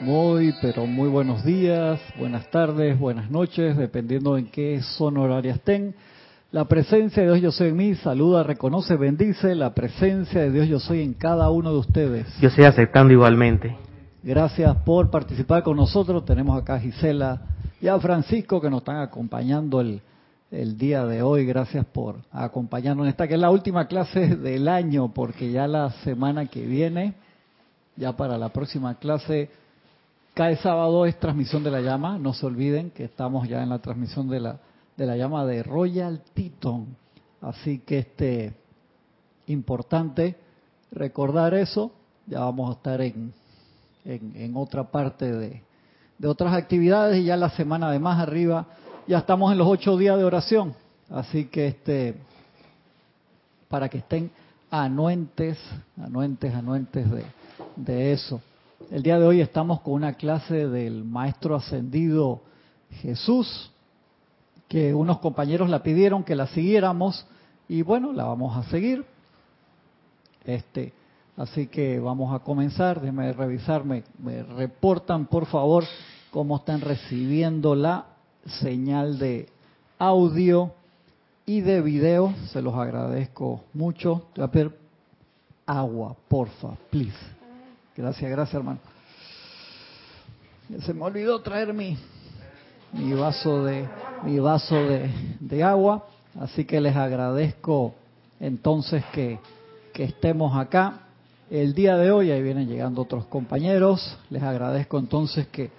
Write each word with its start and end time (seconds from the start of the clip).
Muy, 0.00 0.52
pero 0.60 0.86
muy 0.86 1.08
buenos 1.08 1.44
días, 1.44 2.00
buenas 2.18 2.50
tardes, 2.50 2.98
buenas 2.98 3.30
noches, 3.30 3.76
dependiendo 3.76 4.36
en 4.36 4.46
qué 4.46 4.82
zona 4.82 5.20
horaria 5.20 5.54
estén. 5.54 5.94
La 6.50 6.64
presencia 6.64 7.22
de 7.22 7.28
Dios 7.28 7.40
yo 7.40 7.52
soy 7.52 7.68
en 7.68 7.76
mí, 7.76 7.94
saluda, 7.94 8.42
reconoce, 8.42 8.96
bendice 8.96 9.54
la 9.54 9.72
presencia 9.72 10.40
de 10.40 10.50
Dios 10.50 10.68
yo 10.68 10.80
soy 10.80 11.02
en 11.02 11.14
cada 11.14 11.48
uno 11.50 11.72
de 11.72 11.78
ustedes. 11.78 12.26
Yo 12.40 12.48
estoy 12.48 12.64
aceptando 12.64 13.12
igualmente. 13.12 13.76
Gracias 14.22 14.76
por 14.78 15.10
participar 15.10 15.62
con 15.62 15.76
nosotros. 15.76 16.24
Tenemos 16.24 16.60
acá 16.60 16.74
a 16.74 16.80
Gisela 16.80 17.42
y 17.80 17.86
a 17.86 17.98
Francisco 18.00 18.60
que 18.60 18.70
nos 18.70 18.80
están 18.80 18.96
acompañando 18.96 19.80
el, 19.80 20.02
el 20.50 20.76
día 20.76 21.06
de 21.06 21.22
hoy. 21.22 21.46
Gracias 21.46 21.86
por 21.86 22.16
acompañarnos 22.32 23.04
en 23.04 23.10
esta 23.10 23.28
que 23.28 23.34
es 23.34 23.40
la 23.40 23.50
última 23.50 23.86
clase 23.86 24.34
del 24.36 24.66
año, 24.66 25.14
porque 25.14 25.52
ya 25.52 25.68
la 25.68 25.90
semana 26.02 26.46
que 26.46 26.66
viene, 26.66 27.14
ya 27.96 28.16
para 28.16 28.36
la 28.36 28.48
próxima 28.48 28.96
clase, 28.96 29.50
cae 30.34 30.56
sábado 30.56 31.06
es 31.06 31.18
transmisión 31.18 31.62
de 31.64 31.70
la 31.70 31.80
llama. 31.80 32.18
No 32.18 32.34
se 32.34 32.44
olviden 32.44 32.90
que 32.90 33.04
estamos 33.04 33.48
ya 33.48 33.62
en 33.62 33.70
la 33.70 33.78
transmisión 33.78 34.28
de 34.28 34.40
la, 34.40 34.58
de 34.96 35.06
la 35.06 35.16
llama 35.16 35.46
de 35.46 35.62
Royal 35.62 36.22
Teton. 36.34 36.96
Así 37.40 37.78
que 37.78 37.98
este 37.98 38.54
importante 39.46 40.36
recordar 40.90 41.54
eso. 41.54 41.92
Ya 42.26 42.40
vamos 42.40 42.70
a 42.70 42.72
estar 42.74 43.00
en, 43.00 43.32
en, 44.04 44.32
en 44.34 44.56
otra 44.56 44.84
parte 44.84 45.30
de, 45.30 45.62
de 46.18 46.28
otras 46.28 46.54
actividades 46.54 47.18
y 47.18 47.24
ya 47.24 47.36
la 47.36 47.50
semana 47.50 47.90
de 47.90 47.98
más 47.98 48.18
arriba 48.18 48.66
ya 49.06 49.18
estamos 49.18 49.52
en 49.52 49.58
los 49.58 49.68
ocho 49.68 49.96
días 49.96 50.16
de 50.16 50.24
oración. 50.24 50.74
Así 51.10 51.44
que 51.46 51.68
este 51.68 52.16
para 53.68 53.88
que 53.88 53.98
estén 53.98 54.30
anuentes, 54.70 55.58
anuentes, 55.96 56.54
anuentes 56.54 57.10
de, 57.10 57.24
de 57.76 58.12
eso. 58.12 58.40
El 58.90 59.02
día 59.02 59.18
de 59.18 59.26
hoy 59.26 59.40
estamos 59.40 59.80
con 59.80 59.94
una 59.94 60.14
clase 60.14 60.68
del 60.68 61.04
maestro 61.04 61.54
ascendido 61.54 62.42
Jesús, 62.90 63.70
que 64.68 64.92
unos 64.92 65.18
compañeros 65.18 65.70
la 65.70 65.82
pidieron 65.82 66.24
que 66.24 66.34
la 66.34 66.46
siguiéramos 66.48 67.26
y 67.68 67.82
bueno, 67.82 68.12
la 68.12 68.24
vamos 68.24 68.56
a 68.56 68.68
seguir. 68.70 69.04
Este, 70.44 70.92
así 71.36 71.66
que 71.68 71.98
vamos 71.98 72.34
a 72.34 72.40
comenzar, 72.40 73.00
déjenme 73.00 73.32
revisar, 73.32 73.84
me, 73.84 74.02
reportan 74.56 75.26
por 75.26 75.46
favor 75.46 75.84
cómo 76.30 76.56
están 76.56 76.80
recibiendo 76.80 77.74
la 77.74 78.06
señal 78.60 79.18
de 79.18 79.48
audio 79.98 80.72
y 81.46 81.60
de 81.60 81.80
video, 81.80 82.34
se 82.52 82.60
los 82.60 82.74
agradezco 82.74 83.62
mucho. 83.72 84.26
Voy 84.34 84.44
a 84.44 84.50
pedir 84.50 84.76
agua, 85.66 86.16
porfa, 86.28 86.70
please. 86.90 87.33
Gracias, 87.96 88.28
gracias 88.28 88.54
hermano. 88.56 88.80
Se 90.80 90.92
me 90.92 91.02
olvidó 91.04 91.40
traer 91.42 91.72
mi, 91.72 91.96
mi 92.92 93.14
vaso 93.14 93.64
de 93.64 93.88
mi 94.24 94.40
vaso 94.40 94.74
de, 94.74 95.10
de 95.38 95.62
agua, 95.62 96.04
así 96.40 96.64
que 96.64 96.80
les 96.80 96.96
agradezco 96.96 97.94
entonces 98.40 99.04
que, 99.12 99.38
que 99.92 100.04
estemos 100.04 100.56
acá. 100.56 101.02
El 101.50 101.72
día 101.74 101.96
de 101.96 102.10
hoy, 102.10 102.32
ahí 102.32 102.42
vienen 102.42 102.66
llegando 102.66 103.02
otros 103.02 103.26
compañeros, 103.26 104.18
les 104.28 104.42
agradezco 104.42 104.98
entonces 104.98 105.46
que, 105.48 105.70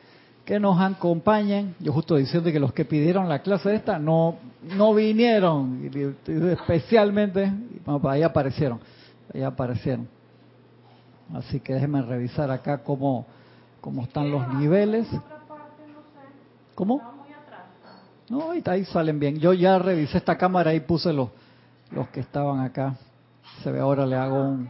que 0.45 0.57
nos 0.57 0.79
acompañen. 0.79 1.75
Yo 1.79 1.91
justo 1.91 2.15
diciendo 2.15 2.49
que 2.49 2.61
los 2.61 2.71
que 2.71 2.85
pidieron 2.85 3.27
la 3.27 3.39
clase 3.39 3.75
esta 3.75 3.99
no, 3.99 4.37
no 4.77 4.93
vinieron, 4.93 5.91
especialmente, 6.25 7.51
bueno, 7.85 8.07
ahí 8.07 8.23
aparecieron, 8.23 8.79
ahí 9.33 9.41
aparecieron. 9.41 10.14
Así 11.33 11.59
que 11.59 11.73
déjenme 11.73 12.01
revisar 12.01 12.51
acá 12.51 12.79
cómo, 12.83 13.25
cómo 13.81 14.03
están 14.03 14.29
los 14.31 14.47
niveles. 14.53 15.07
¿Cómo? 16.75 17.01
No, 18.29 18.51
ahí, 18.51 18.85
salen 18.85 19.19
bien. 19.19 19.39
Yo 19.39 19.53
ya 19.53 19.77
revisé 19.79 20.17
esta 20.17 20.37
cámara 20.37 20.73
y 20.73 20.79
puse 20.79 21.13
los, 21.13 21.29
los 21.91 22.07
que 22.09 22.19
estaban 22.19 22.59
acá. 22.59 22.95
Se 23.63 23.71
ve 23.71 23.79
ahora, 23.79 24.05
le 24.05 24.15
hago 24.15 24.41
un, 24.41 24.69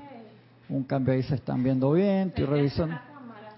un 0.70 0.84
cambio 0.84 1.14
ahí, 1.14 1.24
se 1.24 1.36
están 1.36 1.64
viendo 1.64 1.92
bien. 1.94 2.30
Estoy 2.30 2.46
revisando. 2.46 2.98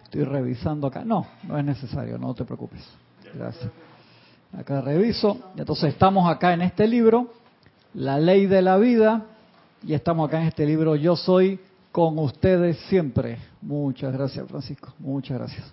Estoy 0.03 0.23
revisando 0.23 0.87
acá. 0.87 1.03
No, 1.03 1.25
no 1.43 1.57
es 1.57 1.65
necesario, 1.65 2.17
no 2.17 2.33
te 2.33 2.45
preocupes. 2.45 2.87
Gracias. 3.33 3.69
Acá 4.57 4.81
reviso. 4.81 5.51
Entonces 5.57 5.93
estamos 5.93 6.29
acá 6.29 6.53
en 6.53 6.61
este 6.61 6.87
libro, 6.87 7.33
La 7.93 8.19
Ley 8.19 8.45
de 8.45 8.61
la 8.61 8.77
Vida, 8.77 9.25
y 9.83 9.93
estamos 9.93 10.27
acá 10.27 10.41
en 10.41 10.47
este 10.47 10.65
libro, 10.65 10.95
Yo 10.95 11.15
Soy 11.15 11.59
con 11.97 12.19
ustedes 12.19 12.77
siempre. 12.89 13.39
Muchas 13.59 14.13
gracias, 14.13 14.47
Francisco. 14.47 14.93
Muchas 14.99 15.39
gracias. 15.39 15.65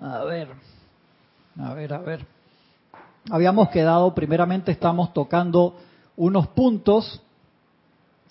A 0.00 0.24
ver, 0.24 0.48
a 1.56 1.72
ver, 1.72 1.94
a 1.94 1.98
ver. 1.98 2.26
Habíamos 3.30 3.68
quedado, 3.68 4.12
primeramente 4.12 4.72
estamos 4.72 5.12
tocando 5.12 5.76
unos 6.16 6.48
puntos 6.48 7.22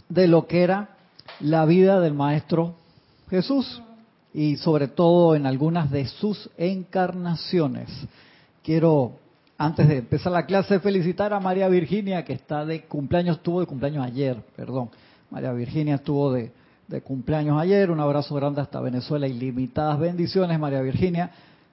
de 0.09 0.27
lo 0.27 0.45
que 0.45 0.63
era 0.63 0.89
la 1.39 1.63
vida 1.63 2.01
del 2.01 2.13
Maestro 2.13 2.75
Jesús 3.29 3.81
y 4.33 4.57
sobre 4.57 4.89
todo 4.89 5.35
en 5.35 5.45
algunas 5.45 5.89
de 5.89 6.05
sus 6.07 6.49
encarnaciones. 6.57 7.89
Quiero, 8.61 9.20
antes 9.61 9.87
de 9.87 9.97
empezar 9.97 10.31
la 10.31 10.47
clase, 10.47 10.79
felicitar 10.79 11.33
a 11.33 11.39
María 11.39 11.67
Virginia, 11.67 12.25
que 12.25 12.33
está 12.33 12.65
de 12.65 12.81
cumpleaños, 12.85 13.37
estuvo 13.37 13.59
de 13.59 13.67
cumpleaños 13.67 14.03
ayer, 14.03 14.37
perdón. 14.55 14.89
María 15.29 15.51
Virginia 15.51 15.95
estuvo 15.95 16.33
de, 16.33 16.51
cumpleaños 17.03 17.61
ayer. 17.61 17.91
Un 17.91 17.99
abrazo 17.99 18.33
grande 18.35 18.59
hasta 18.59 18.81
Venezuela. 18.81 19.27
Ilimitadas 19.27 19.99
bendiciones, 19.99 20.59
María 20.59 20.81
Virginia. 20.81 21.29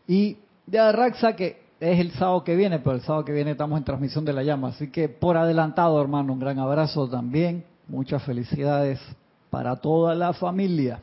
Y 0.07 0.37
de 0.67 0.79
Arraxa, 0.79 1.35
que 1.35 1.63
es 1.81 1.99
el 1.99 2.13
sábado 2.13 2.45
que 2.45 2.55
viene, 2.55 2.79
pero 2.79 2.97
el 2.97 3.01
sábado 3.01 3.25
que 3.25 3.33
viene 3.33 3.53
estamos 3.53 3.79
en 3.79 3.85
transmisión 3.85 4.25
de 4.25 4.35
la 4.35 4.43
llama. 4.43 4.69
Así 4.69 4.91
que 4.91 5.09
por 5.09 5.39
adelantado, 5.39 6.01
hermano, 6.01 6.35
un 6.35 6.41
gran 6.41 6.59
abrazo 6.59 7.09
también. 7.09 7.65
Muchas 7.89 8.23
felicidades 8.23 9.01
para 9.49 9.77
toda 9.77 10.15
la 10.15 10.35
familia. 10.35 11.01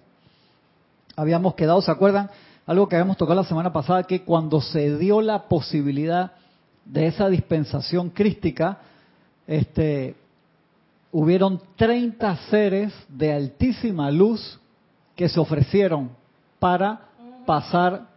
Habíamos 1.16 1.56
quedado, 1.56 1.82
¿se 1.82 1.92
acuerdan? 1.92 2.30
Algo 2.68 2.88
que 2.88 2.96
habíamos 2.96 3.18
tocado 3.18 3.42
la 3.42 3.48
semana 3.48 3.74
pasada, 3.74 4.04
que 4.04 4.24
cuando 4.24 4.62
se 4.62 4.98
dio 4.98 5.22
la 5.22 5.50
posibilidad 5.50 6.34
de 6.86 7.08
esa 7.08 7.28
dispensación 7.30 8.10
crística, 8.12 8.80
este, 9.48 10.16
hubieron 11.12 11.62
30 11.76 12.36
seres 12.50 12.94
de 13.10 13.34
altísima 13.34 14.12
luz 14.12 14.60
que 15.16 15.30
se 15.30 15.40
ofrecieron 15.40 16.12
para 16.60 17.02
pasar 17.46 18.08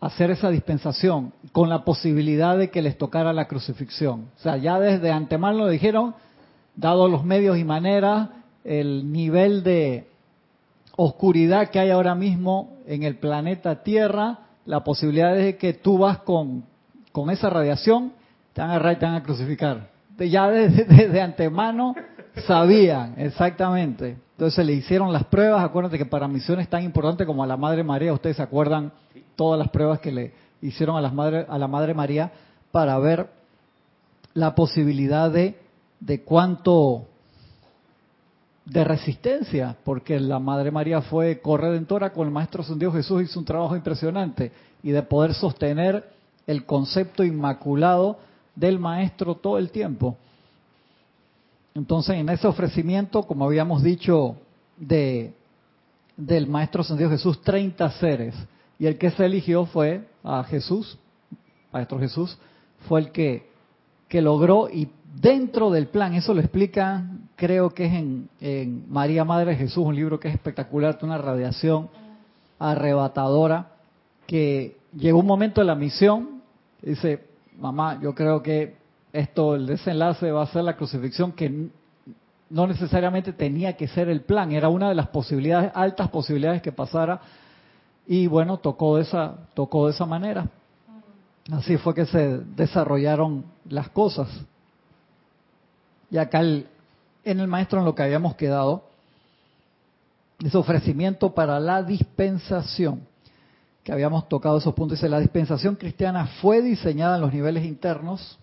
a 0.00 0.06
hacer 0.06 0.30
esa 0.30 0.50
dispensación 0.50 1.32
con 1.52 1.68
la 1.68 1.84
posibilidad 1.84 2.58
de 2.58 2.70
que 2.70 2.82
les 2.82 2.98
tocara 2.98 3.32
la 3.32 3.46
crucifixión. 3.46 4.28
O 4.36 4.42
sea, 4.42 4.56
ya 4.56 4.78
desde 4.78 5.10
antemano 5.10 5.58
lo 5.58 5.68
dijeron, 5.68 6.14
dado 6.76 7.08
los 7.08 7.24
medios 7.24 7.56
y 7.56 7.64
maneras, 7.64 8.28
el 8.64 9.12
nivel 9.12 9.62
de 9.62 10.08
oscuridad 10.96 11.70
que 11.70 11.80
hay 11.80 11.90
ahora 11.90 12.14
mismo 12.14 12.76
en 12.86 13.02
el 13.02 13.16
planeta 13.16 13.82
Tierra, 13.82 14.40
la 14.66 14.82
posibilidad 14.84 15.34
de 15.34 15.56
que 15.56 15.74
tú 15.74 15.98
vas 15.98 16.18
con, 16.18 16.64
con 17.14 17.30
esa 17.30 17.48
radiación, 17.48 18.12
te 18.52 18.60
van 18.60 18.70
a 18.70 18.74
agarrar 18.74 18.94
y 18.94 18.96
te 18.96 19.06
van 19.06 19.14
a 19.14 19.22
crucificar. 19.22 19.88
Ya 20.18 20.48
desde, 20.50 21.20
antemano 21.20 21.94
sabían, 22.44 23.14
exactamente. 23.18 24.16
Entonces 24.32 24.66
le 24.66 24.72
hicieron 24.72 25.12
las 25.12 25.22
pruebas, 25.22 25.62
acuérdate 25.62 25.96
que 25.96 26.06
para 26.06 26.26
misiones 26.26 26.68
tan 26.68 26.82
importantes 26.82 27.24
como 27.24 27.44
a 27.44 27.46
la 27.46 27.56
Madre 27.56 27.84
María, 27.84 28.12
ustedes 28.12 28.38
se 28.38 28.42
acuerdan 28.42 28.90
todas 29.36 29.60
las 29.60 29.68
pruebas 29.68 30.00
que 30.00 30.10
le 30.10 30.32
hicieron 30.60 30.96
a, 30.96 31.00
las 31.00 31.14
madre, 31.14 31.46
a 31.48 31.56
la 31.56 31.68
Madre 31.68 31.94
María 31.94 32.32
para 32.72 32.98
ver 32.98 33.30
la 34.32 34.56
posibilidad 34.56 35.30
de, 35.30 35.56
de 36.00 36.22
cuánto 36.22 37.06
de 38.64 38.82
resistencia, 38.82 39.76
porque 39.84 40.18
la 40.18 40.40
Madre 40.40 40.72
María 40.72 41.00
fue 41.00 41.40
corredentora 41.40 42.12
con 42.12 42.26
el 42.26 42.32
Maestro 42.32 42.62
Ascendido 42.62 42.90
Jesús, 42.90 43.22
hizo 43.22 43.38
un 43.38 43.44
trabajo 43.44 43.76
impresionante, 43.76 44.50
y 44.82 44.90
de 44.90 45.02
poder 45.02 45.32
sostener 45.32 46.12
el 46.46 46.64
concepto 46.64 47.24
inmaculado 47.24 48.18
del 48.54 48.78
Maestro 48.78 49.34
todo 49.34 49.58
el 49.58 49.70
tiempo. 49.70 50.16
Entonces, 51.74 52.16
en 52.16 52.28
ese 52.28 52.46
ofrecimiento, 52.46 53.24
como 53.24 53.44
habíamos 53.44 53.82
dicho, 53.82 54.36
de 54.76 55.34
del 56.16 56.46
Maestro 56.46 56.82
Ascendido 56.82 57.10
Jesús, 57.10 57.40
30 57.42 57.90
seres, 57.92 58.34
y 58.78 58.86
el 58.86 58.98
que 58.98 59.10
se 59.10 59.24
eligió 59.24 59.66
fue 59.66 60.06
a 60.22 60.44
Jesús, 60.44 60.98
Maestro 61.72 61.98
Jesús, 61.98 62.38
fue 62.88 63.00
el 63.00 63.12
que, 63.12 63.48
que 64.08 64.20
logró 64.20 64.68
y 64.68 64.88
dentro 65.20 65.70
del 65.70 65.88
plan, 65.88 66.14
eso 66.14 66.34
lo 66.34 66.40
explica, 66.40 67.04
creo 67.36 67.70
que 67.70 67.86
es 67.86 67.92
en, 67.94 68.28
en, 68.40 68.84
María 68.90 69.24
Madre 69.24 69.52
de 69.52 69.56
Jesús, 69.56 69.84
un 69.84 69.94
libro 69.94 70.20
que 70.20 70.28
es 70.28 70.34
espectacular, 70.34 70.98
una 71.02 71.18
radiación 71.18 71.88
arrebatadora, 72.58 73.72
que 74.26 74.76
llegó 74.96 75.20
un 75.20 75.26
momento 75.26 75.60
de 75.60 75.66
la 75.66 75.74
misión, 75.74 76.33
dice, 76.90 77.24
mamá, 77.58 78.00
yo 78.00 78.14
creo 78.14 78.42
que 78.42 78.76
esto, 79.12 79.54
el 79.54 79.66
desenlace 79.66 80.30
va 80.30 80.42
a 80.42 80.46
ser 80.46 80.64
la 80.64 80.76
crucifixión, 80.76 81.32
que 81.32 81.68
no 82.50 82.66
necesariamente 82.66 83.32
tenía 83.32 83.76
que 83.76 83.88
ser 83.88 84.08
el 84.08 84.22
plan, 84.22 84.52
era 84.52 84.68
una 84.68 84.88
de 84.88 84.94
las 84.94 85.08
posibilidades, 85.08 85.72
altas 85.74 86.08
posibilidades 86.10 86.62
que 86.62 86.72
pasara, 86.72 87.20
y 88.06 88.26
bueno, 88.26 88.58
tocó 88.58 88.96
de 88.96 89.02
esa, 89.02 89.34
tocó 89.54 89.86
de 89.86 89.92
esa 89.92 90.04
manera. 90.04 90.48
Así 91.52 91.76
fue 91.76 91.94
que 91.94 92.06
se 92.06 92.38
desarrollaron 92.38 93.44
las 93.68 93.88
cosas. 93.90 94.28
Y 96.10 96.18
acá 96.18 96.40
en 96.42 96.66
el 97.24 97.46
maestro 97.46 97.78
en 97.78 97.84
lo 97.84 97.94
que 97.94 98.02
habíamos 98.02 98.34
quedado, 98.34 98.84
ese 100.42 100.56
ofrecimiento 100.56 101.34
para 101.34 101.60
la 101.60 101.82
dispensación, 101.82 103.06
que 103.84 103.92
habíamos 103.92 104.28
tocado 104.30 104.58
esos 104.58 104.74
puntos, 104.74 104.98
dice, 104.98 105.10
la 105.10 105.20
dispensación 105.20 105.76
cristiana 105.76 106.26
fue 106.40 106.62
diseñada 106.62 107.16
en 107.16 107.20
los 107.20 107.32
niveles 107.32 107.64
internos, 107.64 108.38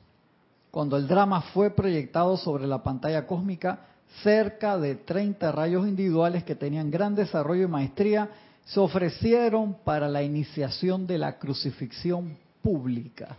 cuando 0.70 0.96
el 0.98 1.08
drama 1.08 1.42
fue 1.54 1.72
proyectado 1.72 2.38
sobre 2.38 2.68
la 2.68 2.84
pantalla 2.84 3.26
cósmica, 3.26 3.88
cerca 4.24 4.78
de 4.78 4.96
30 4.96 5.52
rayos 5.52 5.88
individuales 5.88 6.44
que 6.44 6.56
tenían 6.56 6.92
gran 6.92 7.16
desarrollo 7.16 7.64
y 7.64 7.68
maestría 7.68 8.30
se 8.66 8.80
ofrecieron 8.80 9.76
para 9.84 10.08
la 10.08 10.22
iniciación 10.22 11.08
de 11.08 11.18
la 11.18 11.40
crucifixión 11.40 12.38
pública. 12.62 13.36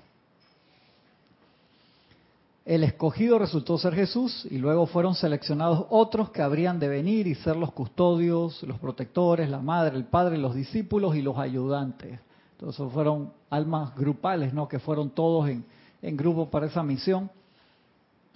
El 2.64 2.85
escogido 2.85 3.41
resultó 3.41 3.76
ser 3.76 3.94
Jesús 3.94 4.47
y 4.49 4.59
luego 4.59 4.87
fueron 4.87 5.17
seleccionados 5.17 5.87
otros 5.91 6.31
que 6.31 6.43
habrían 6.43 6.79
de 6.79 6.88
venir 6.88 7.26
y 7.26 7.35
ser 7.35 7.56
los 7.56 7.73
custodios, 7.73 8.62
los 8.62 8.79
protectores, 8.79 9.50
la 9.50 9.59
madre, 9.59 9.97
el 9.97 10.05
padre, 10.05 10.38
los 10.38 10.55
discípulos 10.55 11.17
y 11.17 11.23
los 11.23 11.38
ayudantes. 11.38 12.20
Entonces 12.53 12.93
fueron 12.93 13.32
almas 13.50 13.94
grupales, 13.97 14.55
¿no? 14.55 14.69
Que 14.69 14.79
fueron 14.79 15.11
todos 15.11 15.49
en, 15.49 15.64
en 16.03 16.17
grupo 16.17 16.50
para 16.50 16.67
esa 16.67 16.85
misión. 16.85 17.29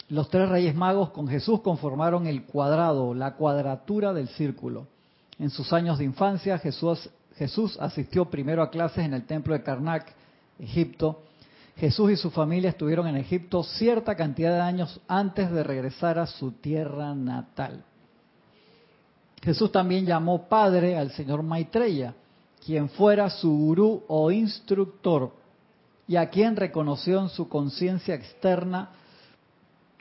Los 0.08 0.28
tres 0.28 0.48
reyes 0.48 0.74
magos 0.74 1.10
con 1.10 1.28
Jesús 1.28 1.60
conformaron 1.60 2.26
el 2.26 2.44
cuadrado, 2.44 3.14
la 3.14 3.34
cuadratura 3.34 4.12
del 4.12 4.28
círculo. 4.28 4.88
En 5.38 5.50
sus 5.50 5.72
años 5.72 5.98
de 5.98 6.04
infancia, 6.04 6.58
Jesús, 6.58 7.10
Jesús 7.36 7.76
asistió 7.80 8.24
primero 8.24 8.62
a 8.62 8.70
clases 8.70 9.04
en 9.04 9.14
el 9.14 9.24
templo 9.24 9.54
de 9.54 9.62
Karnak, 9.62 10.12
Egipto. 10.58 11.22
Jesús 11.76 12.12
y 12.12 12.16
su 12.16 12.30
familia 12.30 12.70
estuvieron 12.70 13.06
en 13.06 13.16
Egipto 13.16 13.62
cierta 13.62 14.16
cantidad 14.16 14.52
de 14.54 14.60
años 14.60 15.00
antes 15.06 15.50
de 15.50 15.62
regresar 15.62 16.18
a 16.18 16.26
su 16.26 16.52
tierra 16.52 17.14
natal. 17.14 17.84
Jesús 19.42 19.70
también 19.70 20.06
llamó 20.06 20.48
padre 20.48 20.96
al 20.96 21.10
señor 21.12 21.42
Maitreya, 21.42 22.14
quien 22.64 22.88
fuera 22.88 23.28
su 23.28 23.50
gurú 23.50 24.02
o 24.08 24.30
instructor, 24.30 25.32
y 26.08 26.16
a 26.16 26.30
quien 26.30 26.56
reconoció 26.56 27.20
en 27.20 27.28
su 27.28 27.48
conciencia 27.48 28.14
externa 28.14 28.90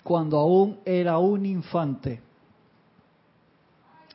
cuando 0.03 0.39
aún 0.39 0.79
era 0.85 1.17
un 1.17 1.45
infante. 1.45 2.21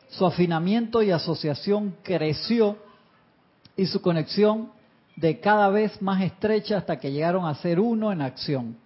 Su 0.08 0.24
afinamiento 0.24 1.02
y 1.02 1.10
asociación 1.10 1.96
creció 2.02 2.76
y 3.76 3.86
su 3.86 4.00
conexión 4.00 4.70
de 5.20 5.38
cada 5.38 5.68
vez 5.68 6.00
más 6.00 6.22
estrecha 6.22 6.78
hasta 6.78 6.98
que 6.98 7.12
llegaron 7.12 7.44
a 7.44 7.54
ser 7.56 7.78
uno 7.78 8.10
en 8.10 8.22
acción. 8.22 8.76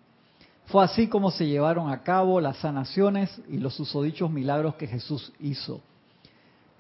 Fue 0.67 0.83
así 0.83 1.07
como 1.07 1.31
se 1.31 1.47
llevaron 1.47 1.91
a 1.91 2.03
cabo 2.03 2.41
las 2.41 2.57
sanaciones 2.57 3.41
y 3.49 3.59
los 3.59 3.75
susodichos 3.75 4.31
milagros 4.31 4.75
que 4.75 4.89
Jesús 4.89 5.33
hizo. 5.39 5.81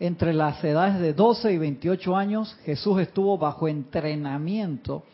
Entre 0.00 0.32
las 0.32 0.62
edades 0.64 0.98
de 0.98 1.12
12 1.12 1.52
y 1.52 1.58
28 1.58 2.16
años, 2.16 2.56
Jesús 2.64 3.00
estuvo 3.00 3.38
bajo 3.38 3.68
entrenamiento 3.68 5.04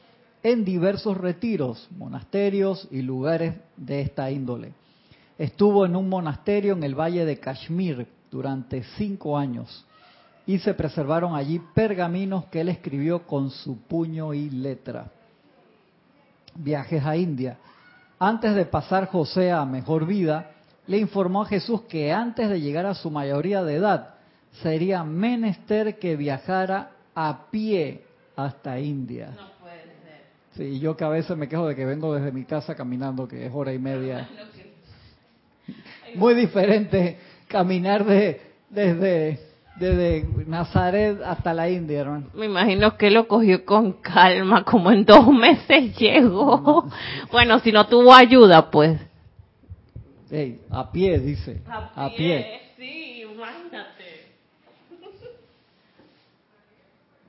en 0.42 0.64
diversos 0.64 1.18
retiros, 1.18 1.86
monasterios 1.98 2.88
y 2.90 3.02
lugares 3.02 3.56
de 3.76 4.00
esta 4.00 4.30
índole. 4.30 4.72
Estuvo 5.36 5.84
en 5.84 5.96
un 5.96 6.08
monasterio 6.08 6.72
en 6.72 6.82
el 6.82 6.98
valle 6.98 7.26
de 7.26 7.38
Kashmir 7.38 8.06
durante 8.30 8.84
cinco 8.96 9.36
años 9.36 9.84
y 10.46 10.58
se 10.58 10.74
preservaron 10.74 11.34
allí 11.34 11.60
pergaminos 11.74 12.46
que 12.46 12.60
él 12.60 12.68
escribió 12.68 13.26
con 13.26 13.50
su 13.50 13.80
puño 13.82 14.34
y 14.34 14.50
letra. 14.50 15.10
Viajes 16.54 17.04
a 17.04 17.16
India. 17.16 17.58
Antes 18.18 18.54
de 18.54 18.66
pasar 18.66 19.06
José 19.06 19.50
a 19.50 19.64
mejor 19.64 20.06
vida, 20.06 20.50
le 20.86 20.98
informó 20.98 21.42
a 21.42 21.46
Jesús 21.46 21.82
que 21.82 22.12
antes 22.12 22.48
de 22.50 22.60
llegar 22.60 22.86
a 22.86 22.94
su 22.94 23.10
mayoría 23.10 23.62
de 23.62 23.76
edad 23.76 24.14
sería 24.62 25.04
menester 25.04 25.98
que 25.98 26.16
viajara 26.16 26.90
a 27.14 27.46
pie 27.50 28.02
hasta 28.36 28.78
India. 28.80 29.30
No 29.36 29.50
puede 29.60 29.82
ser. 29.82 30.22
Sí, 30.56 30.80
yo 30.80 30.96
que 30.96 31.04
a 31.04 31.08
veces 31.08 31.36
me 31.36 31.48
quejo 31.48 31.68
de 31.68 31.76
que 31.76 31.84
vengo 31.84 32.14
desde 32.14 32.32
mi 32.32 32.44
casa 32.44 32.74
caminando, 32.74 33.28
que 33.28 33.46
es 33.46 33.52
hora 33.54 33.72
y 33.72 33.78
media. 33.78 34.28
Muy 36.16 36.34
diferente 36.34 37.18
caminar 37.46 38.04
de, 38.04 38.40
desde 38.68 39.49
desde 39.80 40.26
Nazaret 40.46 41.20
hasta 41.24 41.54
la 41.54 41.68
India, 41.68 42.00
hermano. 42.00 42.26
Me 42.34 42.46
imagino 42.46 42.96
que 42.98 43.10
lo 43.10 43.26
cogió 43.26 43.64
con 43.64 43.94
calma, 43.94 44.62
como 44.62 44.92
en 44.92 45.04
dos 45.04 45.26
meses 45.32 45.96
llegó. 45.96 46.86
Bueno, 47.32 47.58
si 47.60 47.72
no 47.72 47.86
tuvo 47.86 48.14
ayuda, 48.14 48.70
pues. 48.70 49.00
a 50.70 50.92
pie, 50.92 51.18
dice. 51.18 51.62
A 51.66 52.10
pie, 52.14 52.60
sí, 52.76 53.22
imagínate. 53.22 54.20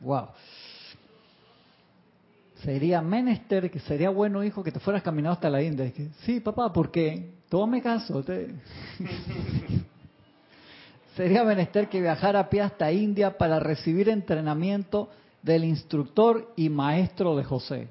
Wow. 0.02 0.30
Sería 2.64 3.02
menester, 3.02 3.70
que 3.70 3.80
sería 3.80 4.10
bueno, 4.10 4.44
hijo, 4.44 4.64
que 4.64 4.72
te 4.72 4.80
fueras 4.80 5.04
caminando 5.04 5.34
hasta 5.34 5.50
la 5.50 5.62
India. 5.62 5.92
sí, 6.26 6.40
papá, 6.40 6.74
porque 6.74 7.34
tome 7.50 7.82
caso. 7.84 8.24
Te... 8.24 8.48
sería 11.16 11.44
menester 11.44 11.90
que 11.90 12.02
viajara 12.02 12.40
a 12.40 12.50
pie 12.50 12.62
hasta 12.62 12.92
India 12.92 13.38
para 13.38 13.60
recibir 13.60 14.10
entrenamiento 14.10 15.10
del 15.42 15.64
instructor 15.64 16.54
y 16.56 16.70
maestro 16.70 17.36
de 17.36 17.44
José, 17.44 17.88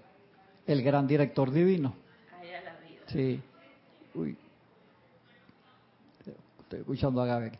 el 0.66 0.82
gran 0.82 1.06
director 1.06 1.50
divino. 1.50 1.94
Sí. 3.06 3.40
Uy. 4.14 4.36
Estoy 6.60 6.80
escuchando 6.80 7.20
a 7.20 7.26
Gaby. 7.26 7.50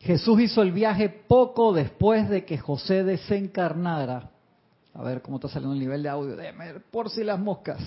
Jesús 0.00 0.40
hizo 0.40 0.62
el 0.62 0.72
viaje 0.72 1.08
poco 1.08 1.72
después 1.72 2.28
de 2.28 2.44
que 2.44 2.58
José 2.58 3.04
desencarnara. 3.04 4.30
A 4.94 5.02
ver 5.02 5.22
cómo 5.22 5.36
está 5.36 5.48
saliendo 5.48 5.74
el 5.74 5.80
nivel 5.80 6.02
de 6.02 6.08
audio. 6.08 6.34
Déjame 6.34 6.72
ver 6.72 6.82
por 6.82 7.10
si 7.10 7.22
las 7.22 7.38
moscas. 7.38 7.80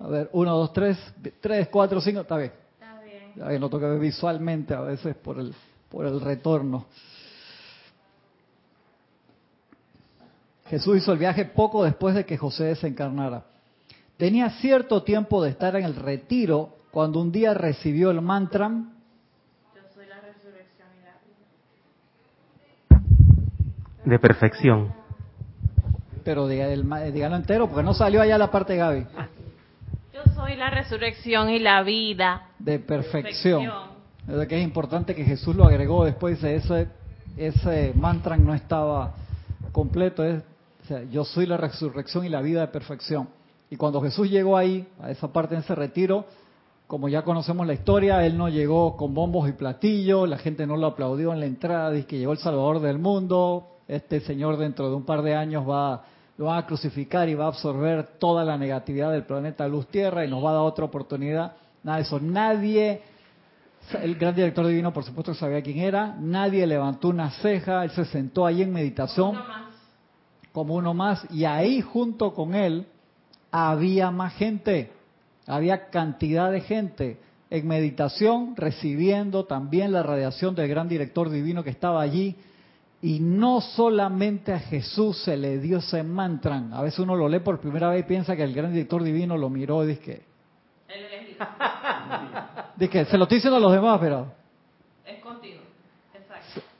A 0.00 0.08
ver, 0.08 0.28
uno, 0.32 0.56
dos, 0.56 0.72
tres, 0.72 0.98
tres, 1.40 1.68
cuatro, 1.68 2.00
cinco. 2.00 2.22
Está 2.22 2.36
bien. 2.36 2.52
Está 2.80 3.00
bien. 3.00 3.22
Está 3.34 3.48
bien, 3.48 3.60
lo 3.60 3.70
toca 3.70 3.88
ver 3.88 4.00
visualmente 4.00 4.74
a 4.74 4.80
veces 4.80 5.14
por 5.14 5.38
el 5.38 5.54
por 5.94 6.06
el 6.06 6.20
retorno. 6.20 6.86
Jesús 10.66 10.96
hizo 10.96 11.12
el 11.12 11.18
viaje 11.18 11.44
poco 11.44 11.84
después 11.84 12.16
de 12.16 12.24
que 12.26 12.36
José 12.36 12.64
desencarnara. 12.64 13.44
Tenía 14.16 14.50
cierto 14.50 15.04
tiempo 15.04 15.42
de 15.42 15.50
estar 15.50 15.76
en 15.76 15.84
el 15.84 15.94
retiro 15.94 16.78
cuando 16.90 17.20
un 17.20 17.30
día 17.30 17.54
recibió 17.54 18.10
el 18.10 18.20
mantra. 18.22 18.68
Yo 18.68 19.82
soy 19.94 20.06
la 20.06 20.20
resurrección 20.20 20.88
y 20.98 21.04
la 21.04 21.12
vida. 22.90 23.04
De 24.04 24.18
perfección. 24.18 24.92
Pero 26.24 26.48
dígalo 26.48 27.36
entero 27.36 27.68
porque 27.68 27.84
no 27.84 27.94
salió 27.94 28.20
allá 28.20 28.36
la 28.36 28.50
parte 28.50 28.76
Gaby. 28.76 29.06
Yo 30.12 30.22
soy 30.34 30.56
la 30.56 30.70
resurrección 30.70 31.50
y 31.50 31.60
la 31.60 31.84
vida. 31.84 32.48
De 32.58 32.80
perfección. 32.80 33.93
Que 34.26 34.58
es 34.58 34.64
importante 34.64 35.14
que 35.14 35.24
Jesús 35.24 35.54
lo 35.54 35.64
agregó 35.64 36.04
después, 36.04 36.42
ese, 36.42 36.88
ese 37.36 37.92
mantra 37.94 38.36
no 38.36 38.54
estaba 38.54 39.14
completo, 39.72 40.24
es, 40.24 40.42
yo 41.10 41.24
soy 41.24 41.46
la 41.46 41.56
resurrección 41.56 42.24
y 42.24 42.30
la 42.30 42.40
vida 42.40 42.62
de 42.62 42.68
perfección. 42.68 43.28
Y 43.70 43.76
cuando 43.76 44.00
Jesús 44.00 44.30
llegó 44.30 44.56
ahí, 44.56 44.86
a 45.00 45.10
esa 45.10 45.32
parte 45.32 45.54
en 45.54 45.60
ese 45.60 45.74
retiro, 45.74 46.24
como 46.86 47.08
ya 47.08 47.22
conocemos 47.22 47.66
la 47.66 47.74
historia, 47.74 48.24
él 48.24 48.38
no 48.38 48.48
llegó 48.48 48.96
con 48.96 49.14
bombos 49.14 49.48
y 49.48 49.52
platillos, 49.52 50.28
la 50.28 50.38
gente 50.38 50.66
no 50.66 50.76
lo 50.76 50.86
aplaudió 50.86 51.32
en 51.32 51.40
la 51.40 51.46
entrada, 51.46 51.90
dice 51.90 52.06
que 52.06 52.18
llegó 52.18 52.32
el 52.32 52.38
Salvador 52.38 52.80
del 52.80 52.98
mundo, 52.98 53.68
este 53.88 54.20
señor 54.20 54.56
dentro 54.56 54.88
de 54.88 54.96
un 54.96 55.04
par 55.04 55.22
de 55.22 55.34
años 55.34 55.68
va 55.68 56.04
lo 56.36 56.46
van 56.46 56.58
a 56.58 56.66
crucificar 56.66 57.28
y 57.28 57.34
va 57.34 57.44
a 57.44 57.48
absorber 57.48 58.18
toda 58.18 58.44
la 58.44 58.58
negatividad 58.58 59.12
del 59.12 59.24
planeta 59.24 59.68
Luz 59.68 59.86
Tierra 59.86 60.24
y 60.24 60.28
nos 60.28 60.44
va 60.44 60.50
a 60.50 60.54
dar 60.54 60.62
otra 60.62 60.84
oportunidad. 60.84 61.52
Nada 61.82 61.98
de 61.98 62.02
eso. 62.02 62.18
Nadie 62.18 63.02
el 64.02 64.16
gran 64.16 64.34
director 64.34 64.66
divino, 64.66 64.92
por 64.92 65.04
supuesto, 65.04 65.34
sabía 65.34 65.62
quién 65.62 65.78
era. 65.78 66.16
Nadie 66.18 66.66
levantó 66.66 67.08
una 67.08 67.30
ceja. 67.30 67.84
Él 67.84 67.90
se 67.90 68.04
sentó 68.06 68.46
ahí 68.46 68.62
en 68.62 68.72
meditación 68.72 69.38
como 70.52 70.74
uno 70.74 70.94
más. 70.94 71.26
Y 71.30 71.44
ahí, 71.44 71.80
junto 71.80 72.32
con 72.32 72.54
él, 72.54 72.86
había 73.50 74.10
más 74.10 74.34
gente. 74.34 74.92
Había 75.46 75.90
cantidad 75.90 76.50
de 76.50 76.60
gente 76.60 77.18
en 77.50 77.68
meditación, 77.68 78.56
recibiendo 78.56 79.44
también 79.44 79.92
la 79.92 80.02
radiación 80.02 80.54
del 80.54 80.68
gran 80.68 80.88
director 80.88 81.28
divino 81.28 81.62
que 81.62 81.70
estaba 81.70 82.00
allí. 82.00 82.36
Y 83.02 83.20
no 83.20 83.60
solamente 83.60 84.52
a 84.52 84.60
Jesús 84.60 85.22
se 85.24 85.36
le 85.36 85.58
dio 85.58 85.78
ese 85.78 86.02
mantra. 86.02 86.62
A 86.72 86.82
veces 86.82 87.00
uno 87.00 87.14
lo 87.14 87.28
lee 87.28 87.40
por 87.40 87.60
primera 87.60 87.90
vez 87.90 88.00
y 88.00 88.08
piensa 88.08 88.34
que 88.34 88.44
el 88.44 88.54
gran 88.54 88.72
director 88.72 89.02
divino 89.02 89.36
lo 89.36 89.50
miró 89.50 89.84
y 89.84 89.88
dice 89.88 90.00
que... 90.00 90.34
De 92.76 92.88
que 92.88 93.04
se 93.04 93.16
lo 93.16 93.24
estoy 93.24 93.38
diciendo 93.38 93.56
a 93.56 93.60
los 93.60 93.72
demás, 93.72 93.98
pero 94.00 94.26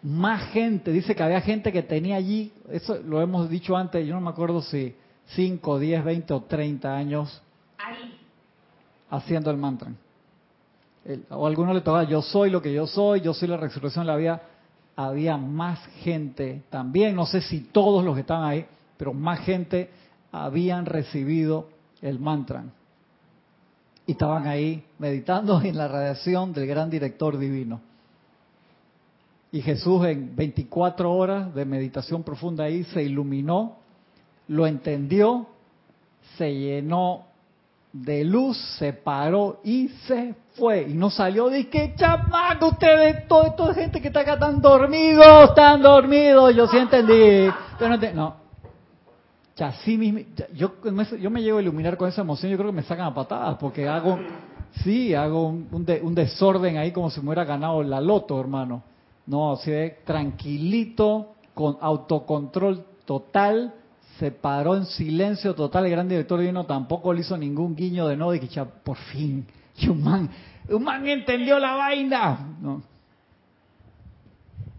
más 0.05 0.51
gente, 0.51 0.93
dice 0.93 1.15
que 1.15 1.23
había 1.23 1.41
gente 1.41 1.73
que 1.73 1.83
tenía 1.83 2.17
allí, 2.17 2.53
eso 2.71 2.99
lo 3.07 3.23
hemos 3.23 3.49
dicho 3.49 3.75
antes, 3.75 4.07
yo 4.07 4.15
no 4.15 4.21
me 4.21 4.29
acuerdo 4.29 4.61
si 4.61 4.95
5, 5.29 5.79
10, 5.79 6.05
20 6.05 6.35
o 6.35 6.43
30 6.43 6.95
años 6.95 7.43
haciendo 9.09 9.51
el 9.51 9.57
mantra. 9.57 9.93
o 11.31 11.47
a 11.47 11.49
alguno 11.49 11.73
le 11.73 11.81
tocaba, 11.81 12.05
yo 12.05 12.21
soy 12.21 12.51
lo 12.51 12.61
que 12.61 12.73
yo 12.73 12.87
soy, 12.87 13.23
yo 13.23 13.33
soy 13.33 13.49
la 13.49 13.57
resurrección 13.57 14.05
de 14.05 14.13
la 14.13 14.19
vida. 14.19 14.43
Había 14.97 15.39
más 15.39 15.85
gente 16.03 16.63
también, 16.69 17.17
no 17.17 17.25
sé 17.25 17.41
si 17.41 17.61
todos 17.61 18.05
los 18.05 18.15
que 18.15 18.21
estaban 18.21 18.45
ahí, 18.45 18.67
pero 18.99 19.15
más 19.15 19.41
gente 19.41 19.91
habían 20.31 20.85
recibido 20.85 21.69
el 22.03 22.19
mantra. 22.19 22.65
Y 24.07 24.13
estaban 24.13 24.47
ahí 24.47 24.85
meditando 24.99 25.61
en 25.63 25.77
la 25.77 25.89
radiación 25.89 26.53
del 26.53 26.67
gran 26.67 26.91
director 26.91 27.39
divino. 27.39 27.81
Y 29.51 29.63
Jesús 29.63 30.05
en 30.07 30.35
24 30.35 31.13
horas 31.13 31.55
de 31.55 31.65
meditación 31.65 32.23
profunda 32.23 32.65
ahí 32.65 32.83
se 32.85 33.03
iluminó, 33.03 33.77
lo 34.49 34.67
entendió, 34.67 35.47
se 36.37 36.53
llenó 36.53 37.27
de 37.93 38.25
luz, 38.25 38.59
se 38.79 38.93
paró 38.93 39.61
y 39.63 39.89
se 40.09 40.35
fue. 40.57 40.83
Y 40.89 40.95
no 40.95 41.09
salió 41.09 41.49
de 41.49 41.69
que 41.69 41.95
chamaco, 41.95 42.71
ustedes, 42.71 43.29
toda 43.29 43.47
esta 43.47 43.75
gente 43.75 44.01
que 44.01 44.09
está 44.09 44.21
acá 44.21 44.35
están 44.35 44.61
dormidos, 44.61 45.51
están 45.51 45.81
dormidos, 45.81 46.55
yo 46.57 46.67
sí 46.67 46.77
entendí. 46.77 47.49
Pero 47.79 47.97
no, 47.97 48.13
no, 48.13 48.37
ya, 49.57 49.73
sí 49.85 49.97
mismo, 49.97 50.21
yo, 50.53 50.73
yo 51.21 51.31
me 51.31 51.43
llevo 51.43 51.59
a 51.59 51.63
iluminar 51.63 51.97
con 51.97 52.09
esa 52.09 52.23
emoción, 52.23 52.51
yo 52.51 52.59
creo 52.59 52.71
que 52.71 52.77
me 52.77 52.83
sacan 52.83 53.07
a 53.07 53.15
patadas, 53.15 53.57
porque 53.59 53.89
hago, 53.89 54.19
sí, 54.83 55.15
hago 55.15 55.49
un, 55.49 56.15
desorden 56.15 56.77
ahí 56.77 56.91
como 56.91 57.09
si 57.09 57.21
me 57.21 57.29
hubiera 57.29 57.45
ganado 57.45 57.83
la 57.83 58.01
loto, 58.01 58.41
hermano. 58.41 58.83
No, 59.27 59.53
así 59.53 59.71
de 59.71 59.99
tranquilito, 60.05 61.35
con 61.55 61.79
autocontrol 61.81 62.85
total, 63.05 63.75
se 64.19 64.33
paró 64.33 64.77
en 64.77 64.87
silencio 64.87 65.55
total, 65.55 65.87
el 65.87 65.93
gran 65.93 66.09
director 66.09 66.41
divino 66.41 66.65
tampoco 66.67 67.13
le 67.13 67.21
hizo 67.21 67.37
ningún 67.37 67.77
guiño 67.77 68.09
de 68.09 68.17
no, 68.17 68.33
de 68.33 68.41
que 68.41 68.49
ya, 68.49 68.65
por 68.65 68.97
fin, 68.97 69.47
un 69.89 70.83
man 70.83 71.07
entendió 71.07 71.59
la 71.59 71.75
vaina. 71.75 72.57
No. 72.61 72.83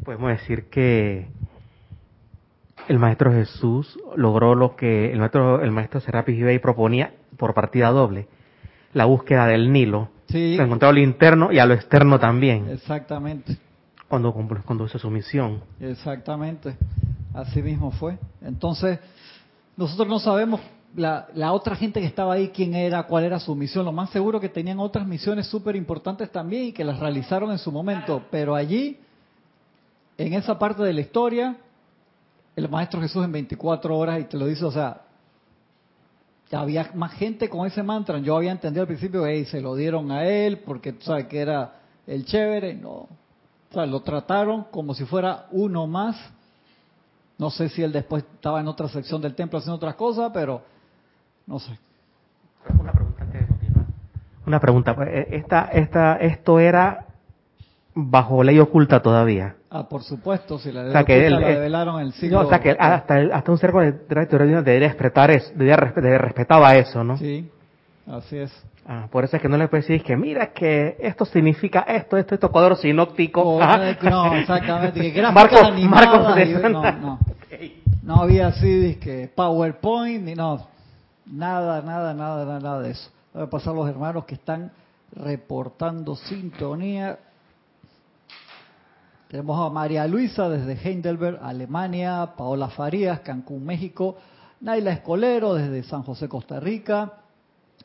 Podemos 0.03 0.29
decir 0.31 0.69
que 0.69 1.27
el 2.87 2.99
maestro 2.99 3.31
Jesús 3.31 3.97
logró 4.15 4.55
lo 4.55 4.75
que 4.75 5.11
el 5.11 5.19
maestro 5.19 5.61
el 5.61 5.71
maestro 5.71 5.99
Serapis 5.99 6.43
Bey 6.43 6.59
proponía 6.59 7.13
por 7.37 7.53
partida 7.53 7.89
doble, 7.89 8.27
la 8.93 9.05
búsqueda 9.05 9.47
del 9.47 9.71
Nilo. 9.71 10.09
Sí. 10.27 10.57
encontró 10.59 10.91
lo 10.91 10.99
interno 10.99 11.51
y 11.51 11.59
a 11.59 11.65
lo 11.65 11.75
externo 11.75 12.19
también. 12.19 12.67
Exactamente. 12.69 13.57
Cuando 14.07 14.85
hizo 14.85 14.97
su 14.97 15.09
misión. 15.09 15.61
Exactamente. 15.79 16.75
Así 17.33 17.61
mismo 17.61 17.91
fue. 17.91 18.17
Entonces, 18.41 18.99
nosotros 19.77 20.07
no 20.07 20.19
sabemos 20.19 20.61
la, 20.95 21.27
la, 21.35 21.51
otra 21.51 21.75
gente 21.75 21.99
que 21.99 22.07
estaba 22.07 22.33
ahí, 22.33 22.49
quién 22.49 22.73
era, 22.73 23.03
cuál 23.03 23.25
era 23.25 23.39
su 23.39 23.53
misión. 23.55 23.85
Lo 23.85 23.91
más 23.91 24.09
seguro 24.09 24.39
que 24.39 24.49
tenían 24.49 24.79
otras 24.79 25.05
misiones 25.05 25.47
súper 25.47 25.75
importantes 25.75 26.31
también 26.31 26.65
y 26.65 26.71
que 26.71 26.83
las 26.83 26.99
realizaron 26.99 27.51
en 27.51 27.57
su 27.57 27.71
momento. 27.71 28.23
Pero 28.31 28.55
allí, 28.55 28.97
en 30.17 30.33
esa 30.33 30.57
parte 30.57 30.81
de 30.83 30.93
la 30.93 31.01
historia, 31.01 31.57
el 32.55 32.69
Maestro 32.69 33.01
Jesús 33.01 33.23
en 33.23 33.31
24 33.31 33.97
horas 33.97 34.19
y 34.19 34.23
te 34.25 34.37
lo 34.37 34.45
dice, 34.45 34.65
o 34.65 34.71
sea, 34.71 35.01
había 36.51 36.89
más 36.93 37.13
gente 37.13 37.49
con 37.49 37.67
ese 37.67 37.83
mantra. 37.83 38.17
Yo 38.19 38.37
había 38.37 38.51
entendido 38.51 38.81
al 38.83 38.87
principio 38.87 39.23
que 39.23 39.45
se 39.45 39.61
lo 39.61 39.75
dieron 39.75 40.11
a 40.11 40.25
él 40.25 40.59
porque 40.65 40.93
tú 40.93 41.05
sabes 41.05 41.25
que 41.27 41.39
era 41.39 41.73
el 42.07 42.25
chévere. 42.25 42.75
No, 42.75 42.89
o 42.91 43.09
sea, 43.71 43.85
lo 43.85 44.01
trataron 44.01 44.65
como 44.71 44.93
si 44.93 45.05
fuera 45.05 45.47
uno 45.51 45.87
más. 45.87 46.15
No 47.37 47.49
sé 47.49 47.67
si 47.69 47.83
él 47.83 47.91
después 47.91 48.23
estaba 48.35 48.61
en 48.61 48.67
otra 48.67 48.87
sección 48.87 49.21
del 49.21 49.35
templo 49.35 49.59
haciendo 49.59 49.75
otras 49.75 49.95
cosas, 49.95 50.31
pero 50.33 50.61
no 51.45 51.59
sé. 51.59 51.77
Una 52.79 52.93
pregunta 52.93 53.23
antes 53.23 53.41
de 53.41 53.47
continuar. 53.47 53.85
Una 54.45 54.59
pregunta. 54.59 54.95
Pues, 54.95 55.09
eh, 55.09 55.27
esta, 55.31 55.65
esta, 55.65 56.15
esto 56.17 56.59
era 56.59 57.05
bajo 57.93 58.43
ley 58.43 58.59
oculta 58.59 59.01
todavía. 59.01 59.57
Ah, 59.77 59.89
por 59.89 60.03
supuesto, 60.03 60.57
si 60.57 60.71
la 60.71 60.83
ley 60.83 60.95
oculta 60.95 61.29
la 61.31 61.39
revelaron 61.39 61.99
el 61.99 62.13
siglo... 62.13 62.39
No, 62.39 62.47
o 62.47 62.49
sea 62.49 62.61
que 62.61 62.77
hasta, 62.79 63.17
hasta 63.33 63.51
un 63.51 63.57
ser 63.57 63.73
con 63.73 63.83
el 63.83 64.07
debería 64.07 64.87
respetar 64.87 65.31
eso, 65.31 65.51
debería, 65.53 66.17
respetaba 66.17 66.73
eso, 66.77 67.03
¿no? 67.03 67.17
Sí, 67.17 67.51
así 68.07 68.37
es. 68.37 68.53
Ah, 68.87 69.09
por 69.11 69.25
eso 69.25 69.35
es 69.35 69.41
que 69.41 69.49
no 69.49 69.57
le 69.57 69.67
puedes 69.67 69.85
decir 69.85 70.01
que 70.01 70.15
mira 70.15 70.53
que 70.53 70.95
esto 70.97 71.25
significa 71.25 71.81
esto, 71.81 72.15
esto, 72.15 72.35
esto, 72.35 72.49
cuadro 72.49 72.77
sinóptico. 72.77 73.59
no, 74.01 74.35
exactamente. 74.35 75.11
Que 75.11 75.21
Marcos, 75.23 75.59
Marcos 75.89 76.61
no, 76.71 76.91
no. 76.91 77.19
no 78.03 78.15
había 78.15 78.47
así 78.47 78.95
que 78.95 79.29
PowerPoint 79.35 80.23
ni 80.23 80.35
no. 80.35 80.67
Nada, 81.25 81.81
nada, 81.81 82.13
nada, 82.13 82.45
nada, 82.45 82.59
nada 82.61 82.79
de 82.79 82.91
eso. 82.91 83.09
Voy 83.33 83.43
a 83.43 83.49
pasar 83.49 83.75
los 83.75 83.89
hermanos 83.89 84.23
que 84.23 84.35
están 84.35 84.71
reportando 85.11 86.15
sintonía. 86.15 87.19
Tenemos 89.27 89.59
a 89.59 89.73
María 89.73 90.05
Luisa 90.07 90.49
desde 90.49 90.73
Heidelberg, 90.73 91.39
Alemania, 91.41 92.33
Paola 92.37 92.69
Farías, 92.69 93.21
Cancún, 93.21 93.65
México, 93.65 94.17
Naila 94.61 94.91
Escolero 94.91 95.55
desde 95.55 95.81
San 95.83 96.03
José, 96.03 96.29
Costa 96.29 96.59
Rica, 96.59 97.13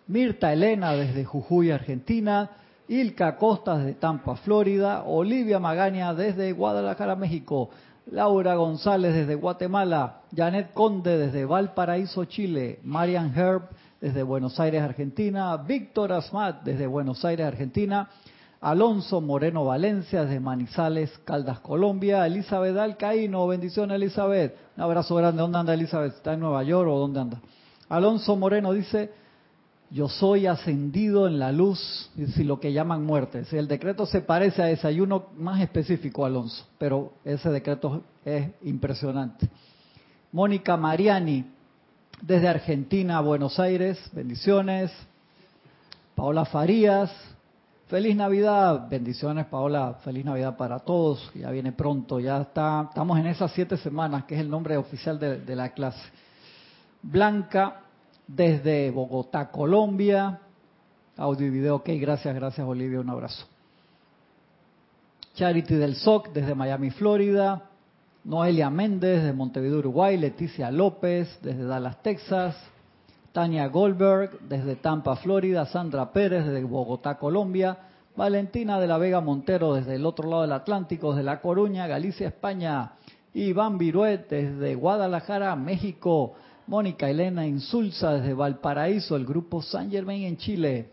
Mirta 0.06 0.52
Elena 0.52 0.92
desde 0.92 1.24
Jujuy, 1.24 1.70
Argentina, 1.70 2.50
Ilka 2.88 3.36
Costa 3.36 3.78
desde 3.78 3.94
Tampa, 3.94 4.36
Florida, 4.36 5.04
Olivia 5.04 5.58
Magaña 5.58 6.12
desde 6.12 6.52
Guadalajara, 6.52 7.16
México, 7.16 7.70
Laura 8.10 8.56
González 8.56 9.14
desde 9.14 9.34
Guatemala, 9.34 10.22
Janet 10.36 10.72
Conde 10.74 11.16
desde 11.16 11.46
Valparaíso, 11.46 12.26
Chile, 12.26 12.80
Marian 12.82 13.32
Herb 13.34 13.62
desde 14.00 14.22
Buenos 14.22 14.60
Aires, 14.60 14.82
Argentina, 14.82 15.56
Víctor 15.56 16.12
Asmat 16.12 16.62
desde 16.64 16.86
Buenos 16.86 17.24
Aires, 17.24 17.46
Argentina, 17.46 18.10
Alonso 18.60 19.22
Moreno 19.22 19.64
Valencia 19.64 20.24
desde 20.24 20.38
Manizales, 20.38 21.10
Caldas, 21.24 21.60
Colombia. 21.60 22.26
Elizabeth 22.26 22.76
Alcaíno, 22.76 23.46
bendición 23.46 23.90
Elizabeth. 23.90 24.54
Un 24.76 24.82
abrazo 24.82 25.14
grande. 25.14 25.40
¿Dónde 25.40 25.58
anda 25.58 25.74
Elizabeth? 25.74 26.16
¿Está 26.16 26.34
en 26.34 26.40
Nueva 26.40 26.62
York 26.62 26.90
o 26.90 26.98
dónde 26.98 27.20
anda? 27.20 27.40
Alonso 27.88 28.36
Moreno 28.36 28.72
dice, 28.72 29.10
yo 29.90 30.08
soy 30.08 30.46
ascendido 30.46 31.26
en 31.26 31.38
la 31.38 31.52
luz, 31.52 32.10
si 32.34 32.44
lo 32.44 32.60
que 32.60 32.72
llaman 32.72 33.04
muerte. 33.04 33.46
Si 33.46 33.56
el 33.56 33.66
decreto 33.66 34.04
se 34.04 34.20
parece 34.20 34.62
a 34.62 34.70
ese, 34.70 34.86
hay 34.86 35.00
uno 35.00 35.26
más 35.36 35.60
específico, 35.62 36.26
Alonso, 36.26 36.66
pero 36.78 37.14
ese 37.24 37.48
decreto 37.48 38.02
es 38.24 38.50
impresionante. 38.62 39.48
Mónica 40.32 40.76
Mariani, 40.76 41.46
desde 42.20 42.46
Argentina, 42.46 43.20
Buenos 43.20 43.58
Aires, 43.58 43.98
bendiciones. 44.12 44.92
Paola 46.14 46.44
Farías, 46.44 47.10
Feliz 47.90 48.14
Navidad, 48.14 48.88
bendiciones 48.88 49.46
Paola, 49.46 49.94
feliz 50.04 50.24
Navidad 50.24 50.56
para 50.56 50.78
todos, 50.78 51.28
ya 51.34 51.50
viene 51.50 51.72
pronto, 51.72 52.20
ya 52.20 52.42
está, 52.42 52.86
estamos 52.88 53.18
en 53.18 53.26
esas 53.26 53.50
siete 53.50 53.76
semanas, 53.76 54.26
que 54.26 54.36
es 54.36 54.40
el 54.40 54.48
nombre 54.48 54.76
oficial 54.76 55.18
de, 55.18 55.56
la 55.56 55.70
clase. 55.70 55.98
Blanca, 57.02 57.80
desde 58.28 58.92
Bogotá, 58.92 59.50
Colombia, 59.50 60.38
audio 61.16 61.48
y 61.48 61.50
video, 61.50 61.74
ok, 61.74 61.88
gracias, 62.00 62.32
gracias 62.32 62.64
Olivia, 62.64 63.00
un 63.00 63.10
abrazo. 63.10 63.44
Charity 65.34 65.74
del 65.74 65.96
SOC, 65.96 66.28
desde 66.28 66.54
Miami, 66.54 66.90
Florida, 66.90 67.70
Noelia 68.22 68.70
Méndez, 68.70 69.24
de 69.24 69.32
Montevideo, 69.32 69.80
Uruguay, 69.80 70.16
Leticia 70.16 70.70
López, 70.70 71.40
desde 71.42 71.64
Dallas, 71.64 72.00
Texas, 72.04 72.56
Tania 73.32 73.68
Goldberg 73.68 74.40
desde 74.48 74.76
Tampa, 74.76 75.16
Florida, 75.16 75.66
Sandra 75.66 76.12
Pérez 76.12 76.44
desde 76.46 76.64
Bogotá, 76.64 77.16
Colombia, 77.18 77.78
Valentina 78.16 78.80
de 78.80 78.86
la 78.86 78.98
Vega 78.98 79.20
Montero 79.20 79.74
desde 79.74 79.94
el 79.94 80.04
otro 80.04 80.28
lado 80.28 80.42
del 80.42 80.52
Atlántico, 80.52 81.12
desde 81.12 81.24
La 81.24 81.40
Coruña, 81.40 81.86
Galicia, 81.86 82.28
España, 82.28 82.92
Iván 83.34 83.78
Viruet 83.78 84.28
desde 84.28 84.74
Guadalajara, 84.74 85.54
México, 85.54 86.34
Mónica 86.66 87.08
Elena 87.08 87.46
Insulza 87.46 88.14
desde 88.14 88.34
Valparaíso, 88.34 89.16
el 89.16 89.24
grupo 89.24 89.62
San 89.62 89.90
Germain 89.90 90.24
en 90.24 90.36
Chile. 90.36 90.90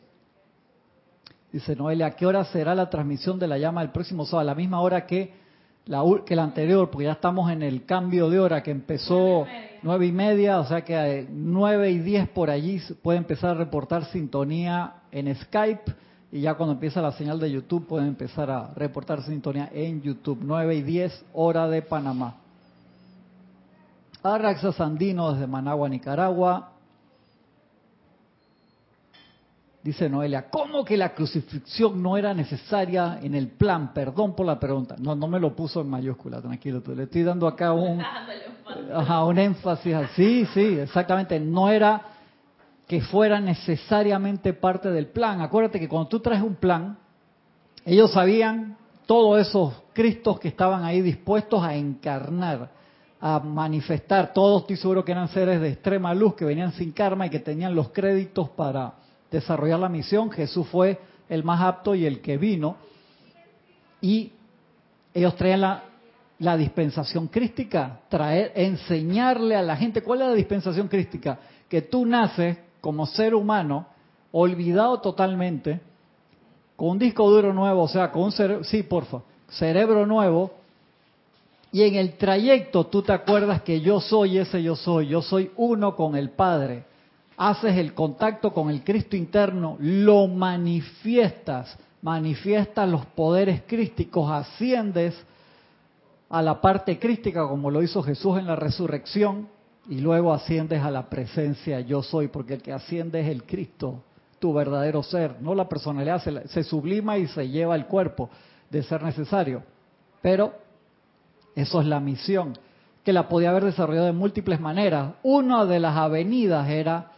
Dice 1.51 1.75
Noelia, 1.75 2.07
¿a 2.07 2.11
qué 2.11 2.25
hora 2.25 2.45
será 2.45 2.75
la 2.75 2.89
transmisión 2.89 3.39
de 3.39 3.47
la 3.47 3.57
llama 3.57 3.81
el 3.81 3.89
próximo 3.89 4.25
sábado? 4.25 4.41
A 4.41 4.53
la 4.53 4.55
misma 4.55 4.81
hora 4.81 5.07
que 5.07 5.46
la, 5.87 6.03
que 6.25 6.35
la 6.35 6.43
anterior, 6.43 6.89
porque 6.89 7.05
ya 7.05 7.13
estamos 7.13 7.51
en 7.51 7.63
el 7.63 7.85
cambio 7.85 8.29
de 8.29 8.39
hora 8.39 8.61
que 8.63 8.71
empezó 8.71 9.45
nueve 9.81 10.05
y 10.07 10.11
media, 10.11 10.59
o 10.59 10.65
sea 10.65 10.83
que 10.83 11.27
nueve 11.29 11.91
y 11.91 11.99
diez 11.99 12.27
por 12.29 12.49
allí 12.49 12.81
puede 13.01 13.17
empezar 13.17 13.51
a 13.51 13.53
reportar 13.55 14.05
sintonía 14.05 14.95
en 15.11 15.33
Skype 15.35 15.93
y 16.31 16.41
ya 16.41 16.55
cuando 16.55 16.73
empieza 16.73 17.01
la 17.01 17.13
señal 17.13 17.39
de 17.39 17.51
YouTube 17.51 17.87
pueden 17.87 18.09
empezar 18.09 18.51
a 18.51 18.73
reportar 18.75 19.23
sintonía 19.23 19.69
en 19.73 20.01
YouTube, 20.01 20.39
nueve 20.41 20.75
y 20.75 20.81
diez 20.81 21.25
hora 21.33 21.67
de 21.67 21.81
Panamá. 21.81 22.35
Arraxa 24.23 24.73
Sandino 24.73 25.31
desde 25.31 25.47
Managua, 25.47 25.87
Nicaragua. 25.87 26.71
Dice 29.87 30.09
Noelia, 30.09 30.49
¿cómo 30.49 30.83
que 30.83 30.97
la 30.97 31.13
crucifixión 31.15 32.03
no 32.03 32.17
era 32.17 32.33
necesaria 32.33 33.19
en 33.21 33.33
el 33.33 33.47
plan? 33.47 33.93
Perdón 33.93 34.35
por 34.35 34.45
la 34.45 34.59
pregunta. 34.59 34.97
No, 34.99 35.15
no 35.15 35.29
me 35.29 35.39
lo 35.39 35.55
puso 35.55 35.79
en 35.79 35.89
mayúscula, 35.89 36.41
tranquilo. 36.41 36.83
Le 36.93 37.03
estoy 37.03 37.23
dando 37.23 37.47
acá 37.47 37.71
un, 37.71 38.01
ajá, 38.93 39.23
un 39.23 39.39
énfasis. 39.39 39.95
Sí, 40.13 40.45
sí, 40.53 40.77
exactamente. 40.77 41.39
No 41.39 41.69
era 41.69 42.01
que 42.85 42.99
fuera 42.99 43.39
necesariamente 43.39 44.51
parte 44.51 44.91
del 44.91 45.07
plan. 45.07 45.39
Acuérdate 45.39 45.79
que 45.79 45.87
cuando 45.87 46.09
tú 46.09 46.19
traes 46.19 46.41
un 46.41 46.55
plan, 46.55 46.97
ellos 47.85 48.11
sabían 48.11 48.75
todos 49.05 49.39
esos 49.39 49.73
Cristos 49.93 50.37
que 50.41 50.49
estaban 50.49 50.83
ahí 50.83 51.01
dispuestos 51.01 51.63
a 51.63 51.75
encarnar, 51.75 52.71
a 53.21 53.39
manifestar. 53.39 54.33
Todos 54.33 54.63
estoy 54.63 54.75
seguro 54.75 55.05
que 55.05 55.13
eran 55.13 55.29
seres 55.29 55.61
de 55.61 55.69
extrema 55.69 56.13
luz 56.13 56.35
que 56.35 56.43
venían 56.43 56.73
sin 56.73 56.91
karma 56.91 57.27
y 57.27 57.29
que 57.29 57.39
tenían 57.39 57.73
los 57.73 57.91
créditos 57.91 58.49
para 58.49 59.06
desarrollar 59.31 59.79
la 59.79 59.89
misión. 59.89 60.31
Jesús 60.31 60.67
fue 60.67 60.99
el 61.29 61.43
más 61.43 61.61
apto 61.61 61.95
y 61.95 62.05
el 62.05 62.21
que 62.21 62.37
vino. 62.37 62.77
Y 64.01 64.31
ellos 65.13 65.35
traían 65.35 65.61
la, 65.61 65.83
la 66.39 66.57
dispensación 66.57 67.27
crística, 67.27 68.01
traer, 68.09 68.51
enseñarle 68.55 69.55
a 69.55 69.61
la 69.61 69.75
gente. 69.75 70.01
¿Cuál 70.01 70.21
es 70.21 70.27
la 70.27 70.33
dispensación 70.33 70.87
crística? 70.87 71.39
Que 71.67 71.81
tú 71.81 72.05
naces 72.05 72.57
como 72.81 73.05
ser 73.05 73.33
humano, 73.33 73.87
olvidado 74.31 74.99
totalmente, 74.99 75.81
con 76.75 76.89
un 76.89 76.99
disco 76.99 77.29
duro 77.29 77.53
nuevo, 77.53 77.83
o 77.83 77.87
sea, 77.87 78.11
con 78.11 78.23
un 78.23 78.31
cerebro, 78.31 78.63
cerebro 79.49 80.05
nuevo, 80.05 80.51
y 81.71 81.83
en 81.83 81.95
el 81.95 82.13
trayecto 82.13 82.85
tú 82.85 83.01
te 83.01 83.11
acuerdas 83.11 83.61
que 83.61 83.81
yo 83.81 83.99
soy 83.99 84.37
ese 84.37 84.63
yo 84.63 84.75
soy, 84.75 85.07
yo 85.07 85.21
soy 85.21 85.51
uno 85.57 85.95
con 85.95 86.15
el 86.15 86.29
Padre. 86.29 86.85
Haces 87.37 87.77
el 87.77 87.93
contacto 87.93 88.51
con 88.51 88.69
el 88.69 88.83
Cristo 88.83 89.15
interno, 89.15 89.77
lo 89.79 90.27
manifiestas, 90.27 91.77
manifiestas 92.01 92.89
los 92.89 93.05
poderes 93.05 93.61
crísticos, 93.67 94.31
asciendes 94.31 95.15
a 96.29 96.41
la 96.41 96.59
parte 96.59 96.99
crística 96.99 97.47
como 97.47 97.71
lo 97.71 97.83
hizo 97.83 98.01
Jesús 98.03 98.37
en 98.39 98.47
la 98.47 98.55
resurrección, 98.55 99.47
y 99.89 99.99
luego 99.99 100.33
asciendes 100.33 100.81
a 100.81 100.91
la 100.91 101.09
presencia 101.09 101.79
yo 101.79 102.03
soy, 102.03 102.27
porque 102.27 102.55
el 102.55 102.61
que 102.61 102.73
asciende 102.73 103.21
es 103.21 103.27
el 103.27 103.43
Cristo, 103.43 104.03
tu 104.39 104.53
verdadero 104.53 105.01
ser, 105.01 105.41
no 105.41 105.55
la 105.55 105.69
personalidad, 105.69 106.21
se, 106.45 106.63
sublima 106.63 107.17
y 107.17 107.27
se 107.27 107.47
lleva 107.47 107.75
el 107.75 107.85
cuerpo 107.85 108.29
de 108.69 108.83
ser 108.83 109.01
necesario. 109.01 109.63
Pero 110.21 110.53
eso 111.55 111.81
es 111.81 111.87
la 111.87 111.99
misión, 111.99 112.53
que 113.03 113.13
la 113.13 113.29
podía 113.29 113.51
haber 113.51 113.63
desarrollado 113.63 114.07
de 114.07 114.11
múltiples 114.11 114.59
maneras. 114.59 115.13
Una 115.23 115.65
de 115.65 115.79
las 115.79 115.95
avenidas 115.95 116.69
era 116.69 117.11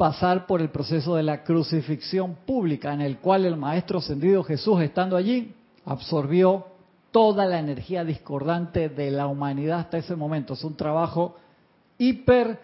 pasar 0.00 0.46
por 0.46 0.62
el 0.62 0.70
proceso 0.70 1.14
de 1.16 1.22
la 1.22 1.44
crucifixión 1.44 2.34
pública, 2.46 2.94
en 2.94 3.02
el 3.02 3.18
cual 3.18 3.44
el 3.44 3.58
Maestro 3.58 3.98
ascendido 3.98 4.42
Jesús, 4.42 4.80
estando 4.80 5.14
allí, 5.14 5.54
absorbió 5.84 6.68
toda 7.10 7.44
la 7.44 7.58
energía 7.58 8.02
discordante 8.02 8.88
de 8.88 9.10
la 9.10 9.26
humanidad 9.26 9.80
hasta 9.80 9.98
ese 9.98 10.16
momento. 10.16 10.54
Es 10.54 10.64
un 10.64 10.74
trabajo 10.74 11.36
hiper 11.98 12.60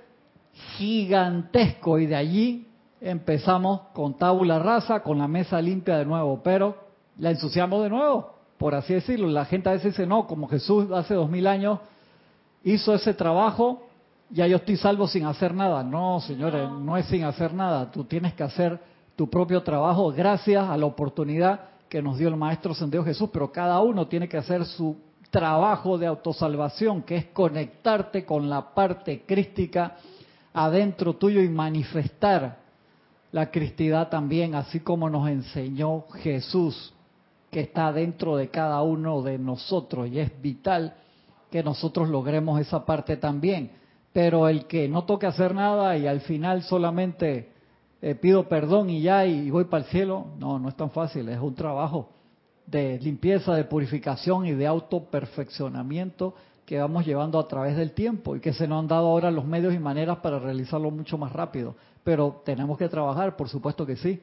gigantesco 0.79 1.99
y 1.99 2.07
de 2.07 2.17
allí 2.17 2.69
empezamos 3.03 3.83
con 3.93 4.15
tabula 4.15 4.59
rasa, 4.59 5.03
con 5.03 5.19
la 5.19 5.29
mesa 5.29 5.61
limpia 5.61 5.99
de 5.99 6.07
nuevo, 6.07 6.41
pero 6.43 6.75
la 7.19 7.33
ensuciamos 7.33 7.83
de 7.83 7.91
nuevo, 7.91 8.31
por 8.57 8.75
así 8.75 8.95
decirlo. 8.95 9.29
La 9.29 9.45
gente 9.45 9.69
a 9.69 9.73
veces 9.73 9.93
dice, 9.93 10.07
no, 10.07 10.27
como 10.27 10.49
Jesús 10.49 10.91
hace 10.91 11.13
dos 11.13 11.29
mil 11.29 11.47
años 11.47 11.81
hizo 12.65 12.95
ese 12.95 13.13
trabajo, 13.13 13.86
ya 14.31 14.47
yo 14.47 14.57
estoy 14.57 14.77
salvo 14.77 15.07
sin 15.07 15.25
hacer 15.25 15.55
nada. 15.55 15.83
No, 15.83 16.21
señores, 16.21 16.69
no 16.71 16.97
es 16.97 17.07
sin 17.07 17.25
hacer 17.25 17.55
nada. 17.55 17.91
Tú 17.91 18.05
tienes 18.05 18.35
que 18.35 18.43
hacer 18.43 18.79
tu 19.15 19.29
propio 19.31 19.63
trabajo 19.63 20.13
gracias 20.13 20.69
a 20.69 20.77
la 20.77 20.87
oportunidad 20.87 21.61
que 21.89 22.03
nos 22.03 22.19
dio 22.19 22.29
el 22.29 22.37
Maestro 22.37 22.75
Sendido 22.75 23.05
Jesús, 23.05 23.31
pero 23.33 23.53
cada 23.53 23.81
uno 23.81 24.07
tiene 24.09 24.29
que 24.29 24.37
hacer 24.37 24.65
su 24.65 24.97
trabajo 25.31 25.99
de 25.99 26.07
autosalvación, 26.07 27.03
que 27.03 27.17
es 27.17 27.27
conectarte 27.27 28.25
con 28.25 28.49
la 28.49 28.75
parte 28.75 29.23
crística 29.27 29.97
adentro 30.53 31.15
tuyo 31.15 31.41
y 31.43 31.49
manifestar 31.49 32.59
la 33.33 33.51
cristidad 33.51 34.09
también, 34.09 34.55
así 34.55 34.81
como 34.81 35.11
nos 35.11 35.29
enseñó 35.29 36.05
Jesús, 36.23 36.95
que 37.51 37.61
está 37.61 37.93
dentro 37.93 38.37
de 38.37 38.49
cada 38.49 38.83
uno 38.83 39.23
de 39.23 39.39
nosotros 39.39 40.09
y 40.09 40.19
es 40.19 40.31
vital 40.41 40.95
que 41.51 41.63
nosotros 41.63 42.09
logremos 42.09 42.61
esa 42.61 42.85
parte 42.85 43.17
también. 43.17 43.71
Pero 44.17 44.49
el 44.49 44.65
que 44.65 44.89
no 44.89 45.05
toque 45.05 45.27
hacer 45.27 45.55
nada 45.55 45.95
y 45.99 46.07
al 46.07 46.23
final 46.23 46.63
solamente 46.63 47.51
eh, 48.01 48.15
pido 48.15 48.49
perdón 48.49 48.89
y 48.89 49.03
ya 49.03 49.27
y 49.27 49.51
voy 49.51 49.65
para 49.65 49.85
el 49.85 49.91
cielo, 49.91 50.29
no, 50.39 50.59
no 50.59 50.71
es 50.71 50.75
tan 50.75 50.91
fácil, 50.91 51.29
es 51.29 51.39
un 51.39 51.55
trabajo 51.55 52.09
de 52.65 52.99
limpieza, 52.99 53.55
de 53.55 53.65
purificación 53.65 54.47
y 54.47 54.53
de 54.53 54.67
autoperfeccionamiento 54.67 56.35
que 56.65 56.79
vamos 56.79 57.05
llevando 57.05 57.39
a 57.39 57.47
través 57.47 57.77
del 57.77 57.93
tiempo 57.93 58.35
y 58.35 58.41
que 58.41 58.55
se 58.55 58.67
nos 58.67 58.81
han 58.81 58.89
dado 58.89 59.09
ahora 59.09 59.31
los 59.31 59.45
medios 59.45 59.75
y 59.75 59.79
maneras 59.79 60.17
para 60.21 60.39
realizarlo 60.39 60.91
mucho 60.91 61.19
más 61.19 61.35
rápido. 61.35 61.77
Pero 62.03 62.41
tenemos 62.43 62.79
que 62.79 62.89
trabajar, 62.89 63.37
por 63.37 63.51
supuesto 63.51 63.85
que 63.85 63.97
sí. 63.97 64.23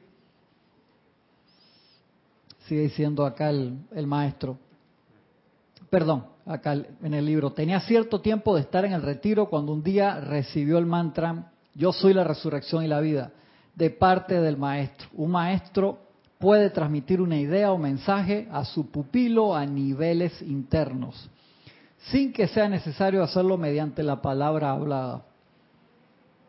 Sigue 2.66 2.80
diciendo 2.80 3.24
acá 3.24 3.48
el, 3.48 3.78
el 3.92 4.08
maestro. 4.08 4.58
Perdón, 5.88 6.33
acá 6.46 6.72
en 6.74 7.14
el 7.14 7.24
libro. 7.24 7.52
Tenía 7.52 7.80
cierto 7.80 8.20
tiempo 8.20 8.54
de 8.54 8.62
estar 8.62 8.84
en 8.84 8.92
el 8.92 9.02
retiro 9.02 9.48
cuando 9.48 9.72
un 9.72 9.82
día 9.82 10.20
recibió 10.20 10.78
el 10.78 10.86
mantra, 10.86 11.52
yo 11.74 11.92
soy 11.92 12.14
la 12.14 12.24
resurrección 12.24 12.84
y 12.84 12.88
la 12.88 13.00
vida, 13.00 13.32
de 13.74 13.90
parte 13.90 14.40
del 14.40 14.56
maestro. 14.56 15.08
Un 15.14 15.32
maestro 15.32 15.98
puede 16.38 16.70
transmitir 16.70 17.20
una 17.20 17.36
idea 17.36 17.72
o 17.72 17.78
mensaje 17.78 18.48
a 18.52 18.64
su 18.64 18.90
pupilo 18.90 19.54
a 19.54 19.64
niveles 19.66 20.40
internos, 20.42 21.28
sin 22.10 22.32
que 22.32 22.46
sea 22.48 22.68
necesario 22.68 23.22
hacerlo 23.22 23.56
mediante 23.56 24.02
la 24.02 24.20
palabra 24.20 24.70
hablada. 24.70 25.22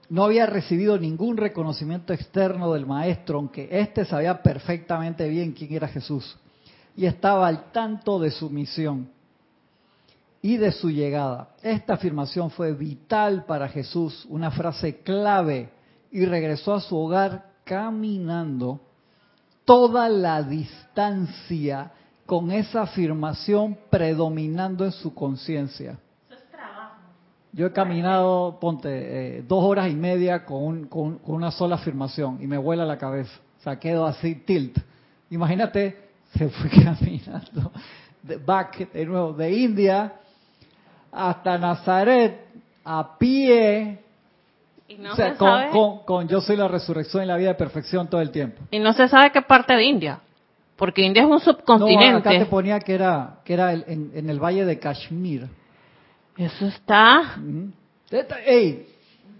No 0.07 0.23
había 0.23 0.45
recibido 0.45 0.99
ningún 0.99 1.37
reconocimiento 1.37 2.13
externo 2.13 2.71
del 2.73 2.85
maestro, 2.85 3.39
aunque 3.39 3.67
éste 3.71 4.05
sabía 4.05 4.43
perfectamente 4.43 5.27
bien 5.27 5.53
quién 5.53 5.73
era 5.73 5.87
Jesús 5.87 6.37
y 6.95 7.05
estaba 7.05 7.47
al 7.47 7.71
tanto 7.71 8.19
de 8.19 8.31
su 8.31 8.49
misión 8.49 9.14
y 10.45 10.57
de 10.57 10.71
su 10.71 10.91
llegada. 10.91 11.55
Esta 11.63 11.95
afirmación 11.95 12.51
fue 12.51 12.71
vital 12.71 13.45
para 13.45 13.67
Jesús, 13.67 14.27
una 14.29 14.51
frase 14.51 14.99
clave, 14.99 15.71
y 16.11 16.23
regresó 16.23 16.75
a 16.75 16.81
su 16.81 16.95
hogar 16.95 17.47
caminando 17.63 18.79
toda 19.65 20.07
la 20.07 20.43
distancia 20.43 21.91
con 22.27 22.51
esa 22.51 22.83
afirmación 22.83 23.75
predominando 23.89 24.85
en 24.85 24.91
su 24.91 25.15
conciencia. 25.15 25.97
Yo 27.51 27.65
he 27.65 27.71
caminado, 27.71 28.59
ponte, 28.59 28.89
eh, 29.39 29.41
dos 29.47 29.63
horas 29.63 29.89
y 29.89 29.95
media 29.95 30.45
con, 30.45 30.85
con, 30.85 31.21
una 31.23 31.49
sola 31.49 31.77
afirmación 31.77 32.37
y 32.39 32.45
me 32.45 32.59
vuela 32.59 32.85
la 32.85 32.99
cabeza. 32.99 33.33
O 33.61 33.63
sea, 33.63 33.79
quedo 33.79 34.05
así 34.05 34.35
tilt. 34.35 34.77
Imagínate, 35.31 36.11
se 36.37 36.49
fue 36.49 36.69
caminando 36.83 37.71
de 38.21 38.37
back 38.37 38.91
de 38.91 39.05
nuevo 39.07 39.33
de 39.33 39.51
India 39.51 40.13
hasta 41.15 41.57
Nazaret 41.57 42.45
a 42.83 43.17
pie 43.17 44.05
o 45.11 45.15
sea, 45.15 45.35
con, 46.05 46.27
yo 46.27 46.41
soy 46.41 46.57
la 46.57 46.67
resurrección 46.67 47.23
y 47.23 47.25
la 47.25 47.37
vida 47.37 47.49
de 47.49 47.55
perfección 47.55 48.07
todo 48.07 48.21
el 48.21 48.29
tiempo. 48.29 48.61
Y 48.69 48.77
no 48.77 48.93
se 48.93 49.07
sabe 49.07 49.31
qué 49.31 49.41
parte 49.41 49.73
de 49.73 49.83
India, 49.83 50.19
porque 50.75 51.01
India 51.01 51.23
es 51.23 51.27
un 51.27 51.39
subcontinente. 51.39 52.11
No, 52.11 52.17
acá 52.17 52.29
te 52.29 52.45
ponía 52.45 52.79
que 52.79 52.93
era, 52.93 53.37
que 53.43 53.53
era 53.53 53.73
en, 53.73 54.29
el 54.29 54.39
valle 54.39 54.63
de 54.63 54.77
Kashmir. 54.77 55.47
Eso 56.37 56.67
está. 56.67 57.37
Ey, 58.45 58.87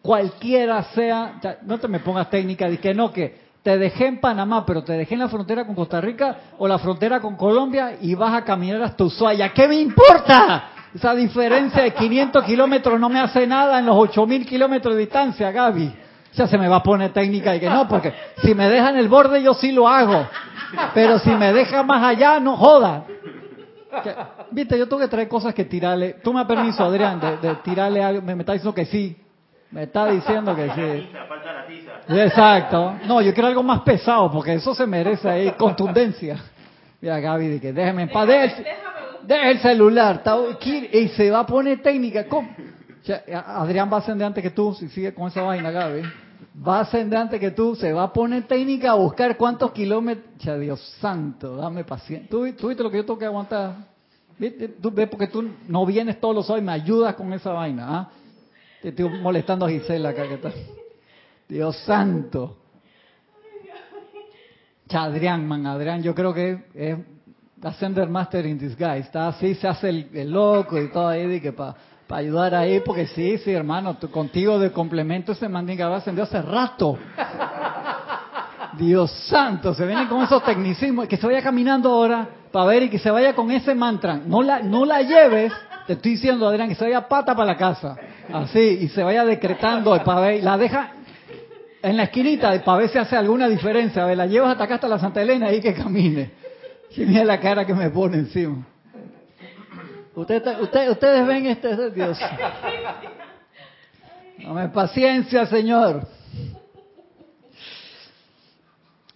cualquiera 0.01 0.83
sea, 0.95 1.39
no 1.63 1.77
te 1.77 1.87
me 1.87 1.99
pongas 1.99 2.29
técnica 2.31 2.67
de 2.67 2.79
que 2.79 2.95
no, 2.95 3.11
que 3.11 3.45
te 3.61 3.77
dejé 3.77 4.07
en 4.07 4.19
Panamá, 4.19 4.65
pero 4.65 4.83
te 4.83 4.93
dejé 4.93 5.13
en 5.13 5.19
la 5.19 5.29
frontera 5.29 5.65
con 5.65 5.75
Costa 5.75 6.01
Rica 6.01 6.37
o 6.57 6.67
la 6.67 6.79
frontera 6.79 7.19
con 7.19 7.35
Colombia 7.35 7.97
y 8.01 8.15
vas 8.15 8.33
a 8.33 8.43
caminar 8.43 8.81
hasta 8.81 9.03
Ushuaia. 9.03 9.53
¿Qué 9.53 9.67
me 9.67 9.75
importa? 9.75 10.71
Esa 10.95 11.13
diferencia 11.13 11.83
de 11.83 11.91
500 11.91 12.45
kilómetros 12.45 12.97
no 12.97 13.09
me 13.09 13.19
hace 13.19 13.45
nada 13.45 13.79
en 13.79 13.85
los 13.85 13.97
8000 13.97 14.45
kilómetros 14.45 14.95
de 14.95 15.01
distancia, 15.01 15.51
Gaby. 15.51 15.93
Ya 16.31 16.47
se 16.47 16.57
me 16.57 16.69
va 16.69 16.77
a 16.77 16.83
poner 16.83 17.11
técnica 17.11 17.53
y 17.53 17.59
que 17.59 17.69
no, 17.69 17.85
porque 17.85 18.13
si 18.37 18.55
me 18.55 18.69
deja 18.69 18.91
en 18.91 18.97
el 18.97 19.09
borde 19.09 19.43
yo 19.43 19.53
sí 19.53 19.73
lo 19.73 19.89
hago. 19.89 20.25
Pero 20.93 21.19
si 21.19 21.31
me 21.31 21.51
deja 21.51 21.83
más 21.83 22.01
allá, 22.01 22.39
no 22.39 22.55
joda. 22.55 23.03
Viste, 24.51 24.77
yo 24.77 24.87
tengo 24.87 25.01
que 25.01 25.09
traer 25.09 25.27
cosas 25.27 25.53
que 25.53 25.65
tirarle. 25.65 26.15
Tú 26.23 26.31
me 26.31 26.39
has 26.39 26.47
permiso, 26.47 26.85
Adrián, 26.85 27.19
de, 27.41 27.55
tirarle 27.55 28.01
algo. 28.01 28.21
Me, 28.21 28.31
está 28.33 28.53
diciendo 28.53 28.73
que 28.73 28.85
sí. 28.85 29.17
Me 29.71 29.83
está 29.83 30.05
diciendo 30.07 30.55
que 30.55 30.69
sí. 30.69 31.09
Exacto. 32.07 32.95
No, 33.05 33.21
yo 33.21 33.33
quiero 33.33 33.49
algo 33.49 33.63
más 33.63 33.81
pesado, 33.81 34.31
porque 34.31 34.53
eso 34.53 34.73
se 34.73 34.87
merece 34.87 35.29
ahí 35.29 35.51
contundencia. 35.57 36.37
Mira, 37.01 37.19
Gaby, 37.19 37.59
que 37.59 37.73
déjeme 37.73 38.03
en 38.03 38.09
paz. 38.09 38.29
Deja 39.27 39.51
el 39.51 39.59
celular. 39.59 40.23
Y 40.91 41.07
se 41.09 41.31
va 41.31 41.39
a 41.39 41.45
poner 41.45 41.81
técnica. 41.81 42.27
¿Cómo? 42.27 42.49
Adrián 43.33 43.89
va 43.91 43.97
a 43.97 43.99
ascender 43.99 44.25
antes 44.25 44.43
que 44.43 44.49
tú, 44.49 44.73
si 44.73 44.89
sigue 44.89 45.13
con 45.13 45.27
esa 45.27 45.41
vaina, 45.43 45.69
Gaby. 45.69 46.01
va 46.67 46.79
a 46.79 46.81
ascender 46.81 47.19
antes 47.19 47.39
que 47.39 47.51
tú, 47.51 47.75
se 47.75 47.93
va 47.93 48.03
a 48.03 48.13
poner 48.13 48.47
técnica 48.47 48.91
a 48.91 48.95
buscar 48.95 49.37
cuántos 49.37 49.71
kilómetros. 49.71 50.25
Ya 50.39 50.57
Dios 50.57 50.81
santo, 50.99 51.55
dame 51.55 51.83
paciencia. 51.83 52.29
¿Tú, 52.29 52.43
viste 52.43 52.83
lo 52.83 52.89
que 52.89 52.97
yo 52.97 53.05
tengo 53.05 53.19
que 53.19 53.25
aguantar? 53.25 53.75
Tú 54.81 54.91
ves 54.91 55.07
porque 55.07 55.27
tú 55.27 55.49
no 55.67 55.85
vienes 55.85 56.19
todos 56.19 56.35
los 56.35 56.49
hoy 56.49 56.61
me 56.61 56.71
ayudas 56.71 57.15
con 57.15 57.31
esa 57.31 57.51
vaina. 57.51 57.85
¿ah? 57.87 58.09
Te 58.81 58.89
estoy 58.89 59.07
molestando 59.07 59.65
a 59.65 59.69
Gisela 59.69 60.09
acá 60.09 60.27
que 60.27 60.33
está. 60.35 60.51
Dios 61.47 61.77
santo. 61.85 62.57
Adrián, 64.89 65.47
man, 65.47 65.65
Adrián, 65.65 66.03
yo 66.03 66.13
creo 66.13 66.33
que 66.33 66.63
es 66.73 66.97
Ascender 67.65 68.07
Master 68.07 68.45
in 68.45 68.59
Disguise. 68.59 68.99
Está 68.99 69.27
así, 69.27 69.55
se 69.55 69.67
hace 69.67 69.89
el, 69.89 70.31
loco 70.31 70.79
y 70.79 70.91
todo 70.91 71.07
ahí, 71.07 71.41
que 71.41 71.51
para 71.51 71.75
ayudar 72.09 72.53
ahí, 72.53 72.79
porque 72.81 73.07
sí, 73.07 73.39
sí, 73.39 73.51
hermano, 73.51 73.97
contigo 74.11 74.59
de 74.59 74.71
complemento 74.71 75.31
ese 75.31 75.49
mandinga 75.49 75.89
va 75.89 75.97
ascendió 75.97 76.23
hace 76.23 76.41
rato. 76.41 76.97
Dios 78.77 79.09
santo, 79.27 79.73
se 79.73 79.85
vienen 79.85 80.07
con 80.07 80.23
esos 80.23 80.43
tecnicismos, 80.43 81.07
que 81.07 81.17
se 81.17 81.25
vaya 81.25 81.41
caminando 81.41 81.89
ahora 81.89 82.27
para 82.51 82.65
ver 82.67 82.83
y 82.83 82.89
que 82.89 82.99
se 82.99 83.09
vaya 83.09 83.33
con 83.33 83.49
ese 83.49 83.73
mantra. 83.73 84.19
No 84.23 84.43
la, 84.43 84.59
no 84.59 84.85
la 84.85 85.01
lleves, 85.01 85.51
te 85.87 85.93
estoy 85.93 86.11
diciendo, 86.11 86.47
Adrián, 86.47 86.69
que 86.69 86.75
se 86.75 86.83
vaya 86.83 87.07
pata 87.07 87.33
para 87.33 87.47
la 87.47 87.57
casa. 87.57 87.95
Así, 88.31 88.59
y 88.59 88.89
se 88.89 89.01
vaya 89.01 89.25
decretando 89.25 89.97
para 90.03 90.21
ver, 90.21 90.43
la 90.43 90.57
deja 90.57 90.91
en 91.81 91.97
la 91.97 92.03
esquinita 92.03 92.63
para 92.63 92.79
ver 92.79 92.89
si 92.89 92.97
hace 92.97 93.15
alguna 93.15 93.47
diferencia. 93.47 94.03
A 94.03 94.07
ver, 94.07 94.17
la 94.17 94.25
llevas 94.27 94.51
hasta 94.51 94.65
acá 94.65 94.75
hasta 94.75 94.87
la 94.87 94.99
Santa 94.99 95.21
Elena 95.21 95.51
y 95.51 95.61
que 95.61 95.73
camine. 95.73 96.44
Y 96.97 97.05
mira 97.05 97.25
la 97.25 97.39
cara 97.39 97.65
que 97.65 97.73
me 97.73 97.89
pone 97.89 98.17
encima. 98.17 98.65
Usted, 100.15 100.61
usted, 100.61 100.89
ustedes 100.91 101.27
ven 101.27 101.45
este 101.47 101.91
Dios. 101.91 102.17
Dame 104.41 104.69
paciencia, 104.69 105.45
Señor. 105.45 106.07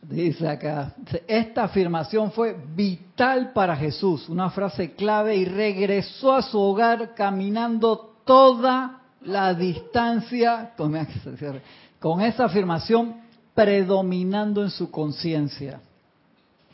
Dice 0.01 0.49
acá, 0.49 0.93
esta 1.27 1.65
afirmación 1.65 2.31
fue 2.31 2.57
vital 2.75 3.51
para 3.53 3.75
Jesús, 3.75 4.27
una 4.27 4.49
frase 4.49 4.93
clave, 4.95 5.35
y 5.35 5.45
regresó 5.45 6.33
a 6.33 6.41
su 6.41 6.59
hogar 6.59 7.13
caminando 7.13 8.15
toda 8.25 9.01
la 9.21 9.53
distancia, 9.53 10.73
con 10.75 12.21
esa 12.21 12.45
afirmación 12.45 13.21
predominando 13.53 14.63
en 14.63 14.71
su 14.71 14.89
conciencia. 14.89 15.79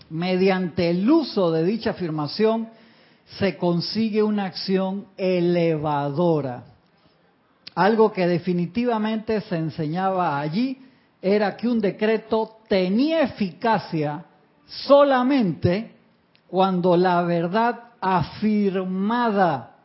Mediante 0.10 0.90
el 0.90 1.10
uso 1.10 1.52
de 1.52 1.64
dicha 1.64 1.92
afirmación 1.92 2.70
se 3.40 3.58
consigue 3.58 4.22
una 4.22 4.46
acción 4.46 5.08
elevadora. 5.18 6.64
Algo 7.74 8.12
que 8.12 8.28
definitivamente 8.28 9.42
se 9.42 9.58
enseñaba 9.58 10.40
allí 10.40 10.80
era 11.22 11.58
que 11.58 11.68
un 11.68 11.82
decreto 11.82 12.58
tenía 12.68 13.22
eficacia 13.22 14.26
solamente 14.66 15.96
cuando 16.48 16.96
la 16.96 17.22
verdad 17.24 17.86
afirmada 18.00 19.76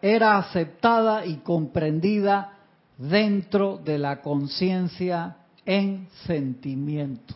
era 0.00 0.38
aceptada 0.38 1.26
y 1.26 1.36
comprendida 1.36 2.52
dentro 2.96 3.78
de 3.78 3.98
la 3.98 4.22
conciencia 4.22 5.36
en 5.64 6.08
sentimiento. 6.26 7.34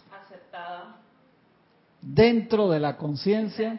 Dentro 2.03 2.69
de 2.69 2.81
la 2.81 2.97
conciencia. 2.97 3.79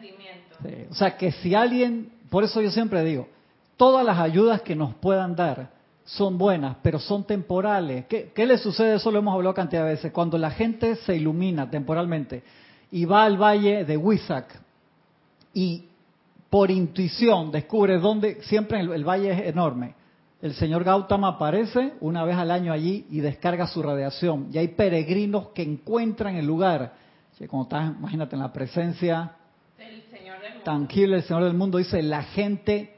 o 0.90 0.94
sea 0.94 1.16
que 1.16 1.32
si 1.32 1.54
alguien, 1.54 2.12
por 2.30 2.44
eso 2.44 2.60
yo 2.60 2.70
siempre 2.70 3.02
digo, 3.04 3.28
todas 3.76 4.04
las 4.04 4.18
ayudas 4.18 4.62
que 4.62 4.76
nos 4.76 4.94
puedan 4.94 5.34
dar 5.34 5.70
son 6.04 6.38
buenas, 6.38 6.76
pero 6.82 6.98
son 6.98 7.24
temporales. 7.24 8.06
¿Qué, 8.06 8.32
qué 8.34 8.46
le 8.46 8.58
sucede? 8.58 8.96
Eso 8.96 9.10
lo 9.10 9.18
hemos 9.18 9.34
hablado 9.34 9.54
cantidad 9.54 9.84
de 9.84 9.90
veces. 9.90 10.12
Cuando 10.12 10.38
la 10.38 10.50
gente 10.50 10.96
se 10.96 11.16
ilumina 11.16 11.70
temporalmente 11.70 12.42
y 12.90 13.04
va 13.04 13.24
al 13.24 13.40
valle 13.40 13.84
de 13.84 13.96
Huizac 13.96 14.60
y 15.54 15.84
por 16.50 16.70
intuición 16.70 17.50
descubre 17.50 17.98
dónde, 17.98 18.42
siempre 18.42 18.80
el 18.80 19.04
valle 19.04 19.32
es 19.32 19.48
enorme, 19.48 19.94
el 20.42 20.54
señor 20.54 20.82
Gautama 20.82 21.28
aparece 21.28 21.92
una 22.00 22.24
vez 22.24 22.36
al 22.36 22.50
año 22.50 22.72
allí 22.72 23.06
y 23.10 23.20
descarga 23.20 23.68
su 23.68 23.80
radiación. 23.80 24.48
Y 24.52 24.58
hay 24.58 24.68
peregrinos 24.68 25.50
que 25.50 25.62
encuentran 25.62 26.34
el 26.34 26.46
lugar. 26.46 26.94
Como 27.48 27.64
estás, 27.64 27.94
imagínate, 27.98 28.36
en 28.36 28.42
la 28.42 28.52
presencia 28.52 29.36
tangible 30.64 31.16
del 31.16 31.24
Señor 31.24 31.44
del 31.44 31.54
mundo, 31.54 31.78
dice, 31.78 32.02
la 32.02 32.22
gente 32.22 32.96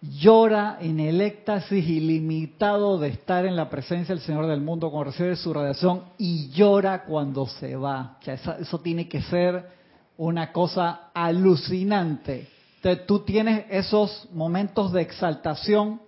llora 0.00 0.78
en 0.80 1.00
el 1.00 1.20
éxtasis 1.20 1.88
ilimitado 1.88 2.98
de 2.98 3.08
estar 3.08 3.46
en 3.46 3.56
la 3.56 3.70
presencia 3.70 4.14
del 4.14 4.22
Señor 4.22 4.46
del 4.46 4.60
mundo 4.60 4.90
cuando 4.90 5.10
recibe 5.10 5.34
su 5.36 5.52
radiación 5.52 6.04
y 6.18 6.50
llora 6.50 7.04
cuando 7.04 7.46
se 7.46 7.74
va. 7.76 8.18
eso, 8.24 8.52
eso 8.52 8.80
tiene 8.80 9.08
que 9.08 9.22
ser 9.22 9.68
una 10.16 10.52
cosa 10.52 11.10
alucinante. 11.14 12.48
Entonces, 12.76 13.06
tú 13.06 13.20
tienes 13.20 13.64
esos 13.70 14.28
momentos 14.32 14.92
de 14.92 15.02
exaltación 15.02 16.00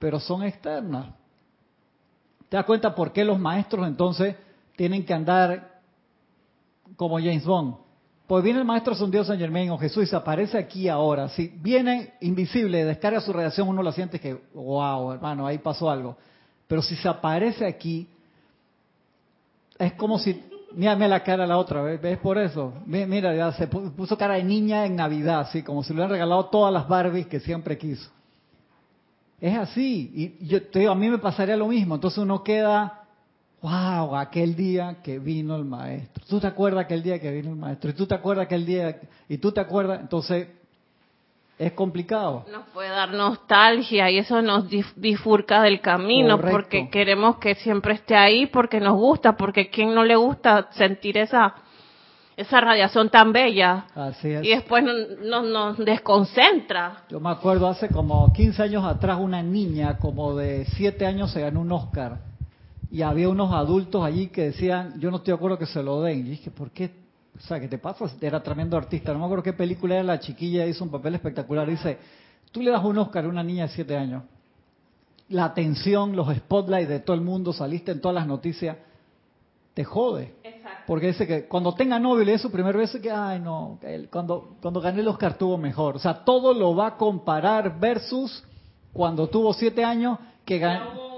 pero 0.00 0.18
son 0.18 0.42
externas. 0.42 1.06
¿Te 2.48 2.56
das 2.56 2.66
cuenta 2.66 2.92
por 2.92 3.12
qué 3.12 3.22
los 3.24 3.38
maestros 3.38 3.86
entonces 3.86 4.34
tienen 4.74 5.04
que 5.04 5.14
andar 5.14 5.69
como 6.96 7.18
James 7.18 7.44
Bond? 7.44 7.76
Pues 8.26 8.44
viene 8.44 8.60
el 8.60 8.64
maestro 8.64 8.94
Dios 9.08 9.26
San 9.26 9.38
Germain 9.38 9.70
o 9.70 9.78
Jesús 9.78 10.04
y 10.04 10.06
se 10.06 10.14
aparece 10.14 10.56
aquí 10.56 10.88
ahora. 10.88 11.28
Si 11.30 11.48
viene 11.48 12.14
invisible, 12.20 12.84
descarga 12.84 13.20
su 13.20 13.32
reacción, 13.32 13.66
uno 13.66 13.82
lo 13.82 13.90
siente 13.90 14.20
que, 14.20 14.38
wow, 14.54 15.12
hermano, 15.12 15.46
ahí 15.46 15.58
pasó 15.58 15.90
algo. 15.90 16.16
Pero 16.68 16.80
si 16.80 16.94
se 16.94 17.08
aparece 17.08 17.66
aquí, 17.66 18.06
es 19.76 19.94
como 19.94 20.18
si, 20.20 20.40
mírame 20.72 21.08
la 21.08 21.24
cara 21.24 21.42
a 21.42 21.46
la 21.48 21.58
otra, 21.58 21.82
¿ves? 21.82 22.18
por 22.18 22.38
eso? 22.38 22.72
Mira, 22.86 23.34
ya 23.34 23.50
se 23.52 23.66
puso 23.66 24.16
cara 24.16 24.34
de 24.34 24.44
niña 24.44 24.86
en 24.86 24.94
Navidad, 24.94 25.40
así 25.40 25.64
como 25.64 25.82
si 25.82 25.88
le 25.88 25.96
hubieran 25.96 26.12
regalado 26.12 26.46
todas 26.46 26.72
las 26.72 26.86
Barbies 26.86 27.26
que 27.26 27.40
siempre 27.40 27.76
quiso. 27.76 28.08
Es 29.40 29.56
así. 29.56 30.38
Y 30.40 30.46
yo 30.46 30.62
te 30.62 30.80
digo, 30.80 30.92
a 30.92 30.94
mí 30.94 31.08
me 31.08 31.18
pasaría 31.18 31.56
lo 31.56 31.66
mismo. 31.66 31.94
Entonces 31.94 32.18
uno 32.18 32.44
queda, 32.44 32.99
wow, 33.62 34.16
aquel 34.16 34.54
día 34.54 34.96
que 35.02 35.18
vino 35.18 35.56
el 35.56 35.64
maestro. 35.64 36.24
¿Tú 36.28 36.40
te 36.40 36.46
acuerdas 36.46 36.84
aquel 36.84 37.02
día 37.02 37.20
que 37.20 37.30
vino 37.30 37.50
el 37.50 37.56
maestro? 37.56 37.90
¿Y 37.90 37.94
tú 37.94 38.06
te 38.06 38.14
acuerdas 38.14 38.46
aquel 38.46 38.64
día? 38.64 39.00
¿Y 39.28 39.38
tú 39.38 39.52
te 39.52 39.60
acuerdas? 39.60 40.00
Entonces 40.00 40.48
es 41.58 41.72
complicado. 41.72 42.46
Nos 42.50 42.66
puede 42.68 42.88
dar 42.88 43.12
nostalgia 43.12 44.10
y 44.10 44.18
eso 44.18 44.40
nos 44.40 44.64
bifurca 44.96 45.62
del 45.62 45.80
camino 45.80 46.40
porque 46.40 46.88
queremos 46.88 47.36
que 47.36 47.54
siempre 47.54 47.94
esté 47.94 48.16
ahí, 48.16 48.46
porque 48.46 48.80
nos 48.80 48.94
gusta, 48.94 49.36
porque 49.36 49.62
a 49.62 49.70
quien 49.70 49.94
no 49.94 50.04
le 50.04 50.16
gusta 50.16 50.68
sentir 50.72 51.18
esa 51.18 51.54
esa 52.36 52.58
radiación 52.58 53.10
tan 53.10 53.34
bella. 53.34 53.84
Así 53.94 54.30
es. 54.30 54.42
Y 54.42 54.48
después 54.48 54.82
nos, 54.82 55.76
desconcentra. 55.76 57.04
Yo 57.10 57.20
me 57.20 57.28
acuerdo 57.28 57.68
hace 57.68 57.88
como 57.88 58.32
15 58.32 58.62
años 58.62 58.82
atrás 58.82 59.18
una 59.20 59.42
niña 59.42 59.98
como 59.98 60.34
de 60.34 60.64
7 60.64 61.04
años 61.04 61.30
se 61.32 61.42
ganó 61.42 61.60
un 61.60 61.70
Oscar 61.72 62.29
y 62.90 63.02
había 63.02 63.28
unos 63.28 63.52
adultos 63.52 64.04
allí 64.04 64.28
que 64.28 64.46
decían, 64.46 64.98
yo 64.98 65.10
no 65.10 65.18
estoy 65.18 65.32
de 65.32 65.36
acuerdo 65.36 65.58
que 65.58 65.66
se 65.66 65.82
lo 65.82 66.02
den. 66.02 66.26
Y 66.26 66.30
dije, 66.30 66.50
¿por 66.50 66.70
qué? 66.72 66.90
O 67.36 67.40
sea, 67.40 67.60
¿qué 67.60 67.68
te 67.68 67.78
pasa? 67.78 68.04
Era 68.20 68.42
tremendo 68.42 68.76
artista. 68.76 69.12
No 69.12 69.20
me 69.20 69.24
acuerdo 69.26 69.44
qué 69.44 69.52
película 69.52 69.94
era, 69.94 70.02
la 70.02 70.18
chiquilla 70.18 70.66
hizo 70.66 70.82
un 70.82 70.90
papel 70.90 71.14
espectacular. 71.14 71.68
Dice, 71.68 71.98
tú 72.50 72.62
le 72.62 72.70
das 72.70 72.84
un 72.84 72.98
Oscar 72.98 73.24
a 73.24 73.28
una 73.28 73.44
niña 73.44 73.68
de 73.68 73.74
7 73.74 73.96
años. 73.96 74.24
La 75.28 75.44
atención, 75.44 76.16
los 76.16 76.34
spotlights 76.34 76.88
de 76.88 76.98
todo 76.98 77.14
el 77.14 77.22
mundo, 77.22 77.52
saliste 77.52 77.92
en 77.92 78.00
todas 78.00 78.16
las 78.16 78.26
noticias, 78.26 78.76
te 79.74 79.84
jode. 79.84 80.34
Porque 80.88 81.06
dice 81.08 81.24
que 81.28 81.46
cuando 81.46 81.72
tenga 81.74 82.00
novio 82.00 82.24
le 82.24 82.36
su 82.38 82.50
primer 82.50 82.76
beso, 82.76 83.00
que, 83.00 83.12
ay, 83.12 83.38
no, 83.38 83.78
cuando, 84.10 84.56
cuando 84.60 84.80
gané 84.80 85.02
el 85.02 85.08
Oscar 85.08 85.38
tuvo 85.38 85.56
mejor. 85.56 85.94
O 85.94 85.98
sea, 86.00 86.24
todo 86.24 86.52
lo 86.52 86.74
va 86.74 86.88
a 86.88 86.96
comparar 86.96 87.78
versus 87.78 88.42
cuando 88.92 89.28
tuvo 89.28 89.52
siete 89.52 89.84
años 89.84 90.18
que 90.44 90.58
ganó. 90.58 91.09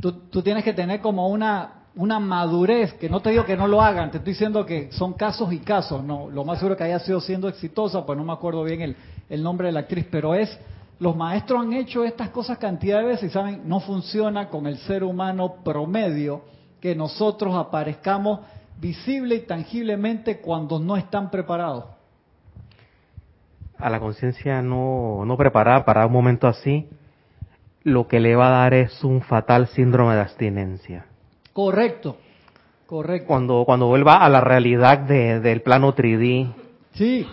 Tú, 0.00 0.42
tienes 0.42 0.62
que 0.62 0.72
tener 0.72 1.00
como 1.00 1.28
una, 1.28 1.84
una 1.94 2.20
madurez, 2.20 2.94
que 2.94 3.08
no 3.08 3.20
te 3.20 3.30
digo 3.30 3.44
que 3.44 3.56
no 3.56 3.66
lo 3.66 3.80
hagan, 3.80 4.10
te 4.10 4.18
estoy 4.18 4.34
diciendo 4.34 4.66
que 4.66 4.90
son 4.92 5.14
casos 5.14 5.52
y 5.52 5.58
casos, 5.58 6.04
no, 6.04 6.28
lo 6.30 6.44
más 6.44 6.58
seguro 6.58 6.76
que 6.76 6.84
haya 6.84 6.98
sido 6.98 7.20
siendo 7.20 7.48
exitosa, 7.48 8.04
pues 8.04 8.18
no 8.18 8.24
me 8.24 8.32
acuerdo 8.32 8.62
bien 8.64 8.82
el, 8.82 8.96
el 9.28 9.42
nombre 9.42 9.68
de 9.68 9.72
la 9.72 9.80
actriz, 9.80 10.06
pero 10.10 10.34
es, 10.34 10.58
los 10.98 11.16
maestros 11.16 11.62
han 11.62 11.72
hecho 11.72 12.04
estas 12.04 12.30
cosas 12.30 12.58
cantidad 12.58 13.00
de 13.00 13.06
veces 13.06 13.30
y 13.30 13.32
saben, 13.32 13.62
no 13.64 13.80
funciona 13.80 14.48
con 14.48 14.66
el 14.66 14.78
ser 14.78 15.04
humano 15.04 15.56
promedio 15.64 16.42
que 16.80 16.94
nosotros 16.94 17.54
aparezcamos 17.54 18.40
visible 18.78 19.36
y 19.36 19.40
tangiblemente 19.40 20.40
cuando 20.40 20.78
no 20.78 20.96
están 20.96 21.30
preparados. 21.30 21.84
A 23.78 23.90
la 23.90 24.00
conciencia 24.00 24.62
no, 24.62 25.24
no 25.26 25.36
preparada 25.36 25.84
para 25.84 26.06
un 26.06 26.12
momento 26.12 26.46
así, 26.46 26.88
lo 27.86 28.08
que 28.08 28.18
le 28.18 28.34
va 28.34 28.48
a 28.48 28.62
dar 28.62 28.74
es 28.74 29.04
un 29.04 29.22
fatal 29.22 29.68
síndrome 29.68 30.16
de 30.16 30.20
abstinencia. 30.20 31.06
Correcto, 31.52 32.16
correcto. 32.84 33.28
Cuando, 33.28 33.62
cuando 33.64 33.86
vuelva 33.86 34.16
a 34.16 34.28
la 34.28 34.40
realidad 34.40 34.98
del 34.98 35.62
plano 35.62 35.94
3D, 35.94 36.52
sí, 36.94 37.24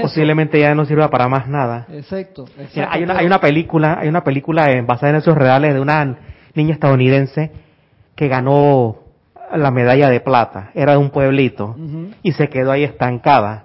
posiblemente 0.00 0.60
ya 0.60 0.76
no 0.76 0.84
sirva 0.84 1.10
para 1.10 1.26
más 1.26 1.48
nada. 1.48 1.88
Exacto. 1.90 2.44
hay, 2.76 3.02
una, 3.02 3.18
hay 3.18 3.26
una 3.26 3.40
película, 3.40 3.98
hay 3.98 4.08
una 4.08 4.22
película 4.22 4.68
basada 4.86 5.10
en 5.10 5.16
hechos 5.16 5.36
reales 5.36 5.74
de 5.74 5.80
una 5.80 6.16
niña 6.54 6.74
estadounidense 6.74 7.50
que 8.14 8.28
ganó 8.28 8.98
la 9.52 9.72
medalla 9.72 10.08
de 10.08 10.20
plata, 10.20 10.70
era 10.74 10.92
de 10.92 10.98
un 10.98 11.10
pueblito, 11.10 11.74
y 12.22 12.30
se 12.32 12.48
quedó 12.48 12.70
ahí 12.70 12.84
estancada. 12.84 13.64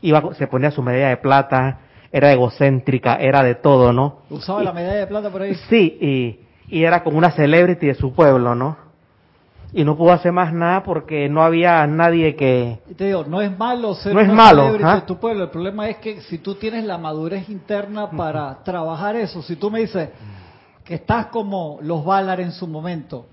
Iba, 0.00 0.32
se 0.34 0.46
ponía 0.46 0.70
su 0.70 0.80
medalla 0.80 1.08
de 1.08 1.16
plata, 1.16 1.80
era 2.14 2.30
egocéntrica, 2.30 3.16
era 3.16 3.42
de 3.42 3.56
todo, 3.56 3.92
¿no? 3.92 4.18
¿Usaba 4.30 4.62
la 4.62 4.72
medalla 4.72 5.00
de 5.00 5.06
plata 5.08 5.30
por 5.30 5.42
ahí? 5.42 5.56
Sí, 5.68 5.98
y, 6.00 6.38
y 6.68 6.84
era 6.84 7.02
como 7.02 7.18
una 7.18 7.32
celebrity 7.32 7.88
de 7.88 7.94
su 7.94 8.14
pueblo, 8.14 8.54
¿no? 8.54 8.84
y 9.72 9.82
no 9.82 9.96
pudo 9.96 10.12
hacer 10.12 10.30
más 10.30 10.52
nada 10.52 10.84
porque 10.84 11.28
no 11.28 11.42
había 11.42 11.84
nadie 11.88 12.36
que 12.36 12.78
y 12.88 12.94
te 12.94 13.06
digo 13.06 13.24
no 13.24 13.40
es 13.40 13.58
malo 13.58 13.92
ser 13.96 14.14
no 14.14 14.20
es 14.20 14.32
malo 14.32 14.72
de 14.72 15.00
tu 15.00 15.16
pueblo 15.16 15.42
el 15.42 15.50
problema 15.50 15.88
es 15.88 15.96
que 15.96 16.20
si 16.20 16.38
tú 16.38 16.54
tienes 16.54 16.84
la 16.84 16.96
madurez 16.96 17.48
interna 17.48 18.08
para 18.08 18.62
trabajar 18.62 19.16
eso 19.16 19.42
si 19.42 19.56
tú 19.56 19.72
me 19.72 19.80
dices 19.80 20.10
que 20.84 20.94
estás 20.94 21.26
como 21.26 21.78
los 21.82 22.04
Valar 22.04 22.40
en 22.40 22.52
su 22.52 22.68
momento 22.68 23.26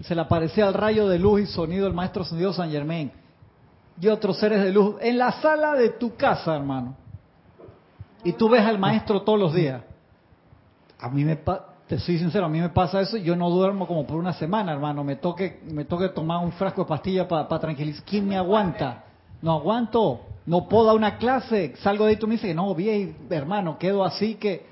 se 0.00 0.14
le 0.14 0.20
aparecía 0.20 0.68
el 0.68 0.74
rayo 0.74 1.08
de 1.08 1.18
luz 1.18 1.40
y 1.40 1.46
sonido 1.46 1.88
el 1.88 1.94
maestro 1.94 2.22
sonido 2.22 2.52
San 2.52 2.70
Germain 2.70 3.10
y 4.00 4.06
otros 4.06 4.38
seres 4.38 4.62
de 4.62 4.70
luz 4.70 4.94
en 5.00 5.18
la 5.18 5.32
sala 5.32 5.72
de 5.72 5.88
tu 5.88 6.14
casa 6.14 6.54
hermano 6.54 7.07
y 8.24 8.32
tú 8.32 8.48
ves 8.48 8.64
al 8.64 8.78
maestro 8.78 9.22
todos 9.22 9.38
los 9.38 9.54
días 9.54 9.82
a 11.00 11.08
mí 11.08 11.24
me 11.24 11.38
te 11.86 11.98
soy 11.98 12.18
sincero, 12.18 12.46
a 12.46 12.48
mí 12.48 12.60
me 12.60 12.68
pasa 12.68 13.00
eso, 13.00 13.16
yo 13.16 13.34
no 13.34 13.48
duermo 13.48 13.86
como 13.86 14.06
por 14.06 14.18
una 14.18 14.34
semana, 14.34 14.72
hermano, 14.72 15.04
me 15.04 15.16
toque, 15.16 15.60
me 15.70 15.86
toque 15.86 16.10
tomar 16.10 16.44
un 16.44 16.52
frasco 16.52 16.82
de 16.82 16.88
pastilla 16.88 17.26
para 17.26 17.48
tranquilizar. 17.58 18.04
¿Quién 18.04 18.28
me 18.28 18.36
aguanta? 18.36 19.04
No 19.40 19.52
aguanto, 19.52 20.20
no 20.44 20.68
puedo 20.68 20.84
dar 20.84 20.96
una 20.96 21.16
clase, 21.16 21.74
salgo 21.76 22.04
de 22.04 22.10
ahí 22.10 22.16
y 22.16 22.18
tú 22.18 22.26
me 22.26 22.34
dices, 22.34 22.54
no, 22.54 22.74
bien, 22.74 23.16
hermano, 23.30 23.78
quedo 23.78 24.04
así 24.04 24.34
que, 24.34 24.66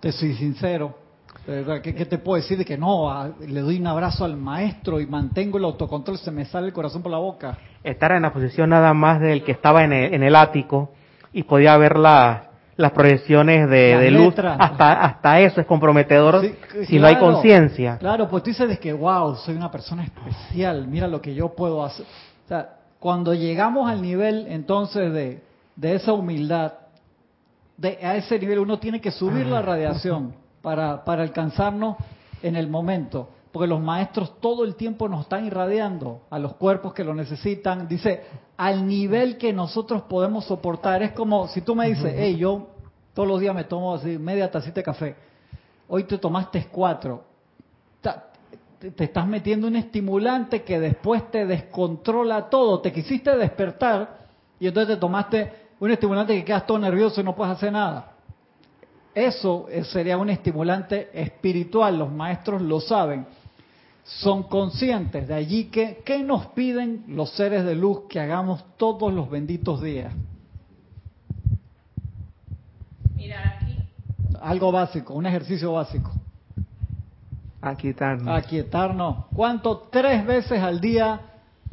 te 0.00 0.12
soy 0.12 0.34
sincero, 0.34 0.96
¿Qué, 1.44 1.94
¿Qué, 1.94 2.04
te 2.04 2.18
puedo 2.18 2.36
decir 2.36 2.58
de 2.58 2.64
que 2.64 2.76
no? 2.76 3.34
le 3.40 3.60
doy 3.60 3.78
un 3.78 3.86
abrazo 3.86 4.24
al 4.24 4.36
maestro 4.36 5.00
y 5.00 5.06
mantengo 5.06 5.56
el 5.56 5.64
autocontrol, 5.64 6.18
se 6.18 6.30
me 6.30 6.44
sale 6.44 6.66
el 6.66 6.72
corazón 6.74 7.02
por 7.02 7.10
la 7.10 7.18
boca. 7.18 7.56
Estar 7.82 8.12
en 8.12 8.22
la 8.22 8.32
posición 8.32 8.68
nada 8.70 8.92
más 8.92 9.18
del 9.20 9.42
que 9.44 9.52
estaba 9.52 9.82
en 9.82 9.92
el, 9.92 10.14
en 10.14 10.22
el 10.22 10.36
ático 10.36 10.90
y 11.32 11.42
podía 11.42 11.76
ver 11.76 11.98
la, 11.98 12.48
las 12.76 12.92
proyecciones 12.92 13.68
de, 13.68 14.10
luz, 14.10 14.34
hasta, 14.38 15.02
hasta 15.02 15.40
eso 15.40 15.60
es 15.60 15.66
comprometedor 15.66 16.42
si 16.86 16.98
no 16.98 17.08
hay 17.08 17.16
conciencia. 17.16 17.98
Claro, 17.98 18.28
pues 18.28 18.44
tú 18.44 18.50
dices 18.50 18.78
que, 18.78 18.92
wow, 18.92 19.34
soy 19.36 19.56
una 19.56 19.70
persona 19.70 20.04
especial, 20.04 20.86
mira 20.86 21.08
lo 21.08 21.20
que 21.20 21.34
yo 21.34 21.54
puedo 21.54 21.84
hacer. 21.84 22.06
O 22.44 22.48
sea, 22.48 22.76
cuando 23.00 23.34
llegamos 23.34 23.90
al 23.90 24.00
nivel 24.00 24.46
entonces 24.48 25.12
de, 25.12 25.42
de 25.74 25.94
esa 25.94 26.12
humildad, 26.12 26.74
de, 27.76 27.98
a 28.02 28.16
ese 28.16 28.38
nivel 28.38 28.60
uno 28.60 28.78
tiene 28.78 29.00
que 29.00 29.10
subir 29.10 29.46
la 29.46 29.60
radiación 29.60 30.34
para, 30.62 31.04
para 31.04 31.22
alcanzarnos 31.22 31.96
en 32.42 32.56
el 32.56 32.68
momento 32.68 33.30
porque 33.52 33.66
los 33.66 33.80
maestros 33.80 34.40
todo 34.40 34.64
el 34.64 34.74
tiempo 34.74 35.08
nos 35.08 35.22
están 35.22 35.46
irradiando 35.46 36.22
a 36.30 36.38
los 36.38 36.54
cuerpos 36.54 36.92
que 36.92 37.04
lo 37.04 37.14
necesitan. 37.14 37.88
Dice, 37.88 38.22
al 38.56 38.86
nivel 38.86 39.38
que 39.38 39.52
nosotros 39.52 40.02
podemos 40.02 40.44
soportar. 40.44 41.02
Es 41.02 41.12
como 41.12 41.48
si 41.48 41.62
tú 41.62 41.74
me 41.74 41.88
dices, 41.88 42.12
hey, 42.16 42.36
yo 42.36 42.68
todos 43.14 43.28
los 43.28 43.40
días 43.40 43.54
me 43.54 43.64
tomo 43.64 43.94
así 43.94 44.18
media 44.18 44.50
tacita 44.50 44.76
de 44.76 44.82
café. 44.82 45.16
Hoy 45.88 46.04
te 46.04 46.18
tomaste 46.18 46.68
cuatro. 46.70 47.24
Te 48.78 49.04
estás 49.04 49.26
metiendo 49.26 49.66
un 49.66 49.76
estimulante 49.76 50.62
que 50.62 50.78
después 50.78 51.30
te 51.30 51.46
descontrola 51.46 52.48
todo. 52.48 52.80
Te 52.80 52.92
quisiste 52.92 53.36
despertar 53.36 54.18
y 54.60 54.68
entonces 54.68 54.94
te 54.96 55.00
tomaste 55.00 55.52
un 55.80 55.90
estimulante 55.90 56.34
que 56.34 56.44
quedas 56.44 56.66
todo 56.66 56.78
nervioso 56.78 57.20
y 57.20 57.24
no 57.24 57.34
puedes 57.34 57.56
hacer 57.56 57.72
nada. 57.72 58.17
Eso 59.14 59.66
sería 59.90 60.16
un 60.16 60.30
estimulante 60.30 61.10
espiritual, 61.12 61.98
los 61.98 62.12
maestros 62.12 62.62
lo 62.62 62.80
saben 62.80 63.26
son 64.08 64.44
conscientes. 64.44 65.28
De 65.28 65.34
allí 65.34 65.64
que, 65.64 66.02
¿qué 66.04 66.22
nos 66.22 66.46
piden 66.48 67.04
los 67.08 67.30
seres 67.32 67.64
de 67.64 67.74
luz 67.74 68.02
que 68.08 68.18
hagamos 68.18 68.64
todos 68.76 69.12
los 69.12 69.28
benditos 69.28 69.82
días? 69.82 70.12
Mirar 73.14 73.58
aquí. 73.60 73.76
Algo 74.40 74.72
básico, 74.72 75.14
un 75.14 75.26
ejercicio 75.26 75.72
básico. 75.72 76.10
Aquietarnos. 77.60 78.28
Aquietarnos. 78.28 79.26
¿Cuánto? 79.34 79.88
Tres 79.90 80.24
veces 80.24 80.62
al 80.62 80.80
día, 80.80 81.20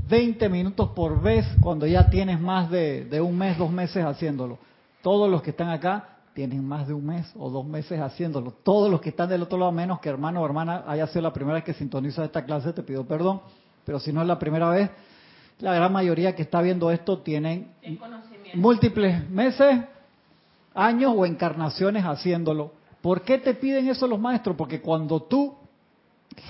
20 0.10 0.50
minutos 0.50 0.90
por 0.90 1.22
vez, 1.22 1.46
cuando 1.62 1.88
ya 1.88 2.10
tienes 2.10 2.40
más 2.40 2.70
de, 2.70 3.06
de 3.06 3.22
un 3.22 3.38
mes, 3.38 3.58
dos 3.58 3.72
meses 3.72 4.04
haciéndolo. 4.04 4.58
Todos 5.02 5.30
los 5.30 5.42
que 5.42 5.52
están 5.52 5.70
acá, 5.70 6.15
tienen 6.36 6.68
más 6.68 6.86
de 6.86 6.94
un 6.94 7.06
mes 7.06 7.32
o 7.40 7.50
dos 7.50 7.66
meses 7.66 7.98
haciéndolo. 8.02 8.52
Todos 8.52 8.92
los 8.92 9.00
que 9.00 9.10
están 9.10 9.30
del 9.30 9.42
otro 9.42 9.58
lado, 9.58 9.72
menos 9.72 10.02
que 10.02 10.10
hermano 10.10 10.42
o 10.42 10.46
hermana 10.46 10.84
haya 10.86 11.08
sido 11.08 11.22
la 11.22 11.32
primera 11.32 11.56
vez 11.56 11.64
que 11.64 11.74
sintoniza 11.74 12.26
esta 12.26 12.44
clase, 12.44 12.74
te 12.74 12.84
pido 12.84 13.06
perdón, 13.06 13.40
pero 13.86 14.02
si 14.02 14.12
no 14.12 14.22
es 14.22 14.28
la 14.28 14.38
primera 14.38 14.70
vez, 14.70 14.92
la 15.60 15.74
gran 15.74 15.94
mayoría 15.94 16.36
que 16.36 16.42
está 16.42 16.62
viendo 16.62 16.92
esto 16.92 17.20
tienen 17.20 17.72
múltiples 18.54 19.30
meses, 19.30 19.80
años 20.74 21.14
o 21.16 21.26
encarnaciones 21.26 22.04
haciéndolo. 22.04 22.74
¿Por 23.02 23.22
qué 23.22 23.38
te 23.38 23.54
piden 23.54 23.88
eso 23.88 24.06
los 24.06 24.20
maestros? 24.20 24.58
Porque 24.58 24.82
cuando 24.82 25.22
tú 25.22 25.56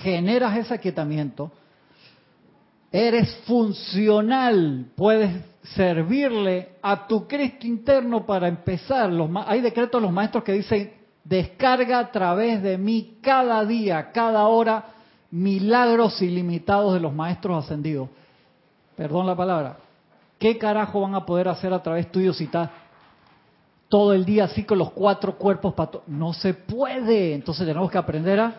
generas 0.02 0.56
ese 0.56 0.74
aquietamiento, 0.74 1.52
eres 2.92 3.34
funcional, 3.46 4.86
puedes 4.96 5.32
servirle 5.74 6.76
a 6.82 7.06
tu 7.06 7.26
Cristo 7.26 7.66
interno 7.66 8.24
para 8.24 8.48
empezar. 8.48 9.12
Los, 9.12 9.30
hay 9.46 9.60
decretos 9.60 10.00
de 10.00 10.06
los 10.06 10.14
maestros 10.14 10.44
que 10.44 10.52
dicen, 10.52 10.92
descarga 11.24 11.98
a 11.98 12.12
través 12.12 12.62
de 12.62 12.78
mí 12.78 13.18
cada 13.20 13.64
día, 13.64 14.12
cada 14.12 14.46
hora, 14.46 14.86
milagros 15.30 16.22
ilimitados 16.22 16.94
de 16.94 17.00
los 17.00 17.12
maestros 17.12 17.64
ascendidos. 17.64 18.08
Perdón 18.96 19.26
la 19.26 19.36
palabra. 19.36 19.76
¿Qué 20.38 20.56
carajo 20.58 21.00
van 21.00 21.14
a 21.14 21.26
poder 21.26 21.48
hacer 21.48 21.72
a 21.72 21.82
través 21.82 22.10
tuyo 22.12 22.32
si 22.32 22.44
estás 22.44 22.70
todo 23.88 24.12
el 24.12 24.24
día 24.24 24.44
así 24.44 24.64
con 24.64 24.78
los 24.78 24.92
cuatro 24.92 25.36
cuerpos? 25.36 25.74
No 26.06 26.32
se 26.32 26.54
puede. 26.54 27.34
Entonces 27.34 27.66
tenemos 27.66 27.90
que 27.90 27.98
aprender 27.98 28.40
a 28.40 28.54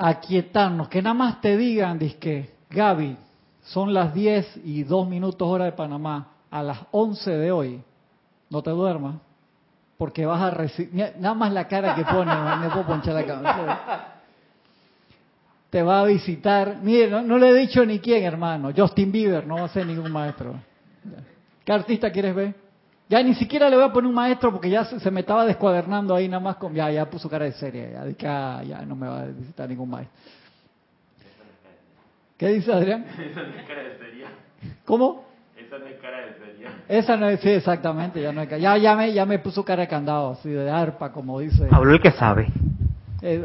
aquietarnos. 0.00 0.88
Que 0.88 1.02
nada 1.02 1.14
más 1.14 1.40
te 1.40 1.56
digan, 1.56 1.98
que 1.98 2.50
Gaby, 2.70 3.16
son 3.62 3.92
las 3.92 4.14
10 4.14 4.60
y 4.64 4.82
2 4.82 5.08
minutos 5.08 5.46
hora 5.46 5.66
de 5.66 5.72
Panamá. 5.72 6.28
A 6.50 6.62
las 6.62 6.78
11 6.90 7.30
de 7.30 7.52
hoy, 7.52 7.80
no 8.48 8.60
te 8.62 8.70
duermas, 8.70 9.16
porque 9.96 10.26
vas 10.26 10.42
a 10.42 10.50
recibir... 10.50 11.14
Nada 11.18 11.34
más 11.34 11.52
la 11.52 11.68
cara 11.68 11.94
que 11.94 12.04
pone, 12.04 12.32
me 12.60 12.68
puedo 12.70 12.86
ponchar 12.86 13.14
la 13.14 13.24
cara. 13.24 14.14
Te 15.68 15.82
va 15.82 16.00
a 16.00 16.04
visitar... 16.04 16.78
Mire, 16.82 17.22
no, 17.22 17.38
le 17.38 17.50
he 17.50 17.54
dicho 17.54 17.84
ni 17.86 18.00
quién, 18.00 18.24
hermano. 18.24 18.72
Justin 18.76 19.12
Bieber, 19.12 19.46
no 19.46 19.56
va 19.56 19.64
a 19.64 19.68
ser 19.68 19.86
ningún 19.86 20.10
maestro. 20.10 20.54
¿Qué 21.64 21.72
artista 21.72 22.10
quieres 22.10 22.34
ver? 22.34 22.69
Ya 23.10 23.20
ni 23.24 23.34
siquiera 23.34 23.68
le 23.68 23.74
voy 23.74 23.86
a 23.86 23.92
poner 23.92 24.08
un 24.08 24.14
maestro 24.14 24.52
porque 24.52 24.70
ya 24.70 24.84
se, 24.84 25.10
me 25.10 25.20
estaba 25.20 25.44
descuadernando 25.44 26.14
ahí 26.14 26.28
nada 26.28 26.40
más 26.40 26.54
con... 26.54 26.72
Ya, 26.72 26.92
ya 26.92 27.10
puso 27.10 27.28
cara 27.28 27.44
de 27.44 27.52
serie. 27.52 27.90
Ya, 28.16 28.58
ah, 28.58 28.62
ya 28.62 28.82
no 28.82 28.94
me 28.94 29.08
va 29.08 29.22
a 29.22 29.26
visitar 29.26 29.68
ningún 29.68 29.90
maestro. 29.90 30.16
¿Qué 32.38 32.46
dice 32.50 32.72
Adrián? 32.72 33.04
Esa 33.18 33.42
no 33.42 33.48
es 33.48 33.66
cara 33.66 33.82
de 33.82 33.98
seria. 33.98 34.28
¿Cómo? 34.84 35.24
Esa 35.56 35.78
no 35.78 35.86
es 35.86 36.00
cara 36.00 36.18
de 36.18 36.34
seria. 36.34 36.68
Esa 36.86 37.16
no 37.16 37.28
es, 37.28 37.40
sí, 37.40 37.50
exactamente, 37.50 38.22
ya 38.22 38.30
no 38.30 38.42
es 38.42 38.48
ya, 38.48 38.76
ya, 38.76 38.94
me, 38.94 39.12
ya 39.12 39.26
me 39.26 39.40
puso 39.40 39.64
cara 39.64 39.82
de 39.82 39.88
candado, 39.88 40.30
así 40.30 40.48
de 40.48 40.70
arpa, 40.70 41.10
como 41.10 41.40
dice. 41.40 41.66
Habló 41.68 41.94
el 41.94 42.00
que 42.00 42.12
sabe. 42.12 42.46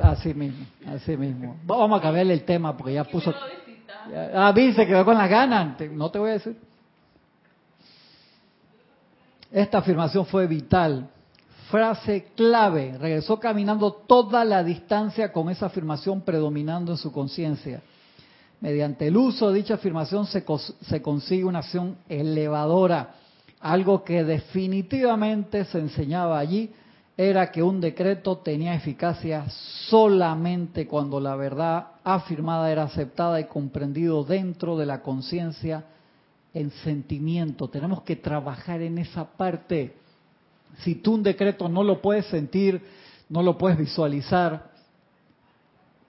así 0.04 0.36
mismo, 0.36 0.64
así 0.94 1.18
mismo. 1.18 1.58
Vamos 1.66 2.00
a 2.00 2.04
cambiarle 2.04 2.34
el 2.34 2.44
tema 2.44 2.78
porque 2.78 2.94
ya 2.94 3.04
puso... 3.04 3.34
ah, 4.36 4.54
dice 4.56 4.86
que 4.86 4.94
va 4.94 5.04
con 5.04 5.18
las 5.18 5.30
ganas, 5.30 5.82
no 5.90 6.12
te 6.12 6.20
voy 6.20 6.30
a 6.30 6.34
decir. 6.34 6.56
Esta 9.56 9.78
afirmación 9.78 10.26
fue 10.26 10.48
vital. 10.48 11.08
Frase 11.72 12.34
clave. 12.36 12.98
Regresó 12.98 13.40
caminando 13.40 13.94
toda 13.94 14.44
la 14.44 14.62
distancia 14.66 15.32
con 15.32 15.50
esa 15.50 15.68
afirmación 15.68 16.24
predominando 16.24 16.92
en 16.92 16.98
su 16.98 17.10
conciencia. 17.14 17.82
Mediante 18.60 19.08
el 19.08 19.16
uso 19.16 19.48
de 19.48 19.60
dicha 19.60 19.76
afirmación 19.76 20.26
se, 20.26 20.44
se 20.82 21.02
consigue 21.02 21.46
una 21.46 21.60
acción 21.60 21.96
elevadora. 22.10 23.16
Algo 23.62 24.04
que 24.04 24.26
definitivamente 24.26 25.64
se 25.64 25.80
enseñaba 25.80 26.38
allí 26.38 26.74
era 27.16 27.50
que 27.50 27.64
un 27.64 27.80
decreto 27.80 28.40
tenía 28.40 28.76
eficacia 28.76 29.46
solamente 29.88 30.86
cuando 30.86 31.22
la 31.22 31.38
verdad 31.38 31.92
afirmada 32.04 32.70
era 32.70 32.84
aceptada 32.84 33.40
y 33.40 33.46
comprendido 33.46 34.26
dentro 34.26 34.76
de 34.76 34.86
la 34.86 35.02
conciencia 35.02 35.86
en 36.56 36.72
sentimiento. 36.72 37.68
Tenemos 37.68 38.02
que 38.02 38.16
trabajar 38.16 38.82
en 38.82 38.98
esa 38.98 39.26
parte. 39.26 39.94
Si 40.80 40.96
tú 40.96 41.14
un 41.14 41.22
decreto 41.22 41.70
no 41.70 41.84
lo 41.84 42.02
puedes 42.02 42.26
sentir, 42.26 42.82
no 43.30 43.44
lo 43.44 43.58
puedes 43.58 43.78
visualizar, 43.78 44.74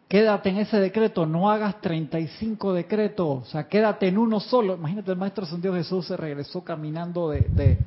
Quédate 0.08 0.50
en 0.50 0.58
ese 0.58 0.78
decreto, 0.78 1.26
no 1.26 1.50
hagas 1.50 1.80
35 1.80 2.72
decretos, 2.74 3.42
o 3.42 3.44
sea, 3.44 3.66
quédate 3.66 4.06
en 4.06 4.18
uno 4.18 4.38
solo. 4.38 4.76
Imagínate, 4.76 5.10
el 5.10 5.18
Maestro 5.18 5.44
Santiago 5.46 5.74
Jesús 5.74 6.06
se 6.06 6.16
regresó 6.16 6.62
caminando 6.62 7.30
de, 7.30 7.78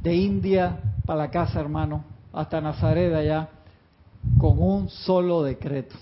de, 0.00 0.14
India 0.14 0.78
para 1.04 1.24
la 1.24 1.30
casa, 1.30 1.58
hermano, 1.58 2.04
hasta 2.32 2.60
Nazaret 2.60 3.12
allá, 3.12 3.48
con 4.38 4.62
un 4.62 4.88
solo 4.88 5.42
decreto. 5.42 5.96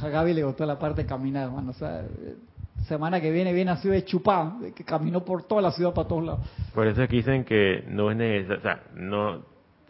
A 0.00 0.08
Gaby 0.08 0.32
le 0.32 0.44
gustó 0.44 0.64
la 0.64 0.78
parte 0.78 1.02
de 1.02 1.06
caminar, 1.06 1.48
hermano. 1.48 1.72
O 1.72 1.74
sea, 1.74 2.06
semana 2.88 3.20
que 3.20 3.30
viene 3.30 3.52
viene 3.52 3.70
así 3.70 3.88
de 3.88 4.04
chupá, 4.04 4.56
que 4.74 4.84
caminó 4.84 5.24
por 5.24 5.44
toda 5.44 5.62
la 5.62 5.70
ciudad 5.70 5.94
para 5.94 6.08
todos 6.08 6.24
lados. 6.24 6.40
Por 6.74 6.86
eso 6.86 7.02
es 7.02 7.08
que 7.08 7.16
dicen 7.16 7.44
que 7.44 7.84
no 7.88 8.10
es 8.10 8.16
necesario, 8.16 8.58
o 8.58 8.62
sea, 8.62 8.82
no, 8.94 9.42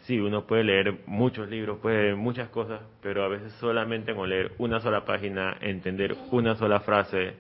sí, 0.03 0.19
uno 0.19 0.47
puede 0.47 0.65
leer 0.65 1.01
muchos 1.07 1.49
libros, 1.49 1.79
puede 1.79 2.03
leer 2.03 2.17
muchas 2.17 2.49
cosas, 2.51 2.81
pero 3.03 3.25
a 3.25 3.29
veces 3.29 3.53
solamente 3.61 4.15
con 4.15 4.29
leer 4.29 4.53
una 4.59 4.81
sola 4.81 5.05
página, 5.05 5.57
entender 5.61 6.17
una 6.31 6.57
sola 6.57 6.81
frase, 6.81 7.35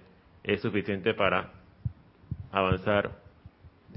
es 0.44 0.62
suficiente 0.62 1.14
para 1.14 1.51
avanzar. 2.53 3.11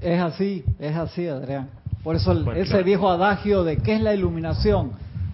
Es 0.00 0.20
así, 0.20 0.64
es 0.78 0.96
así, 0.96 1.28
Adrián. 1.28 1.70
Por 2.02 2.16
eso 2.16 2.32
ese 2.52 2.82
viejo 2.82 3.08
adagio 3.08 3.62
de 3.62 3.76
qué 3.76 3.94
es 3.94 4.00
la 4.00 4.12
iluminación 4.12 4.92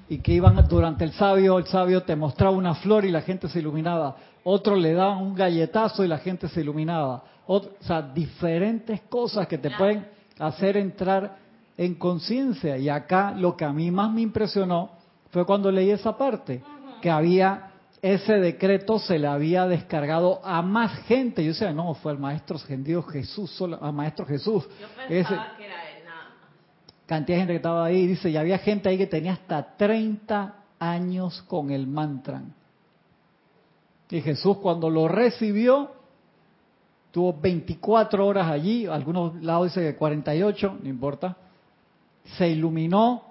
y 0.09 0.19
que 0.19 0.33
iban 0.33 0.57
durante 0.69 1.05
el 1.05 1.13
sabio, 1.13 1.59
el 1.59 1.67
sabio 1.67 2.03
te 2.03 2.17
mostraba 2.17 2.55
una 2.55 2.75
flor 2.75 3.05
y 3.05 3.11
la 3.11 3.23
gente 3.23 3.49
se 3.49 3.59
iluminaba. 3.61 4.17
Otro 4.45 4.77
le 4.77 4.93
daban 4.93 5.19
un 5.19 5.35
galletazo 5.35 6.05
y 6.05 6.09
la 6.09 6.19
gente 6.19 6.49
se 6.49 6.61
iluminaba. 6.61 7.25
o 7.47 7.63
sea, 7.81 8.03
diferentes 8.03 9.01
cosas 9.03 9.47
que 9.47 9.59
te 9.59 9.71
pueden 9.71 10.07
hacer 10.39 10.77
entrar 10.77 11.39
en 11.77 11.95
conciencia. 11.95 12.77
Y 12.77 12.89
acá 12.89 13.33
lo 13.33 13.57
que 13.57 13.65
a 13.65 13.73
mí 13.73 13.91
más 13.91 14.13
me 14.13 14.21
impresionó 14.21 14.91
fue 15.31 15.47
cuando 15.47 15.71
leí 15.71 15.91
esa 15.91 16.17
parte, 16.17 16.63
que 17.01 17.11
había 17.11 17.69
ese 18.03 18.35
decreto 18.35 18.99
se 18.99 19.19
le 19.19 19.27
había 19.27 19.67
descargado 19.67 20.41
a 20.45 20.63
más 20.63 20.93
gente. 21.07 21.43
Yo 21.43 21.53
decía, 21.53 21.73
no, 21.73 21.95
fue 21.95 22.13
al 22.13 22.19
maestro 22.19 22.57
ascendido 22.57 23.03
Jesús, 23.03 23.51
solo, 23.51 23.79
al 23.83 23.93
maestro 23.93 24.25
Jesús. 24.25 24.69
Yo 24.81 24.87
pensaba 25.09 25.57
que 25.57 25.67
era 25.67 25.89
él, 25.91 26.05
nada 26.05 26.31
Cantidad 27.07 27.37
de 27.37 27.41
gente 27.41 27.53
que 27.55 27.57
estaba 27.57 27.85
ahí, 27.85 28.07
dice, 28.07 28.31
y 28.31 28.37
había 28.37 28.59
gente 28.59 28.89
ahí 28.89 28.99
que 28.99 29.07
tenía 29.07 29.33
hasta 29.33 29.77
30 29.77 30.55
años 30.79 31.43
con 31.43 31.71
el 31.71 31.87
mantra. 31.87 32.43
Y 34.11 34.21
Jesús 34.21 34.59
cuando 34.59 34.89
lo 34.89 35.07
recibió, 35.09 35.93
tuvo 37.11 37.39
24 37.39 38.27
horas 38.27 38.51
allí, 38.51 38.87
algunos 38.87 39.35
lados 39.43 39.69
dicen 39.69 39.85
que 39.85 39.97
48, 39.97 40.79
no 40.83 40.89
importa. 40.89 41.37
Se 42.37 42.49
iluminó, 42.49 43.23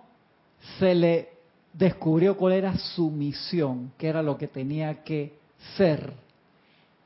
se 0.80 0.94
le 0.94 1.30
descubrió 1.74 2.38
cuál 2.38 2.54
era 2.54 2.76
su 2.78 3.10
misión, 3.12 3.92
qué 3.98 4.08
era 4.08 4.24
lo 4.24 4.38
que 4.38 4.48
tenía 4.48 5.04
que 5.04 5.34
ser. 5.76 6.13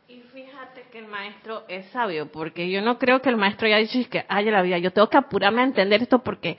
Y 0.07 0.19
fíjate 0.33 0.83
que 0.91 0.99
el 0.99 1.07
maestro 1.07 1.63
es 1.67 1.85
sabio, 1.87 2.31
porque 2.31 2.69
yo 2.69 2.81
no 2.81 2.97
creo 2.97 3.21
que 3.21 3.29
el 3.29 3.37
maestro 3.37 3.67
haya 3.67 3.77
dicho 3.77 3.99
que 4.09 4.25
haya 4.27 4.51
la 4.51 4.61
vida. 4.61 4.77
Yo 4.77 4.91
tengo 4.91 5.09
que 5.09 5.17
apurarme 5.17 5.61
a 5.61 5.65
entender 5.65 6.01
esto 6.01 6.19
porque 6.19 6.57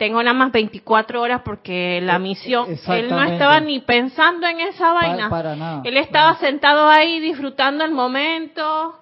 tengo 0.00 0.22
nada 0.22 0.32
más 0.32 0.50
24 0.50 1.20
horas 1.20 1.42
porque 1.44 2.00
la 2.00 2.16
eh, 2.16 2.20
misión, 2.20 2.66
él 2.70 3.10
no 3.10 3.22
estaba 3.22 3.60
ni 3.60 3.80
pensando 3.80 4.46
en 4.46 4.60
esa 4.60 4.94
vaina. 4.94 5.28
Para, 5.28 5.54
nada. 5.54 5.82
Él 5.84 5.98
estaba 5.98 6.36
sentado 6.36 6.88
ahí 6.88 7.20
disfrutando 7.20 7.84
el 7.84 7.90
momento 7.90 8.98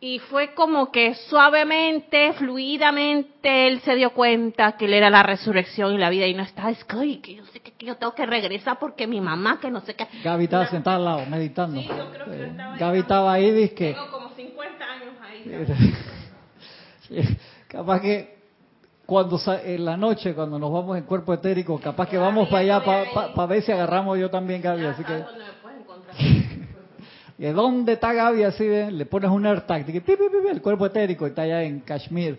y 0.00 0.18
fue 0.18 0.52
como 0.54 0.90
que 0.90 1.14
suavemente, 1.14 2.32
fluidamente, 2.32 3.68
él 3.68 3.80
se 3.82 3.94
dio 3.94 4.10
cuenta 4.10 4.72
que 4.72 4.86
él 4.86 4.94
era 4.94 5.08
la 5.08 5.22
resurrección 5.22 5.94
y 5.94 5.98
la 5.98 6.10
vida 6.10 6.26
y 6.26 6.34
no 6.34 6.42
estaba, 6.42 6.72
es 6.72 6.82
que, 6.82 7.36
yo 7.36 7.44
sé 7.46 7.60
que, 7.60 7.86
yo 7.86 7.96
tengo 7.96 8.16
que 8.16 8.26
regresar 8.26 8.80
porque 8.80 9.06
mi 9.06 9.20
mamá, 9.20 9.60
que 9.60 9.70
no 9.70 9.82
sé 9.82 9.94
qué. 9.94 10.08
Gaby 10.24 10.44
estaba 10.44 10.66
sentada 10.66 10.96
al 10.96 11.04
lado, 11.04 11.26
meditando. 11.26 11.80
Sí, 11.80 11.86
yo 11.86 12.10
creo 12.10 12.26
que 12.26 12.44
estaba 12.46 12.76
Gaby 12.76 12.98
estaba 12.98 13.32
ahí, 13.34 13.52
dice 13.52 13.74
que... 13.76 13.92
Tengo 13.92 14.10
como 14.10 14.30
50 14.30 14.84
años 14.84 15.14
ahí. 17.08 17.36
capaz 17.68 18.00
que 18.00 18.33
cuando 19.06 19.38
en 19.64 19.84
la 19.84 19.96
noche, 19.96 20.34
cuando 20.34 20.58
nos 20.58 20.72
vamos 20.72 20.96
en 20.96 21.04
cuerpo 21.04 21.34
etérico, 21.34 21.78
capaz 21.78 22.08
que 22.08 22.16
vamos 22.16 22.48
para 22.48 22.60
allá 22.60 22.82
para 23.34 23.46
ver 23.46 23.62
si 23.62 23.72
agarramos 23.72 24.18
yo 24.18 24.30
también 24.30 24.62
Gaby. 24.62 24.84
Así 24.86 25.04
que... 25.04 25.24
¿Y 27.38 27.46
dónde 27.46 27.94
está 27.94 28.12
Gaby? 28.12 28.44
Así 28.44 28.64
le 28.64 29.06
pones 29.06 29.30
un 29.30 29.44
AirTag, 29.44 29.86
el 29.88 30.62
cuerpo 30.62 30.86
etérico 30.86 31.26
está 31.26 31.42
allá 31.42 31.62
en 31.62 31.80
Kashmir 31.80 32.38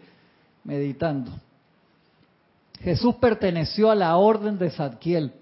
meditando. 0.63 1.31
Jesús 2.81 3.15
perteneció 3.15 3.91
a 3.91 3.95
la 3.95 4.15
orden 4.15 4.57
de 4.57 4.69
Zadkiel, 4.71 5.33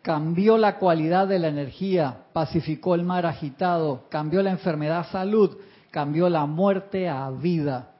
cambió 0.00 0.56
la 0.56 0.78
cualidad 0.78 1.26
de 1.26 1.38
la 1.38 1.48
energía, 1.48 2.18
pacificó 2.32 2.94
el 2.94 3.02
mar 3.02 3.26
agitado, 3.26 4.04
cambió 4.08 4.42
la 4.42 4.50
enfermedad 4.50 5.00
a 5.00 5.04
salud, 5.04 5.56
cambió 5.90 6.28
la 6.28 6.46
muerte 6.46 7.08
a 7.08 7.30
vida 7.30 7.93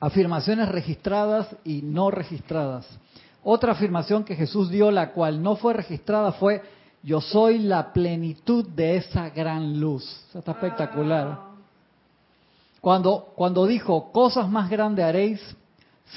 afirmaciones 0.00 0.68
registradas 0.68 1.48
y 1.64 1.82
no 1.82 2.10
registradas. 2.10 2.86
Otra 3.42 3.72
afirmación 3.72 4.24
que 4.24 4.36
Jesús 4.36 4.70
dio, 4.70 4.90
la 4.90 5.12
cual 5.12 5.42
no 5.42 5.56
fue 5.56 5.74
registrada, 5.74 6.32
fue, 6.32 6.62
yo 7.02 7.20
soy 7.20 7.58
la 7.58 7.92
plenitud 7.92 8.66
de 8.68 8.96
esa 8.96 9.28
gran 9.30 9.78
luz. 9.78 10.04
está 10.34 10.52
espectacular. 10.52 11.38
Cuando, 12.80 13.32
cuando 13.34 13.66
dijo, 13.66 14.12
cosas 14.12 14.48
más 14.48 14.70
grandes 14.70 15.04
haréis, 15.04 15.56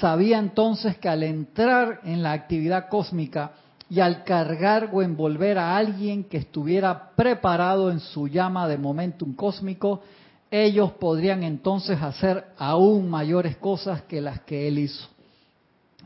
sabía 0.00 0.38
entonces 0.38 0.96
que 0.98 1.08
al 1.08 1.22
entrar 1.22 2.00
en 2.04 2.22
la 2.22 2.32
actividad 2.32 2.88
cósmica 2.88 3.52
y 3.90 4.00
al 4.00 4.24
cargar 4.24 4.90
o 4.92 5.02
envolver 5.02 5.58
a 5.58 5.76
alguien 5.76 6.24
que 6.24 6.36
estuviera 6.38 7.10
preparado 7.16 7.90
en 7.90 8.00
su 8.00 8.28
llama 8.28 8.68
de 8.68 8.76
momentum 8.76 9.34
cósmico, 9.34 10.02
ellos 10.50 10.92
podrían 10.92 11.42
entonces 11.42 12.00
hacer 12.00 12.46
aún 12.56 13.10
mayores 13.10 13.56
cosas 13.56 14.02
que 14.02 14.20
las 14.20 14.40
que 14.40 14.68
él 14.68 14.78
hizo. 14.78 15.08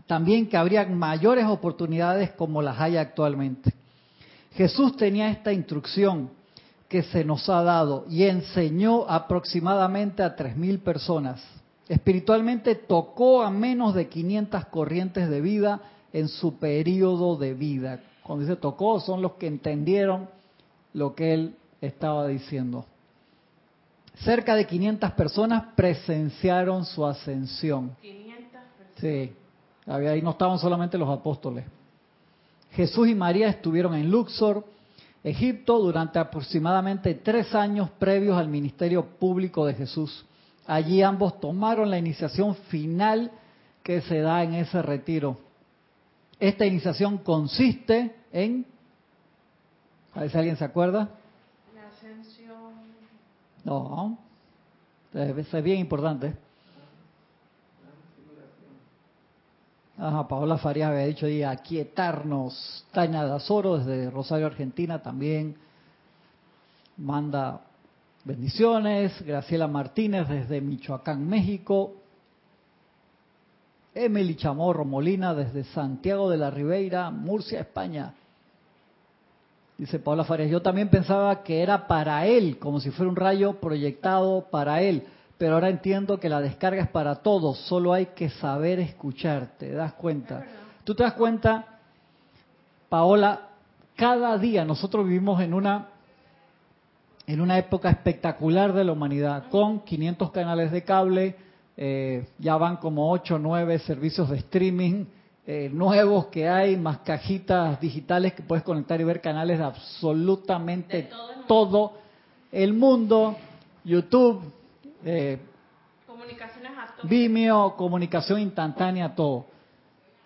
También 0.07 0.49
que 0.49 0.57
habría 0.57 0.85
mayores 0.87 1.47
oportunidades 1.47 2.33
como 2.33 2.61
las 2.61 2.81
hay 2.81 2.97
actualmente. 2.97 3.73
Jesús 4.55 4.97
tenía 4.97 5.31
esta 5.31 5.53
instrucción 5.53 6.31
que 6.89 7.03
se 7.05 7.25
nos 7.25 7.49
ha 7.49 7.63
dado 7.63 8.05
y 8.11 8.25
enseñó 8.25 9.09
aproximadamente 9.09 10.23
a 10.23 10.37
3.000 10.37 10.81
personas. 10.81 11.43
Espiritualmente 11.89 12.75
tocó 12.75 13.43
a 13.43 13.51
menos 13.51 13.95
de 13.95 14.09
500 14.09 14.67
corrientes 14.67 15.31
de 15.31 15.41
vida 15.41 15.81
en 16.13 16.29
su 16.29 16.59
periodo 16.59 17.37
de 17.37 17.55
vida. 17.55 18.01
Cuando 18.23 18.45
dice 18.45 18.57
tocó, 18.57 19.01
son 19.01 19.23
los 19.23 19.33
que 19.33 19.47
entendieron 19.47 20.29
lo 20.93 21.15
que 21.15 21.33
él 21.33 21.57
estaba 21.81 22.27
diciendo. 22.27 22.85
Cerca 24.17 24.55
de 24.55 24.67
500 24.67 25.11
personas 25.13 25.65
presenciaron 25.75 26.85
su 26.85 27.05
ascensión. 27.05 27.97
500 28.01 28.63
personas. 28.79 28.93
Sí, 29.01 29.33
ahí 29.87 30.23
no 30.23 30.31
estaban 30.31 30.59
solamente 30.59 30.99
los 30.99 31.09
apóstoles. 31.09 31.65
Jesús 32.73 33.09
y 33.09 33.15
María 33.15 33.49
estuvieron 33.49 33.95
en 33.95 34.11
Luxor, 34.11 34.65
Egipto, 35.25 35.79
durante 35.79 36.19
aproximadamente 36.19 37.15
tres 37.15 37.55
años 37.55 37.91
previos 37.99 38.37
al 38.37 38.49
ministerio 38.49 39.05
público 39.05 39.67
de 39.67 39.75
Jesús. 39.75 40.25
Allí 40.67 41.03
ambos 41.03 41.39
tomaron 41.41 41.91
la 41.91 41.99
iniciación 41.99 42.55
final 42.55 43.31
que 43.83 44.01
se 44.03 44.21
da 44.21 44.43
en 44.43 44.55
ese 44.55 44.81
retiro. 44.83 45.39
Esta 46.39 46.67
iniciación 46.67 47.19
consiste 47.19 48.15
en, 48.33 48.67
a 50.15 50.21
ver 50.21 50.31
si 50.31 50.39
alguien 50.39 50.57
se 50.57 50.65
acuerda, 50.65 51.11
no, 53.65 54.19
es 55.15 55.63
bien 55.63 55.79
importante. 55.79 56.35
Ajá, 59.99 60.27
Paola 60.27 60.59
Farías 60.59 60.91
había 60.91 61.07
dicho 61.07 61.27
ahí 61.27 61.43
aquietarnos. 61.43 62.85
Tania 62.93 63.25
Dazoro 63.25 63.79
desde 63.79 64.11
Rosario, 64.11 64.47
Argentina 64.47 65.01
también 65.01 65.57
manda 66.97 67.61
bendiciones. 68.25 69.21
Graciela 69.23 69.69
Martínez 69.69 70.29
desde 70.29 70.61
Michoacán, 70.61 71.29
México. 71.29 71.95
Emily 73.95 74.35
Chamorro 74.37 74.85
Molina 74.85 75.35
desde 75.35 75.65
Santiago 75.65 76.31
de 76.31 76.39
la 76.39 76.51
Ribeira, 76.51 77.11
Murcia, 77.11 77.61
España. 77.61 78.15
Dice 79.79 79.99
Paula 79.99 80.25
Farias, 80.25 80.51
yo 80.51 80.63
también 80.63 80.89
pensaba 80.89 81.43
que 81.43 81.63
era 81.63 81.87
para 81.87 82.27
él, 82.27 82.59
como 82.59 82.81
si 82.81 82.91
fuera 82.91 83.11
un 83.11 83.17
rayo 83.17 83.55
proyectado 83.55 84.47
para 84.51 84.83
él, 84.83 85.05
pero 85.39 85.55
ahora 85.55 85.71
entiendo 85.71 86.21
que 86.21 86.29
la 86.29 86.41
descarga 86.41 86.83
es 86.83 86.89
para 86.89 87.17
todos, 87.17 87.59
solo 87.59 87.93
hay 87.93 88.07
que 88.07 88.29
saber 88.29 88.79
escuchar, 88.79 89.57
¿te 89.59 89.73
das 89.73 89.95
cuenta? 89.95 90.45
¿Tú 90.85 90.95
te 90.95 91.03
das 91.03 91.15
cuenta, 91.15 91.81
Paola? 92.89 93.49
Cada 93.97 94.39
día 94.39 94.65
nosotros 94.65 95.07
vivimos 95.07 95.41
en 95.41 95.55
una 95.55 95.89
en 97.27 97.41
una 97.41 97.59
época 97.59 97.89
espectacular 97.91 98.73
de 98.73 98.85
la 98.85 98.93
humanidad, 98.93 99.49
con 99.49 99.81
500 99.81 100.31
canales 100.33 100.73
de 100.73 100.85
cable, 100.85 101.37
eh, 101.77 102.27
ya 102.39 102.57
van 102.57 102.77
como 102.77 103.11
8 103.11 103.37
o 103.37 103.39
9 103.39 103.79
servicios 103.81 104.29
de 104.29 104.39
streaming, 104.39 105.07
eh, 105.47 105.69
nuevos 105.73 106.27
que 106.27 106.49
hay, 106.49 106.77
más 106.77 106.99
cajitas 106.99 107.81
digitales 107.81 108.35
que 108.35 108.43
puedes 108.43 108.63
conectar 108.63 109.01
y 109.01 109.05
ver 109.05 109.21
canales 109.21 109.59
de 109.59 109.65
absolutamente 109.65 111.11
todo, 111.49 111.95
el 112.53 112.73
mundo, 112.75 113.37
YouTube, 113.85 114.43
eh, 115.05 115.39
Vimeo, 117.05 117.75
comunicación 117.77 118.41
instantánea, 118.41 119.15
todo. 119.15 119.47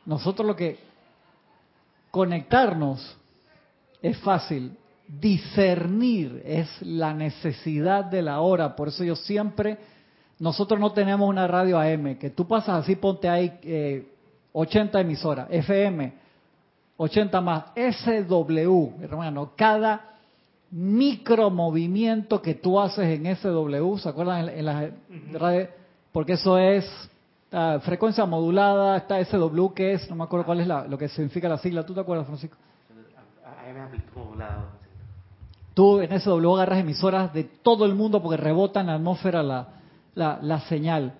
Nosotros 0.05 0.47
lo 0.47 0.55
que 0.55 0.79
conectarnos 2.11 3.17
es 4.03 4.19
fácil, 4.19 4.77
discernir 5.09 6.43
es 6.45 6.69
la 6.83 7.15
necesidad 7.15 8.05
de 8.05 8.23
la 8.23 8.41
hora. 8.41 8.77
Por 8.77 8.89
eso 8.89 9.05
yo 9.05 9.17
siempre, 9.17 9.79
nosotros 10.39 10.79
no 10.79 10.93
tenemos 10.93 11.29
una 11.29 11.47
radio 11.47 11.79
AM, 11.79 12.17
que 12.19 12.31
tú 12.31 12.47
pasas 12.47 12.85
así, 12.85 12.97
ponte 12.97 13.29
ahí 13.29 13.59
eh, 13.63 14.16
80 14.59 15.01
emisoras, 15.03 15.49
FM, 15.51 16.15
80 16.97 17.41
más, 17.43 17.65
SW, 17.75 19.03
hermano, 19.03 19.51
cada 19.55 20.15
micromovimiento 20.71 22.41
que 22.41 22.55
tú 22.55 22.81
haces 22.81 23.21
en 23.21 23.37
SW, 23.37 23.99
¿se 23.99 24.09
acuerdan 24.09 24.49
en, 24.49 24.65
las 24.65 24.91
radios? 25.33 25.69
Porque 26.11 26.33
eso 26.33 26.57
es 26.57 26.87
ah, 27.53 27.81
frecuencia 27.83 28.25
modulada, 28.25 28.97
está 28.97 29.23
SW, 29.23 29.75
que 29.75 29.93
es, 29.93 30.09
no 30.09 30.17
me 30.17 30.25
acuerdo 30.25 30.47
cuál 30.47 30.61
es 30.61 30.67
la, 30.67 30.87
lo 30.87 30.97
que 30.97 31.09
significa 31.09 31.51
la 31.51 31.59
sigla, 31.59 31.85
¿tú 31.85 31.93
te 31.93 32.01
acuerdas, 32.01 32.27
Francisco? 32.27 32.57
Tú 35.75 36.01
en 36.01 36.19
SW 36.19 36.55
agarras 36.55 36.79
emisoras 36.79 37.31
de 37.35 37.45
todo 37.45 37.85
el 37.85 37.95
mundo 37.95 38.23
porque 38.23 38.39
rebota 38.39 38.81
en 38.81 38.87
la 38.87 38.95
atmósfera 38.95 39.43
la, 39.43 39.69
la, 40.15 40.39
la 40.41 40.61
señal 40.61 41.13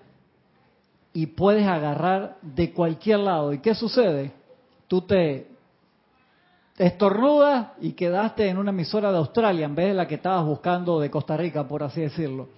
y 1.17 1.25
puedes 1.25 1.65
agarrar 1.65 2.37
de 2.43 2.71
cualquier 2.71 3.17
lado. 3.21 3.51
¿Y 3.51 3.57
qué 3.57 3.73
sucede? 3.73 4.33
Tú 4.87 5.01
te, 5.01 5.47
estornudas 6.77 7.69
y 7.81 7.93
quedaste 7.93 8.47
en 8.47 8.59
una 8.59 8.69
emisora 8.69 9.11
de 9.11 9.17
Australia 9.17 9.65
en 9.65 9.73
vez 9.73 9.87
de 9.87 9.93
la 9.95 10.07
que 10.07 10.13
estabas 10.13 10.45
buscando 10.45 10.99
de 10.99 11.09
Costa 11.09 11.35
Rica, 11.35 11.67
por 11.67 11.81
así 11.81 12.01
decirlo. 12.01 12.49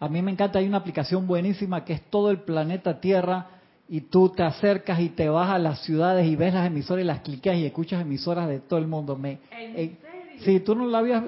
A 0.00 0.06
mí 0.10 0.20
me 0.20 0.30
encanta, 0.30 0.58
hay 0.58 0.66
una 0.66 0.76
aplicación 0.76 1.26
buenísima 1.26 1.82
que 1.86 1.94
es 1.94 2.02
todo 2.10 2.30
el 2.30 2.40
planeta 2.40 3.00
Tierra 3.00 3.46
y 3.88 4.02
tú 4.02 4.28
te 4.28 4.42
acercas 4.42 5.00
y 5.00 5.08
te 5.08 5.30
vas 5.30 5.48
a 5.48 5.58
las 5.58 5.80
ciudades 5.80 6.26
y 6.26 6.36
ves 6.36 6.52
las 6.52 6.66
emisoras 6.66 7.02
y 7.02 7.06
las 7.06 7.20
cliqueas 7.20 7.56
y 7.56 7.64
escuchas 7.64 8.02
emisoras 8.02 8.50
de 8.50 8.60
todo 8.60 8.78
el 8.78 8.86
mundo. 8.86 9.16
Me, 9.16 9.38
eh, 9.50 9.96
sí, 10.40 10.60
tú 10.60 10.74
no 10.74 10.84
la 10.84 10.98
habías 10.98 11.24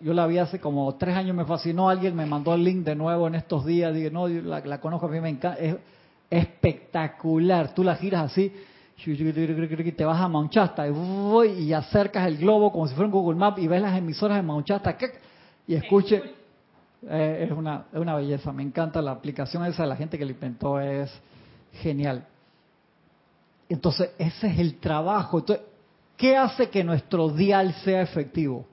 yo 0.00 0.12
la 0.12 0.26
vi 0.26 0.38
hace 0.38 0.60
como 0.60 0.94
tres 0.96 1.16
años, 1.16 1.34
me 1.34 1.44
fascinó, 1.44 1.88
alguien 1.88 2.14
me 2.14 2.26
mandó 2.26 2.54
el 2.54 2.64
link 2.64 2.84
de 2.84 2.94
nuevo 2.94 3.26
en 3.26 3.34
estos 3.34 3.64
días, 3.64 3.94
dije, 3.94 4.10
no, 4.10 4.28
la, 4.28 4.80
conozco, 4.80 5.06
a 5.06 5.10
mí 5.10 5.20
me 5.20 5.30
encanta, 5.30 5.58
es 5.58 5.76
espectacular, 6.28 7.74
tú 7.74 7.82
la 7.82 7.96
giras 7.96 8.30
así, 8.30 8.52
te 9.96 10.04
vas 10.04 10.20
a 10.20 10.28
Mount 10.28 10.54
y, 10.54 11.62
y 11.62 11.72
acercas 11.72 12.26
el 12.26 12.36
globo 12.36 12.70
como 12.70 12.86
si 12.86 12.94
fuera 12.94 13.06
un 13.06 13.12
Google 13.12 13.38
Map 13.38 13.58
y 13.58 13.66
ves 13.66 13.80
las 13.80 13.96
emisoras 13.96 14.36
de 14.36 14.42
Mount 14.42 14.68
y 15.66 15.74
escuche, 15.74 16.22
eh, 17.08 17.46
es, 17.48 17.56
una, 17.56 17.86
es 17.92 17.98
una 17.98 18.14
belleza, 18.16 18.52
me 18.52 18.62
encanta 18.62 19.00
la 19.00 19.12
aplicación 19.12 19.64
esa, 19.64 19.86
la 19.86 19.96
gente 19.96 20.18
que 20.18 20.24
la 20.24 20.32
inventó 20.32 20.78
es 20.80 21.10
genial. 21.74 22.26
Entonces, 23.68 24.10
ese 24.18 24.48
es 24.48 24.58
el 24.58 24.80
trabajo. 24.80 25.38
Entonces, 25.38 25.64
¿qué 26.16 26.36
hace 26.36 26.68
que 26.68 26.82
nuestro 26.82 27.28
dial 27.30 27.72
sea 27.84 28.02
efectivo? 28.02 28.66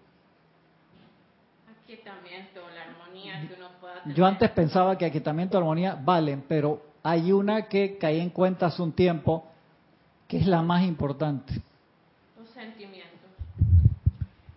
Yo 4.15 4.25
antes 4.25 4.49
pensaba 4.51 4.97
que 4.97 5.05
aquietamiento 5.05 5.57
y 5.57 5.59
armonía 5.59 5.97
valen, 6.03 6.43
pero 6.47 6.81
hay 7.03 7.31
una 7.31 7.63
que 7.63 7.97
caí 7.97 8.19
en 8.19 8.29
cuenta 8.29 8.67
hace 8.67 8.81
un 8.81 8.91
tiempo 8.91 9.45
que 10.27 10.37
es 10.37 10.47
la 10.47 10.61
más 10.61 10.83
importante. 10.83 11.53
Los 12.37 12.49
sentimientos. 12.49 13.07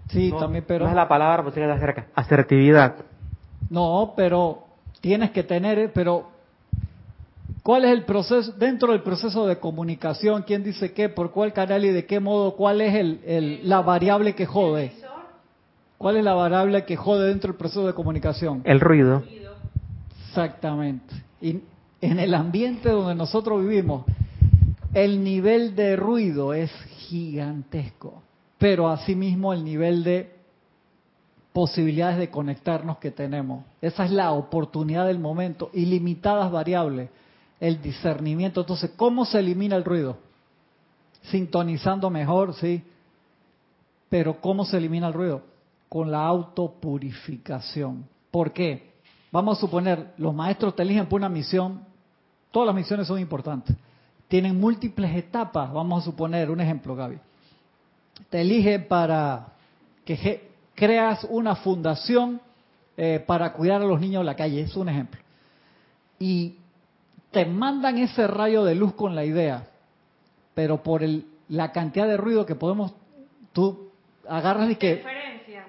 Sí, 0.09 0.33
también, 0.39 0.65
pero... 0.67 0.85
No 0.85 0.91
es 0.91 0.97
la 0.97 1.07
palabra, 1.07 1.43
pues 1.43 1.55
tiene 1.55 1.79
cerca. 1.79 2.07
Asertividad. 2.15 2.97
No, 3.69 4.15
pero 4.17 4.65
tienes 5.01 5.31
que 5.31 5.45
tener, 5.45 5.93
pero 5.93 6.29
¿cuál 7.63 7.85
es 7.85 7.93
el 7.93 8.03
proceso, 8.05 8.53
dentro 8.53 8.91
del 8.91 9.03
proceso 9.03 9.47
de 9.47 9.59
comunicación, 9.59 10.43
quién 10.43 10.65
dice 10.65 10.93
qué, 10.93 11.09
por 11.09 11.31
cuál 11.31 11.53
canal 11.53 11.85
y 11.85 11.91
de 11.91 12.05
qué 12.07 12.19
modo, 12.19 12.57
cuál 12.57 12.81
es 12.81 12.95
el, 12.95 13.61
la 13.69 13.81
variable 13.83 14.35
que 14.35 14.47
jode? 14.47 14.93
¿Cuál 15.99 16.17
es 16.17 16.25
la 16.25 16.35
variable 16.35 16.85
que 16.85 16.97
jode 16.97 17.29
dentro 17.29 17.53
del 17.53 17.59
proceso 17.59 17.87
de 17.87 17.93
comunicación? 17.93 18.63
El 18.65 18.81
ruido. 18.81 19.23
Exactamente. 20.31 21.15
Y 21.41 21.61
en 22.01 22.19
el 22.19 22.35
ambiente 22.35 22.89
donde 22.89 23.15
nosotros 23.15 23.61
vivimos, 23.61 24.05
el 24.95 25.23
nivel 25.23 25.75
de 25.75 25.97
ruido 25.97 26.55
es 26.55 26.71
gigantesco, 27.09 28.23
pero 28.59 28.89
asimismo 28.89 29.53
el 29.53 29.65
nivel 29.65 30.03
de 30.03 30.33
posibilidades 31.53 32.19
de 32.19 32.31
conectarnos 32.31 32.99
que 32.99 33.11
tenemos. 33.11 33.65
Esa 33.83 34.05
es 34.05 34.13
la 34.13 34.33
oportunidad 34.33 35.07
del 35.07 35.19
momento, 35.19 35.71
ilimitadas 35.73 36.51
variables, 36.51 37.11
el 37.59 37.83
discernimiento. 37.83 38.61
Entonces, 38.61 38.93
¿cómo 38.97 39.25
se 39.25 39.41
elimina 39.41 39.77
el 39.77 39.85
ruido? 39.85 40.17
Sintonizando 41.23 42.09
mejor, 42.09 42.55
sí, 42.55 42.83
pero 44.09 44.41
¿cómo 44.41 44.65
se 44.65 44.77
elimina 44.79 45.09
el 45.09 45.15
ruido? 45.15 45.51
con 45.91 46.11
la 46.13 46.25
autopurificación. 46.25 48.07
¿Por 48.31 48.53
qué? 48.53 48.90
Vamos 49.33 49.59
a 49.59 49.61
suponer, 49.61 50.13
los 50.19 50.35
maestros 50.35 50.75
te 50.75 50.83
eligen 50.83 51.07
por 51.07 51.21
una 51.21 51.29
misión, 51.29 51.85
todas 52.51 52.67
las 52.67 52.75
misiones 52.75 53.07
son 53.07 53.21
importantes, 53.21 53.77
tienen 54.29 54.59
múltiples 54.59 55.15
etapas, 55.17 55.73
vamos 55.73 56.03
a 56.03 56.05
suponer, 56.05 56.51
un 56.51 56.61
ejemplo, 56.61 56.97
Gaby. 56.97 57.19
Te 58.29 58.41
eligen 58.41 58.87
para 58.89 59.49
que 60.05 60.51
creas 60.75 61.25
una 61.31 61.55
fundación 61.57 62.41
eh, 62.97 63.23
para 63.25 63.53
cuidar 63.53 63.83
a 63.83 63.87
los 63.87 64.01
niños 64.01 64.21
de 64.21 64.27
la 64.27 64.37
calle, 64.37 64.61
es 64.61 64.77
un 64.77 64.89
ejemplo. 64.89 65.21
Y 66.19 66.57
te 67.31 67.47
mandan 67.47 67.99
ese 67.99 68.27
rayo 68.27 68.65
de 68.65 68.75
luz 68.75 68.95
con 68.95 69.15
la 69.15 69.25
idea, 69.25 69.69
pero 70.55 70.83
por 70.83 71.03
el, 71.03 71.25
la 71.49 71.73
cantidad 71.73 72.07
de 72.07 72.17
ruido 72.17 72.45
que 72.45 72.57
podemos, 72.57 72.93
tú 73.53 73.91
agarras 74.29 74.71
y 74.71 74.77
que 74.77 75.03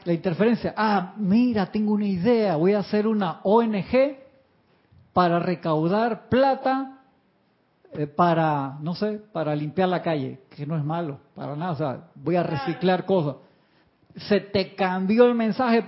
la 0.03 0.13
interferencia. 0.13 0.73
Ah, 0.75 1.13
mira, 1.17 1.67
tengo 1.67 1.93
una 1.93 2.07
idea, 2.07 2.55
voy 2.55 2.73
a 2.73 2.79
hacer 2.79 3.07
una 3.07 3.39
ONG 3.43 4.17
para 5.13 5.39
recaudar 5.39 6.29
plata 6.29 7.01
eh, 7.93 8.07
para, 8.07 8.77
no 8.81 8.95
sé, 8.95 9.19
para 9.33 9.53
limpiar 9.53 9.89
la 9.89 10.01
calle, 10.01 10.39
que 10.55 10.65
no 10.65 10.77
es 10.77 10.83
malo, 10.83 11.19
para 11.35 11.57
nada, 11.57 11.71
o 11.71 11.75
sea, 11.75 11.99
voy 12.15 12.37
a 12.37 12.43
reciclar 12.43 13.05
cosas. 13.05 13.35
Se 14.15 14.39
te 14.39 14.75
cambió 14.75 15.25
el 15.25 15.35
mensaje, 15.35 15.83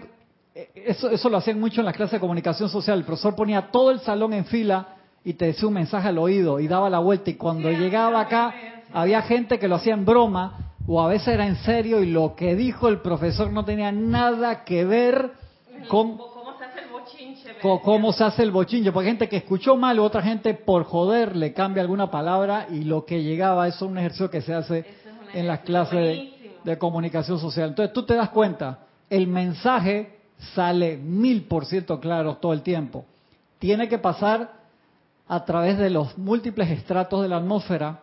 eh, 0.53 0.69
eso, 0.75 1.09
eso 1.09 1.29
lo 1.29 1.37
hacían 1.37 1.61
mucho 1.61 1.79
en 1.79 1.85
las 1.85 1.95
clases 1.95 2.13
de 2.13 2.19
comunicación 2.19 2.67
social, 2.67 2.99
el 2.99 3.05
profesor 3.05 3.35
ponía 3.35 3.71
todo 3.71 3.91
el 3.91 4.01
salón 4.01 4.33
en 4.33 4.43
fila 4.45 4.95
y 5.23 5.35
te 5.35 5.45
decía 5.45 5.67
un 5.67 5.75
mensaje 5.75 6.09
al 6.09 6.17
oído 6.17 6.59
y 6.59 6.67
daba 6.67 6.89
la 6.89 6.99
vuelta. 6.99 7.29
Y 7.29 7.35
cuando 7.35 7.71
llegaba 7.71 8.19
acá 8.19 8.53
había 8.91 9.21
gente 9.21 9.57
que 9.57 9.69
lo 9.69 9.75
hacía 9.75 9.93
en 9.93 10.03
broma 10.03 10.62
o 10.87 11.01
a 11.01 11.07
veces 11.07 11.29
era 11.29 11.47
en 11.47 11.55
serio 11.57 12.01
y 12.01 12.11
lo 12.11 12.35
que 12.35 12.55
dijo 12.55 12.87
el 12.87 12.99
profesor 12.99 13.51
no 13.51 13.63
tenía 13.63 13.91
nada 13.91 14.63
que 14.63 14.83
ver 14.85 15.31
con 15.87 16.17
cómo 16.17 16.57
se 16.57 16.65
hace 16.65 16.79
el 16.81 16.89
bochinche. 16.89 17.55
cómo 17.61 18.13
se 18.13 18.23
hace 18.23 18.43
el 18.43 18.51
bochinche, 18.51 18.91
porque 18.91 19.07
hay 19.07 19.11
gente 19.11 19.29
que 19.29 19.37
escuchó 19.37 19.77
mal, 19.77 19.99
otra 19.99 20.21
gente 20.21 20.53
por 20.53 20.83
joder 20.83 21.35
le 21.35 21.53
cambia 21.53 21.81
alguna 21.81 22.11
palabra 22.11 22.67
y 22.69 22.83
lo 22.83 23.05
que 23.05 23.23
llegaba, 23.23 23.67
eso 23.67 23.85
es 23.85 23.91
un 23.91 23.97
ejercicio 23.97 24.29
que 24.29 24.41
se 24.41 24.53
hace 24.53 24.85
en 25.33 25.47
las 25.47 25.61
clases 25.61 25.99
de, 25.99 26.53
de, 26.63 26.77
comunicación 26.77 27.39
social. 27.39 27.69
Entonces 27.69 27.93
tú 27.93 28.03
te 28.03 28.15
das 28.15 28.29
cuenta, 28.29 28.79
el 29.09 29.27
mensaje 29.27 30.19
sale 30.53 30.97
mil 30.97 31.43
por 31.43 31.65
ciento 31.65 31.99
claro 31.99 32.37
todo 32.37 32.53
el 32.53 32.61
tiempo. 32.61 33.05
Tiene 33.57 33.87
que 33.87 33.97
pasar 33.97 34.51
a 35.27 35.45
través 35.45 35.77
de 35.77 35.89
los 35.89 36.17
múltiples 36.17 36.69
estratos 36.69 37.21
de 37.21 37.29
la 37.29 37.37
atmósfera 37.37 38.02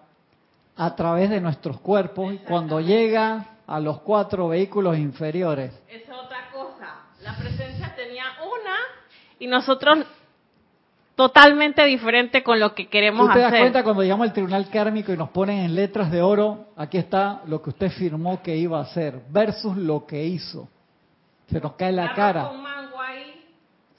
a 0.81 0.97
través 0.97 1.29
de 1.29 1.43
nuestros 1.43 1.79
cuerpos 1.81 2.37
cuando 2.49 2.81
llega 2.81 3.49
a 3.67 3.79
los 3.79 4.01
cuatro 4.01 4.49
vehículos 4.49 4.97
inferiores. 4.97 5.79
Es 5.87 6.05
otra 6.05 6.51
cosa. 6.51 7.03
La 7.23 7.37
presencia 7.37 7.95
tenía 7.95 8.25
una 8.41 8.77
y 9.39 9.47
nosotros 9.47 10.07
totalmente 11.15 11.85
diferente 11.85 12.43
con 12.43 12.59
lo 12.59 12.75
que 12.75 12.89
queremos 12.89 13.29
hacer. 13.29 13.43
¿Tú 13.43 13.47
te 13.47 13.53
das 13.53 13.61
cuenta 13.61 13.85
cuando 13.85 14.03
llegamos 14.03 14.27
al 14.27 14.33
tribunal 14.33 14.71
kármico 14.71 15.13
y 15.13 15.19
nos 15.19 15.29
ponen 15.29 15.59
en 15.59 15.75
letras 15.75 16.11
de 16.11 16.23
oro, 16.23 16.69
aquí 16.79 16.97
está 16.97 17.43
lo 17.45 17.61
que 17.61 17.69
usted 17.69 17.91
firmó 17.91 18.43
que 18.43 18.57
iba 18.57 18.79
a 18.79 18.85
hacer 18.85 19.21
versus 19.29 19.77
lo 19.77 20.07
que 20.07 20.25
hizo? 20.25 20.67
Se 21.51 21.61
nos 21.61 21.75
cae 21.75 21.93
la 21.93 22.15
cara. 22.15 22.51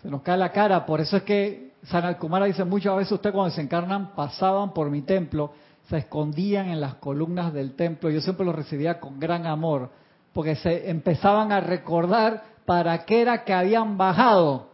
Se 0.02 0.10
nos 0.10 0.24
cae 0.24 0.36
la 0.36 0.52
cara, 0.52 0.84
por 0.84 1.00
eso 1.00 1.18
es 1.18 1.22
que 1.22 1.74
San 1.84 2.06
Alcumara 2.06 2.48
dice 2.48 2.66
muchas 2.66 2.98
veces 2.98 3.12
usted 3.12 3.32
cuando 3.32 3.54
se 3.54 3.62
encarnan 3.62 4.16
pasaban 4.16 4.74
por 4.74 4.90
mi 4.90 5.04
templo 5.04 5.54
se 5.92 5.98
escondían 5.98 6.70
en 6.70 6.80
las 6.80 6.96
columnas 6.96 7.52
del 7.54 7.76
templo. 7.76 8.10
Yo 8.10 8.22
siempre 8.22 8.46
los 8.46 8.56
recibía 8.56 9.02
con 9.02 9.20
gran 9.20 9.46
amor, 9.46 9.90
porque 10.32 10.56
se 10.56 10.90
empezaban 10.90 11.52
a 11.52 11.60
recordar 11.60 12.44
para 12.66 13.04
qué 13.04 13.22
era 13.22 13.44
que 13.44 13.52
habían 13.52 13.98
bajado, 13.98 14.70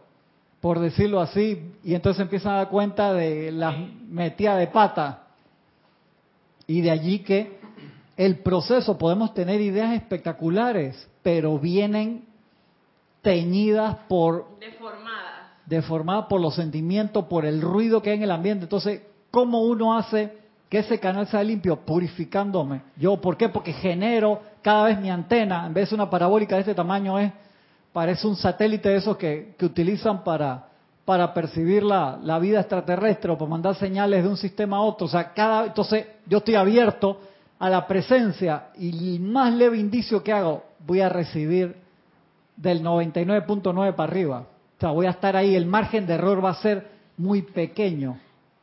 por 0.60 0.78
decirlo 0.78 1.20
así, 1.20 1.72
y 1.82 1.96
entonces 1.96 2.22
empiezan 2.22 2.52
a 2.52 2.56
dar 2.58 2.68
cuenta 2.68 3.12
de 3.14 3.50
la 3.50 3.72
metida 4.08 4.56
de 4.56 4.68
pata. 4.68 5.24
Y 6.68 6.82
de 6.82 6.92
allí 6.92 7.18
que 7.18 7.58
el 8.16 8.38
proceso, 8.38 8.96
podemos 8.96 9.34
tener 9.34 9.60
ideas 9.60 9.94
espectaculares, 9.94 11.08
pero 11.24 11.58
vienen 11.58 12.26
teñidas 13.22 13.96
por... 14.08 14.56
Deformadas. 14.60 15.50
Deformadas 15.66 16.26
por 16.26 16.40
los 16.40 16.54
sentimientos, 16.54 17.24
por 17.24 17.44
el 17.44 17.60
ruido 17.60 18.02
que 18.02 18.10
hay 18.10 18.18
en 18.18 18.22
el 18.22 18.30
ambiente. 18.30 18.66
Entonces, 18.66 19.02
¿cómo 19.32 19.62
uno 19.62 19.98
hace 19.98 20.46
que 20.68 20.78
ese 20.78 20.98
canal 21.00 21.26
sea 21.26 21.42
limpio, 21.42 21.76
purificándome. 21.76 22.82
Yo, 22.96 23.20
¿por 23.20 23.36
qué? 23.36 23.48
Porque 23.48 23.72
genero 23.72 24.40
cada 24.62 24.84
vez 24.84 25.00
mi 25.00 25.10
antena, 25.10 25.66
en 25.66 25.74
vez 25.74 25.88
de 25.88 25.94
una 25.94 26.10
parabólica 26.10 26.56
de 26.56 26.60
este 26.60 26.74
tamaño, 26.74 27.18
es 27.18 27.32
parece 27.92 28.26
un 28.26 28.36
satélite 28.36 28.88
de 28.90 28.96
esos 28.96 29.16
que, 29.16 29.54
que 29.58 29.64
utilizan 29.64 30.22
para, 30.22 30.68
para 31.04 31.32
percibir 31.32 31.82
la, 31.82 32.18
la, 32.22 32.38
vida 32.38 32.60
extraterrestre 32.60 33.32
o 33.32 33.38
para 33.38 33.50
mandar 33.50 33.74
señales 33.76 34.22
de 34.22 34.28
un 34.28 34.36
sistema 34.36 34.76
a 34.76 34.82
otro. 34.82 35.06
O 35.06 35.10
sea, 35.10 35.32
cada, 35.32 35.66
entonces 35.66 36.06
yo 36.26 36.38
estoy 36.38 36.54
abierto 36.54 37.18
a 37.58 37.70
la 37.70 37.86
presencia 37.86 38.68
y 38.76 39.16
el 39.16 39.20
más 39.20 39.52
leve 39.54 39.78
indicio 39.78 40.22
que 40.22 40.32
hago, 40.32 40.64
voy 40.86 41.00
a 41.00 41.08
recibir 41.08 41.76
del 42.56 42.84
99.9 42.84 43.94
para 43.94 44.10
arriba. 44.10 44.46
O 44.76 44.80
sea, 44.80 44.90
voy 44.90 45.06
a 45.06 45.10
estar 45.10 45.34
ahí, 45.34 45.56
el 45.56 45.66
margen 45.66 46.06
de 46.06 46.14
error 46.14 46.44
va 46.44 46.50
a 46.50 46.54
ser 46.54 46.86
muy 47.16 47.42
pequeño. 47.42 48.18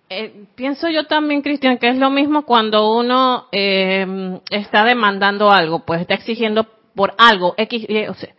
Eh, 0.09 0.45
pienso 0.55 0.87
yo 0.89 1.05
también, 1.05 1.41
Cristian, 1.41 1.77
que 1.77 1.89
es 1.89 1.97
lo 1.97 2.09
mismo 2.09 2.45
cuando 2.45 2.95
uno 2.95 3.47
eh, 3.51 4.39
está 4.51 4.83
demandando 4.83 5.49
algo, 5.49 5.85
pues 5.85 6.01
está 6.01 6.13
exigiendo 6.13 6.67
por 6.93 7.13
algo, 7.17 7.55
X, 7.57 7.85
Y, 7.89 8.07
o 8.07 8.13
sea, 8.13 8.29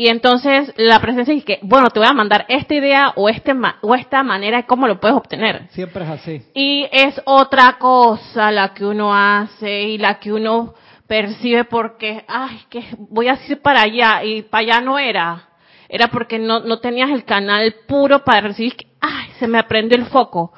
y 0.00 0.08
entonces 0.08 0.72
la 0.76 0.98
presencia 1.00 1.34
es 1.34 1.44
que, 1.44 1.58
bueno, 1.60 1.90
te 1.90 2.00
voy 2.00 2.08
a 2.08 2.14
mandar 2.14 2.46
esta 2.48 2.74
idea 2.74 3.12
o, 3.16 3.28
este, 3.28 3.54
o 3.82 3.94
esta 3.94 4.22
manera 4.22 4.56
de 4.56 4.64
cómo 4.64 4.86
lo 4.86 4.98
puedes 4.98 5.14
obtener. 5.14 5.68
Siempre 5.72 6.04
es 6.04 6.10
así. 6.10 6.42
Y 6.54 6.88
es 6.90 7.20
otra 7.26 7.76
cosa 7.78 8.50
la 8.50 8.72
que 8.72 8.86
uno 8.86 9.14
hace 9.14 9.82
y 9.82 9.98
la 9.98 10.18
que 10.18 10.32
uno 10.32 10.72
percibe 11.06 11.64
porque, 11.64 12.24
ay, 12.28 12.62
que 12.70 12.82
voy 13.10 13.28
a 13.28 13.38
ir 13.46 13.60
para 13.60 13.82
allá 13.82 14.24
y 14.24 14.40
para 14.40 14.62
allá 14.62 14.80
no 14.80 14.98
era. 14.98 15.50
Era 15.86 16.08
porque 16.08 16.38
no, 16.38 16.60
no 16.60 16.78
tenías 16.78 17.10
el 17.10 17.24
canal 17.24 17.74
puro 17.86 18.24
para 18.24 18.40
recibir, 18.40 18.74
ay, 19.02 19.28
se 19.38 19.48
me 19.48 19.58
aprendió 19.58 19.98
el 19.98 20.06
foco 20.06 20.54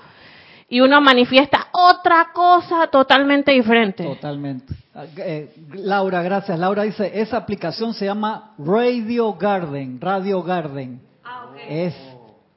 y 0.73 0.81
uno 0.81 1.03
manifiesta 1.03 1.67
otra 1.71 2.31
cosa 2.33 2.87
totalmente 2.87 3.53
diferente. 3.53 4.05
Totalmente. 4.05 4.75
Eh, 5.19 5.55
Laura, 5.75 6.23
gracias. 6.23 6.59
Laura 6.59 6.85
dice, 6.85 7.21
esa 7.21 7.37
aplicación 7.37 7.93
se 7.93 8.07
llama 8.07 8.55
Radio 8.57 9.35
Garden, 9.35 10.01
Radio 10.01 10.43
Garden. 10.43 10.99
Ah, 11.23 11.49
Es, 11.69 11.95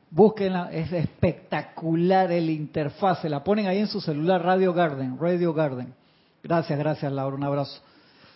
búsquenla, 0.09 0.69
es 0.71 0.93
espectacular 0.93 2.31
el 2.31 2.49
interfaz. 2.49 3.21
La 3.25 3.43
ponen 3.43 3.67
ahí 3.67 3.79
en 3.79 3.87
su 3.87 3.99
celular, 3.99 4.41
Radio 4.41 4.73
Garden, 4.73 5.17
Radio 5.19 5.53
Garden. 5.53 5.93
Gracias, 6.41 6.79
gracias 6.79 7.11
Laura, 7.11 7.35
un 7.35 7.43
abrazo. 7.43 7.81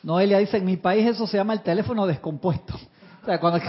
Noelia 0.04 0.40
dice, 0.40 0.58
en 0.58 0.66
mi 0.66 0.76
país 0.76 1.08
eso 1.08 1.26
se 1.26 1.38
llama 1.38 1.54
el 1.54 1.62
teléfono 1.62 2.06
descompuesto. 2.06 2.74
O 3.22 3.26
sea, 3.26 3.40
cuando 3.40 3.60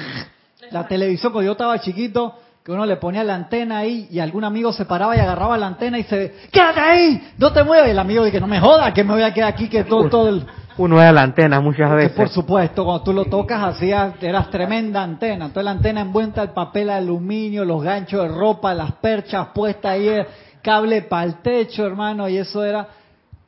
la 0.70 0.86
televisión, 0.86 1.32
cuando 1.32 1.46
yo 1.46 1.52
estaba 1.52 1.78
chiquito, 1.80 2.34
que 2.70 2.74
uno 2.74 2.86
le 2.86 2.98
ponía 2.98 3.24
la 3.24 3.34
antena 3.34 3.78
ahí 3.78 4.06
y 4.12 4.20
algún 4.20 4.44
amigo 4.44 4.72
se 4.72 4.84
paraba 4.84 5.16
y 5.16 5.18
agarraba 5.18 5.58
la 5.58 5.66
antena 5.66 5.98
y 5.98 6.04
se 6.04 6.32
quédate 6.52 6.78
ahí, 6.78 7.32
no 7.36 7.52
te 7.52 7.64
mueves. 7.64 7.90
El 7.90 7.98
amigo 7.98 8.24
dice, 8.24 8.38
no 8.38 8.46
me 8.46 8.60
joda, 8.60 8.94
que 8.94 9.02
me 9.02 9.12
voy 9.12 9.24
a 9.24 9.34
quedar 9.34 9.52
aquí, 9.52 9.68
que 9.68 9.82
todo, 9.82 10.08
todo 10.08 10.28
el... 10.28 10.46
Uno 10.76 11.00
de 11.00 11.12
la 11.12 11.22
antena 11.22 11.60
muchas 11.60 11.92
veces. 11.92 12.12
por 12.12 12.28
supuesto, 12.28 12.84
cuando 12.84 13.02
tú 13.02 13.12
lo 13.12 13.24
tocas 13.24 13.60
hacías, 13.64 14.14
eras 14.22 14.50
tremenda 14.50 15.02
antena. 15.02 15.46
Entonces 15.46 15.64
la 15.64 15.72
antena 15.72 16.02
envuelta 16.02 16.42
el 16.42 16.50
papel 16.50 16.86
de 16.86 16.92
aluminio, 16.92 17.64
los 17.64 17.82
ganchos 17.82 18.22
de 18.22 18.28
ropa, 18.28 18.72
las 18.72 18.92
perchas 18.92 19.48
puestas 19.52 19.90
ahí, 19.90 20.08
cable 20.62 21.02
para 21.02 21.24
el 21.24 21.42
techo, 21.42 21.84
hermano, 21.84 22.28
y 22.28 22.36
eso 22.36 22.64
era 22.64 22.86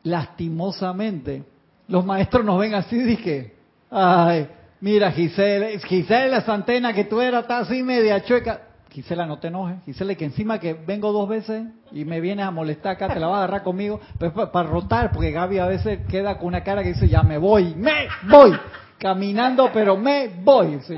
lastimosamente. 0.03 1.45
Los 1.87 2.05
maestros 2.05 2.45
nos 2.45 2.59
ven 2.59 2.75
así 2.75 2.97
y 2.97 3.05
dije, 3.05 3.55
ay, 3.89 4.49
mira 4.81 5.13
Gisela, 5.13 5.69
Gisela, 5.79 6.39
esa 6.39 6.55
antena 6.55 6.93
que 6.93 7.05
tú 7.05 7.21
eras, 7.21 7.43
está 7.43 7.59
así 7.59 7.85
media 7.85 8.21
chueca 8.25 8.72
Gisela, 8.93 9.25
no 9.25 9.39
te 9.39 9.49
enojes. 9.49 9.83
Gisela, 9.87 10.15
que 10.15 10.27
encima 10.27 10.61
que 10.61 10.75
vengo 10.75 11.13
dos 11.13 11.27
veces 11.27 11.67
y 11.93 12.05
me 12.05 12.21
vienes 12.21 12.45
a 12.45 12.51
molestar 12.51 12.93
acá, 12.93 13.09
te 13.09 13.19
la 13.19 13.27
vas 13.27 13.37
a 13.37 13.45
agarrar 13.45 13.63
conmigo, 13.63 14.01
pero 14.19 14.53
para, 14.53 14.69
rotar, 14.69 15.13
porque 15.13 15.31
Gaby 15.31 15.59
a 15.59 15.67
veces 15.67 16.01
queda 16.09 16.37
con 16.37 16.49
una 16.49 16.63
cara 16.63 16.83
que 16.83 16.91
dice, 16.91 17.09
ya 17.09 17.23
me 17.23 17.39
voy, 17.39 17.75
me 17.75 18.07
voy, 18.31 18.53
caminando, 18.99 19.71
pero 19.73 19.97
me 19.97 20.29
voy. 20.29 20.79
Sí, 20.83 20.95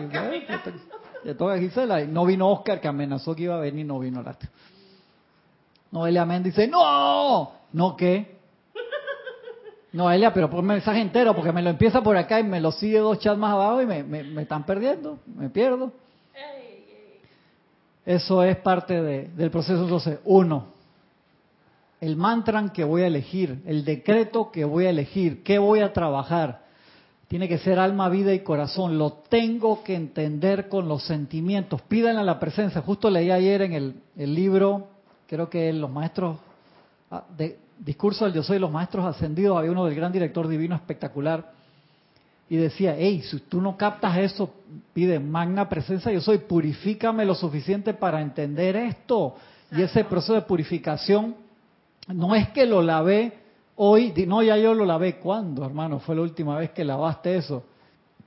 Le 1.22 1.34
toca 1.36 1.54
a 1.54 1.58
Gisela 1.58 2.02
y 2.02 2.08
no 2.08 2.26
vino 2.26 2.48
Oscar, 2.48 2.80
que 2.80 2.88
amenazó 2.88 3.34
que 3.36 3.44
iba 3.44 3.54
a 3.54 3.60
venir, 3.60 3.86
no 3.86 4.00
vino 4.00 4.22
la 4.22 4.36
Noelia 5.92 6.24
Méndez 6.24 6.56
dice, 6.56 6.66
no, 6.66 7.52
no 7.72 7.96
qué. 7.96 8.34
Noelia, 9.92 10.34
pero 10.34 10.50
por 10.50 10.64
mensaje 10.64 11.00
entero, 11.00 11.36
porque 11.36 11.52
me 11.52 11.62
lo 11.62 11.70
empieza 11.70 12.02
por 12.02 12.16
acá 12.16 12.40
y 12.40 12.42
me 12.42 12.60
lo 12.60 12.72
sigue 12.72 12.98
dos 12.98 13.20
chats 13.20 13.38
más 13.38 13.52
abajo 13.52 13.80
y 13.80 13.86
me, 13.86 14.02
me 14.02 14.42
están 14.42 14.66
perdiendo, 14.66 15.20
me 15.24 15.48
pierdo. 15.48 15.92
Eso 18.04 18.42
es 18.42 18.56
parte 18.58 19.00
del 19.02 19.50
proceso. 19.50 19.82
Entonces, 19.82 20.18
uno, 20.24 20.66
el 22.00 22.16
mantra 22.16 22.70
que 22.72 22.84
voy 22.84 23.02
a 23.02 23.06
elegir, 23.06 23.62
el 23.66 23.84
decreto 23.84 24.50
que 24.50 24.64
voy 24.64 24.86
a 24.86 24.90
elegir, 24.90 25.42
qué 25.42 25.58
voy 25.58 25.80
a 25.80 25.92
trabajar, 25.92 26.64
tiene 27.28 27.48
que 27.48 27.58
ser 27.58 27.78
alma, 27.78 28.10
vida 28.10 28.34
y 28.34 28.40
corazón. 28.40 28.98
Lo 28.98 29.12
tengo 29.28 29.82
que 29.82 29.94
entender 29.94 30.68
con 30.68 30.86
los 30.86 31.02
sentimientos. 31.04 31.80
Pídanle 31.82 32.20
a 32.20 32.24
la 32.24 32.38
presencia. 32.38 32.82
Justo 32.82 33.08
leí 33.08 33.30
ayer 33.30 33.62
en 33.62 33.72
el, 33.72 34.02
el 34.16 34.34
libro, 34.34 34.88
creo 35.26 35.48
que 35.48 35.72
los 35.72 35.90
maestros, 35.90 36.36
ah, 37.10 37.24
de, 37.36 37.58
Discurso 37.78 38.24
del 38.24 38.34
Yo 38.34 38.42
Soy, 38.42 38.58
los 38.60 38.70
maestros 38.70 39.04
ascendidos, 39.04 39.58
había 39.58 39.72
uno 39.72 39.86
del 39.86 39.96
gran 39.96 40.12
director 40.12 40.46
divino 40.46 40.76
espectacular 40.76 41.53
y 42.48 42.56
decía, 42.56 42.94
hey, 42.96 43.22
si 43.22 43.40
tú 43.40 43.60
no 43.60 43.76
captas 43.76 44.18
eso, 44.18 44.50
pide 44.92 45.18
magna 45.18 45.68
presencia, 45.68 46.12
yo 46.12 46.20
soy, 46.20 46.38
purifícame 46.38 47.24
lo 47.24 47.34
suficiente 47.34 47.94
para 47.94 48.20
entender 48.20 48.76
esto. 48.76 49.34
Y 49.72 49.82
ese 49.82 50.04
proceso 50.04 50.34
de 50.34 50.42
purificación 50.42 51.36
no 52.08 52.34
es 52.34 52.50
que 52.50 52.66
lo 52.66 52.82
lavé 52.82 53.32
hoy, 53.76 54.12
no, 54.26 54.42
ya 54.42 54.56
yo 54.56 54.74
lo 54.74 54.84
lavé. 54.84 55.16
¿Cuándo, 55.16 55.64
hermano? 55.64 55.98
Fue 56.00 56.14
la 56.14 56.22
última 56.22 56.58
vez 56.58 56.70
que 56.70 56.84
lavaste 56.84 57.36
eso. 57.36 57.64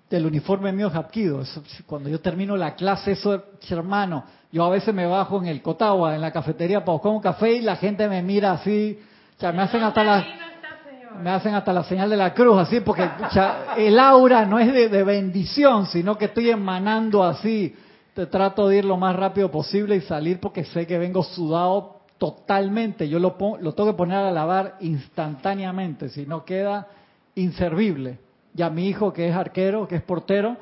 Del 0.10 0.26
uniforme 0.26 0.72
mío 0.72 0.90
Japquido. 0.90 1.44
Cuando 1.86 2.10
yo 2.10 2.20
termino 2.20 2.58
la 2.58 2.76
clase, 2.76 3.12
eso, 3.12 3.44
hermano, 3.70 4.24
yo 4.52 4.64
a 4.64 4.70
veces 4.70 4.96
me 4.96 5.06
bajo 5.06 5.40
en 5.40 5.48
el 5.48 5.62
Cotagua, 5.62 6.16
en 6.16 6.22
la 6.22 6.32
cafetería, 6.32 6.80
para 6.80 6.94
buscar 6.94 7.12
un 7.12 7.22
café 7.22 7.54
y 7.54 7.62
la 7.62 7.76
gente 7.76 8.08
me 8.08 8.24
mira 8.24 8.54
así, 8.54 8.98
o 9.36 9.40
sea, 9.40 9.52
me 9.52 9.62
hacen 9.62 9.84
hasta 9.84 10.04
las 10.04 10.26
me 11.22 11.30
hacen 11.30 11.54
hasta 11.56 11.74
la 11.74 11.84
señal 11.84 12.10
de 12.10 12.18
la 12.18 12.34
cruz, 12.34 12.60
así, 12.60 12.80
porque 12.82 13.10
el 13.78 14.00
aura 14.00 14.46
no 14.46 14.60
es 14.60 14.74
de, 14.74 15.04
bendición, 15.04 15.86
sino 15.88 16.18
que 16.18 16.26
estoy 16.26 16.50
emanando 16.50 17.24
así. 17.24 17.76
Te 18.14 18.26
trato 18.26 18.68
de 18.68 18.78
ir 18.78 18.86
lo 18.86 18.98
más 18.98 19.16
rápido 19.16 19.52
posible 19.52 19.96
y 19.96 20.02
salir 20.02 20.40
porque 20.40 20.64
sé 20.66 20.88
que 20.88 20.98
vengo 20.98 21.24
sudado 21.24 21.98
totalmente. 22.18 23.08
Yo 23.08 23.20
lo, 23.20 23.36
lo 23.60 23.74
tengo 23.74 23.92
que 23.92 23.98
poner 23.98 24.18
a 24.18 24.32
lavar 24.32 24.76
instantáneamente, 24.80 26.10
si 26.10 26.26
no 26.26 26.44
queda 26.44 26.88
inservible. 27.36 28.20
Y 28.56 28.64
a 28.64 28.70
mi 28.70 28.88
hijo, 28.88 29.14
que 29.14 29.30
es 29.30 29.36
arquero, 29.36 29.88
que 29.88 29.98
es 29.98 30.02
portero, 30.02 30.58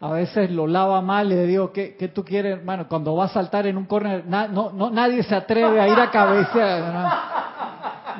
a 0.00 0.12
veces 0.12 0.50
lo 0.50 0.68
lava 0.68 1.00
mal 1.00 1.28
le 1.28 1.44
digo, 1.46 1.72
¿qué, 1.72 2.10
tú 2.14 2.24
quieres? 2.24 2.64
Bueno, 2.64 2.86
cuando 2.88 3.16
va 3.16 3.24
a 3.24 3.28
saltar 3.28 3.66
en 3.66 3.76
un 3.76 3.84
córner, 3.84 4.24
no, 4.26 4.70
no, 4.70 4.90
nadie 4.90 5.24
se 5.24 5.34
atreve 5.34 5.80
a 5.80 5.88
ir 5.88 5.98
a 5.98 6.10
cabeza 6.10 7.27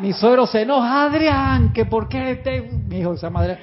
mi 0.00 0.12
suegro 0.12 0.46
se 0.46 0.62
enoja, 0.62 1.04
Adrián, 1.04 1.72
que 1.72 1.84
por 1.84 2.08
qué 2.08 2.36
te... 2.36 2.60
Mi 2.60 3.00
hijo 3.00 3.16
se 3.16 3.26
llama 3.26 3.40
Adrián. 3.40 3.58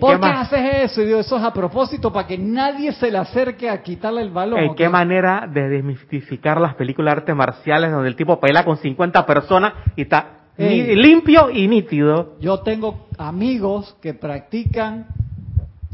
¿Por 0.00 0.20
qué, 0.20 0.26
haces 0.26 0.74
eso? 0.90 1.02
Y 1.02 1.06
digo, 1.06 1.18
eso 1.18 1.36
es 1.36 1.42
a 1.42 1.52
propósito, 1.52 2.12
para 2.12 2.26
que 2.26 2.38
nadie 2.38 2.92
se 2.92 3.10
le 3.10 3.18
acerque 3.18 3.68
a 3.68 3.82
quitarle 3.82 4.22
el 4.22 4.30
balón. 4.30 4.60
¿En 4.60 4.74
qué 4.74 4.88
manera 4.88 5.46
de 5.52 5.68
desmistificar 5.68 6.60
las 6.60 6.74
películas 6.74 7.14
de 7.14 7.20
artes 7.20 7.36
marciales 7.36 7.90
donde 7.90 8.08
el 8.08 8.16
tipo 8.16 8.40
pelea 8.40 8.64
con 8.64 8.76
50 8.76 9.26
personas 9.26 9.74
y 9.96 10.02
está 10.02 10.38
limpio 10.56 11.50
y 11.50 11.68
nítido? 11.68 12.36
Yo 12.40 12.60
tengo 12.60 13.06
amigos 13.18 13.96
que 14.00 14.14
practican 14.14 15.06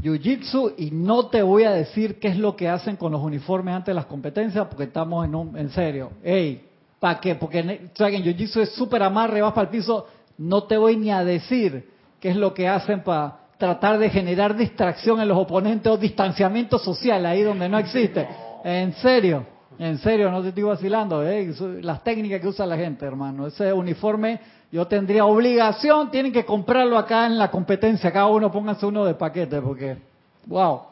Jiu-Jitsu 0.02 0.74
y 0.76 0.90
no 0.92 1.26
te 1.26 1.42
voy 1.42 1.64
a 1.64 1.72
decir 1.72 2.20
qué 2.20 2.28
es 2.28 2.38
lo 2.38 2.54
que 2.54 2.68
hacen 2.68 2.96
con 2.96 3.12
los 3.12 3.22
uniformes 3.22 3.74
antes 3.74 3.86
de 3.86 3.94
las 3.94 4.06
competencias 4.06 4.66
porque 4.66 4.84
estamos 4.84 5.24
en, 5.24 5.34
un, 5.34 5.56
en 5.56 5.70
serio. 5.70 6.10
Ey, 6.22 6.67
¿Para 7.00 7.20
qué? 7.20 7.34
Porque 7.36 7.60
en 7.60 7.90
Jiu-Jitsu 7.94 8.60
es 8.60 8.72
súper 8.72 9.02
amarre, 9.02 9.40
vas 9.40 9.52
para 9.52 9.66
el 9.66 9.70
piso, 9.70 10.06
no 10.38 10.64
te 10.64 10.76
voy 10.76 10.96
ni 10.96 11.10
a 11.10 11.24
decir 11.24 11.88
qué 12.20 12.30
es 12.30 12.36
lo 12.36 12.54
que 12.54 12.66
hacen 12.66 13.02
para 13.02 13.36
tratar 13.56 13.98
de 13.98 14.10
generar 14.10 14.56
distracción 14.56 15.20
en 15.20 15.28
los 15.28 15.38
oponentes 15.38 15.92
o 15.92 15.96
distanciamiento 15.96 16.78
social 16.78 17.24
ahí 17.26 17.42
donde 17.42 17.68
no 17.68 17.78
existe. 17.78 18.26
En 18.64 18.92
serio, 18.94 19.46
en 19.78 19.98
serio, 19.98 20.32
no 20.32 20.42
te 20.42 20.48
estoy 20.48 20.64
vacilando, 20.64 21.22
¿eh? 21.22 21.54
las 21.80 22.02
técnicas 22.02 22.40
que 22.40 22.48
usa 22.48 22.66
la 22.66 22.76
gente, 22.76 23.06
hermano. 23.06 23.46
Ese 23.46 23.72
uniforme 23.72 24.40
yo 24.72 24.88
tendría 24.88 25.24
obligación, 25.24 26.10
tienen 26.10 26.32
que 26.32 26.44
comprarlo 26.44 26.98
acá 26.98 27.26
en 27.26 27.38
la 27.38 27.52
competencia, 27.52 28.12
cada 28.12 28.26
uno 28.26 28.50
pónganse 28.50 28.84
uno 28.84 29.04
de 29.04 29.14
paquete, 29.14 29.62
porque, 29.62 29.96
wow. 30.46 30.82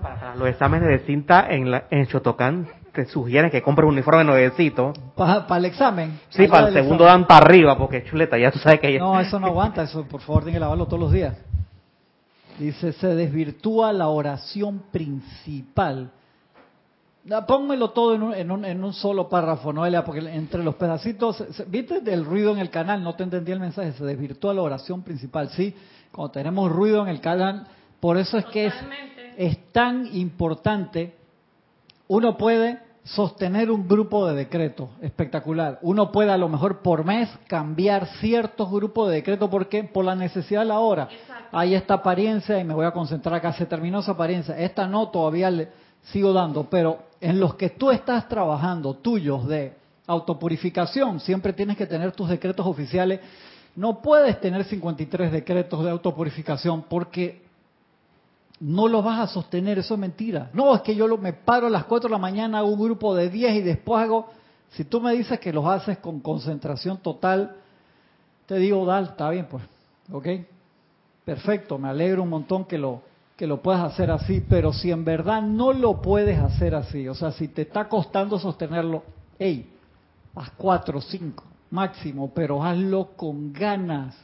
para 0.00 0.34
los 0.34 0.48
exámenes 0.48 0.88
de 0.88 0.98
cinta 1.00 1.46
en, 1.50 1.70
la, 1.70 1.84
en 1.90 2.06
Shotokan 2.06 2.66
te 2.92 3.06
sugieren 3.06 3.50
que 3.50 3.62
compres 3.62 3.86
un 3.86 3.94
uniforme 3.94 4.24
nuevecito. 4.24 4.92
¿Para 5.16 5.56
el 5.56 5.64
examen? 5.64 6.20
Sí, 6.28 6.46
para 6.46 6.68
el 6.68 6.74
segundo 6.74 7.04
dan 7.04 7.26
para 7.26 7.46
arriba, 7.46 7.76
porque 7.76 8.04
chuleta, 8.04 8.38
ya 8.38 8.50
tú 8.50 8.58
sabes 8.58 8.80
que... 8.80 8.98
No, 8.98 9.18
eso 9.18 9.40
no 9.40 9.46
aguanta, 9.46 9.82
eso 9.82 10.04
por 10.04 10.20
favor 10.20 10.42
tiene 10.42 10.56
que 10.56 10.60
lavarlo 10.60 10.86
todos 10.86 11.00
los 11.00 11.12
días. 11.12 11.36
Dice, 12.58 12.92
se 12.92 13.08
desvirtúa 13.14 13.92
la 13.92 14.08
oración 14.08 14.84
principal. 14.92 16.10
Pónmelo 17.46 17.90
todo 17.90 18.14
en 18.14 18.22
un, 18.22 18.34
en 18.34 18.50
un, 18.50 18.64
en 18.64 18.84
un 18.84 18.92
solo 18.92 19.28
párrafo, 19.28 19.72
Noelia, 19.72 20.04
porque 20.04 20.20
entre 20.20 20.62
los 20.62 20.74
pedacitos, 20.74 21.42
¿viste 21.68 22.02
el 22.12 22.24
ruido 22.24 22.52
en 22.52 22.58
el 22.58 22.68
canal? 22.68 23.02
No 23.02 23.14
te 23.14 23.22
entendí 23.22 23.52
el 23.52 23.60
mensaje, 23.60 23.92
se 23.92 24.04
desvirtúa 24.04 24.52
la 24.52 24.62
oración 24.62 25.02
principal. 25.02 25.48
Sí, 25.50 25.74
cuando 26.10 26.32
tenemos 26.32 26.70
ruido 26.70 27.00
en 27.02 27.08
el 27.08 27.20
canal, 27.20 27.66
por 28.00 28.18
eso 28.18 28.36
es 28.36 28.44
que 28.46 28.66
es, 28.66 28.74
es 29.38 29.72
tan 29.72 30.14
importante, 30.14 31.14
uno 32.12 32.36
puede 32.36 32.78
sostener 33.04 33.70
un 33.70 33.88
grupo 33.88 34.26
de 34.26 34.34
decretos, 34.34 34.90
espectacular. 35.00 35.78
Uno 35.80 36.12
puede 36.12 36.30
a 36.30 36.36
lo 36.36 36.46
mejor 36.46 36.82
por 36.82 37.06
mes 37.06 37.30
cambiar 37.48 38.06
ciertos 38.20 38.70
grupos 38.70 39.08
de 39.08 39.14
decretos 39.14 39.48
porque 39.48 39.84
por 39.84 40.04
la 40.04 40.14
necesidad 40.14 40.60
de 40.60 40.66
la 40.66 40.80
hora. 40.80 41.08
Hay 41.52 41.74
esta 41.74 41.94
apariencia 41.94 42.60
y 42.60 42.64
me 42.64 42.74
voy 42.74 42.84
a 42.84 42.90
concentrar 42.90 43.36
acá, 43.36 43.54
se 43.54 43.64
terminó 43.64 44.00
esa 44.00 44.12
apariencia. 44.12 44.58
Esta 44.58 44.86
no, 44.86 45.08
todavía 45.08 45.50
le 45.50 45.70
sigo 46.02 46.34
dando, 46.34 46.64
pero 46.68 46.98
en 47.18 47.40
los 47.40 47.54
que 47.54 47.70
tú 47.70 47.90
estás 47.90 48.28
trabajando, 48.28 48.92
tuyos 48.92 49.48
de 49.48 49.72
autopurificación, 50.06 51.18
siempre 51.18 51.54
tienes 51.54 51.78
que 51.78 51.86
tener 51.86 52.12
tus 52.12 52.28
decretos 52.28 52.66
oficiales. 52.66 53.20
No 53.74 54.02
puedes 54.02 54.38
tener 54.38 54.64
53 54.64 55.32
decretos 55.32 55.82
de 55.82 55.90
autopurificación 55.90 56.82
porque 56.90 57.40
no 58.62 58.86
los 58.86 59.04
vas 59.04 59.18
a 59.18 59.26
sostener, 59.26 59.80
eso 59.80 59.94
es 59.94 60.00
mentira. 60.00 60.48
No, 60.52 60.72
es 60.72 60.82
que 60.82 60.94
yo 60.94 61.18
me 61.18 61.32
paro 61.32 61.66
a 61.66 61.70
las 61.70 61.84
4 61.84 62.08
de 62.08 62.12
la 62.12 62.18
mañana, 62.18 62.58
hago 62.58 62.68
un 62.68 62.80
grupo 62.80 63.12
de 63.12 63.28
10 63.28 63.56
y 63.56 63.60
después 63.60 64.00
hago... 64.00 64.30
Si 64.70 64.84
tú 64.84 65.00
me 65.00 65.12
dices 65.12 65.40
que 65.40 65.52
los 65.52 65.66
haces 65.66 65.98
con 65.98 66.20
concentración 66.20 66.98
total, 66.98 67.56
te 68.46 68.56
digo, 68.56 68.86
dal, 68.86 69.04
está 69.04 69.28
bien, 69.30 69.48
pues, 69.50 69.64
¿ok? 70.12 70.28
Perfecto, 71.24 71.76
me 71.76 71.88
alegro 71.88 72.22
un 72.22 72.30
montón 72.30 72.64
que 72.64 72.78
lo, 72.78 73.02
que 73.36 73.48
lo 73.48 73.60
puedas 73.60 73.82
hacer 73.82 74.12
así, 74.12 74.40
pero 74.48 74.72
si 74.72 74.92
en 74.92 75.04
verdad 75.04 75.42
no 75.42 75.72
lo 75.72 76.00
puedes 76.00 76.38
hacer 76.38 76.76
así, 76.76 77.08
o 77.08 77.14
sea, 77.14 77.32
si 77.32 77.48
te 77.48 77.62
está 77.62 77.88
costando 77.88 78.38
sostenerlo, 78.38 79.02
hey, 79.40 79.68
haz 80.36 80.50
cuatro, 80.56 81.00
cinco, 81.00 81.44
máximo, 81.70 82.30
pero 82.32 82.62
hazlo 82.62 83.10
con 83.16 83.52
ganas. 83.52 84.16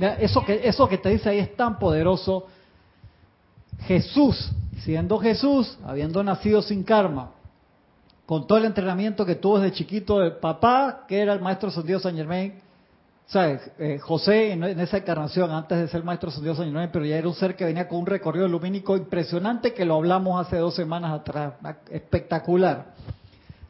Eso 0.00 0.42
que, 0.44 0.66
eso 0.66 0.88
que 0.88 0.96
te 0.96 1.10
dice 1.10 1.28
ahí 1.28 1.38
es 1.38 1.54
tan 1.54 1.78
poderoso. 1.78 2.46
Jesús, 3.86 4.50
siendo 4.84 5.18
Jesús, 5.18 5.78
habiendo 5.84 6.22
nacido 6.22 6.62
sin 6.62 6.82
karma, 6.82 7.30
con 8.26 8.46
todo 8.46 8.58
el 8.58 8.66
entrenamiento 8.66 9.24
que 9.24 9.36
tuvo 9.36 9.58
desde 9.58 9.76
chiquito 9.76 10.18
de 10.18 10.32
papá, 10.32 11.04
que 11.08 11.20
era 11.20 11.32
el 11.32 11.40
maestro 11.40 11.70
Dios 11.82 12.02
San 12.02 12.14
Germain, 12.14 12.54
¿sabes? 13.26 13.70
Eh, 13.78 13.98
José 13.98 14.52
en, 14.52 14.62
esa 14.64 14.98
encarnación, 14.98 15.50
antes 15.50 15.78
de 15.78 15.88
ser 15.88 16.02
maestro 16.04 16.30
Dios 16.30 16.56
San 16.56 16.66
Germain, 16.66 16.90
pero 16.92 17.04
ya 17.04 17.16
era 17.16 17.28
un 17.28 17.34
ser 17.34 17.56
que 17.56 17.64
venía 17.64 17.88
con 17.88 18.00
un 18.00 18.06
recorrido 18.06 18.46
lumínico 18.48 18.96
impresionante 18.96 19.72
que 19.72 19.84
lo 19.84 19.94
hablamos 19.94 20.44
hace 20.44 20.56
dos 20.56 20.74
semanas 20.74 21.12
atrás, 21.12 21.54
espectacular. 21.90 22.94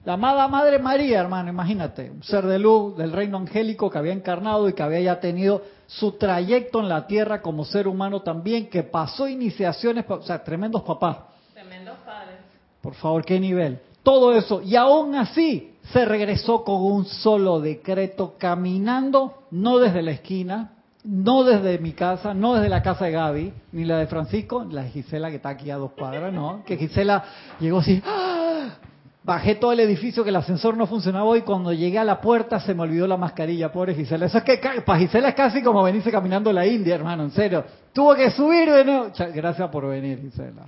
La 0.09 0.15
amada 0.15 0.49
Madre 0.49 0.79
María, 0.79 1.21
hermano, 1.21 1.51
imagínate, 1.51 2.11
un 2.11 2.23
ser 2.23 2.47
de 2.47 2.59
luz 2.59 2.97
del 2.97 3.13
reino 3.13 3.37
angélico 3.37 3.91
que 3.91 3.99
había 3.99 4.15
encarnado 4.15 4.67
y 4.67 4.73
que 4.73 4.83
había 4.83 5.01
ya 5.01 5.21
tenido 5.21 5.61
su 5.87 6.13
trayecto 6.13 6.81
en 6.81 6.89
la 6.89 7.07
tierra 7.07 7.43
como 7.43 7.67
ser 7.67 7.87
humano 7.87 8.23
también, 8.23 8.71
que 8.71 8.83
pasó 8.85 9.29
iniciaciones, 9.29 10.07
o 10.09 10.23
sea, 10.23 10.43
tremendos 10.43 10.81
papás. 10.81 11.19
Tremendos 11.53 11.99
padres. 12.07 12.37
Por 12.81 12.95
favor, 12.95 13.23
¿qué 13.23 13.39
nivel? 13.39 13.81
Todo 14.03 14.33
eso, 14.33 14.63
y 14.63 14.77
aún 14.77 15.15
así 15.15 15.75
se 15.93 16.07
regresó 16.07 16.65
con 16.65 16.81
un 16.81 17.05
solo 17.05 17.61
decreto, 17.61 18.37
caminando, 18.39 19.43
no 19.51 19.79
desde 19.79 20.01
la 20.01 20.13
esquina, 20.13 20.73
no 21.05 21.45
desde 21.45 21.79
mi 21.81 21.93
casa, 21.93 22.33
no 22.33 22.55
desde 22.55 22.71
la 22.71 22.83
casa 22.83 23.05
de 23.05 23.11
Gaby, 23.11 23.53
ni 23.73 23.85
la 23.85 23.99
de 23.99 24.07
Francisco, 24.07 24.65
la 24.71 24.85
de 24.85 24.89
Gisela 24.89 25.29
que 25.29 25.37
está 25.37 25.51
aquí 25.51 25.71
a 25.71 25.77
dos 25.77 25.93
cuadras, 25.93 26.33
¿no? 26.33 26.65
Que 26.65 26.79
Gisela 26.79 27.25
llegó 27.61 27.81
así, 27.81 28.03
¡ah! 28.07 28.38
Bajé 29.29 29.57
todo 29.57 29.73
el 29.73 29.81
edificio 29.81 30.25
que 30.25 30.31
el 30.31 30.37
ascensor 30.37 30.75
no 30.75 30.87
funcionaba 30.87 31.37
y 31.37 31.43
cuando 31.43 31.71
llegué 31.71 31.99
a 31.99 32.05
la 32.05 32.19
puerta 32.19 32.59
se 32.61 32.73
me 32.73 32.85
olvidó 32.85 33.07
la 33.07 33.19
mascarilla, 33.19 33.71
pobre 33.71 33.95
Gisela. 33.95 34.25
Eso 34.25 34.39
es 34.39 34.45
que 34.45 34.59
para 34.87 34.99
Gisela 34.99 35.29
es 35.29 35.35
casi 35.35 35.63
como 35.63 35.83
venirse 35.83 36.11
caminando 36.11 36.51
la 36.51 36.67
India, 36.67 36.95
hermano, 36.95 37.25
en 37.25 37.31
serio. 37.33 37.63
Tuvo 37.93 38.15
que 38.15 38.31
subir 38.31 38.71
de 38.71 38.87
nuevo. 38.87 39.13
Gracias 39.35 39.69
por 39.69 39.87
venir, 39.87 40.19
Gisela. 40.23 40.65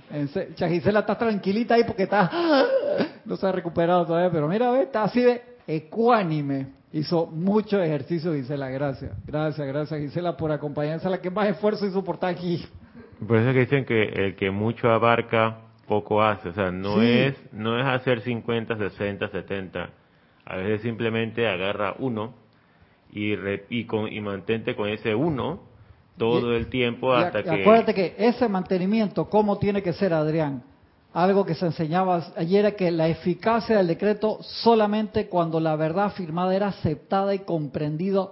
Gisela 0.69 0.99
está 0.99 1.17
tranquilita 1.17 1.73
ahí 1.73 1.85
porque 1.85 2.03
está 2.03 2.29
no 3.25 3.35
se 3.35 3.47
ha 3.47 3.51
recuperado 3.51 4.05
todavía, 4.05 4.29
pero 4.29 4.47
mira, 4.47 4.69
ve, 4.69 4.83
está 4.83 5.05
así 5.05 5.21
de 5.21 5.41
ecuánime. 5.65 6.67
Hizo 6.93 7.25
mucho 7.25 7.81
ejercicio, 7.81 8.35
Gisela. 8.35 8.69
Gracias, 8.69 9.11
gracias, 9.25 9.67
gracias, 9.67 9.99
Gisela, 9.99 10.37
por 10.37 10.51
acompañarse 10.51 11.07
a 11.07 11.09
la 11.09 11.19
que 11.19 11.31
más 11.31 11.47
esfuerzo 11.47 11.87
y 11.87 11.89
soportar 11.89 12.29
aquí. 12.29 12.63
Por 13.27 13.37
eso 13.37 13.53
que 13.53 13.59
dicen 13.61 13.85
que 13.85 14.03
el 14.03 14.35
que 14.35 14.51
mucho 14.51 14.87
abarca 14.87 15.70
poco 15.87 16.21
hace, 16.21 16.49
o 16.49 16.53
sea, 16.53 16.71
no 16.71 17.01
es 17.01 17.35
no 17.51 17.79
es 17.79 17.85
hacer 17.85 18.21
50, 18.21 18.77
60, 18.77 19.27
70. 19.27 19.89
A 20.45 20.55
veces 20.55 20.81
simplemente 20.81 21.47
agarra 21.47 21.95
uno 21.99 22.33
y 23.11 23.33
y, 23.69 23.85
con, 23.85 24.11
y 24.11 24.21
mantente 24.21 24.75
con 24.75 24.89
ese 24.89 25.13
uno 25.15 25.61
todo 26.17 26.55
el 26.55 26.67
tiempo 26.67 27.13
hasta 27.13 27.43
que 27.43 27.61
acuérdate 27.61 27.93
que 27.93 28.15
ese 28.17 28.47
mantenimiento 28.47 29.29
cómo 29.29 29.57
tiene 29.57 29.81
que 29.81 29.93
ser, 29.93 30.13
Adrián. 30.13 30.63
Algo 31.13 31.45
que 31.45 31.55
se 31.55 31.65
enseñaba 31.65 32.31
ayer 32.37 32.59
era 32.65 32.75
que 32.75 32.89
la 32.89 33.09
eficacia 33.09 33.77
del 33.77 33.87
decreto 33.87 34.37
solamente 34.41 35.27
cuando 35.27 35.59
la 35.59 35.75
verdad 35.75 36.05
afirmada 36.05 36.55
era 36.55 36.69
aceptada 36.69 37.35
y 37.35 37.39
comprendida 37.39 38.29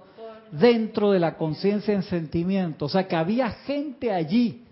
dentro 0.50 1.10
de 1.10 1.18
la 1.18 1.36
conciencia 1.36 1.94
en 1.94 2.02
sentimiento. 2.02 2.86
O 2.86 2.88
sea, 2.88 3.06
que 3.06 3.16
había 3.16 3.50
gente 3.50 4.10
allí, 4.10 4.64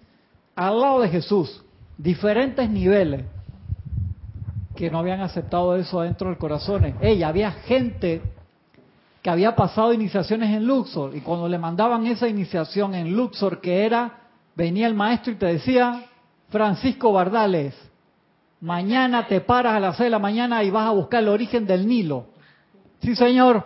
al 0.57 0.81
lado 0.81 1.01
de 1.01 1.09
Jesús, 1.09 1.63
diferentes 1.99 2.71
niveles 2.71 3.25
que 4.77 4.91
no 4.91 5.01
habían 5.01 5.21
aceptado 5.21 5.75
eso 5.77 6.01
dentro 6.03 6.29
del 6.29 6.39
corazón. 6.39 6.95
Ella, 7.01 7.29
había 7.29 7.51
gente 7.51 8.23
que 9.21 9.29
había 9.29 9.57
pasado 9.57 9.93
iniciaciones 9.93 10.51
en 10.51 10.65
Luxor 10.65 11.17
y 11.17 11.21
cuando 11.21 11.49
le 11.49 11.59
mandaban 11.59 12.07
esa 12.07 12.29
iniciación 12.29 12.95
en 12.95 13.13
Luxor, 13.15 13.61
que 13.61 13.85
era, 13.85 14.21
venía 14.55 14.87
el 14.87 14.95
maestro 14.95 15.33
y 15.33 15.37
te 15.37 15.47
decía, 15.47 16.05
Francisco 16.49 17.13
Bardales, 17.13 17.75
mañana 18.61 19.27
te 19.27 19.41
paras 19.41 19.75
a 19.75 19.81
las 19.81 19.97
seis 19.97 20.07
de 20.07 20.11
la 20.11 20.21
mañana 20.21 20.63
y 20.63 20.71
vas 20.71 20.87
a 20.87 20.93
buscar 20.93 21.25
el 21.25 21.29
origen 21.29 21.67
del 21.67 21.87
Nilo. 21.89 22.27
Sí, 23.01 23.17
señor. 23.17 23.65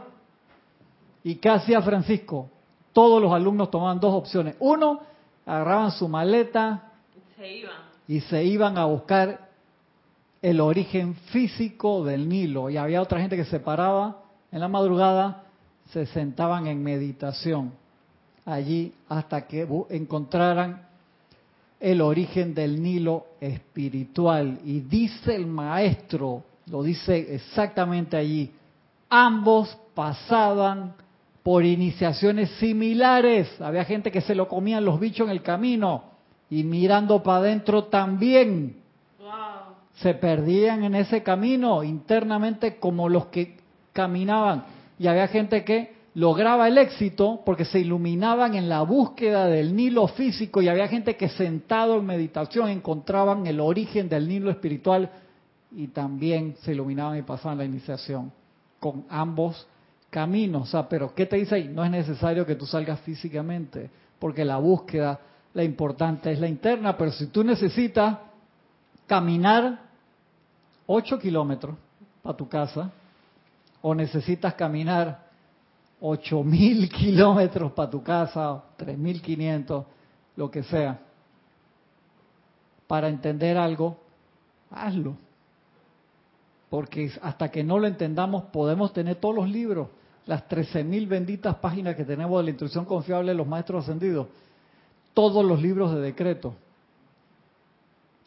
¿Y 1.22 1.34
qué 1.34 1.50
hacía 1.50 1.82
Francisco? 1.82 2.48
Todos 2.94 3.20
los 3.20 3.32
alumnos 3.32 3.70
tomaban 3.70 4.00
dos 4.00 4.14
opciones. 4.14 4.56
Uno, 4.58 5.00
agarraban 5.44 5.90
su 5.90 6.08
maleta, 6.08 6.92
se 7.36 7.58
iban 7.58 7.91
y 8.12 8.20
se 8.20 8.44
iban 8.44 8.76
a 8.76 8.84
buscar 8.84 9.48
el 10.42 10.60
origen 10.60 11.14
físico 11.14 12.04
del 12.04 12.28
Nilo. 12.28 12.68
Y 12.68 12.76
había 12.76 13.00
otra 13.00 13.18
gente 13.18 13.38
que 13.38 13.46
se 13.46 13.58
paraba 13.58 14.18
en 14.50 14.60
la 14.60 14.68
madrugada, 14.68 15.44
se 15.92 16.04
sentaban 16.04 16.66
en 16.66 16.82
meditación 16.82 17.72
allí 18.44 18.92
hasta 19.08 19.46
que 19.46 19.66
encontraran 19.88 20.82
el 21.80 22.02
origen 22.02 22.52
del 22.52 22.82
Nilo 22.82 23.28
espiritual. 23.40 24.58
Y 24.62 24.80
dice 24.80 25.34
el 25.34 25.46
maestro, 25.46 26.44
lo 26.66 26.82
dice 26.82 27.34
exactamente 27.34 28.18
allí, 28.18 28.52
ambos 29.08 29.74
pasaban 29.94 30.92
por 31.42 31.64
iniciaciones 31.64 32.50
similares. 32.58 33.58
Había 33.58 33.86
gente 33.86 34.12
que 34.12 34.20
se 34.20 34.34
lo 34.34 34.48
comían 34.48 34.84
los 34.84 35.00
bichos 35.00 35.28
en 35.28 35.32
el 35.32 35.40
camino 35.40 36.11
y 36.52 36.64
mirando 36.64 37.22
para 37.22 37.38
adentro 37.38 37.84
también. 37.84 38.76
Se 39.94 40.12
perdían 40.12 40.84
en 40.84 40.94
ese 40.94 41.22
camino 41.22 41.82
internamente 41.82 42.76
como 42.76 43.08
los 43.08 43.26
que 43.26 43.56
caminaban. 43.94 44.64
Y 44.98 45.06
había 45.06 45.28
gente 45.28 45.64
que 45.64 45.94
lograba 46.12 46.68
el 46.68 46.76
éxito 46.76 47.40
porque 47.46 47.64
se 47.64 47.78
iluminaban 47.78 48.54
en 48.54 48.68
la 48.68 48.82
búsqueda 48.82 49.46
del 49.46 49.74
Nilo 49.74 50.08
físico 50.08 50.60
y 50.60 50.68
había 50.68 50.88
gente 50.88 51.16
que 51.16 51.30
sentado 51.30 51.96
en 51.96 52.04
meditación 52.04 52.68
encontraban 52.68 53.46
el 53.46 53.58
origen 53.58 54.10
del 54.10 54.28
Nilo 54.28 54.50
espiritual 54.50 55.08
y 55.74 55.86
también 55.86 56.56
se 56.60 56.72
iluminaban 56.72 57.16
y 57.16 57.22
pasaban 57.22 57.56
la 57.56 57.64
iniciación 57.64 58.30
con 58.78 59.06
ambos 59.08 59.66
caminos. 60.10 60.64
O 60.64 60.70
sea, 60.70 60.86
pero 60.86 61.14
¿qué 61.14 61.24
te 61.24 61.36
dice 61.36 61.54
ahí? 61.54 61.68
No 61.72 61.82
es 61.82 61.90
necesario 61.90 62.44
que 62.44 62.56
tú 62.56 62.66
salgas 62.66 63.00
físicamente 63.00 63.88
porque 64.18 64.44
la 64.44 64.58
búsqueda 64.58 65.18
la 65.54 65.62
importante 65.62 66.32
es 66.32 66.40
la 66.40 66.48
interna, 66.48 66.96
pero 66.96 67.12
si 67.12 67.26
tú 67.26 67.44
necesitas 67.44 68.18
caminar 69.06 69.80
8 70.86 71.18
kilómetros 71.18 71.76
para 72.22 72.36
tu 72.36 72.48
casa, 72.48 72.90
o 73.82 73.94
necesitas 73.94 74.54
caminar 74.54 75.26
8 76.00 76.42
mil 76.42 76.88
kilómetros 76.90 77.72
para 77.72 77.90
tu 77.90 78.02
casa, 78.02 78.62
3.500, 78.78 79.84
lo 80.36 80.50
que 80.50 80.62
sea, 80.62 81.00
para 82.86 83.08
entender 83.08 83.58
algo, 83.58 83.98
hazlo. 84.70 85.16
Porque 86.70 87.12
hasta 87.20 87.50
que 87.50 87.62
no 87.62 87.78
lo 87.78 87.86
entendamos 87.86 88.44
podemos 88.44 88.92
tener 88.94 89.16
todos 89.16 89.34
los 89.34 89.48
libros, 89.48 89.88
las 90.24 90.48
13.000 90.48 91.06
benditas 91.08 91.56
páginas 91.56 91.96
que 91.96 92.04
tenemos 92.04 92.38
de 92.38 92.44
la 92.44 92.50
instrucción 92.50 92.86
confiable 92.86 93.32
de 93.32 93.36
los 93.36 93.46
maestros 93.46 93.84
ascendidos 93.84 94.28
todos 95.14 95.44
los 95.44 95.60
libros 95.60 95.94
de 95.94 96.00
decreto. 96.00 96.54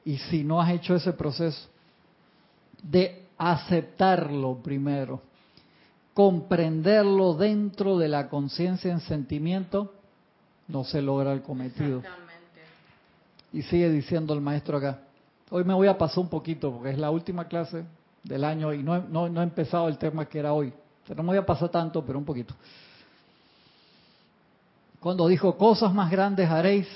Y 0.03 0.17
si 0.17 0.43
no 0.43 0.61
has 0.61 0.71
hecho 0.71 0.95
ese 0.95 1.13
proceso, 1.13 1.67
de 2.83 3.23
aceptarlo 3.37 4.57
primero, 4.61 5.21
comprenderlo 6.13 7.33
dentro 7.33 7.97
de 7.97 8.07
la 8.07 8.29
conciencia 8.29 8.91
en 8.91 8.99
sentimiento, 8.99 9.93
no 10.67 10.83
se 10.83 11.01
logra 11.01 11.33
el 11.33 11.41
cometido. 11.41 12.01
Y 13.51 13.61
sigue 13.63 13.89
diciendo 13.89 14.33
el 14.33 14.41
maestro 14.41 14.77
acá. 14.77 14.99
Hoy 15.49 15.63
me 15.63 15.73
voy 15.73 15.87
a 15.87 15.97
pasar 15.97 16.19
un 16.19 16.29
poquito 16.29 16.71
porque 16.71 16.91
es 16.91 16.97
la 16.97 17.11
última 17.11 17.47
clase 17.47 17.85
del 18.23 18.43
año 18.43 18.73
y 18.73 18.81
no, 18.81 18.99
no, 18.99 19.41
he 19.41 19.43
empezado 19.43 19.87
el 19.87 19.97
tema 19.97 20.25
que 20.25 20.39
era 20.39 20.53
hoy. 20.53 20.73
no 21.15 21.23
me 21.23 21.29
voy 21.29 21.37
a 21.37 21.45
pasar 21.45 21.69
tanto, 21.69 22.03
pero 22.03 22.17
un 22.17 22.25
poquito. 22.25 22.53
Cuando 25.05 25.27
dijo, 25.27 25.55
cosas 25.55 25.93
más 25.93 26.09
grandes 26.09 26.49
haréis, 26.49 26.87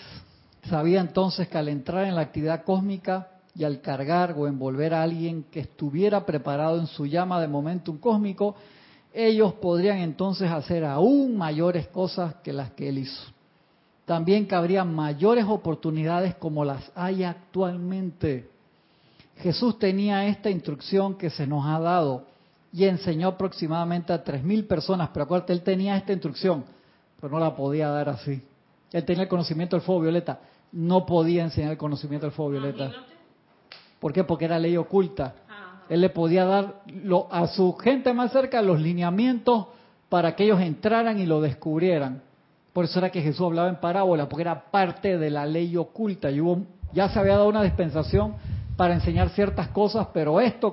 sabía 0.67 0.99
entonces 0.99 1.47
que 1.47 1.59
al 1.59 1.67
entrar 1.67 2.05
en 2.05 2.15
la 2.15 2.21
actividad 2.21 2.63
cósmica 2.63 3.27
y 3.53 3.63
al 3.63 3.81
cargar 3.81 4.33
o 4.35 4.47
envolver 4.47 4.95
a 4.95 5.03
alguien 5.03 5.43
que 5.51 5.59
estuviera 5.59 6.25
preparado 6.25 6.79
en 6.79 6.87
su 6.87 7.05
llama 7.05 7.39
de 7.39 7.47
momentum 7.47 7.99
cósmico, 7.99 8.55
ellos 9.13 9.53
podrían 9.53 9.99
entonces 9.99 10.49
hacer 10.49 10.85
aún 10.85 11.37
mayores 11.37 11.87
cosas 11.89 12.33
que 12.43 12.51
las 12.51 12.71
que 12.71 12.89
él 12.89 12.97
hizo. 12.97 13.21
También 14.05 14.47
cabrían 14.47 14.91
mayores 14.91 15.45
oportunidades 15.47 16.33
como 16.33 16.65
las 16.65 16.91
hay 16.95 17.23
actualmente. 17.23 18.49
Jesús 19.37 19.77
tenía 19.77 20.25
esta 20.25 20.49
instrucción 20.49 21.13
que 21.13 21.29
se 21.29 21.45
nos 21.45 21.63
ha 21.63 21.79
dado 21.79 22.25
y 22.73 22.85
enseñó 22.85 23.27
aproximadamente 23.27 24.11
a 24.13 24.23
3.000 24.23 24.65
personas, 24.65 25.11
pero 25.13 25.25
acuérdate, 25.25 25.53
él 25.53 25.61
tenía 25.61 25.95
esta 25.95 26.11
instrucción 26.11 26.78
pero 27.19 27.33
no 27.33 27.39
la 27.39 27.55
podía 27.55 27.89
dar 27.89 28.09
así. 28.09 28.41
Él 28.91 29.05
tenía 29.05 29.23
el 29.23 29.29
conocimiento 29.29 29.75
del 29.75 29.85
fuego 29.85 30.01
violeta, 30.01 30.39
no 30.71 31.05
podía 31.05 31.43
enseñar 31.43 31.71
el 31.71 31.77
conocimiento 31.77 32.25
del 32.25 32.33
fuego 32.33 32.51
violeta. 32.51 32.91
¿Por 33.99 34.13
qué? 34.13 34.23
Porque 34.23 34.45
era 34.45 34.57
ley 34.59 34.77
oculta. 34.77 35.35
Él 35.89 36.01
le 36.01 36.09
podía 36.09 36.45
dar 36.45 36.81
a 37.31 37.47
su 37.47 37.73
gente 37.73 38.13
más 38.13 38.31
cerca 38.31 38.61
los 38.61 38.79
lineamientos 38.79 39.67
para 40.07 40.35
que 40.35 40.45
ellos 40.45 40.61
entraran 40.61 41.19
y 41.19 41.25
lo 41.25 41.41
descubrieran. 41.41 42.21
Por 42.73 42.85
eso 42.85 42.99
era 42.99 43.09
que 43.09 43.21
Jesús 43.21 43.45
hablaba 43.45 43.69
en 43.69 43.77
parábola, 43.77 44.29
porque 44.29 44.43
era 44.43 44.71
parte 44.71 45.17
de 45.17 45.29
la 45.29 45.45
ley 45.45 45.75
oculta. 45.75 46.29
Y 46.29 46.39
hubo, 46.39 46.61
ya 46.93 47.09
se 47.09 47.19
había 47.19 47.33
dado 47.33 47.49
una 47.49 47.63
dispensación 47.63 48.35
para 48.77 48.93
enseñar 48.93 49.29
ciertas 49.29 49.69
cosas, 49.69 50.07
pero 50.13 50.39
esto, 50.39 50.71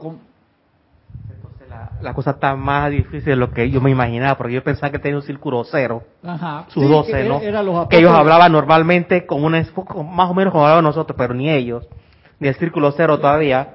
la, 2.01 2.15
cosa 2.15 2.33
está 2.33 2.55
más 2.57 2.91
difícil 2.91 3.25
de 3.25 3.37
lo 3.37 3.51
que 3.51 3.71
yo 3.71 3.81
me 3.81 3.91
imaginaba, 3.91 4.37
porque 4.37 4.55
yo 4.55 4.63
pensaba 4.63 4.91
que 4.91 4.99
tenía 4.99 5.17
un 5.17 5.23
círculo 5.23 5.65
cero, 5.65 6.03
Ajá. 6.23 6.67
sus 6.69 6.89
doce, 6.89 7.25
¿no? 7.25 7.41
que 7.89 7.99
ellos 7.99 8.13
hablaban 8.13 8.53
normalmente 8.53 9.27
con 9.27 9.45
una, 9.45 9.61
más 9.61 10.31
o 10.31 10.35
menos 10.35 10.53
como 10.53 10.65
hablaban 10.65 10.85
nosotros, 10.85 11.17
pero 11.17 11.35
ni 11.35 11.51
ellos, 11.51 11.87
ni 12.39 12.49
el 12.49 12.55
círculo 12.57 12.93
cero 12.93 13.19
todavía. 13.19 13.75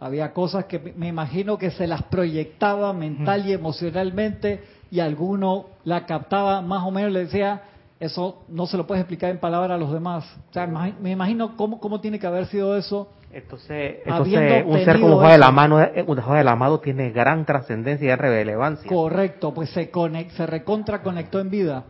Había 0.00 0.32
cosas 0.32 0.66
que 0.66 0.94
me 0.96 1.08
imagino 1.08 1.56
que 1.56 1.70
se 1.70 1.86
las 1.86 2.02
proyectaba 2.02 2.92
mental 2.92 3.46
y 3.46 3.52
emocionalmente 3.52 4.62
y 4.90 5.00
alguno 5.00 5.66
la 5.84 6.04
captaba 6.04 6.60
más 6.60 6.82
o 6.84 6.90
menos 6.90 7.10
le 7.10 7.20
decía, 7.20 7.62
eso 8.00 8.42
no 8.48 8.66
se 8.66 8.76
lo 8.76 8.86
puedes 8.86 9.00
explicar 9.00 9.30
en 9.30 9.38
palabras 9.38 9.76
a 9.76 9.78
los 9.78 9.92
demás. 9.92 10.24
O 10.50 10.52
sea, 10.52 10.66
me 10.66 11.10
imagino 11.10 11.56
cómo, 11.56 11.80
cómo 11.80 12.00
tiene 12.00 12.18
que 12.18 12.26
haber 12.26 12.46
sido 12.46 12.76
eso 12.76 13.08
entonces, 13.34 13.96
entonces 14.04 14.64
un 14.66 14.84
ser 14.84 15.00
como 15.00 15.16
Juan 15.16 15.32
del 15.32 15.42
Amado, 15.42 15.76
un 16.06 16.36
del 16.36 16.48
Amado 16.48 16.80
tiene 16.80 17.10
gran 17.10 17.44
trascendencia 17.44 18.12
y 18.12 18.16
relevancia. 18.16 18.88
Correcto, 18.88 19.52
pues 19.52 19.70
se, 19.70 19.90
se 20.36 20.46
recontra 20.46 21.02
conectó 21.02 21.40
en 21.40 21.50
vida. 21.50 21.84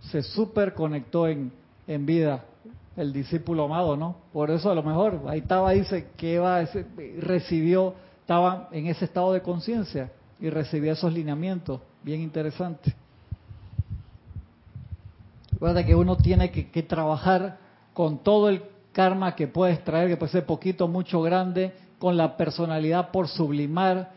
Se 0.00 0.22
super 0.22 0.74
conectó 0.74 1.28
en, 1.28 1.52
en 1.86 2.06
vida 2.06 2.44
el 2.96 3.12
discípulo 3.12 3.64
amado, 3.64 3.96
¿no? 3.96 4.16
Por 4.32 4.50
eso 4.50 4.70
a 4.70 4.74
lo 4.74 4.82
mejor, 4.82 5.22
ahí 5.28 5.38
estaba, 5.38 5.70
dice 5.72 6.08
que 6.16 6.40
recibió, 7.18 7.94
estaba 8.20 8.68
en 8.72 8.86
ese 8.86 9.04
estado 9.04 9.32
de 9.32 9.42
conciencia 9.42 10.10
y 10.40 10.50
recibía 10.50 10.92
esos 10.92 11.12
lineamientos. 11.12 11.80
Bien 12.02 12.20
interesante. 12.20 12.94
Recuerda 15.52 15.84
que 15.84 15.94
uno 15.94 16.16
tiene 16.16 16.50
que, 16.50 16.70
que 16.70 16.82
trabajar 16.82 17.58
con 17.92 18.18
todo 18.18 18.48
el 18.48 18.62
karma 18.92 19.34
que 19.34 19.46
puedes 19.46 19.82
traer, 19.84 20.08
que 20.08 20.16
puede 20.16 20.32
ser 20.32 20.46
poquito, 20.46 20.88
mucho, 20.88 21.22
grande, 21.22 21.72
con 21.98 22.16
la 22.16 22.36
personalidad 22.36 23.10
por 23.10 23.28
sublimar. 23.28 24.12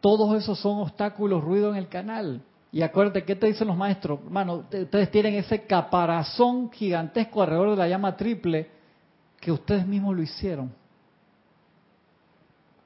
Todos 0.00 0.36
esos 0.36 0.58
son 0.58 0.80
obstáculos, 0.80 1.42
ruido 1.42 1.70
en 1.70 1.76
el 1.76 1.88
canal. 1.88 2.42
Y 2.70 2.82
acuérdate, 2.82 3.24
¿qué 3.24 3.34
te 3.34 3.46
dicen 3.46 3.68
los 3.68 3.76
maestros? 3.76 4.20
Hermano, 4.24 4.64
ustedes 4.70 5.10
tienen 5.10 5.34
ese 5.34 5.62
caparazón 5.62 6.70
gigantesco 6.70 7.42
alrededor 7.42 7.70
de 7.70 7.76
la 7.76 7.88
llama 7.88 8.16
triple 8.16 8.70
que 9.40 9.50
ustedes 9.50 9.86
mismos 9.86 10.14
lo 10.14 10.22
hicieron. 10.22 10.72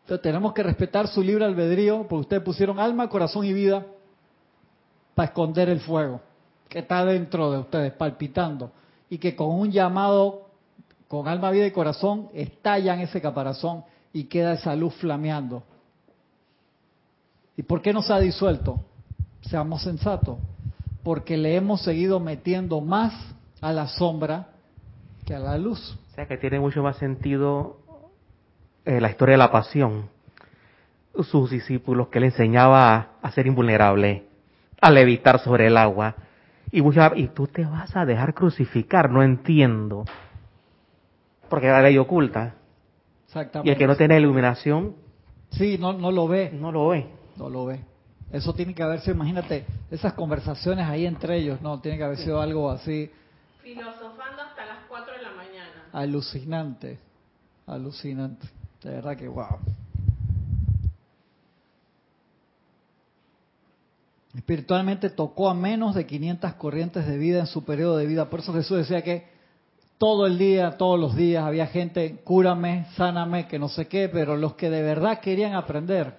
Entonces 0.02 0.22
tenemos 0.22 0.52
que 0.52 0.62
respetar 0.62 1.08
su 1.08 1.22
libre 1.22 1.44
albedrío, 1.44 2.06
porque 2.08 2.22
ustedes 2.22 2.42
pusieron 2.42 2.78
alma, 2.78 3.08
corazón 3.08 3.44
y 3.44 3.52
vida 3.52 3.84
para 5.14 5.28
esconder 5.28 5.68
el 5.68 5.80
fuego 5.80 6.20
que 6.72 6.78
está 6.78 7.04
dentro 7.04 7.52
de 7.52 7.58
ustedes, 7.58 7.92
palpitando. 7.92 8.72
Y 9.10 9.18
que 9.18 9.36
con 9.36 9.50
un 9.50 9.70
llamado 9.70 10.46
con 11.12 11.28
alma, 11.28 11.50
vida 11.50 11.66
y 11.66 11.72
corazón, 11.72 12.30
estallan 12.32 13.00
ese 13.00 13.20
caparazón 13.20 13.84
y 14.14 14.24
queda 14.24 14.54
esa 14.54 14.74
luz 14.74 14.94
flameando. 14.94 15.62
¿Y 17.54 17.64
por 17.64 17.82
qué 17.82 17.92
no 17.92 18.00
se 18.00 18.14
ha 18.14 18.18
disuelto? 18.18 18.80
Seamos 19.42 19.82
sensatos. 19.82 20.38
Porque 21.02 21.36
le 21.36 21.54
hemos 21.54 21.82
seguido 21.82 22.18
metiendo 22.18 22.80
más 22.80 23.12
a 23.60 23.74
la 23.74 23.88
sombra 23.88 24.52
que 25.26 25.34
a 25.34 25.38
la 25.38 25.58
luz. 25.58 25.98
O 26.12 26.14
sea 26.14 26.26
que 26.26 26.38
tiene 26.38 26.58
mucho 26.58 26.82
más 26.82 26.96
sentido 26.96 27.76
eh, 28.86 28.98
la 28.98 29.10
historia 29.10 29.34
de 29.34 29.38
la 29.38 29.52
pasión. 29.52 30.08
Sus 31.24 31.50
discípulos 31.50 32.08
que 32.08 32.20
le 32.20 32.28
enseñaba 32.28 33.18
a, 33.20 33.30
ser 33.32 33.46
invulnerable, 33.46 34.24
a 34.80 34.90
levitar 34.90 35.40
sobre 35.40 35.66
el 35.66 35.76
agua. 35.76 36.14
Y, 36.70 36.80
y 36.80 37.28
tú 37.34 37.48
te 37.48 37.66
vas 37.66 37.94
a 37.96 38.06
dejar 38.06 38.32
crucificar, 38.32 39.10
no 39.10 39.22
entiendo 39.22 40.06
porque 41.52 41.66
la 41.66 41.82
ley 41.82 41.98
oculta. 41.98 42.54
Exactamente. 43.26 43.68
Y 43.68 43.72
el 43.72 43.78
que 43.78 43.86
no 43.86 43.94
tiene 43.94 44.18
iluminación. 44.18 44.96
Sí, 45.50 45.76
no, 45.76 45.92
no 45.92 46.10
lo 46.10 46.26
ve. 46.26 46.50
No 46.50 46.72
lo 46.72 46.88
ve. 46.88 47.06
No 47.36 47.50
lo 47.50 47.66
ve. 47.66 47.84
Eso 48.30 48.54
tiene 48.54 48.74
que 48.74 48.82
haber 48.82 49.00
sido, 49.00 49.16
imagínate, 49.16 49.66
esas 49.90 50.14
conversaciones 50.14 50.88
ahí 50.88 51.04
entre 51.04 51.36
ellos, 51.36 51.60
no, 51.60 51.78
tiene 51.78 51.98
que 51.98 52.04
haber 52.04 52.16
sido 52.16 52.40
algo 52.40 52.70
así. 52.70 53.10
Filosofando 53.62 54.40
hasta 54.40 54.64
las 54.64 54.78
4 54.88 55.14
de 55.14 55.22
la 55.22 55.32
mañana. 55.32 55.88
Alucinante, 55.92 56.98
alucinante. 57.66 58.46
De 58.82 58.90
verdad 58.90 59.14
que 59.14 59.28
wow. 59.28 59.58
Espiritualmente 64.34 65.10
tocó 65.10 65.50
a 65.50 65.54
menos 65.54 65.94
de 65.94 66.06
500 66.06 66.54
corrientes 66.54 67.06
de 67.06 67.18
vida 67.18 67.40
en 67.40 67.46
su 67.46 67.62
periodo 67.62 67.98
de 67.98 68.06
vida. 68.06 68.30
Por 68.30 68.40
eso 68.40 68.54
Jesús 68.54 68.78
decía 68.78 69.02
que 69.02 69.31
todo 69.98 70.26
el 70.26 70.38
día, 70.38 70.76
todos 70.76 70.98
los 70.98 71.14
días 71.14 71.44
había 71.44 71.66
gente, 71.66 72.20
cúrame, 72.24 72.86
sáname, 72.96 73.46
que 73.46 73.58
no 73.58 73.68
sé 73.68 73.86
qué, 73.86 74.08
pero 74.08 74.36
los 74.36 74.54
que 74.54 74.68
de 74.68 74.82
verdad 74.82 75.20
querían 75.20 75.54
aprender 75.54 76.16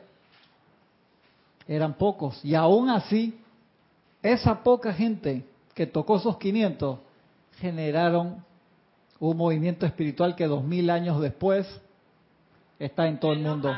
eran 1.68 1.94
pocos. 1.96 2.44
Y 2.44 2.56
aún 2.56 2.90
así, 2.90 3.40
esa 4.22 4.64
poca 4.64 4.94
gente 4.94 5.46
que 5.74 5.88
tocó 5.88 6.18
esos 6.18 6.38
500 6.38 7.00
generaron 7.60 8.44
un 9.20 9.38
movimiento 9.38 9.86
espiritual 9.86 10.36
que 10.36 10.48
dos 10.48 10.64
mil 10.64 10.90
años 10.90 11.22
después 11.22 11.68
está 12.80 13.08
en 13.08 13.20
todo 13.20 13.34
el 13.34 13.40
mundo. 13.40 13.76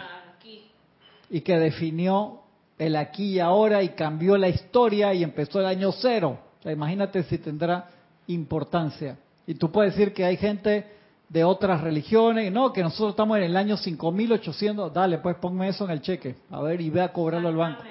Y 1.29 1.41
que 1.41 1.57
definió 1.57 2.41
el 2.77 2.95
aquí 2.95 3.35
y 3.35 3.39
ahora 3.39 3.83
y 3.83 3.89
cambió 3.89 4.37
la 4.37 4.49
historia 4.49 5.13
y 5.13 5.23
empezó 5.23 5.59
el 5.59 5.65
año 5.65 5.91
cero. 5.91 6.39
imagínate 6.65 7.23
si 7.23 7.37
tendrá 7.37 7.89
importancia. 8.27 9.17
Y 9.47 9.55
tú 9.55 9.71
puedes 9.71 9.95
decir 9.95 10.13
que 10.13 10.25
hay 10.25 10.37
gente 10.37 10.95
de 11.29 11.43
otras 11.43 11.81
religiones, 11.81 12.51
no, 12.51 12.71
que 12.71 12.83
nosotros 12.83 13.11
estamos 13.11 13.37
en 13.37 13.43
el 13.43 13.57
año 13.57 13.77
5800, 13.77 14.93
dale, 14.93 15.17
pues 15.19 15.35
ponme 15.37 15.67
eso 15.67 15.85
en 15.85 15.91
el 15.91 16.01
cheque, 16.01 16.35
a 16.51 16.61
ver, 16.61 16.81
y 16.81 16.89
ve 16.89 17.01
a 17.01 17.11
cobrarlo 17.11 17.47
al 17.47 17.55
banco. 17.55 17.83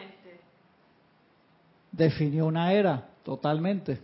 Definió 1.91 2.47
una 2.47 2.73
era, 2.73 3.09
totalmente. 3.25 4.01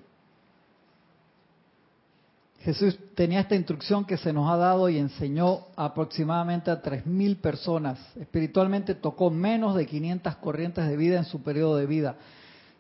Jesús 2.61 2.99
tenía 3.15 3.41
esta 3.41 3.55
instrucción 3.55 4.05
que 4.05 4.19
se 4.19 4.33
nos 4.33 4.51
ha 4.51 4.57
dado 4.57 4.89
y 4.91 4.99
enseñó 4.99 5.69
aproximadamente 5.77 6.71
a 6.71 6.83
3.000 6.83 7.41
personas. 7.41 7.99
Espiritualmente 8.17 8.95
tocó 8.95 9.31
menos 9.31 9.75
de 9.75 9.87
500 9.87 10.37
corrientes 10.37 10.87
de 10.87 10.97
vida 10.97 11.17
en 11.17 11.25
su 11.25 11.43
periodo 11.43 11.77
de 11.77 11.87
vida. 11.87 12.17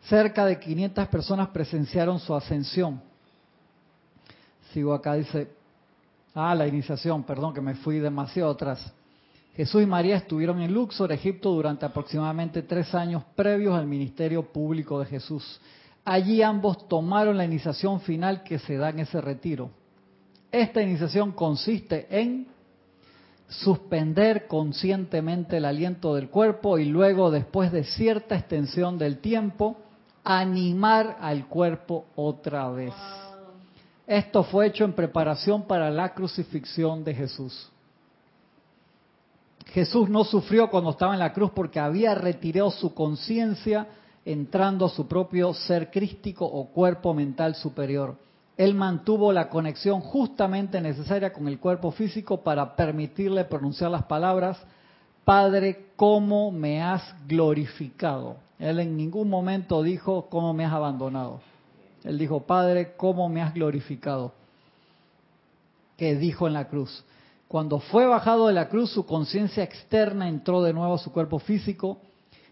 Cerca 0.02 0.44
de 0.44 0.60
500 0.60 1.08
personas 1.08 1.48
presenciaron 1.48 2.20
su 2.20 2.34
ascensión. 2.34 3.00
Sigo 4.72 4.94
acá, 4.94 5.14
dice, 5.14 5.48
ah, 6.34 6.54
la 6.54 6.66
iniciación, 6.66 7.24
perdón, 7.24 7.52
que 7.54 7.60
me 7.60 7.74
fui 7.74 7.98
demasiado 7.98 8.50
atrás. 8.50 8.92
Jesús 9.56 9.82
y 9.82 9.86
María 9.86 10.16
estuvieron 10.16 10.60
en 10.60 10.72
Luxor, 10.72 11.12
Egipto, 11.12 11.50
durante 11.50 11.84
aproximadamente 11.84 12.62
tres 12.62 12.94
años 12.94 13.24
previos 13.34 13.74
al 13.76 13.86
ministerio 13.86 14.44
público 14.44 15.00
de 15.00 15.06
Jesús. 15.06 15.60
Allí 16.04 16.40
ambos 16.40 16.88
tomaron 16.88 17.36
la 17.36 17.44
iniciación 17.44 18.00
final 18.00 18.42
que 18.42 18.58
se 18.58 18.76
da 18.76 18.90
en 18.90 19.00
ese 19.00 19.20
retiro. 19.20 19.70
Esta 20.52 20.80
iniciación 20.80 21.32
consiste 21.32 22.06
en 22.10 22.46
suspender 23.48 24.46
conscientemente 24.46 25.56
el 25.56 25.64
aliento 25.64 26.14
del 26.14 26.30
cuerpo 26.30 26.78
y 26.78 26.84
luego, 26.84 27.30
después 27.30 27.72
de 27.72 27.84
cierta 27.84 28.36
extensión 28.36 28.96
del 28.96 29.18
tiempo, 29.18 29.76
animar 30.24 31.18
al 31.20 31.46
cuerpo 31.48 32.06
otra 32.14 32.70
vez. 32.70 32.94
Esto 34.11 34.42
fue 34.42 34.66
hecho 34.66 34.82
en 34.84 34.92
preparación 34.92 35.62
para 35.68 35.88
la 35.88 36.12
crucifixión 36.14 37.04
de 37.04 37.14
Jesús. 37.14 37.70
Jesús 39.66 40.11
no 40.11 40.24
sufrió 40.24 40.68
cuando 40.68 40.90
estaba 40.90 41.12
en 41.12 41.20
la 41.20 41.32
cruz 41.32 41.52
porque 41.54 41.78
había 41.78 42.16
retirado 42.16 42.72
su 42.72 42.92
conciencia 42.92 43.86
entrando 44.24 44.86
a 44.86 44.88
su 44.88 45.06
propio 45.06 45.54
ser 45.54 45.92
crístico 45.92 46.44
o 46.44 46.72
cuerpo 46.72 47.14
mental 47.14 47.54
superior. 47.54 48.16
Él 48.56 48.74
mantuvo 48.74 49.32
la 49.32 49.48
conexión 49.48 50.00
justamente 50.00 50.80
necesaria 50.80 51.32
con 51.32 51.46
el 51.46 51.61
cuerpo 51.61 51.92
físico 51.92 52.42
para 52.42 52.74
permitirle 52.74 53.44
pronunciar 53.44 53.92
las 53.92 54.06
palabras, 54.06 54.61
Padre, 55.24 55.92
¿cómo 55.94 56.50
me 56.50 56.82
has 56.82 57.14
glorificado? 57.28 58.38
Él 58.58 58.80
en 58.80 58.96
ningún 58.96 59.30
momento 59.30 59.84
dijo, 59.84 60.26
¿cómo 60.28 60.52
me 60.52 60.64
has 60.64 60.72
abandonado? 60.72 61.48
Él 62.05 62.18
dijo, 62.18 62.40
Padre, 62.40 62.94
¿cómo 62.96 63.28
me 63.28 63.42
has 63.42 63.55
glorificado? 63.55 64.32
Que 65.96 66.16
dijo 66.16 66.46
en 66.46 66.55
la 66.55 66.68
cruz. 66.68 67.05
Cuando 67.46 67.80
fue 67.80 68.07
bajado 68.07 68.46
de 68.46 68.55
la 68.55 68.68
cruz, 68.68 68.90
su 68.90 69.05
conciencia 69.05 69.64
externa 69.64 70.28
entró 70.28 70.62
de 70.62 70.72
nuevo 70.72 70.94
a 70.94 70.98
su 70.98 71.12
cuerpo 71.12 71.38
físico. 71.38 71.98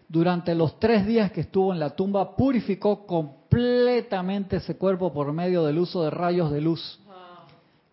Durante 0.07 0.53
los 0.55 0.79
tres 0.79 1.05
días 1.05 1.31
que 1.31 1.41
estuvo 1.41 1.71
en 1.71 1.79
la 1.79 1.91
tumba, 1.91 2.35
purificó 2.35 3.05
completamente 3.05 4.57
ese 4.57 4.75
cuerpo 4.77 5.13
por 5.13 5.31
medio 5.31 5.63
del 5.63 5.79
uso 5.79 6.03
de 6.03 6.09
rayos 6.09 6.51
de 6.51 6.61
luz. 6.61 6.99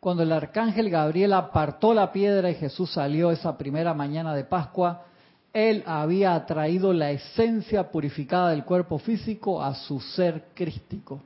Cuando 0.01 0.23
el 0.23 0.33
arcángel 0.33 0.91
Gabriel 0.91 1.33
apartó 1.33 1.95
la 1.95 2.13
piedra 2.13 2.51
y 2.51 2.55
Jesús 2.55 2.93
salió 2.93 3.31
esa 3.31 3.57
primera 3.57 3.95
mañana 3.95 4.35
de 4.35 4.45
Pascua, 4.45 5.05
él 5.53 5.83
había 5.87 6.35
atraído 6.35 6.93
la 6.93 7.11
esencia 7.11 7.91
purificada 7.91 8.51
del 8.51 8.65
cuerpo 8.65 8.99
físico 8.99 9.63
a 9.63 9.75
su 9.75 10.01
ser 10.01 10.49
crístico. 10.55 11.23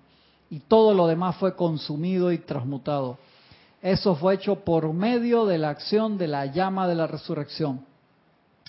Y 0.50 0.60
todo 0.60 0.92
lo 0.94 1.06
demás 1.06 1.36
fue 1.36 1.54
consumido 1.54 2.32
y 2.32 2.38
transmutado. 2.38 3.18
Eso 3.80 4.16
fue 4.16 4.34
hecho 4.34 4.56
por 4.56 4.92
medio 4.92 5.46
de 5.46 5.58
la 5.58 5.70
acción 5.70 6.18
de 6.18 6.28
la 6.28 6.46
llama 6.46 6.86
de 6.86 6.96
la 6.96 7.06
resurrección. 7.06 7.86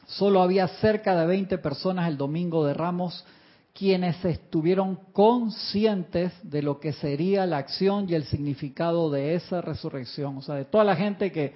Solo 0.06 0.42
había 0.42 0.68
cerca 0.68 1.20
de 1.20 1.26
20 1.26 1.58
personas 1.58 2.08
el 2.08 2.18
domingo 2.18 2.66
de 2.66 2.74
Ramos 2.74 3.26
quienes 3.74 4.24
estuvieron 4.26 5.00
conscientes 5.14 6.34
de 6.44 6.62
lo 6.62 6.80
que 6.80 6.92
sería 6.94 7.46
la 7.46 7.58
acción 7.58 8.06
y 8.10 8.16
el 8.16 8.26
significado 8.26 9.10
de 9.10 9.36
esa 9.36 9.62
resurrección. 9.62 10.38
O 10.38 10.42
sea, 10.42 10.56
de 10.56 10.66
toda 10.66 10.84
la 10.84 10.96
gente 10.96 11.32
que, 11.32 11.54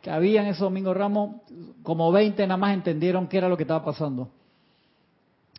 que 0.00 0.10
había 0.10 0.40
en 0.40 0.48
ese 0.48 0.64
domingo 0.64 0.90
de 0.90 0.98
Ramos, 0.98 1.42
como 1.82 2.10
20 2.10 2.46
nada 2.46 2.56
más 2.56 2.74
entendieron 2.74 3.28
qué 3.28 3.38
era 3.38 3.48
lo 3.48 3.56
que 3.56 3.64
estaba 3.64 3.84
pasando. 3.84 4.30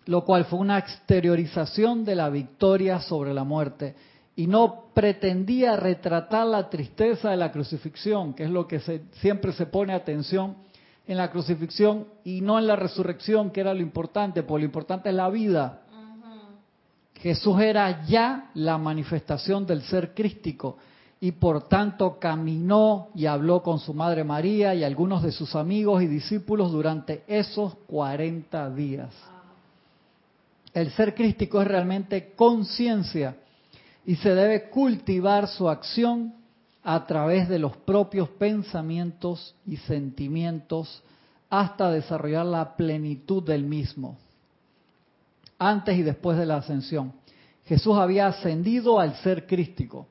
Lo 0.05 0.25
cual 0.25 0.45
fue 0.45 0.59
una 0.59 0.79
exteriorización 0.79 2.03
de 2.03 2.15
la 2.15 2.29
victoria 2.29 2.99
sobre 3.01 3.33
la 3.33 3.43
muerte 3.43 3.95
y 4.39 4.47
no 4.47 4.85
pretendía 4.93 5.75
retratar 5.75 6.47
la 6.47 6.69
tristeza 6.69 7.29
de 7.29 7.35
la 7.35 7.51
crucifixión, 7.51 8.33
que 8.33 8.45
es 8.45 8.49
lo 8.49 8.69
que 8.69 8.79
siempre 9.19 9.51
se 9.51 9.65
pone 9.65 9.91
atención 9.91 10.55
en 11.05 11.17
la 11.17 11.29
crucifixión 11.29 12.07
y 12.23 12.39
no 12.39 12.57
en 12.57 12.65
la 12.65 12.77
resurrección, 12.77 13.49
que 13.49 13.59
era 13.59 13.73
lo 13.73 13.81
importante, 13.81 14.43
porque 14.43 14.61
lo 14.61 14.67
importante 14.67 15.09
es 15.09 15.15
la 15.15 15.29
vida. 15.29 15.81
Jesús 17.15 17.59
era 17.59 18.05
ya 18.05 18.49
la 18.53 18.77
manifestación 18.77 19.65
del 19.65 19.81
ser 19.81 20.13
crístico 20.13 20.77
y 21.19 21.33
por 21.33 21.67
tanto 21.67 22.17
caminó 22.17 23.09
y 23.15 23.25
habló 23.25 23.61
con 23.61 23.77
su 23.77 23.93
madre 23.93 24.23
María 24.23 24.73
y 24.73 24.85
algunos 24.85 25.21
de 25.21 25.33
sus 25.33 25.53
amigos 25.53 26.01
y 26.01 26.07
discípulos 26.07 26.71
durante 26.71 27.25
esos 27.27 27.75
40 27.87 28.69
días. 28.69 29.13
El 30.73 30.91
ser 30.91 31.13
crístico 31.13 31.61
es 31.61 31.67
realmente 31.67 32.31
conciencia 32.37 33.35
y 34.09 34.15
se 34.15 34.33
debe 34.33 34.71
cultivar 34.71 35.47
su 35.47 35.69
acción 35.69 36.33
a 36.81 37.05
través 37.05 37.47
de 37.47 37.59
los 37.59 37.77
propios 37.77 38.27
pensamientos 38.27 39.53
y 39.67 39.77
sentimientos 39.77 41.03
hasta 41.47 41.91
desarrollar 41.91 42.47
la 42.47 42.75
plenitud 42.75 43.43
del 43.43 43.65
mismo, 43.65 44.17
antes 45.59 45.95
y 45.95 46.01
después 46.01 46.39
de 46.39 46.47
la 46.47 46.55
ascensión. 46.55 47.13
Jesús 47.65 47.97
había 47.97 48.25
ascendido 48.25 48.99
al 48.99 49.13
ser 49.17 49.45
crístico, 49.45 50.07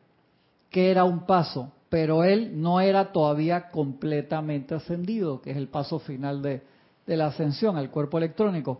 que 0.71 0.93
era 0.93 1.03
un 1.03 1.27
paso, 1.27 1.73
pero 1.89 2.23
él 2.23 2.53
no 2.63 2.81
era 2.81 3.11
todavía 3.11 3.69
completamente 3.69 4.77
ascendido, 4.77 5.43
que 5.43 5.51
es 5.51 5.57
el 5.57 5.67
paso 5.67 5.99
final 5.99 6.41
de, 6.41 6.63
de 7.05 7.17
la 7.17 7.27
ascensión 7.27 7.77
al 7.77 7.91
cuerpo 7.91 8.19
electrónico. 8.19 8.79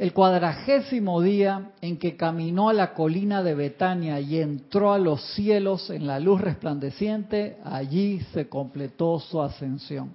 El 0.00 0.12
cuadragésimo 0.14 1.20
día 1.20 1.72
en 1.82 1.98
que 1.98 2.16
caminó 2.16 2.70
a 2.70 2.72
la 2.72 2.94
colina 2.94 3.42
de 3.42 3.54
Betania 3.54 4.18
y 4.18 4.40
entró 4.40 4.94
a 4.94 4.98
los 4.98 5.20
cielos 5.34 5.90
en 5.90 6.06
la 6.06 6.18
luz 6.18 6.40
resplandeciente, 6.40 7.58
allí 7.62 8.20
se 8.32 8.48
completó 8.48 9.20
su 9.20 9.42
ascensión. 9.42 10.14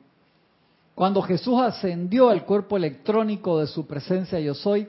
Cuando 0.96 1.22
Jesús 1.22 1.62
ascendió 1.62 2.30
al 2.30 2.46
cuerpo 2.46 2.78
electrónico 2.78 3.60
de 3.60 3.68
su 3.68 3.86
presencia 3.86 4.40
yo 4.40 4.56
soy, 4.56 4.88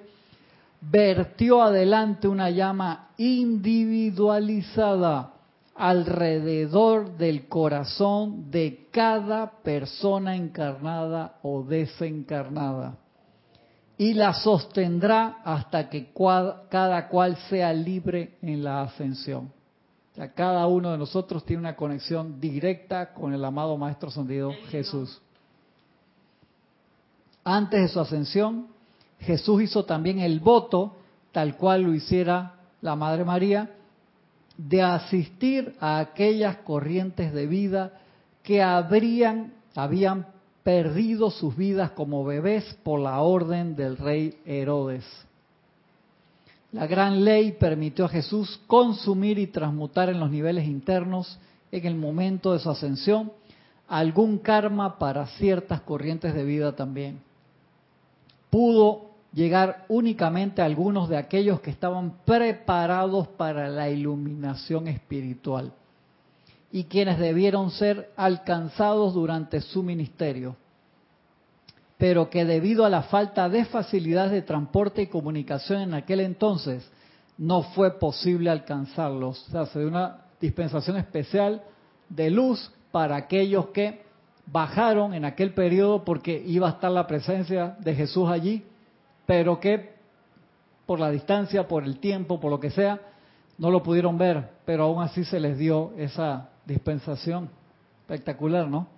vertió 0.81 1.61
adelante 1.61 2.27
una 2.27 2.49
llama 2.49 3.11
individualizada 3.19 5.35
alrededor 5.75 7.19
del 7.19 7.49
corazón 7.49 8.51
de 8.51 8.87
cada 8.91 9.61
persona 9.63 10.37
encarnada 10.37 11.35
o 11.43 11.65
desencarnada 11.65 12.97
y 13.99 14.13
la 14.15 14.35
sostendrá 14.35 15.39
hasta 15.45 15.89
que 15.89 16.13
cada 16.69 17.09
cual 17.09 17.37
sea 17.49 17.73
libre 17.73 18.37
en 18.43 18.63
la 18.63 18.83
ascensión. 18.83 19.53
cada 20.35 20.67
uno 20.67 20.93
de 20.93 20.99
nosotros 20.99 21.45
tiene 21.45 21.61
una 21.61 21.77
conexión 21.77 22.41
directa 22.41 23.13
con 23.13 23.33
el 23.33 23.45
amado 23.45 23.77
Maestro 23.77 24.09
Ascendido 24.09 24.53
Jesús. 24.69 25.21
Antes 27.45 27.83
de 27.83 27.89
su 27.89 28.01
ascensión, 28.01 28.67
Jesús 29.21 29.63
hizo 29.63 29.85
también 29.85 30.19
el 30.19 30.41
voto, 30.41 30.97
tal 31.33 31.57
cual 31.57 31.83
lo 31.83 31.95
hiciera 31.95 32.55
la 32.81 32.97
Madre 32.97 33.25
María, 33.25 33.71
de 34.59 34.83
asistir 34.83 35.77
a 35.81 35.99
aquellas 35.99 36.59
corrientes 36.59 37.33
de 37.33 37.47
vida 37.47 37.93
que 38.43 38.63
habrían, 38.63 39.53
habían 39.75 40.27
perdido 40.67 41.31
sus 41.31 41.57
vidas 41.57 41.93
como 41.93 42.25
bebés 42.25 42.65
por 42.83 42.99
la 42.99 43.21
orden 43.21 43.77
del 43.77 43.97
rey 43.97 44.37
Herodes. 44.45 45.05
La 46.73 46.89
gran 46.89 47.25
ley 47.25 47.53
permitió 47.53 48.07
a 48.07 48.09
Jesús 48.09 48.61
consumir 48.67 49.39
y 49.39 49.47
transmutar 49.47 50.09
en 50.09 50.19
los 50.19 50.29
niveles 50.29 50.67
internos, 50.67 51.39
en 51.71 51.87
el 51.87 51.95
momento 51.95 52.53
de 52.53 52.59
su 52.59 52.69
ascensión, 52.69 53.31
algún 53.87 54.39
karma 54.39 54.99
para 54.99 55.29
ciertas 55.39 55.83
corrientes 55.83 56.35
de 56.35 56.43
vida 56.43 56.75
también. 56.75 57.21
Pudo 58.51 59.11
llegar 59.33 59.85
únicamente 59.89 60.63
a 60.63 60.65
algunos 60.65 61.09
de 61.09 61.17
aquellos 61.17 61.61
que 61.61 61.71
estaban 61.71 62.13
preparados 62.25 63.29
para 63.29 63.69
la 63.69 63.89
iluminación 63.89 64.89
espiritual 64.89 65.73
y 66.73 66.85
quienes 66.85 67.19
debieron 67.19 67.71
ser 67.71 68.11
alcanzados 68.17 69.15
durante 69.15 69.61
su 69.61 69.83
ministerio, 69.83 70.57
pero 71.99 72.29
que 72.29 72.45
debido 72.45 72.85
a 72.85 72.91
la 72.91 73.03
falta 73.03 73.49
de 73.49 73.65
facilidades 73.65 74.33
de 74.33 74.43
transporte 74.43 75.03
y 75.03 75.07
comunicación 75.07 75.81
en 75.81 75.95
aquel 75.95 76.21
entonces, 76.21 76.91
no 77.39 77.63
fue 77.63 77.99
posible 77.99 78.51
alcanzarlos. 78.51 79.47
O 79.49 79.51
sea, 79.51 79.67
se 79.67 79.79
dio 79.79 79.89
una 79.89 80.19
dispensación 80.41 80.97
especial 80.97 81.63
de 82.09 82.31
luz 82.31 82.71
para 82.93 83.17
aquellos 83.17 83.67
que 83.69 84.03
bajaron 84.47 85.13
en 85.15 85.25
aquel 85.25 85.53
periodo 85.55 86.05
porque 86.05 86.43
iba 86.47 86.69
a 86.69 86.73
estar 86.73 86.91
la 86.91 87.07
presencia 87.07 87.77
de 87.81 87.95
Jesús 87.95 88.29
allí, 88.29 88.65
pero 89.27 89.59
que 89.61 89.97
por 90.87 91.01
la 91.01 91.11
distancia, 91.11 91.67
por 91.67 91.85
el 91.85 91.99
tiempo, 91.99 92.39
por 92.39 92.51
lo 92.51 92.61
que 92.61 92.71
sea, 92.71 93.01
no 93.59 93.71
lo 93.71 93.83
pudieron 93.83 94.17
ver, 94.19 94.51
pero 94.65 94.85
aún 94.85 95.03
así 95.03 95.25
se 95.25 95.41
les 95.41 95.59
dio 95.59 95.93
esa 95.97 96.51
dispensación. 96.67 97.49
Espectacular, 98.03 98.69
¿no? 98.69 98.89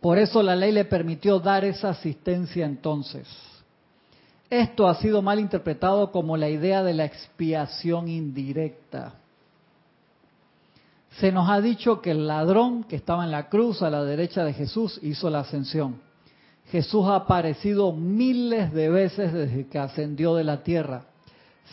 Por 0.00 0.18
eso 0.18 0.42
la 0.42 0.54
ley 0.54 0.72
le 0.72 0.84
permitió 0.84 1.40
dar 1.40 1.64
esa 1.64 1.90
asistencia 1.90 2.64
entonces. 2.64 3.26
Esto 4.48 4.88
ha 4.88 4.94
sido 4.94 5.20
mal 5.20 5.40
interpretado 5.40 6.10
como 6.12 6.36
la 6.36 6.48
idea 6.48 6.82
de 6.82 6.94
la 6.94 7.04
expiación 7.04 8.08
indirecta. 8.08 9.14
Se 11.18 11.32
nos 11.32 11.50
ha 11.50 11.60
dicho 11.60 12.00
que 12.00 12.12
el 12.12 12.26
ladrón 12.26 12.84
que 12.84 12.96
estaba 12.96 13.24
en 13.24 13.32
la 13.32 13.48
cruz 13.48 13.82
a 13.82 13.90
la 13.90 14.04
derecha 14.04 14.44
de 14.44 14.52
Jesús 14.52 15.00
hizo 15.02 15.28
la 15.28 15.40
ascensión. 15.40 16.00
Jesús 16.70 17.06
ha 17.06 17.16
aparecido 17.16 17.92
miles 17.92 18.72
de 18.72 18.88
veces 18.88 19.32
desde 19.32 19.66
que 19.66 19.78
ascendió 19.78 20.34
de 20.34 20.44
la 20.44 20.62
tierra. 20.62 21.06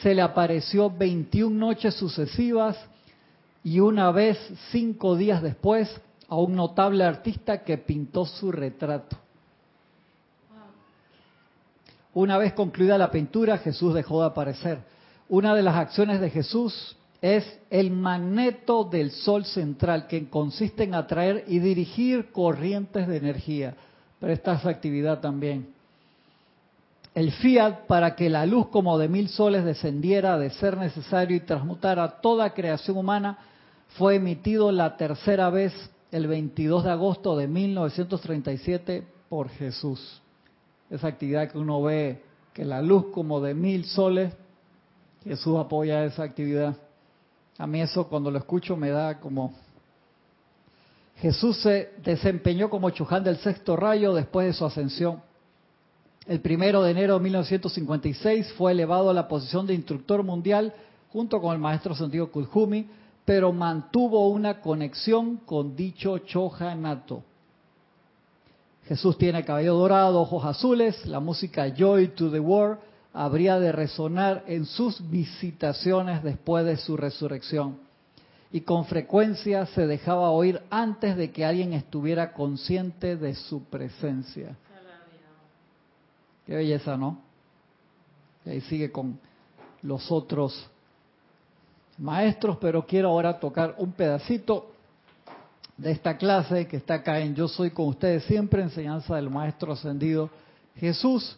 Se 0.02 0.16
le 0.16 0.22
apareció 0.22 0.90
21 0.90 1.56
noches 1.56 1.94
sucesivas 1.94 2.78
y 3.66 3.80
una 3.80 4.12
vez 4.12 4.38
cinco 4.70 5.16
días 5.16 5.42
después 5.42 5.90
a 6.30 6.36
un 6.36 6.56
notable 6.56 7.04
artista 7.04 7.64
que 7.64 7.80
pintó 7.80 8.24
su 8.28 8.52
retrato. 8.52 9.18
Una 12.14 12.38
vez 12.38 12.54
concluida 12.54 12.96
la 13.00 13.10
pintura, 13.10 13.58
Jesús 13.58 13.96
dejó 13.96 14.22
de 14.22 14.28
aparecer. 14.28 14.78
Una 15.28 15.56
de 15.56 15.64
las 15.64 15.76
acciones 15.78 16.22
de 16.22 16.30
Jesús 16.30 16.96
es 17.24 17.60
el 17.72 17.90
magneto 17.90 18.84
del 18.84 19.10
sol 19.10 19.46
central, 19.46 20.06
que 20.06 20.30
consiste 20.30 20.84
en 20.84 20.94
atraer 20.94 21.46
y 21.48 21.58
dirigir 21.58 22.32
corrientes 22.32 23.08
de 23.08 23.18
energía. 23.18 23.76
Presta 24.20 24.54
esa 24.54 24.70
actividad 24.70 25.22
también. 25.22 25.74
El 27.16 27.32
fiat 27.32 27.88
para 27.88 28.16
que 28.16 28.30
la 28.30 28.46
luz 28.46 28.68
como 28.68 29.00
de 29.00 29.08
mil 29.08 29.28
soles 29.28 29.66
descendiera 29.66 30.38
de 30.38 30.52
ser 30.52 30.78
necesario 30.78 31.36
y 31.36 31.40
transmutara 31.40 32.22
toda 32.22 32.54
creación 32.54 32.98
humana 32.98 33.40
fue 33.98 34.16
emitido 34.16 34.72
la 34.72 34.98
tercera 34.98 35.50
vez 35.50 35.74
el 36.12 36.28
22 36.28 36.84
de 36.84 36.92
agosto 36.92 37.38
de 37.38 37.48
1937 37.48 39.08
por 39.30 39.50
Jesús 39.50 40.22
esa 40.90 41.08
actividad 41.08 41.52
que 41.52 41.58
uno 41.58 41.82
ve, 41.82 42.22
que 42.54 42.66
la 42.66 42.82
luz 42.82 43.08
como 43.14 43.42
de 43.42 43.54
mil 43.54 43.86
soles, 43.86 44.34
Jesús 45.24 45.58
apoya 45.58 46.06
esa 46.06 46.24
actividad. 46.24 46.76
A 47.58 47.68
mí 47.68 47.82
eso 47.82 48.08
cuando 48.08 48.32
lo 48.32 48.38
escucho 48.38 48.76
me 48.76 48.90
da 48.90 49.20
como... 49.20 49.54
Jesús 51.18 51.58
se 51.62 51.94
desempeñó 52.04 52.70
como 52.70 52.90
chuján 52.90 53.24
del 53.24 53.38
sexto 53.38 53.78
rayo 53.78 54.14
después 54.14 54.48
de 54.48 54.54
su 54.54 54.66
ascensión. 54.66 55.22
El 56.28 56.42
primero 56.42 56.84
de 56.84 56.92
enero 56.92 57.18
de 57.18 57.24
1956 57.24 58.52
fue 58.54 58.74
elevado 58.74 59.10
a 59.10 59.14
la 59.14 59.28
posición 59.28 59.66
de 59.66 59.74
instructor 59.74 60.24
mundial 60.24 60.74
junto 61.14 61.40
con 61.40 61.54
el 61.54 61.60
maestro 61.60 61.96
Santiago 61.96 62.32
Kujumi, 62.32 62.90
pero 63.26 63.52
mantuvo 63.52 64.30
una 64.30 64.62
conexión 64.62 65.38
con 65.38 65.76
dicho 65.76 66.20
choja 66.20 66.76
nato. 66.76 67.24
Jesús 68.88 69.18
tiene 69.18 69.44
cabello 69.44 69.74
dorado, 69.74 70.22
ojos 70.22 70.46
azules, 70.46 71.06
la 71.08 71.20
música 71.20 71.68
Joy 71.74 72.10
to 72.10 72.32
the 72.32 72.40
World 72.40 72.78
habría 73.14 73.60
de 73.60 73.72
resonar 73.72 74.44
en 74.46 74.66
sus 74.66 75.10
visitaciones 75.10 76.22
después 76.22 76.66
de 76.66 76.78
su 76.78 76.96
resurrección. 76.96 77.80
Y 78.52 78.62
con 78.62 78.86
frecuencia 78.86 79.66
se 79.66 79.88
dejaba 79.88 80.30
oír 80.30 80.62
antes 80.70 81.18
de 81.18 81.32
que 81.32 81.44
alguien 81.44 81.74
estuviera 81.74 82.32
consciente 82.32 83.18
de 83.18 83.34
su 83.34 83.64
presencia. 83.64 84.56
Qué 86.46 86.56
belleza, 86.56 86.96
¿no? 86.96 87.20
Y 88.46 88.52
ahí 88.52 88.62
sigue 88.62 88.92
con 88.92 89.20
los 89.82 90.12
otros 90.12 90.70
maestros, 91.98 92.58
pero 92.60 92.86
quiero 92.86 93.10
ahora 93.10 93.40
tocar 93.40 93.76
un 93.78 93.92
pedacito 93.92 94.72
de 95.78 95.92
esta 95.92 96.18
clase 96.18 96.68
que 96.68 96.78
está 96.78 96.96
acá 96.96 97.20
en 97.20 97.36
Yo 97.36 97.48
Soy 97.48 97.72
con 97.72 97.88
ustedes 97.88 98.24
siempre, 98.24 98.62
enseñanza 98.62 99.16
del 99.16 99.30
Maestro 99.30 99.74
Ascendido 99.74 100.30
Jesús, 100.76 101.38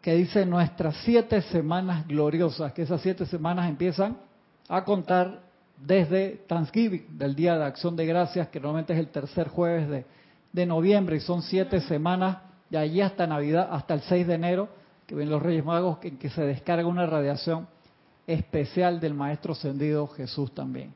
que 0.00 0.14
dice 0.14 0.46
nuestras 0.46 0.96
siete 1.04 1.42
semanas 1.42 2.06
gloriosas, 2.06 2.72
que 2.72 2.82
esas 2.82 3.00
siete 3.00 3.26
semanas 3.26 3.68
empiezan 3.68 4.16
a 4.68 4.84
contar 4.84 5.40
desde 5.78 6.42
Thanksgiving, 6.46 7.18
del 7.18 7.34
Día 7.34 7.58
de 7.58 7.64
Acción 7.64 7.96
de 7.96 8.06
Gracias, 8.06 8.48
que 8.48 8.60
normalmente 8.60 8.94
es 8.94 8.98
el 8.98 9.08
tercer 9.08 9.48
jueves 9.48 9.88
de, 9.88 10.06
de 10.52 10.66
noviembre, 10.66 11.16
y 11.16 11.20
son 11.20 11.42
siete 11.42 11.80
semanas 11.80 12.38
de 12.70 12.78
allí 12.78 13.00
hasta 13.00 13.26
Navidad, 13.26 13.68
hasta 13.70 13.94
el 13.94 14.00
6 14.00 14.26
de 14.26 14.34
enero, 14.34 14.68
que 15.06 15.14
ven 15.14 15.28
los 15.28 15.42
Reyes 15.42 15.64
Magos, 15.64 15.98
en 16.02 16.18
que 16.18 16.30
se 16.30 16.42
descarga 16.42 16.86
una 16.86 17.06
radiación 17.06 17.68
especial 18.26 19.00
del 19.00 19.14
Maestro 19.14 19.52
Ascendido 19.52 20.06
Jesús 20.08 20.52
también. 20.52 20.92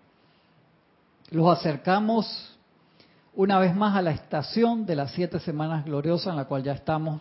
Los 1.30 1.48
acercamos 1.56 2.56
una 3.34 3.58
vez 3.58 3.74
más 3.74 3.96
a 3.96 4.02
la 4.02 4.10
estación 4.10 4.84
de 4.84 4.96
las 4.96 5.12
siete 5.12 5.38
semanas 5.38 5.84
gloriosas 5.84 6.28
en 6.28 6.36
la 6.36 6.46
cual 6.46 6.64
ya 6.64 6.72
estamos, 6.72 7.20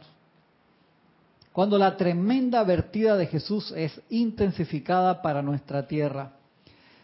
cuando 1.53 1.77
la 1.77 1.97
tremenda 1.97 2.63
vertida 2.63 3.15
de 3.17 3.27
Jesús 3.27 3.71
es 3.75 3.99
intensificada 4.09 5.21
para 5.21 5.41
nuestra 5.41 5.87
tierra. 5.87 6.33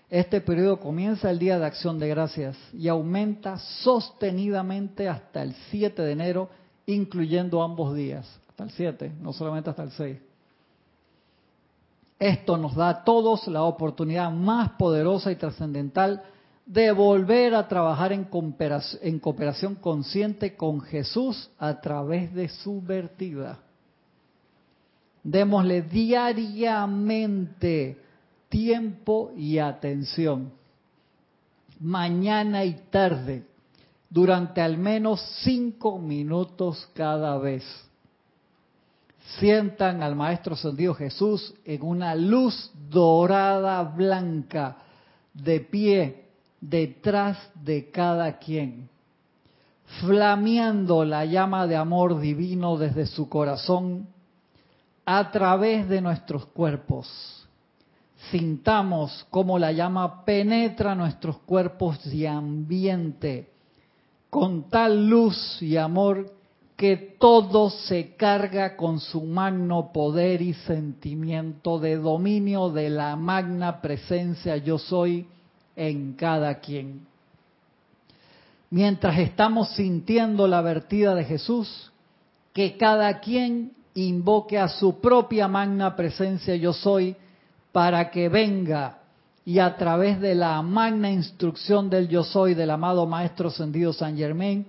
Este 0.10 0.40
periodo 0.40 0.80
comienza 0.80 1.30
el 1.30 1.40
día 1.40 1.60
de 1.60 1.66
acción 1.66 2.00
de 2.00 2.08
gracias 2.08 2.58
y 2.74 2.88
aumenta 2.88 3.58
sostenidamente 3.58 5.10
hasta 5.10 5.42
el 5.42 5.54
7 5.72 6.02
de 6.02 6.12
enero, 6.12 6.50
incluyendo 6.86 7.62
ambos 7.64 7.96
días, 7.96 8.28
hasta 8.50 8.64
el 8.64 8.72
7, 8.72 9.12
no 9.20 9.34
solamente 9.34 9.70
hasta 9.70 9.84
el 9.84 9.92
6. 9.92 10.18
Esto 12.20 12.58
nos 12.58 12.76
da 12.76 12.90
a 12.90 13.04
todos 13.04 13.48
la 13.48 13.64
oportunidad 13.64 14.32
más 14.32 14.72
poderosa 14.72 15.32
y 15.32 15.36
trascendental 15.36 16.24
de 16.66 16.92
volver 16.92 17.54
a 17.54 17.68
trabajar 17.68 18.12
en 18.14 18.24
cooperación, 18.24 19.02
en 19.04 19.20
cooperación 19.20 19.76
consciente 19.76 20.56
con 20.56 20.82
Jesús 20.82 21.52
a 21.60 21.80
través 21.82 22.34
de 22.34 22.50
su 22.50 22.82
vertida. 22.82 23.60
Démosle 25.24 25.84
diariamente 25.84 27.26
tiempo 28.50 29.32
y 29.36 29.58
atención, 29.60 30.52
mañana 31.80 32.64
y 32.64 32.74
tarde, 32.90 33.44
durante 34.10 34.62
al 34.62 34.78
menos 34.78 35.22
cinco 35.44 36.00
minutos 36.00 36.90
cada 36.94 37.38
vez. 37.38 37.64
Sientan 39.40 40.02
al 40.02 40.16
Maestro 40.16 40.56
Sendido 40.56 40.94
Jesús 40.94 41.54
en 41.66 41.82
una 41.84 42.16
luz 42.16 42.72
dorada 42.90 43.84
blanca, 43.84 44.78
de 45.34 45.60
pie, 45.60 46.26
detrás 46.62 47.38
de 47.56 47.92
cada 47.92 48.38
quien, 48.38 48.90
flameando 50.00 51.04
la 51.04 51.26
llama 51.26 51.68
de 51.68 51.76
amor 51.76 52.20
divino 52.20 52.78
desde 52.78 53.06
su 53.06 53.28
corazón 53.28 54.08
a 55.06 55.32
través 55.32 55.90
de 55.90 56.02
nuestros 56.02 56.46
cuerpos. 56.48 57.08
Sintamos 58.32 59.28
cómo 59.30 59.60
la 59.60 59.72
llama 59.72 60.24
penetra 60.24 60.96
nuestros 60.96 61.38
cuerpos 61.40 62.06
y 62.08 62.26
ambiente 62.26 63.52
con 64.30 64.70
tal 64.70 65.08
luz 65.08 65.62
y 65.62 65.78
amor 65.78 66.34
que 66.76 66.98
todo 66.98 67.70
se 67.70 68.16
carga 68.16 68.76
con 68.76 69.00
su 69.00 69.22
magno 69.22 69.92
poder 69.94 70.42
y 70.42 70.54
sentimiento 70.54 71.80
de 71.80 71.96
dominio 71.96 72.70
de 72.70 72.90
la 72.90 73.16
magna 73.16 73.82
presencia 73.82 74.58
yo 74.58 74.78
soy 74.78 75.26
en 75.76 76.14
cada 76.14 76.60
quien. 76.60 77.08
Mientras 78.70 79.20
estamos 79.20 79.70
sintiendo 79.76 80.48
la 80.48 80.62
vertida 80.62 81.16
de 81.16 81.24
Jesús, 81.24 81.92
que 82.52 82.76
cada 82.76 83.20
quien 83.20 83.72
invoque 83.94 84.60
a 84.60 84.68
su 84.68 85.00
propia 85.00 85.48
magna 85.48 85.96
presencia 85.96 86.56
yo 86.58 86.74
soy 86.74 87.16
para 87.72 88.12
que 88.12 88.28
venga 88.28 89.00
y 89.46 89.60
a 89.60 89.78
través 89.78 90.20
de 90.20 90.36
la 90.36 90.62
magna 90.62 91.10
instrucción 91.10 91.90
del 91.90 92.10
yo 92.10 92.24
soy 92.24 92.54
del 92.54 92.72
amado 92.72 93.06
Maestro 93.06 93.50
Ascendido 93.50 93.94
San 93.94 94.18
Germain, 94.18 94.66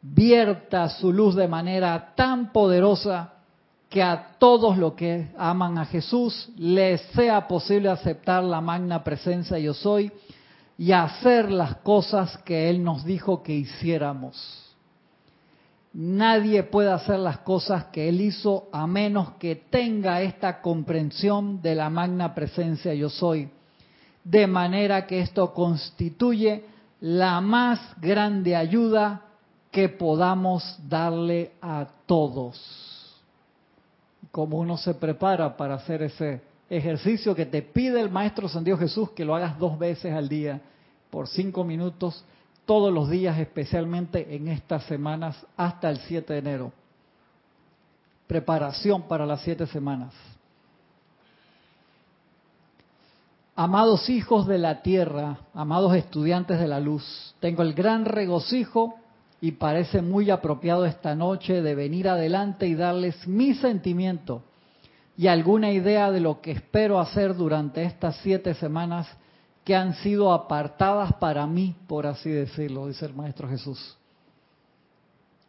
vierta 0.00 0.88
su 0.88 1.12
luz 1.12 1.34
de 1.34 1.48
manera 1.48 2.12
tan 2.14 2.52
poderosa 2.52 3.34
que 3.88 4.02
a 4.02 4.36
todos 4.38 4.76
los 4.76 4.92
que 4.94 5.30
aman 5.38 5.78
a 5.78 5.86
Jesús 5.86 6.50
les 6.56 7.00
sea 7.14 7.48
posible 7.48 7.88
aceptar 7.88 8.44
la 8.44 8.60
magna 8.60 9.02
presencia 9.02 9.58
yo 9.58 9.72
soy 9.72 10.12
y 10.76 10.92
hacer 10.92 11.50
las 11.50 11.76
cosas 11.78 12.38
que 12.38 12.68
Él 12.70 12.84
nos 12.84 13.04
dijo 13.04 13.42
que 13.42 13.54
hiciéramos. 13.54 14.64
Nadie 15.94 16.62
puede 16.62 16.92
hacer 16.92 17.18
las 17.18 17.38
cosas 17.38 17.86
que 17.86 18.08
Él 18.08 18.20
hizo 18.20 18.68
a 18.72 18.86
menos 18.86 19.32
que 19.32 19.56
tenga 19.56 20.20
esta 20.20 20.60
comprensión 20.60 21.60
de 21.62 21.74
la 21.74 21.88
magna 21.88 22.34
presencia 22.34 22.94
yo 22.94 23.08
soy. 23.08 23.50
De 24.22 24.46
manera 24.46 25.06
que 25.06 25.20
esto 25.20 25.52
constituye 25.54 26.64
la 27.00 27.40
más 27.40 27.80
grande 28.00 28.54
ayuda 28.54 29.27
que 29.70 29.88
podamos 29.88 30.78
darle 30.88 31.52
a 31.60 31.86
todos. 32.06 33.14
Como 34.30 34.58
uno 34.58 34.76
se 34.76 34.94
prepara 34.94 35.56
para 35.56 35.74
hacer 35.74 36.02
ese 36.02 36.40
ejercicio 36.70 37.34
que 37.34 37.46
te 37.46 37.62
pide 37.62 38.00
el 38.00 38.10
Maestro 38.10 38.48
San 38.48 38.64
Dios 38.64 38.78
Jesús 38.78 39.10
que 39.10 39.24
lo 39.24 39.34
hagas 39.34 39.58
dos 39.58 39.78
veces 39.78 40.12
al 40.12 40.28
día, 40.28 40.60
por 41.10 41.28
cinco 41.28 41.64
minutos, 41.64 42.24
todos 42.66 42.92
los 42.92 43.08
días, 43.08 43.38
especialmente 43.38 44.34
en 44.34 44.48
estas 44.48 44.84
semanas 44.84 45.46
hasta 45.56 45.88
el 45.88 45.98
7 46.00 46.34
de 46.34 46.38
enero. 46.38 46.72
Preparación 48.26 49.02
para 49.02 49.24
las 49.24 49.40
siete 49.40 49.66
semanas. 49.66 50.12
Amados 53.56 54.10
hijos 54.10 54.46
de 54.46 54.58
la 54.58 54.82
tierra, 54.82 55.38
amados 55.54 55.94
estudiantes 55.94 56.60
de 56.60 56.68
la 56.68 56.78
luz, 56.78 57.34
tengo 57.40 57.62
el 57.62 57.72
gran 57.72 58.04
regocijo 58.04 58.96
y 59.40 59.52
parece 59.52 60.02
muy 60.02 60.30
apropiado 60.30 60.84
esta 60.84 61.14
noche 61.14 61.62
de 61.62 61.74
venir 61.74 62.08
adelante 62.08 62.66
y 62.66 62.74
darles 62.74 63.26
mi 63.26 63.54
sentimiento 63.54 64.42
y 65.18 65.26
alguna 65.26 65.72
idea 65.72 66.12
de 66.12 66.20
lo 66.20 66.40
que 66.40 66.52
espero 66.52 67.00
hacer 67.00 67.34
durante 67.34 67.82
estas 67.82 68.16
siete 68.22 68.54
semanas 68.54 69.08
que 69.64 69.74
han 69.74 69.94
sido 69.96 70.32
apartadas 70.32 71.12
para 71.14 71.44
mí, 71.44 71.74
por 71.88 72.06
así 72.06 72.30
decirlo, 72.30 72.86
dice 72.86 73.04
el 73.04 73.14
Maestro 73.14 73.48
Jesús. 73.48 73.96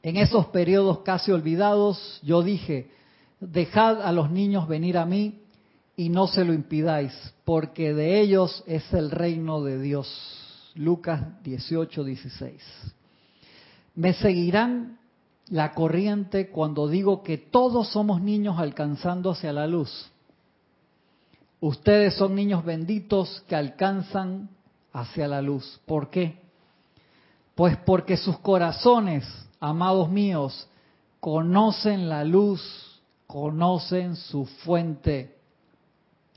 En 0.01 0.17
esos 0.17 0.47
periodos 0.47 0.99
casi 0.99 1.31
olvidados, 1.31 2.19
yo 2.23 2.41
dije, 2.41 2.89
dejad 3.39 4.01
a 4.01 4.11
los 4.11 4.31
niños 4.31 4.67
venir 4.67 4.97
a 4.97 5.05
mí 5.05 5.39
y 5.95 6.09
no 6.09 6.25
se 6.25 6.45
lo 6.45 6.53
impidáis, 6.53 7.13
porque 7.45 7.93
de 7.93 8.19
ellos 8.21 8.63
es 8.65 8.91
el 8.91 9.11
reino 9.11 9.61
de 9.61 9.79
Dios. 9.79 10.71
Lucas 10.73 11.43
18, 11.43 12.03
16. 12.03 12.95
Me 13.99 14.13
seguirán 14.13 14.97
la 15.49 15.73
corriente 15.73 16.51
cuando 16.51 16.87
digo 16.87 17.21
que 17.21 17.37
todos 17.37 17.89
somos 17.89 18.21
niños 18.21 18.57
alcanzando 18.57 19.31
hacia 19.31 19.51
la 19.51 19.67
luz. 19.67 20.09
Ustedes 21.59 22.13
son 22.13 22.33
niños 22.33 22.63
benditos 22.63 23.43
que 23.45 23.57
alcanzan 23.57 24.47
hacia 24.93 25.27
la 25.27 25.41
luz. 25.41 25.81
¿Por 25.85 26.09
qué? 26.09 26.39
Pues 27.55 27.75
porque 27.75 28.15
sus 28.15 28.39
corazones, 28.39 29.25
amados 29.59 30.07
míos, 30.07 30.69
conocen 31.19 32.07
la 32.07 32.23
luz, 32.23 33.01
conocen 33.27 34.15
su 34.15 34.45
fuente. 34.45 35.35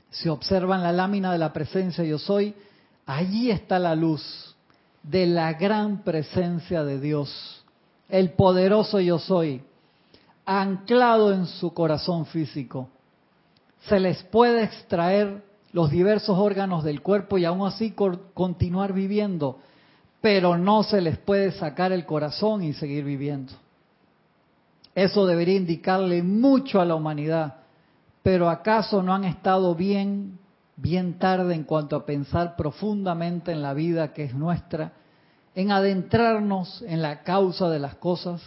Si 0.09 0.27
observan 0.27 0.83
la 0.83 0.91
lámina 0.91 1.31
de 1.31 1.37
la 1.37 1.53
presencia 1.53 2.03
yo 2.03 2.19
soy, 2.19 2.55
allí 3.05 3.51
está 3.51 3.79
la 3.79 3.95
luz 3.95 4.52
de 5.03 5.27
la 5.27 5.53
gran 5.53 6.03
presencia 6.03 6.83
de 6.83 6.99
Dios, 6.99 7.63
el 8.09 8.31
poderoso 8.31 8.99
yo 8.99 9.19
soy, 9.19 9.61
anclado 10.45 11.33
en 11.33 11.45
su 11.45 11.73
corazón 11.73 12.25
físico 12.25 12.89
se 13.87 13.99
les 13.99 14.23
puede 14.23 14.63
extraer 14.63 15.43
los 15.71 15.89
diversos 15.89 16.37
órganos 16.37 16.83
del 16.83 17.01
cuerpo 17.01 17.37
y 17.37 17.45
aún 17.45 17.67
así 17.67 17.93
continuar 18.33 18.93
viviendo, 18.93 19.59
pero 20.21 20.57
no 20.57 20.83
se 20.83 21.01
les 21.01 21.17
puede 21.17 21.51
sacar 21.51 21.91
el 21.91 22.05
corazón 22.05 22.63
y 22.63 22.73
seguir 22.73 23.03
viviendo. 23.03 23.53
Eso 24.95 25.25
debería 25.25 25.55
indicarle 25.55 26.21
mucho 26.21 26.79
a 26.79 26.85
la 26.85 26.95
humanidad, 26.95 27.55
pero 28.21 28.49
¿acaso 28.49 29.01
no 29.01 29.13
han 29.13 29.23
estado 29.25 29.75
bien, 29.75 30.37
bien 30.75 31.19
tarde 31.19 31.53
en 31.55 31.63
cuanto 31.63 31.95
a 31.95 32.05
pensar 32.05 32.55
profundamente 32.55 33.51
en 33.51 33.61
la 33.61 33.73
vida 33.73 34.13
que 34.13 34.23
es 34.23 34.33
nuestra, 34.33 34.93
en 35.55 35.71
adentrarnos 35.71 36.81
en 36.87 37.01
la 37.01 37.23
causa 37.23 37.69
de 37.69 37.79
las 37.79 37.95
cosas? 37.95 38.41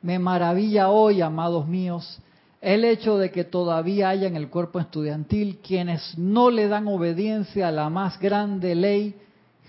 Me 0.00 0.18
maravilla 0.18 0.90
hoy, 0.90 1.20
amados 1.20 1.66
míos, 1.66 2.20
el 2.60 2.84
hecho 2.84 3.18
de 3.18 3.30
que 3.30 3.44
todavía 3.44 4.08
haya 4.08 4.26
en 4.26 4.36
el 4.36 4.48
cuerpo 4.48 4.80
estudiantil 4.80 5.58
quienes 5.58 6.16
no 6.18 6.50
le 6.50 6.68
dan 6.68 6.88
obediencia 6.88 7.68
a 7.68 7.72
la 7.72 7.88
más 7.88 8.18
grande 8.18 8.74
ley 8.74 9.16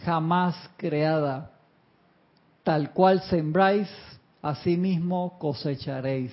jamás 0.03 0.55
creada. 0.77 1.51
Tal 2.63 2.91
cual 2.93 3.21
sembráis, 3.21 3.89
mismo 4.65 5.37
cosecharéis. 5.39 6.31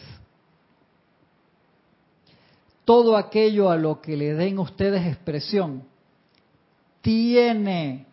Todo 2.87 3.17
aquello 3.17 3.69
a 3.69 3.77
lo 3.77 4.01
que 4.01 4.17
le 4.17 4.33
den 4.35 4.61
ustedes 4.61 5.05
expresión 5.07 5.83
tiene 7.03 8.07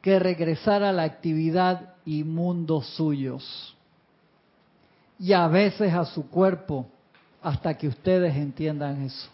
que 0.00 0.20
regresar 0.20 0.84
a 0.84 0.92
la 0.92 1.02
actividad 1.02 1.94
y 2.04 2.22
mundos 2.22 2.86
suyos 2.94 3.76
y 5.18 5.32
a 5.32 5.48
veces 5.48 5.92
a 5.92 6.04
su 6.04 6.30
cuerpo 6.30 6.86
hasta 7.42 7.76
que 7.76 7.88
ustedes 7.88 8.36
entiendan 8.36 9.02
eso. 9.02 9.28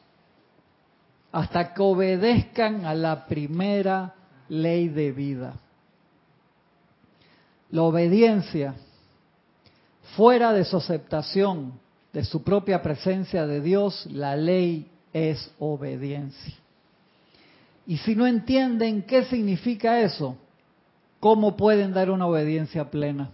Hasta 1.30 1.74
que 1.74 1.82
obedezcan 1.82 2.86
a 2.86 2.94
la 2.94 3.26
primera 3.26 4.14
ley 4.48 4.88
de 4.88 5.12
vida. 5.12 5.56
La 7.70 7.82
obediencia, 7.82 8.74
fuera 10.16 10.54
de 10.54 10.64
su 10.64 10.78
aceptación 10.78 11.78
de 12.16 12.24
su 12.24 12.42
propia 12.42 12.80
presencia 12.80 13.46
de 13.46 13.60
Dios, 13.60 14.06
la 14.10 14.36
ley 14.36 14.90
es 15.12 15.52
obediencia. 15.58 16.54
Y 17.86 17.98
si 17.98 18.14
no 18.14 18.26
entienden 18.26 19.02
qué 19.02 19.24
significa 19.24 20.00
eso, 20.00 20.34
¿cómo 21.20 21.58
pueden 21.58 21.92
dar 21.92 22.10
una 22.10 22.26
obediencia 22.26 22.90
plena? 22.90 23.32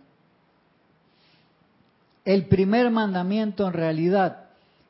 El 2.24 2.46
primer 2.46 2.90
mandamiento 2.90 3.68
en 3.68 3.72
realidad 3.72 4.46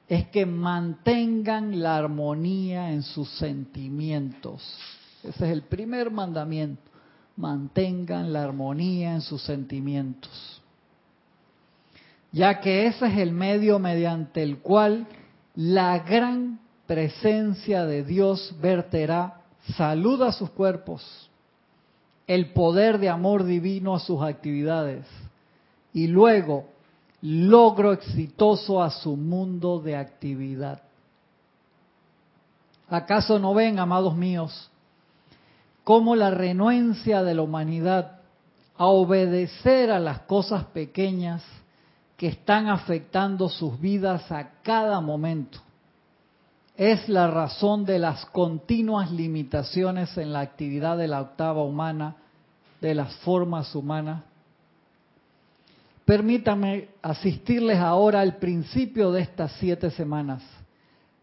es 0.09 0.27
que 0.29 0.47
mantengan 0.47 1.83
la 1.83 1.99
armonía 1.99 2.93
en 2.93 3.03
sus 3.03 3.29
sentimientos. 3.37 4.63
Ese 5.23 5.45
es 5.45 5.53
el 5.53 5.65
primer 5.65 6.11
mandamiento. 6.11 6.81
Mantengan 7.37 8.33
la 8.33 8.45
armonía 8.45 9.13
en 9.13 9.21
sus 9.21 9.43
sentimientos. 9.43 10.62
Ya 12.33 12.61
que 12.61 12.87
ese 12.87 13.07
es 13.07 13.19
el 13.19 13.33
medio 13.33 13.79
mediante 13.79 14.43
el 14.43 14.59
cual 14.59 15.07
la 15.55 15.99
gran 15.99 16.61
presencia 16.87 17.85
de 17.85 18.05
Dios 18.05 18.55
verterá 18.61 19.43
salud 19.77 20.23
a 20.23 20.33
sus 20.33 20.51
cuerpos, 20.51 21.31
el 22.27 22.53
poder 22.53 22.99
de 22.99 23.11
amor 23.11 23.45
divino 23.45 23.95
a 23.95 24.01
sus 24.01 24.23
actividades 24.23 25.07
y 25.93 26.07
luego 26.07 26.65
logro 27.21 27.93
exitoso 27.93 28.83
a 28.83 28.91
su 28.91 29.17
mundo 29.17 29.79
de 29.81 29.97
actividad. 29.97 30.83
¿Acaso 32.89 33.39
no 33.39 33.55
ven, 33.55 33.79
amados 33.79 34.17
míos, 34.17 34.71
cómo 35.85 36.17
la 36.17 36.31
renuencia 36.31 37.23
de 37.23 37.35
la 37.35 37.43
humanidad 37.43 38.21
a 38.77 38.87
obedecer 38.87 39.91
a 39.91 40.01
las 40.01 40.21
cosas 40.21 40.65
pequeñas 40.67 41.43
que 42.23 42.29
están 42.29 42.69
afectando 42.69 43.49
sus 43.49 43.81
vidas 43.81 44.31
a 44.31 44.63
cada 44.63 45.01
momento 45.01 45.59
es 46.77 47.09
la 47.09 47.27
razón 47.27 47.85
de 47.85 47.99
las 47.99 48.27
continuas 48.27 49.11
limitaciones 49.11 50.17
en 50.17 50.33
la 50.33 50.39
actividad 50.39 50.97
de 50.97 51.09
la 51.09 51.21
octava 51.21 51.65
humana, 51.65 52.15
de 52.81 52.95
las 52.95 53.13
formas 53.17 53.75
humanas? 53.75 54.23
Permítanme 56.05 56.91
asistirles 57.03 57.79
ahora 57.79 58.21
al 58.21 58.37
principio 58.37 59.11
de 59.11 59.23
estas 59.23 59.51
siete 59.59 59.91
semanas. 59.91 60.45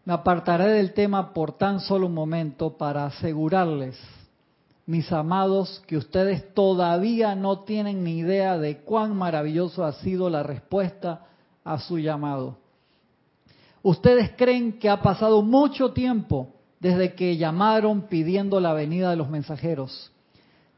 Me 0.04 0.12
apartaré 0.12 0.66
del 0.66 0.92
tema 0.92 1.32
por 1.32 1.52
tan 1.52 1.80
solo 1.80 2.08
un 2.08 2.14
momento 2.14 2.76
para 2.76 3.06
asegurarles, 3.06 3.98
mis 4.90 5.10
amados, 5.12 5.82
que 5.86 5.96
ustedes 5.96 6.52
todavía 6.52 7.34
no 7.34 7.60
tienen 7.60 8.02
ni 8.02 8.18
idea 8.18 8.58
de 8.58 8.78
cuán 8.78 9.16
maravilloso 9.16 9.84
ha 9.84 9.92
sido 9.92 10.28
la 10.28 10.42
respuesta 10.42 11.26
a 11.64 11.78
su 11.78 11.98
llamado. 11.98 12.58
Ustedes 13.82 14.32
creen 14.36 14.78
que 14.78 14.90
ha 14.90 15.00
pasado 15.00 15.42
mucho 15.42 15.92
tiempo 15.92 16.48
desde 16.80 17.14
que 17.14 17.36
llamaron 17.36 18.02
pidiendo 18.02 18.60
la 18.60 18.74
venida 18.74 19.10
de 19.10 19.16
los 19.16 19.30
mensajeros 19.30 20.10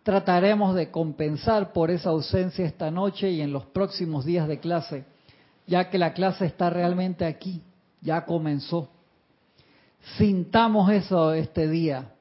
trataremos 0.03 0.75
de 0.75 0.91
compensar 0.91 1.73
por 1.73 1.91
esa 1.91 2.11
ausencia 2.11 2.65
esta 2.65 2.91
noche 2.91 3.31
y 3.31 3.41
en 3.41 3.53
los 3.53 3.67
próximos 3.67 4.25
días 4.25 4.49
de 4.49 4.59
clase, 4.59 5.05
ya 5.67 5.91
que 5.91 5.99
la 5.99 6.13
clase 6.13 6.47
está 6.47 6.71
realmente 6.71 7.25
aquí, 7.25 7.63
ya 8.01 8.25
comenzó. 8.25 8.89
Sintamos 10.19 10.91
eso 10.91 11.33
este 11.33 11.69
día, 11.69 12.13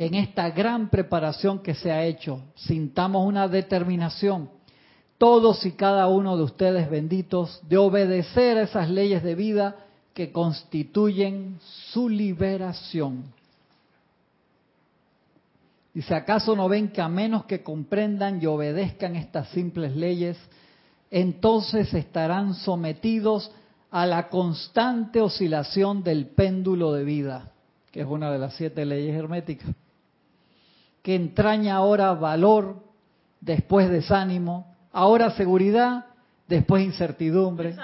en 0.00 0.14
esta 0.14 0.48
gran 0.48 0.88
preparación 0.88 1.58
que 1.58 1.74
se 1.74 1.92
ha 1.92 2.06
hecho, 2.06 2.42
sintamos 2.54 3.26
una 3.26 3.48
determinación, 3.48 4.48
todos 5.18 5.66
y 5.66 5.72
cada 5.72 6.08
uno 6.08 6.38
de 6.38 6.42
ustedes 6.42 6.88
benditos, 6.88 7.60
de 7.68 7.76
obedecer 7.76 8.56
a 8.56 8.62
esas 8.62 8.88
leyes 8.88 9.22
de 9.22 9.34
vida 9.34 9.76
que 10.14 10.32
constituyen 10.32 11.58
su 11.92 12.08
liberación. 12.08 13.24
Dice, 15.92 16.14
¿acaso 16.14 16.56
no 16.56 16.66
ven 16.66 16.88
que 16.88 17.02
a 17.02 17.08
menos 17.10 17.44
que 17.44 17.62
comprendan 17.62 18.42
y 18.42 18.46
obedezcan 18.46 19.16
estas 19.16 19.50
simples 19.50 19.94
leyes, 19.94 20.38
entonces 21.10 21.92
estarán 21.92 22.54
sometidos 22.54 23.52
a 23.90 24.06
la 24.06 24.30
constante 24.30 25.20
oscilación 25.20 26.02
del 26.02 26.28
péndulo 26.28 26.94
de 26.94 27.04
vida, 27.04 27.52
que 27.92 28.00
es 28.00 28.06
una 28.06 28.30
de 28.32 28.38
las 28.38 28.54
siete 28.54 28.86
leyes 28.86 29.14
herméticas, 29.14 29.74
que 31.02 31.14
entraña 31.14 31.76
ahora 31.76 32.12
valor, 32.14 32.76
después 33.40 33.88
desánimo, 33.88 34.74
ahora 34.92 35.30
seguridad, 35.30 36.06
después 36.46 36.84
incertidumbre. 36.84 37.76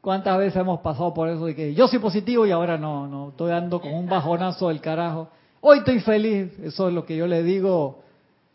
¿Cuántas 0.00 0.38
veces 0.38 0.56
hemos 0.56 0.80
pasado 0.80 1.12
por 1.12 1.28
eso 1.28 1.46
de 1.46 1.54
que 1.54 1.74
yo 1.74 1.88
soy 1.88 1.98
positivo 1.98 2.46
y 2.46 2.50
ahora 2.50 2.78
no, 2.78 3.06
no, 3.06 3.30
estoy 3.30 3.50
dando 3.50 3.80
con 3.80 3.92
un 3.92 4.08
bajonazo 4.08 4.68
del 4.68 4.80
carajo? 4.80 5.28
Hoy 5.60 5.78
estoy 5.78 6.00
feliz, 6.00 6.56
eso 6.60 6.88
es 6.88 6.94
lo 6.94 7.04
que 7.04 7.16
yo 7.16 7.26
le 7.26 7.42
digo. 7.42 8.00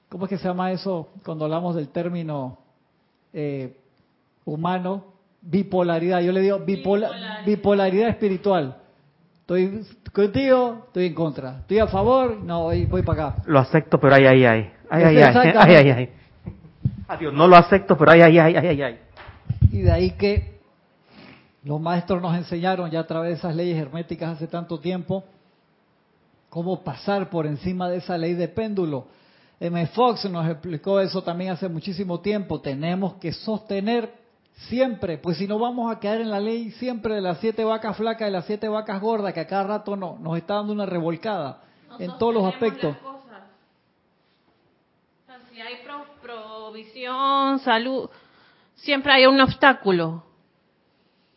¿Cómo 0.09 0.25
es 0.25 0.29
que 0.29 0.37
se 0.37 0.47
llama 0.47 0.71
eso 0.71 1.09
cuando 1.25 1.45
hablamos 1.45 1.75
del 1.75 1.89
término 1.89 2.57
eh, 3.33 3.77
humano? 4.45 5.05
Bipolaridad. 5.41 6.21
Yo 6.21 6.31
le 6.31 6.39
digo 6.39 6.59
bipolaridad. 6.59 8.09
espiritual. 8.09 8.77
Estoy 9.43 9.85
contigo, 10.13 10.85
estoy 10.87 11.07
en 11.07 11.13
contra. 11.13 11.57
Estoy 11.59 11.79
a 11.79 11.87
favor, 11.87 12.37
no, 12.37 12.63
voy, 12.63 12.85
para 13.03 13.27
acá. 13.27 13.43
Lo 13.45 13.59
acepto, 13.59 13.99
pero 13.99 14.15
ay, 14.15 14.25
ay, 14.25 14.45
ay. 14.45 14.71
Ay, 14.89 15.03
ay, 15.03 15.17
ay. 15.17 15.53
Ay, 15.57 15.75
ay, 15.75 15.89
ay. 15.91 16.09
Adiós, 17.09 17.33
no 17.33 17.45
lo 17.45 17.57
acepto, 17.57 17.97
pero 17.97 18.11
ay, 18.11 18.21
ay, 18.21 18.37
ay, 18.37 18.55
ay, 18.55 18.81
ay. 18.81 18.99
Y 19.69 19.81
de 19.81 19.91
ahí 19.91 20.11
que 20.11 20.61
los 21.65 21.81
maestros 21.81 22.21
nos 22.21 22.37
enseñaron 22.37 22.89
ya 22.89 23.01
a 23.01 23.05
través 23.05 23.31
de 23.31 23.35
esas 23.35 23.53
leyes 23.53 23.77
herméticas 23.77 24.37
hace 24.37 24.47
tanto 24.47 24.79
tiempo 24.79 25.25
cómo 26.49 26.81
pasar 26.81 27.29
por 27.29 27.45
encima 27.45 27.89
de 27.89 27.97
esa 27.97 28.17
ley 28.17 28.35
de 28.35 28.47
péndulo. 28.47 29.07
M. 29.59 29.87
Fox 29.87 30.23
nos 30.29 30.49
explicó 30.49 31.01
eso 31.01 31.21
también 31.21 31.51
hace 31.51 31.67
muchísimo 31.67 32.21
tiempo. 32.21 32.61
Tenemos 32.61 33.15
que 33.15 33.33
sostener 33.33 34.22
siempre, 34.69 35.17
pues 35.17 35.37
si 35.37 35.47
no 35.47 35.59
vamos 35.59 35.91
a 35.91 35.99
quedar 35.99 36.21
en 36.21 36.29
la 36.29 36.39
ley 36.39 36.71
siempre 36.71 37.15
de 37.15 37.21
las 37.21 37.39
siete 37.39 37.63
vacas 37.63 37.97
flacas 37.97 38.29
y 38.29 38.31
las 38.31 38.45
siete 38.45 38.67
vacas 38.67 39.01
gordas, 39.01 39.33
que 39.33 39.41
a 39.41 39.47
cada 39.47 39.63
rato 39.63 39.95
no, 39.95 40.17
nos 40.19 40.37
está 40.37 40.55
dando 40.55 40.73
una 40.73 40.85
revolcada 40.85 41.61
en 41.99 42.17
todos 42.17 42.33
los 42.33 42.45
aspectos. 42.45 42.95
si 45.51 45.61
hay 45.61 45.75
provisión, 46.21 47.59
salud, 47.59 48.09
siempre 48.75 49.13
hay 49.13 49.25
un 49.25 49.39
obstáculo. 49.39 50.23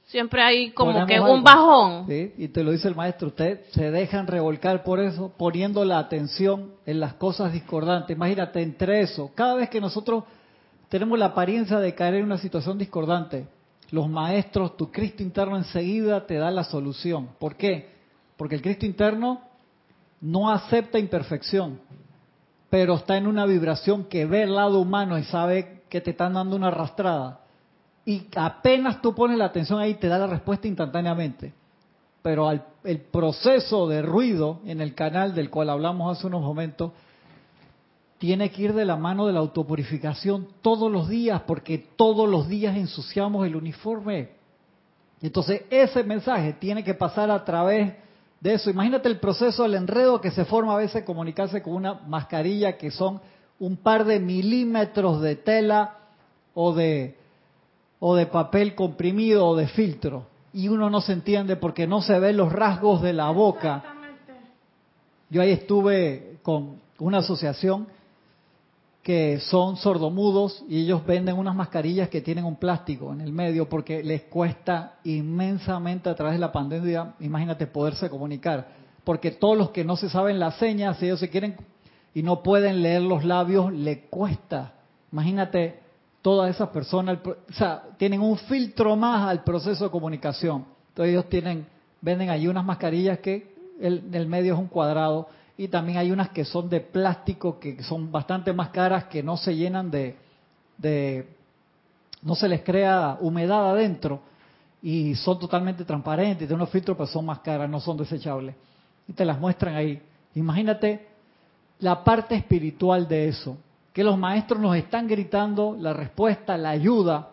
Siempre 0.07 0.41
hay 0.41 0.71
como 0.71 1.05
que 1.05 1.19
un 1.19 1.43
bajón. 1.43 2.07
¿sí? 2.07 2.33
Y 2.39 2.49
te 2.49 2.63
lo 2.63 2.71
dice 2.71 2.87
el 2.87 2.95
maestro, 2.95 3.29
usted 3.29 3.65
se 3.73 3.91
dejan 3.91 4.29
revolcar 4.29 4.85
por 4.85 5.01
eso, 5.01 5.33
poniendo 5.37 5.85
la 5.85 5.99
atención 5.99 6.75
en 6.87 7.01
las 7.01 7.15
cosas 7.15 7.53
discordantes. 7.53 8.17
Imagínate, 8.17 8.63
entre 8.63 9.01
eso, 9.01 9.33
cada 9.35 9.55
vez 9.57 9.69
que 9.69 9.81
nosotros 9.81 10.23
tenemos 10.89 11.19
la 11.19 11.27
apariencia 11.27 11.79
de 11.79 11.95
caer 11.95 12.15
en 12.15 12.25
una 12.25 12.39
situación 12.39 12.79
discordante, 12.79 13.47
los 13.91 14.09
maestros, 14.09 14.77
tu 14.77 14.91
Cristo 14.91 15.23
interno 15.23 15.57
enseguida 15.57 16.27
te 16.27 16.35
da 16.35 16.51
la 16.51 16.65
solución. 16.65 17.31
¿Por 17.39 17.57
qué? 17.57 17.95
Porque 18.37 18.57
el 18.57 18.63
Cristo 18.63 18.85
interno 18.85 19.43
no 20.21 20.51
acepta 20.51 20.99
imperfección, 20.99 21.81
pero 22.69 22.95
está 22.95 23.17
en 23.17 23.27
una 23.27 23.47
vibración 23.47 24.05
que 24.05 24.27
ve 24.27 24.43
el 24.43 24.55
lado 24.55 24.81
humano 24.81 25.19
y 25.19 25.25
sabe 25.25 25.83
que 25.89 26.01
te 26.01 26.11
están 26.11 26.35
dando 26.35 26.57
una 26.57 26.69
arrastrada 26.69 27.41
y 28.07 28.29
apenas 28.37 29.03
tú 29.03 29.15
pones 29.15 29.37
la 29.37 29.47
atención 29.47 29.81
ahí 29.81 29.95
te 29.95 30.07
da 30.07 30.17
la 30.17 30.29
respuesta 30.29 30.69
instantáneamente. 30.69 31.53
Pero 32.23 32.49
al, 32.49 32.65
el 32.85 33.01
proceso 33.01 33.89
de 33.89 34.01
ruido 34.01 34.61
en 34.65 34.81
el 34.81 34.95
canal 34.95 35.35
del 35.35 35.51
cual 35.51 35.71
hablamos 35.71 36.17
hace 36.17 36.29
unos 36.29 36.41
momentos 36.41 36.93
tiene 38.19 38.51
que 38.51 38.63
ir 38.63 38.73
de 38.73 38.85
la 38.85 38.97
mano 38.97 39.27
de 39.27 39.33
la 39.33 39.41
autopurificación 39.41 40.49
todos 40.63 40.91
los 40.91 41.09
días, 41.09 41.43
porque 41.47 41.79
todos 41.97 42.29
los 42.29 42.49
días 42.49 42.77
ensuciamos 42.77 43.47
el 43.47 43.57
uniforme. 43.57 44.31
Entonces 45.21 45.63
ese 45.71 46.03
mensaje 46.05 46.55
tiene 46.55 46.83
que 46.83 46.95
pasar 46.95 47.31
a 47.31 47.45
través 47.45 47.95
de 48.41 48.55
eso. 48.55 48.71
Imagínate 48.71 49.09
el 49.09 49.19
proceso 49.19 49.63
del 49.63 49.75
enredo 49.75 50.21
que 50.21 50.31
se 50.31 50.45
forma 50.45 50.75
a 50.75 50.79
veces 50.79 51.05
comunicarse 51.05 51.63
con 51.63 51.75
una 51.75 51.95
mascarilla 51.95 52.77
que 52.77 52.91
son 52.91 53.21
un 53.59 53.77
par 53.77 54.05
de 54.05 54.21
milímetros 54.21 55.21
de 55.21 55.37
tela 55.37 55.97
o 56.55 56.75
de 56.75 57.17
o 57.99 58.15
de 58.15 58.27
papel 58.27 58.75
comprimido 58.75 59.47
o 59.47 59.57
de 59.57 59.69
filtro. 59.69 60.27
Y 60.53 60.69
uno 60.69 60.89
no 60.91 61.01
se 61.01 61.13
entiende 61.13 61.57
porque 61.57 61.87
no 61.87 62.01
se 62.03 62.19
ven 62.19 62.37
los 62.37 62.53
rasgos 62.53 63.03
de 63.03 63.13
la 63.13 63.31
boca. 63.31 63.83
Yo 65.29 65.43
ahí 65.43 65.51
estuve 65.51 66.39
con 66.43 66.81
una 66.99 67.19
asociación 67.19 67.89
que 69.07 69.39
son 69.39 69.77
sordomudos 69.77 70.65
y 70.69 70.81
ellos 70.83 71.07
venden 71.07 71.39
unas 71.39 71.55
mascarillas 71.55 72.09
que 72.09 72.23
tienen 72.23 72.45
un 72.45 72.57
plástico 72.57 73.13
en 73.13 73.21
el 73.21 73.31
medio 73.31 73.69
porque 73.69 74.03
les 74.03 74.23
cuesta 74.23 74.99
inmensamente 75.05 76.09
a 76.09 76.17
través 76.17 76.35
de 76.35 76.41
la 76.41 76.51
pandemia, 76.51 77.15
imagínate, 77.21 77.69
poderse 77.69 78.11
comunicar. 78.11 78.67
Porque 79.05 79.31
todos 79.31 79.57
los 79.57 79.71
que 79.71 79.85
no 79.85 79.95
se 79.95 80.11
saben 80.11 80.41
las 80.41 80.57
señas, 80.57 80.99
si 80.99 81.05
ellos 81.05 81.21
se 81.21 81.31
quieren 81.31 81.55
y 82.15 82.25
no 82.25 82.43
pueden 82.43 82.83
leer 82.83 83.03
los 83.03 83.25
labios, 83.25 83.73
le 83.73 84.07
cuesta. 84.09 84.75
Imagínate 85.13 85.79
todas 86.21 86.53
esas 86.53 86.71
personas, 86.71 87.19
o 87.25 87.53
sea, 87.53 87.85
tienen 87.99 88.21
un 88.21 88.37
filtro 88.37 88.97
más 88.97 89.29
al 89.29 89.45
proceso 89.45 89.85
de 89.85 89.91
comunicación. 89.93 90.65
Entonces 90.89 91.13
ellos 91.13 91.29
tienen, 91.29 91.65
venden 92.01 92.29
allí 92.29 92.49
unas 92.49 92.65
mascarillas 92.65 93.21
que 93.21 93.55
el, 93.81 94.03
el 94.13 94.27
medio 94.27 94.55
es 94.55 94.59
un 94.59 94.67
cuadrado 94.67 95.29
y 95.59 95.69
también 95.69 95.99
hay 95.99 96.11
unas 96.11 96.31
que 96.31 96.45
son 96.45 96.69
de 96.69 96.81
plástico 96.81 97.59
que 97.59 97.83
son 97.83 98.13
bastante 98.13 98.53
más 98.53 98.71
caras 98.71 99.05
que 99.05 99.23
no 99.23 99.37
se 99.37 99.57
llenan 99.57 99.91
de, 99.91 100.17
de 100.77 101.29
no 102.23 102.35
se 102.35 102.49
les 102.49 102.63
crea 102.63 103.17
humedad 103.21 103.71
adentro 103.71 104.21
y 104.83 105.15
son 105.15 105.39
totalmente 105.39 105.85
transparentes, 105.85 106.39
tienen 106.39 106.57
unos 106.57 106.71
filtros 106.71 106.97
pero 106.97 107.07
son 107.07 107.25
más 107.25 107.41
caras, 107.41 107.69
no 107.69 107.81
son 107.81 107.97
desechables. 107.97 108.55
Y 109.09 109.13
te 109.13 109.25
las 109.25 109.39
muestran 109.39 109.75
ahí. 109.75 110.01
Imagínate 110.35 111.07
la 111.79 112.05
parte 112.05 112.35
espiritual 112.35 113.09
de 113.09 113.29
eso 113.29 113.57
que 113.97 114.05
los 114.05 114.19
maestros 114.19 114.61
nos 114.61 114.77
están 114.77 115.09
gritando 115.09 115.75
la 115.81 115.95
respuesta, 115.95 116.59
la 116.59 116.69
ayuda, 116.69 117.31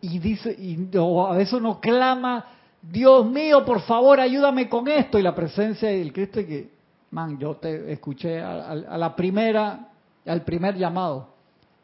y 0.00 0.18
dice, 0.18 0.50
y 0.58 0.88
a 0.96 1.32
veces 1.34 1.52
uno 1.52 1.80
clama, 1.80 2.46
Dios 2.80 3.26
mío, 3.26 3.62
por 3.62 3.82
favor, 3.82 4.18
ayúdame 4.18 4.70
con 4.70 4.88
esto, 4.88 5.18
y 5.18 5.22
la 5.22 5.34
presencia 5.34 5.90
del 5.90 6.14
Cristo 6.14 6.40
que, 6.46 6.70
man, 7.12 7.38
yo 7.38 7.56
te 7.56 7.92
escuché 7.92 8.40
a, 8.40 8.74
la 8.74 9.14
primera, 9.14 9.88
al 10.26 10.42
primer 10.42 10.76
llamado, 10.76 11.28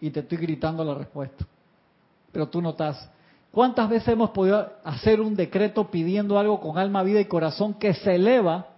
y 0.00 0.10
te 0.10 0.20
estoy 0.20 0.38
gritando 0.38 0.82
la 0.82 0.94
respuesta, 0.94 1.46
pero 2.32 2.48
tú 2.48 2.60
no 2.60 2.70
estás. 2.70 3.10
¿Cuántas 3.52 3.88
veces 3.88 4.08
hemos 4.08 4.30
podido 4.30 4.70
hacer 4.84 5.20
un 5.20 5.34
decreto 5.34 5.90
pidiendo 5.90 6.38
algo 6.38 6.60
con 6.60 6.78
alma, 6.78 7.02
vida 7.02 7.20
y 7.20 7.26
corazón 7.26 7.74
que 7.74 7.94
se 7.94 8.14
eleva? 8.14 8.68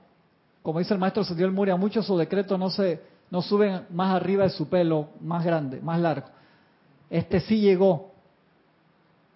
Como 0.62 0.78
dice 0.78 0.94
el 0.94 1.00
maestro 1.00 1.24
Santiago 1.24 1.52
Muria, 1.52 1.76
muchos 1.76 2.06
su 2.06 2.16
decretos 2.16 2.58
no 2.58 2.70
se 2.70 3.00
no 3.30 3.42
suben 3.42 3.86
más 3.90 4.14
arriba 4.14 4.42
de 4.42 4.50
su 4.50 4.68
pelo, 4.68 5.10
más 5.20 5.44
grande, 5.44 5.80
más 5.80 6.00
largo. 6.00 6.26
Este 7.08 7.38
sí 7.38 7.60
llegó. 7.60 8.10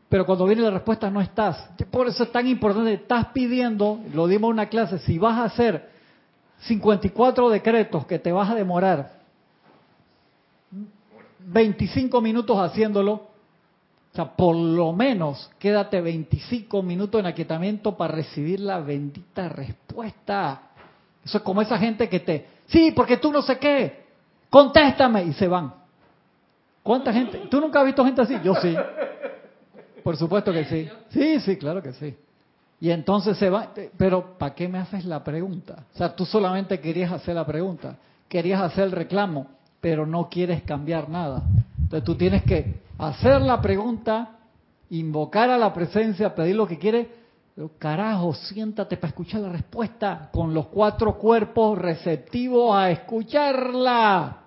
Pero 0.08 0.26
cuando 0.26 0.46
viene 0.46 0.62
la 0.62 0.70
respuesta 0.70 1.10
no 1.10 1.20
estás. 1.20 1.70
Por 1.92 2.08
eso 2.08 2.24
es 2.24 2.32
tan 2.32 2.46
importante, 2.48 2.94
estás 2.94 3.26
pidiendo, 3.26 4.00
lo 4.12 4.26
dimos 4.26 4.48
en 4.48 4.54
una 4.54 4.68
clase, 4.68 4.98
si 4.98 5.16
vas 5.16 5.38
a 5.38 5.44
hacer 5.44 5.93
54 6.60 7.50
decretos 7.50 8.06
que 8.06 8.18
te 8.18 8.32
vas 8.32 8.50
a 8.50 8.54
demorar 8.54 9.12
25 11.40 12.20
minutos 12.20 12.58
haciéndolo, 12.58 13.12
o 13.12 14.14
sea, 14.14 14.34
por 14.34 14.56
lo 14.56 14.92
menos 14.92 15.50
quédate 15.58 16.00
25 16.00 16.82
minutos 16.82 17.20
en 17.20 17.26
aquietamiento 17.26 17.96
para 17.96 18.14
recibir 18.14 18.60
la 18.60 18.80
bendita 18.80 19.48
respuesta. 19.48 20.62
Eso 21.24 21.38
es 21.38 21.44
como 21.44 21.62
esa 21.62 21.78
gente 21.78 22.08
que 22.08 22.20
te, 22.20 22.46
Sí, 22.66 22.92
porque 22.94 23.16
tú 23.16 23.32
no 23.32 23.42
sé 23.42 23.58
qué. 23.58 24.04
Contéstame. 24.50 25.24
Y 25.24 25.32
se 25.32 25.48
van. 25.48 25.74
¿Cuánta 26.82 27.12
gente? 27.12 27.38
¿Tú 27.50 27.60
nunca 27.60 27.80
has 27.80 27.86
visto 27.86 28.04
gente 28.04 28.22
así? 28.22 28.36
Yo 28.42 28.54
sí. 28.56 28.74
Por 30.02 30.16
supuesto 30.16 30.52
que 30.52 30.64
sí. 30.64 30.88
Sí, 31.10 31.40
sí, 31.40 31.56
claro 31.56 31.82
que 31.82 31.92
sí. 31.94 32.14
Y 32.84 32.90
entonces 32.90 33.38
se 33.38 33.48
va. 33.48 33.70
Pero 33.96 34.36
¿para 34.36 34.54
qué 34.54 34.68
me 34.68 34.76
haces 34.76 35.06
la 35.06 35.24
pregunta? 35.24 35.86
O 35.94 35.96
sea, 35.96 36.14
tú 36.14 36.26
solamente 36.26 36.80
querías 36.80 37.10
hacer 37.12 37.34
la 37.34 37.46
pregunta. 37.46 37.96
Querías 38.28 38.60
hacer 38.60 38.84
el 38.84 38.92
reclamo, 38.92 39.46
pero 39.80 40.04
no 40.04 40.28
quieres 40.28 40.64
cambiar 40.64 41.08
nada. 41.08 41.44
Entonces 41.80 42.04
tú 42.04 42.14
tienes 42.14 42.42
que 42.42 42.82
hacer 42.98 43.40
la 43.40 43.62
pregunta, 43.62 44.32
invocar 44.90 45.48
a 45.48 45.56
la 45.56 45.72
presencia, 45.72 46.34
pedir 46.34 46.56
lo 46.56 46.66
que 46.66 46.76
quieres 46.76 47.06
carajo, 47.78 48.34
siéntate 48.34 48.98
para 48.98 49.08
escuchar 49.08 49.40
la 49.40 49.48
respuesta 49.48 50.28
con 50.30 50.52
los 50.52 50.66
cuatro 50.66 51.14
cuerpos 51.14 51.78
receptivos 51.78 52.76
a 52.76 52.90
escucharla. 52.90 54.40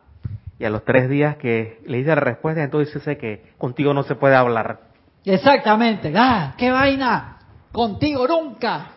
Y 0.60 0.64
a 0.64 0.70
los 0.70 0.86
tres 0.86 1.10
días 1.10 1.38
que 1.38 1.82
le 1.88 1.98
dice 1.98 2.10
la 2.10 2.22
respuesta, 2.22 2.64
entonces 2.64 2.94
dice 2.94 3.18
que 3.18 3.50
contigo 3.58 3.96
no 3.96 4.04
se 4.04 4.14
puede 4.14 4.36
hablar. 4.36 4.82
Exactamente. 5.26 6.14
¡Ah, 6.16 6.54
qué 6.56 6.70
vaina! 6.70 7.37
Contigo 7.78 8.28
nunca. 8.28 8.88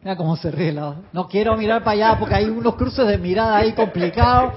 Mira 0.00 0.14
cómo 0.14 0.36
se 0.36 0.48
ríe. 0.52 0.72
No 0.72 1.26
quiero 1.28 1.56
mirar 1.56 1.82
para 1.82 1.90
allá 1.90 2.18
porque 2.20 2.36
hay 2.36 2.44
unos 2.44 2.76
cruces 2.76 3.04
de 3.04 3.18
mirada 3.18 3.56
ahí 3.56 3.72
complicados. 3.72 4.54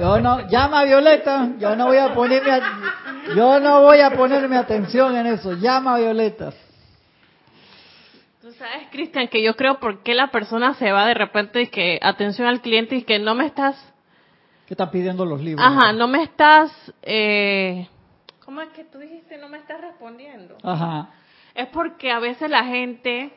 Yo 0.00 0.18
no, 0.18 0.48
llama 0.48 0.80
a 0.80 0.84
Violeta. 0.84 1.50
Yo 1.60 1.76
no 1.76 1.86
voy 1.86 1.98
a 1.98 2.12
ponerme, 2.12 2.60
yo 3.36 3.60
no 3.60 3.82
voy 3.82 4.00
a 4.00 4.10
ponerme 4.10 4.56
atención 4.56 5.14
en 5.14 5.26
eso. 5.26 5.52
Llama 5.52 5.94
a 5.94 5.98
Violeta. 5.98 6.52
¿Sabes, 8.40 8.88
Cristian, 8.90 9.28
que 9.28 9.44
yo 9.44 9.54
creo 9.54 9.78
por 9.78 10.02
qué 10.02 10.16
la 10.16 10.32
persona 10.32 10.74
se 10.74 10.90
va 10.90 11.06
de 11.06 11.14
repente 11.14 11.62
y 11.62 11.66
que 11.68 12.00
atención 12.02 12.48
al 12.48 12.62
cliente 12.62 12.96
y 12.96 13.02
que 13.02 13.20
no 13.20 13.36
me 13.36 13.46
estás... 13.46 13.76
¿Qué 14.66 14.74
estás 14.74 14.88
pidiendo 14.88 15.24
los 15.24 15.40
libros? 15.40 15.64
Ajá, 15.64 15.92
no 15.92 16.08
me 16.08 16.24
estás... 16.24 16.72
Eh, 17.02 17.86
¿Cómo 18.44 18.60
es 18.60 18.70
que 18.70 18.82
tú 18.82 18.98
dijiste 18.98 19.38
no 19.38 19.48
me 19.48 19.58
estás 19.58 19.80
respondiendo? 19.80 20.56
Ajá. 20.64 21.10
Es 21.54 21.68
porque 21.68 22.10
a 22.10 22.18
veces 22.18 22.50
la 22.50 22.64
gente 22.64 23.32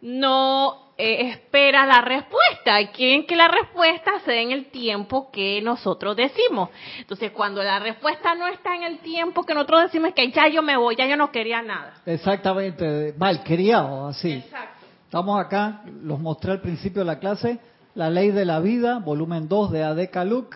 no 0.00 0.84
eh, 0.96 1.30
espera 1.30 1.86
la 1.86 2.02
respuesta 2.02 2.80
y 2.80 2.88
quieren 2.88 3.26
que 3.26 3.34
la 3.34 3.48
respuesta 3.48 4.12
sea 4.24 4.40
en 4.40 4.52
el 4.52 4.66
tiempo 4.66 5.30
que 5.32 5.60
nosotros 5.60 6.14
decimos. 6.14 6.68
Entonces, 6.98 7.32
cuando 7.32 7.62
la 7.62 7.80
respuesta 7.80 8.34
no 8.36 8.46
está 8.46 8.76
en 8.76 8.84
el 8.84 8.98
tiempo 9.00 9.42
que 9.42 9.54
nosotros 9.54 9.84
decimos 9.84 10.12
que 10.14 10.30
ya 10.30 10.46
yo 10.48 10.62
me 10.62 10.76
voy, 10.76 10.94
ya 10.94 11.06
yo 11.06 11.16
no 11.16 11.32
quería 11.32 11.62
nada. 11.62 11.94
Exactamente, 12.06 13.12
mal 13.18 13.42
criado, 13.42 14.06
así. 14.06 14.34
Exacto. 14.34 14.86
Estamos 15.06 15.40
acá, 15.40 15.82
los 16.02 16.20
mostré 16.20 16.52
al 16.52 16.60
principio 16.60 17.00
de 17.00 17.06
la 17.06 17.18
clase, 17.18 17.58
La 17.94 18.10
Ley 18.10 18.30
de 18.30 18.44
la 18.44 18.60
Vida, 18.60 18.98
volumen 18.98 19.48
2 19.48 19.72
de 19.72 19.82
AD 19.84 20.10
Kaluk, 20.10 20.54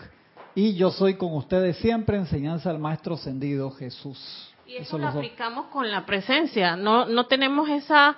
y 0.55 0.75
yo 0.75 0.91
soy 0.91 1.15
con 1.15 1.33
ustedes 1.35 1.77
siempre, 1.77 2.17
enseñanza 2.17 2.69
al 2.69 2.79
Maestro 2.79 3.15
Ascendido 3.15 3.71
Jesús. 3.71 4.48
Y 4.69 4.77
eso, 4.77 4.99
lo 4.99 5.07
aplicamos 5.07 5.65
con 5.67 5.89
la 5.89 6.05
presencia, 6.05 6.75
no, 6.75 7.07
no 7.07 7.25
tenemos 7.25 7.67
esa, 7.69 8.17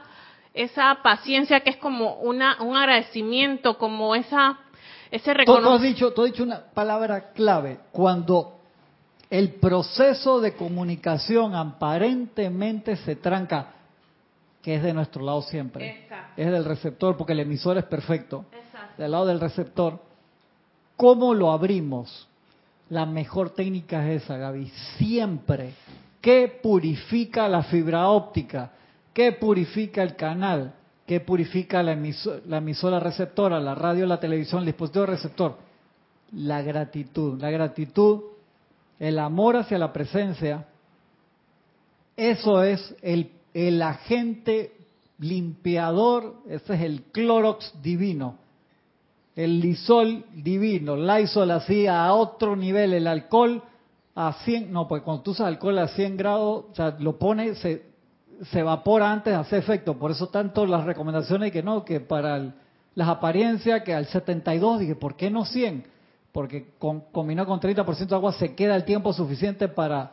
esa 0.53 0.99
paciencia 1.01 1.61
que 1.61 1.69
es 1.69 1.77
como 1.77 2.15
una, 2.15 2.61
un 2.61 2.75
agradecimiento, 2.75 3.77
como 3.77 4.15
esa, 4.15 4.59
ese 5.11 5.33
reconocimiento. 5.33 5.75
has 5.75 5.81
dicho, 5.81 6.13
tú 6.13 6.23
has 6.23 6.31
dicho 6.31 6.43
una 6.43 6.59
palabra 6.73 7.31
clave, 7.31 7.79
cuando 7.93 8.59
el 9.29 9.53
proceso 9.53 10.41
de 10.41 10.53
comunicación 10.53 11.55
aparentemente 11.55 12.97
se 12.97 13.15
tranca, 13.15 13.67
que 14.61 14.75
es 14.75 14.83
de 14.83 14.93
nuestro 14.93 15.23
lado 15.23 15.43
siempre. 15.43 16.05
Es 16.35 16.51
del 16.51 16.65
receptor, 16.65 17.15
porque 17.15 17.31
el 17.31 17.39
emisor 17.39 17.77
es 17.77 17.85
perfecto. 17.85 18.43
Del 18.97 19.11
lado 19.11 19.25
del 19.25 19.39
receptor. 19.39 20.01
¿Cómo 20.97 21.33
lo 21.33 21.53
abrimos? 21.53 22.27
La 22.89 23.05
mejor 23.05 23.51
técnica 23.51 24.05
es 24.11 24.23
esa, 24.23 24.35
Gaby. 24.35 24.67
Siempre. 24.97 25.75
¿Qué 26.21 26.59
purifica 26.61 27.49
la 27.49 27.63
fibra 27.63 28.07
óptica? 28.07 28.71
¿Qué 29.13 29.31
purifica 29.33 30.03
el 30.03 30.15
canal? 30.15 30.75
¿Qué 31.05 31.19
purifica 31.19 31.83
la, 31.83 31.97
la 32.47 32.57
emisora 32.57 32.99
receptora, 32.99 33.59
la 33.59 33.75
radio, 33.75 34.05
la 34.05 34.19
televisión, 34.19 34.59
el 34.59 34.67
dispositivo 34.67 35.07
receptor? 35.07 35.57
La 36.31 36.61
gratitud. 36.61 37.41
La 37.41 37.49
gratitud 37.49 38.21
el 39.01 39.17
amor 39.17 39.57
hacia 39.57 39.79
la 39.79 39.91
presencia, 39.91 40.67
eso 42.15 42.61
es 42.61 42.95
el, 43.01 43.81
agente 43.81 44.73
limpiador, 45.17 46.35
ese 46.47 46.75
es 46.75 46.81
el 46.81 47.01
clorox 47.11 47.73
divino, 47.81 48.37
el 49.35 49.59
lisol 49.59 50.23
divino, 50.35 50.95
Lysol 50.95 51.49
así 51.49 51.87
a 51.87 52.13
otro 52.13 52.55
nivel, 52.55 52.93
el 52.93 53.07
alcohol 53.07 53.63
a 54.15 54.33
100, 54.43 54.71
no, 54.71 54.87
pues 54.87 55.01
cuando 55.03 55.23
tú 55.23 55.31
usas 55.31 55.47
alcohol 55.47 55.79
a 55.79 55.87
100 55.87 56.17
grados, 56.17 56.65
o 56.71 56.75
sea, 56.75 56.95
lo 56.99 57.17
pone, 57.17 57.55
se, 57.55 57.83
se 58.51 58.59
evapora 58.59 59.11
antes 59.11 59.33
de 59.33 59.39
hacer 59.39 59.59
efecto, 59.59 59.97
por 59.97 60.11
eso 60.11 60.27
tanto 60.27 60.65
las 60.65 60.83
recomendaciones 60.83 61.51
que 61.51 61.63
no, 61.63 61.85
que 61.85 61.99
para 61.99 62.53
las 62.95 63.07
apariencias, 63.07 63.83
que 63.83 63.93
al 63.93 64.05
72, 64.05 64.79
dije, 64.79 64.95
¿por 64.95 65.15
qué 65.15 65.29
no 65.29 65.45
100? 65.45 65.91
porque 66.31 66.69
con, 66.79 67.01
combinado 67.11 67.47
con 67.47 67.59
30% 67.59 68.07
de 68.07 68.15
agua 68.15 68.33
se 68.33 68.55
queda 68.55 68.75
el 68.75 68.85
tiempo 68.85 69.13
suficiente 69.13 69.67
para, 69.67 70.11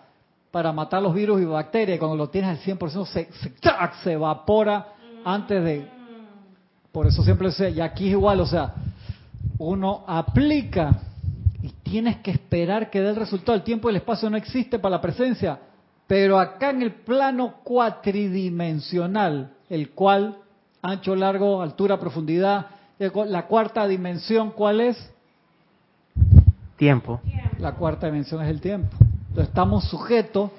para 0.51 0.73
matar 0.73 1.03
los 1.03 1.15
virus 1.15 1.41
y 1.41 1.45
bacterias. 1.45 1.97
Y 1.97 1.99
cuando 1.99 2.17
lo 2.17 2.29
tienes 2.29 2.51
al 2.51 2.79
100% 2.79 3.07
se, 3.07 3.29
se, 3.33 3.55
se 4.03 4.13
evapora 4.13 4.89
antes 5.25 5.63
de... 5.63 5.99
Por 6.91 7.07
eso 7.07 7.23
siempre 7.23 7.53
sé, 7.53 7.71
y 7.71 7.81
aquí 7.81 8.07
es 8.07 8.13
igual, 8.13 8.41
o 8.41 8.47
sea, 8.47 8.75
uno 9.59 10.05
aplica 10.07 11.03
tienes 11.89 12.19
que 12.19 12.31
esperar 12.31 12.91
que 12.91 13.01
dé 13.01 13.11
el 13.11 13.17
resultado. 13.17 13.57
El 13.57 13.65
tiempo 13.65 13.89
y 13.89 13.93
el 13.93 13.97
espacio 13.97 14.29
no 14.29 14.37
existe 14.37 14.79
para 14.79 14.97
la 14.97 15.01
presencia, 15.01 15.59
pero 16.07 16.39
acá 16.39 16.71
en 16.71 16.83
el 16.83 16.93
plano 16.93 17.57
cuatridimensional, 17.65 19.53
el 19.69 19.91
cual, 19.91 20.37
ancho, 20.83 21.17
largo, 21.17 21.63
altura, 21.63 21.99
profundidad, 21.99 22.67
la 22.99 23.47
cuarta 23.47 23.87
dimensión, 23.87 24.51
¿cuál 24.51 24.81
es? 24.81 25.13
Tiempo. 26.77 27.21
La 27.59 27.75
cuarta 27.75 28.07
dimensión 28.07 28.43
es 28.43 28.51
el 28.51 28.61
tiempo. 28.61 28.97
Entonces 29.29 29.49
estamos 29.49 29.85
sujetos 29.85 30.51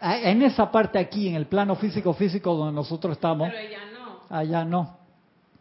en 0.00 0.42
esa 0.42 0.70
parte 0.70 0.98
aquí, 0.98 1.28
en 1.28 1.34
el 1.34 1.46
plano 1.46 1.74
físico 1.76 2.12
físico 2.14 2.54
donde 2.54 2.74
nosotros 2.74 3.12
estamos. 3.12 3.48
Pero 3.50 3.58
allá 3.58 3.78
no. 3.92 4.36
Allá 4.36 4.64
no. 4.64 4.96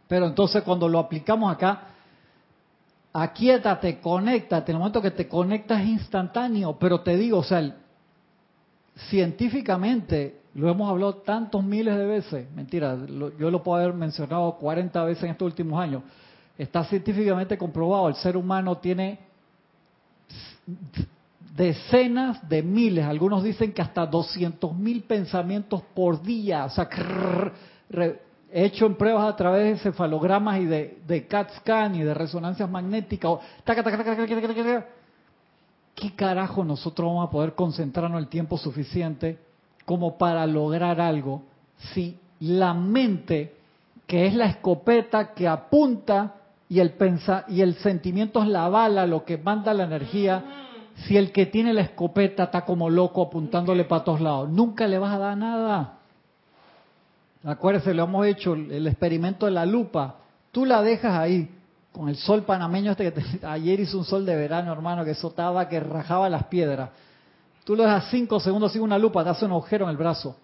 Pero 0.08 0.28
entonces 0.28 0.64
cuando 0.64 0.88
lo 0.88 1.00
aplicamos 1.00 1.52
acá, 1.52 1.82
aquíétate, 3.24 4.00
conéctate. 4.00 4.72
El 4.72 4.78
momento 4.78 5.02
que 5.02 5.12
te 5.12 5.28
conectas 5.28 5.82
es 5.82 5.88
instantáneo. 5.88 6.78
Pero 6.80 7.02
te 7.02 7.18
digo, 7.18 7.40
o 7.40 7.44
sea, 7.44 7.76
científicamente, 9.10 10.42
lo 10.54 10.70
hemos 10.70 10.90
hablado 10.90 11.16
tantos 11.16 11.64
miles 11.64 11.98
de 11.98 12.06
veces, 12.06 12.52
mentira, 12.52 12.98
yo 13.40 13.52
lo 13.52 13.64
puedo 13.64 13.82
haber 13.82 13.94
mencionado 13.94 14.54
40 14.58 15.04
veces 15.04 15.24
en 15.24 15.32
estos 15.32 15.46
últimos 15.48 15.80
años. 15.80 16.04
Está 16.58 16.84
científicamente 16.86 17.58
comprobado, 17.58 18.08
el 18.08 18.16
ser 18.16 18.36
humano 18.36 18.78
tiene 18.78 19.20
decenas 21.56 22.48
de 22.50 22.64
miles, 22.64 23.06
algunos 23.06 23.44
dicen 23.44 23.72
que 23.72 23.82
hasta 23.82 24.06
200 24.06 24.76
mil 24.76 25.04
pensamientos 25.04 25.82
por 25.94 26.22
día, 26.22 26.66
o 26.66 26.70
sea, 26.70 26.90
hecho 28.52 28.86
en 28.86 28.96
pruebas 28.96 29.32
a 29.32 29.36
través 29.36 29.74
de 29.74 29.80
cefalogramas 29.80 30.60
y 30.60 30.66
de, 30.66 31.00
de 31.06 31.28
CAT 31.28 31.52
scan 31.58 31.96
y 31.96 32.04
de 32.04 32.14
resonancias 32.14 32.70
magnéticas. 32.70 33.40
¿Qué 35.96 36.14
carajo 36.16 36.64
nosotros 36.64 37.08
vamos 37.08 37.28
a 37.28 37.32
poder 37.32 37.56
concentrarnos 37.56 38.20
el 38.22 38.28
tiempo 38.28 38.58
suficiente 38.58 39.40
como 39.86 40.18
para 40.18 40.46
lograr 40.46 41.02
algo 41.02 41.44
si 41.94 42.20
la 42.40 42.74
mente, 42.74 43.56
que 44.06 44.28
es 44.28 44.36
la 44.36 44.46
escopeta 44.46 45.34
que 45.34 45.48
apunta 45.48 46.36
y 46.70 46.80
el, 46.80 46.92
pensa, 46.92 47.46
y 47.48 47.62
el 47.62 47.76
sentimiento 47.76 48.42
es 48.42 48.50
la 48.50 48.68
bala, 48.70 49.08
lo 49.08 49.24
que 49.24 49.38
manda 49.38 49.74
la 49.74 49.86
energía. 49.86 50.44
Si 51.06 51.16
el 51.16 51.32
que 51.32 51.46
tiene 51.46 51.74
la 51.74 51.82
escopeta 51.82 52.46
está 52.46 52.66
como 52.66 52.90
loco 52.90 53.22
apuntándole 53.22 53.86
para 53.86 54.04
todos 54.04 54.22
lados, 54.22 54.50
nunca 54.50 54.88
le 54.88 55.00
vas 55.00 55.16
a 55.16 55.20
dar 55.20 55.38
nada. 55.38 55.97
Acuérdense, 57.44 57.94
lo 57.94 58.04
hemos 58.04 58.26
hecho, 58.26 58.54
el 58.54 58.88
experimento 58.88 59.46
de 59.46 59.52
la 59.52 59.66
lupa. 59.66 60.18
Tú 60.52 60.66
la 60.66 60.82
dejas 60.82 61.18
ahí, 61.18 61.50
con 61.92 62.10
el 62.10 62.16
sol 62.16 62.44
panameño 62.44 62.92
este 62.92 63.12
que 63.12 63.24
ayer 63.46 63.80
hizo 63.80 63.98
un 63.98 64.06
sol 64.06 64.26
de 64.26 64.36
verano, 64.36 64.72
hermano, 64.72 65.04
que 65.04 65.16
sotaba, 65.16 65.68
que 65.68 65.80
rajaba 65.80 66.30
las 66.30 66.46
piedras. 66.46 66.90
Tú 67.64 67.76
lo 67.76 67.84
dejas 67.84 68.10
cinco 68.10 68.40
segundos 68.40 68.72
sin 68.72 68.82
una 68.82 68.98
lupa, 68.98 69.24
te 69.24 69.32
hace 69.32 69.46
un 69.46 69.52
agujero 69.52 69.86
en 69.86 69.92
el 69.92 69.98
brazo. 69.98 70.36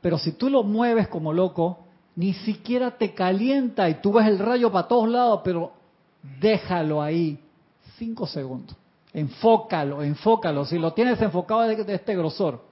Pero 0.00 0.18
si 0.18 0.32
tú 0.32 0.48
lo 0.48 0.62
mueves 0.62 1.08
como 1.08 1.32
loco, 1.32 1.80
ni 2.16 2.32
siquiera 2.32 2.92
te 2.92 3.12
calienta 3.12 3.88
y 3.88 3.94
tú 3.94 4.12
ves 4.12 4.26
el 4.26 4.38
rayo 4.38 4.70
para 4.72 4.88
todos 4.88 5.08
lados, 5.08 5.40
pero 5.44 5.72
déjalo 6.40 7.02
ahí 7.02 7.38
cinco 7.98 8.26
segundos. 8.26 8.76
Enfócalo, 9.12 10.02
enfócalo. 10.02 10.64
Si 10.64 10.78
lo 10.78 10.92
tienes 10.92 11.20
enfocado 11.20 11.62
de, 11.62 11.94
este 11.94 12.16
grosor. 12.16 12.62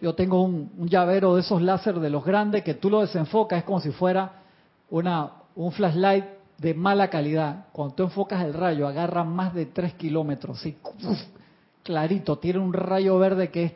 Yo 0.00 0.14
tengo 0.14 0.42
un, 0.42 0.88
llavero 0.88 1.34
de 1.34 1.42
esos 1.42 1.60
láser 1.60 2.00
de 2.00 2.10
los 2.10 2.24
grandes 2.24 2.64
que 2.64 2.74
tú 2.74 2.88
lo 2.88 3.00
desenfocas, 3.00 3.58
es 3.58 3.64
como 3.64 3.80
si 3.80 3.90
fuera 3.90 4.42
una, 4.88 5.32
un 5.54 5.72
flashlight 5.72 6.24
de 6.58 6.74
mala 6.74 7.08
calidad. 7.10 7.66
Cuando 7.72 7.94
tú 7.94 8.02
enfocas 8.04 8.44
el 8.44 8.54
rayo, 8.54 8.86
agarra 8.86 9.24
más 9.24 9.54
de 9.54 9.66
tres 9.66 9.94
kilómetros. 9.94 10.62
clarito, 11.82 12.38
tiene 12.38 12.58
un 12.58 12.72
rayo 12.72 13.18
verde 13.18 13.50
que 13.50 13.64
es 13.64 13.72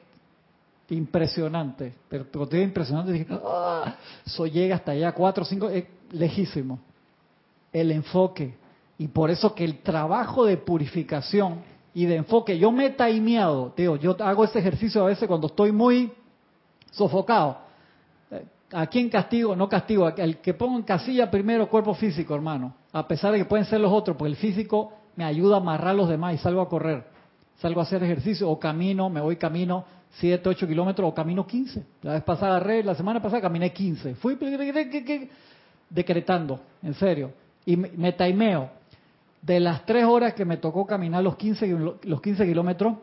impresionante. 0.90 1.94
Pero 2.08 2.26
cuando 2.30 2.48
te 2.48 2.62
impresionante, 2.62 3.12
dije, 3.12 3.26
¡Ah! 3.30 3.96
eso 4.24 4.46
llega 4.46 4.76
hasta 4.76 4.92
allá, 4.92 5.12
cuatro 5.12 5.42
o 5.42 5.46
cinco, 5.46 5.68
es 5.68 5.84
lejísimo. 6.12 6.78
El 7.72 7.90
enfoque. 7.90 8.54
Y 8.96 9.08
por 9.08 9.30
eso 9.30 9.54
que 9.54 9.64
el 9.64 9.78
trabajo 9.78 10.46
de 10.46 10.56
purificación 10.56 11.73
y 11.94 12.06
de 12.06 12.16
enfoque, 12.16 12.58
yo 12.58 12.72
me 12.72 12.86
he 12.86 12.90
taimeado, 12.90 13.72
tío, 13.76 13.96
yo 13.96 14.16
hago 14.20 14.44
ese 14.44 14.58
ejercicio 14.58 15.02
a 15.02 15.06
veces 15.06 15.28
cuando 15.28 15.46
estoy 15.46 15.70
muy 15.70 16.12
sofocado. 16.90 17.58
Eh, 18.30 18.44
¿A 18.72 18.86
quién 18.88 19.08
castigo? 19.08 19.54
No 19.54 19.68
castigo. 19.68 20.08
El 20.08 20.38
que 20.38 20.54
pongo 20.54 20.76
en 20.76 20.82
casilla 20.82 21.30
primero 21.30 21.68
cuerpo 21.68 21.94
físico, 21.94 22.34
hermano. 22.34 22.74
A 22.92 23.06
pesar 23.06 23.32
de 23.32 23.38
que 23.38 23.44
pueden 23.44 23.64
ser 23.64 23.80
los 23.80 23.92
otros, 23.92 24.16
porque 24.16 24.30
el 24.30 24.36
físico 24.36 24.92
me 25.14 25.24
ayuda 25.24 25.56
a 25.56 25.60
amarrar 25.60 25.94
los 25.94 26.08
demás 26.08 26.34
y 26.34 26.38
salgo 26.38 26.60
a 26.60 26.68
correr. 26.68 27.04
Salgo 27.60 27.78
a 27.78 27.84
hacer 27.84 28.02
ejercicio 28.02 28.50
o 28.50 28.58
camino, 28.58 29.08
me 29.08 29.20
voy 29.20 29.36
camino 29.36 29.84
7, 30.18 30.48
8 30.48 30.66
kilómetros 30.66 31.08
o 31.08 31.14
camino 31.14 31.46
15. 31.46 31.84
La 32.02 32.14
vez 32.14 32.22
pasada, 32.22 32.60
la 32.60 32.94
semana 32.94 33.20
pasada 33.22 33.42
caminé 33.42 33.72
15. 33.72 34.16
Fui 34.16 34.36
decretando, 35.90 36.60
en 36.82 36.94
serio. 36.94 37.32
Y 37.66 37.76
me, 37.76 38.12
taimeo. 38.12 38.70
De 39.44 39.60
las 39.60 39.84
3 39.84 40.06
horas 40.06 40.32
que 40.32 40.46
me 40.46 40.56
tocó 40.56 40.86
caminar 40.86 41.22
los 41.22 41.36
15, 41.36 41.76
los 42.04 42.22
15 42.22 42.46
kilómetros, 42.46 42.94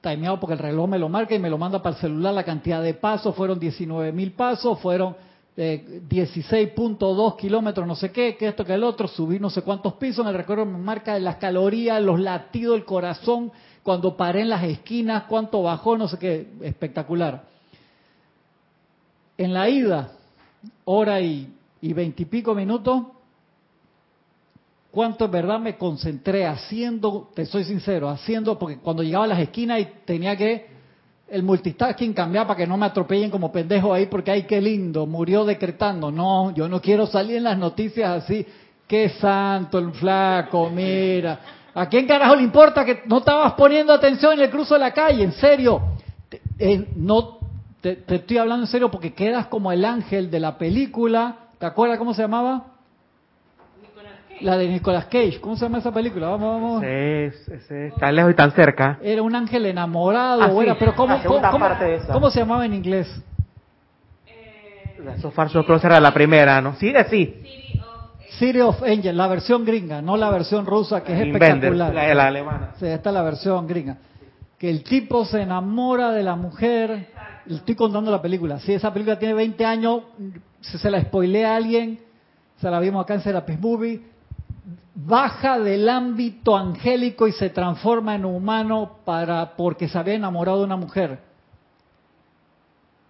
timeado 0.00 0.38
porque 0.38 0.52
el 0.52 0.60
reloj 0.60 0.88
me 0.88 0.98
lo 0.98 1.08
marca 1.08 1.34
y 1.34 1.40
me 1.40 1.50
lo 1.50 1.58
manda 1.58 1.82
para 1.82 1.96
el 1.96 2.00
celular, 2.00 2.34
la 2.34 2.44
cantidad 2.44 2.80
de 2.80 2.94
pasos 2.94 3.34
fueron 3.34 3.58
19 3.58 4.12
mil 4.12 4.30
pasos, 4.30 4.78
fueron 4.78 5.16
16.2 5.56 7.32
eh, 7.32 7.36
kilómetros, 7.36 7.84
no 7.84 7.96
sé 7.96 8.12
qué, 8.12 8.36
que 8.36 8.46
esto, 8.46 8.64
que 8.64 8.74
el 8.74 8.84
otro, 8.84 9.08
subí 9.08 9.40
no 9.40 9.50
sé 9.50 9.62
cuántos 9.62 9.94
pisos, 9.94 10.24
en 10.24 10.28
el 10.28 10.36
recuerdo 10.36 10.66
me 10.66 10.78
marca 10.78 11.18
las 11.18 11.36
calorías, 11.36 12.00
los 12.00 12.20
latidos, 12.20 12.76
el 12.76 12.84
corazón, 12.84 13.50
cuando 13.82 14.16
paré 14.16 14.42
en 14.42 14.50
las 14.50 14.62
esquinas, 14.62 15.24
cuánto 15.24 15.64
bajó, 15.64 15.98
no 15.98 16.06
sé 16.06 16.16
qué, 16.16 16.48
espectacular. 16.60 17.42
En 19.36 19.52
la 19.52 19.68
ida, 19.68 20.12
hora 20.84 21.20
y 21.20 21.50
veintipico 21.82 22.54
minutos, 22.54 23.15
cuánto 24.96 25.26
en 25.26 25.30
verdad 25.30 25.60
me 25.60 25.76
concentré 25.76 26.46
haciendo, 26.46 27.28
te 27.34 27.44
soy 27.44 27.64
sincero, 27.64 28.08
haciendo, 28.08 28.58
porque 28.58 28.78
cuando 28.78 29.02
llegaba 29.02 29.26
a 29.26 29.28
las 29.28 29.40
esquinas 29.40 29.78
y 29.78 29.88
tenía 30.06 30.34
que 30.34 30.68
el 31.28 31.42
multitasking 31.42 32.14
cambiar 32.14 32.46
para 32.46 32.56
que 32.56 32.66
no 32.66 32.78
me 32.78 32.86
atropellen 32.86 33.30
como 33.30 33.52
pendejo 33.52 33.92
ahí 33.92 34.06
porque 34.06 34.30
ay 34.30 34.44
qué 34.44 34.58
lindo, 34.58 35.04
murió 35.04 35.44
decretando. 35.44 36.10
No, 36.10 36.50
yo 36.54 36.66
no 36.66 36.80
quiero 36.80 37.06
salir 37.06 37.36
en 37.36 37.42
las 37.44 37.58
noticias 37.58 38.24
así. 38.24 38.46
Qué 38.88 39.10
santo 39.10 39.78
el 39.78 39.92
flaco, 39.92 40.70
mira. 40.70 41.40
¿A 41.74 41.90
quién 41.90 42.06
carajo 42.06 42.34
le 42.34 42.44
importa 42.44 42.82
que 42.82 43.02
no 43.04 43.18
estabas 43.18 43.52
poniendo 43.52 43.92
atención 43.92 44.32
en 44.32 44.40
el 44.40 44.50
cruzo 44.50 44.76
de 44.76 44.80
la 44.80 44.94
calle? 44.94 45.24
En 45.24 45.32
serio. 45.32 45.78
No 46.96 47.38
te, 47.82 48.02
estoy 48.08 48.38
hablando 48.38 48.64
en 48.64 48.70
serio 48.70 48.90
porque 48.90 49.12
quedas 49.12 49.48
como 49.48 49.70
el 49.72 49.84
ángel 49.84 50.30
de 50.30 50.40
la 50.40 50.56
película. 50.56 51.50
¿Te 51.58 51.66
acuerdas 51.66 51.98
cómo 51.98 52.14
se 52.14 52.22
llamaba? 52.22 52.75
La 54.40 54.56
de 54.56 54.68
Nicolas 54.68 55.06
Cage. 55.06 55.40
¿Cómo 55.40 55.56
se 55.56 55.64
llama 55.64 55.78
esa 55.78 55.92
película? 55.92 56.28
Vamos, 56.28 56.60
vamos. 56.60 56.82
Sí, 56.82 56.86
es, 56.88 57.94
tan 57.98 58.14
lejos 58.14 58.32
y 58.32 58.34
tan 58.34 58.52
cerca. 58.52 58.98
Era 59.02 59.22
un 59.22 59.34
ángel 59.34 59.66
enamorado. 59.66 60.42
Ah, 60.42 60.62
era, 60.62 60.78
pero 60.78 60.94
¿cómo, 60.94 61.18
cómo, 62.12 62.30
se 62.30 62.40
llamaba 62.40 62.66
en 62.66 62.74
inglés? 62.74 63.08
La 65.04 65.16
So 65.18 65.30
Far 65.30 65.48
So 65.50 65.64
era 65.84 66.00
la 66.00 66.12
primera, 66.12 66.60
¿no? 66.60 66.74
Sí, 66.76 66.92
sí. 67.08 67.42
City 68.38 68.60
of 68.60 68.82
Angel, 68.82 69.16
la 69.16 69.28
versión 69.28 69.64
gringa, 69.64 70.02
no 70.02 70.16
la 70.16 70.28
versión 70.30 70.66
rusa 70.66 71.02
que 71.02 71.14
es 71.14 71.26
espectacular. 71.26 71.94
La, 71.94 72.14
la 72.14 72.26
alemana. 72.26 72.72
Sí, 72.78 72.86
esta 72.86 73.10
es 73.10 73.14
la 73.14 73.22
versión 73.22 73.66
gringa. 73.66 73.96
Que 74.58 74.68
el 74.68 74.82
tipo 74.82 75.24
se 75.24 75.40
enamora 75.40 76.12
de 76.12 76.22
la 76.22 76.36
mujer. 76.36 77.08
Estoy 77.48 77.74
contando 77.74 78.10
la 78.10 78.20
película. 78.20 78.58
Si 78.58 78.74
esa 78.74 78.92
película 78.92 79.18
tiene 79.18 79.34
20 79.34 79.64
años, 79.64 80.02
si 80.60 80.76
se 80.76 80.90
la 80.90 81.00
spoilea 81.00 81.52
a 81.52 81.56
alguien, 81.56 82.00
se 82.60 82.70
la 82.70 82.80
vimos 82.80 83.02
acá 83.04 83.14
en 83.14 83.20
Serapis 83.20 83.58
Movie 83.60 84.15
baja 84.94 85.58
del 85.58 85.88
ámbito 85.88 86.56
angélico 86.56 87.28
y 87.28 87.32
se 87.32 87.50
transforma 87.50 88.14
en 88.14 88.24
humano 88.24 88.98
para 89.04 89.56
porque 89.56 89.88
se 89.88 89.98
había 89.98 90.14
enamorado 90.14 90.58
de 90.58 90.64
una 90.64 90.76
mujer. 90.76 91.20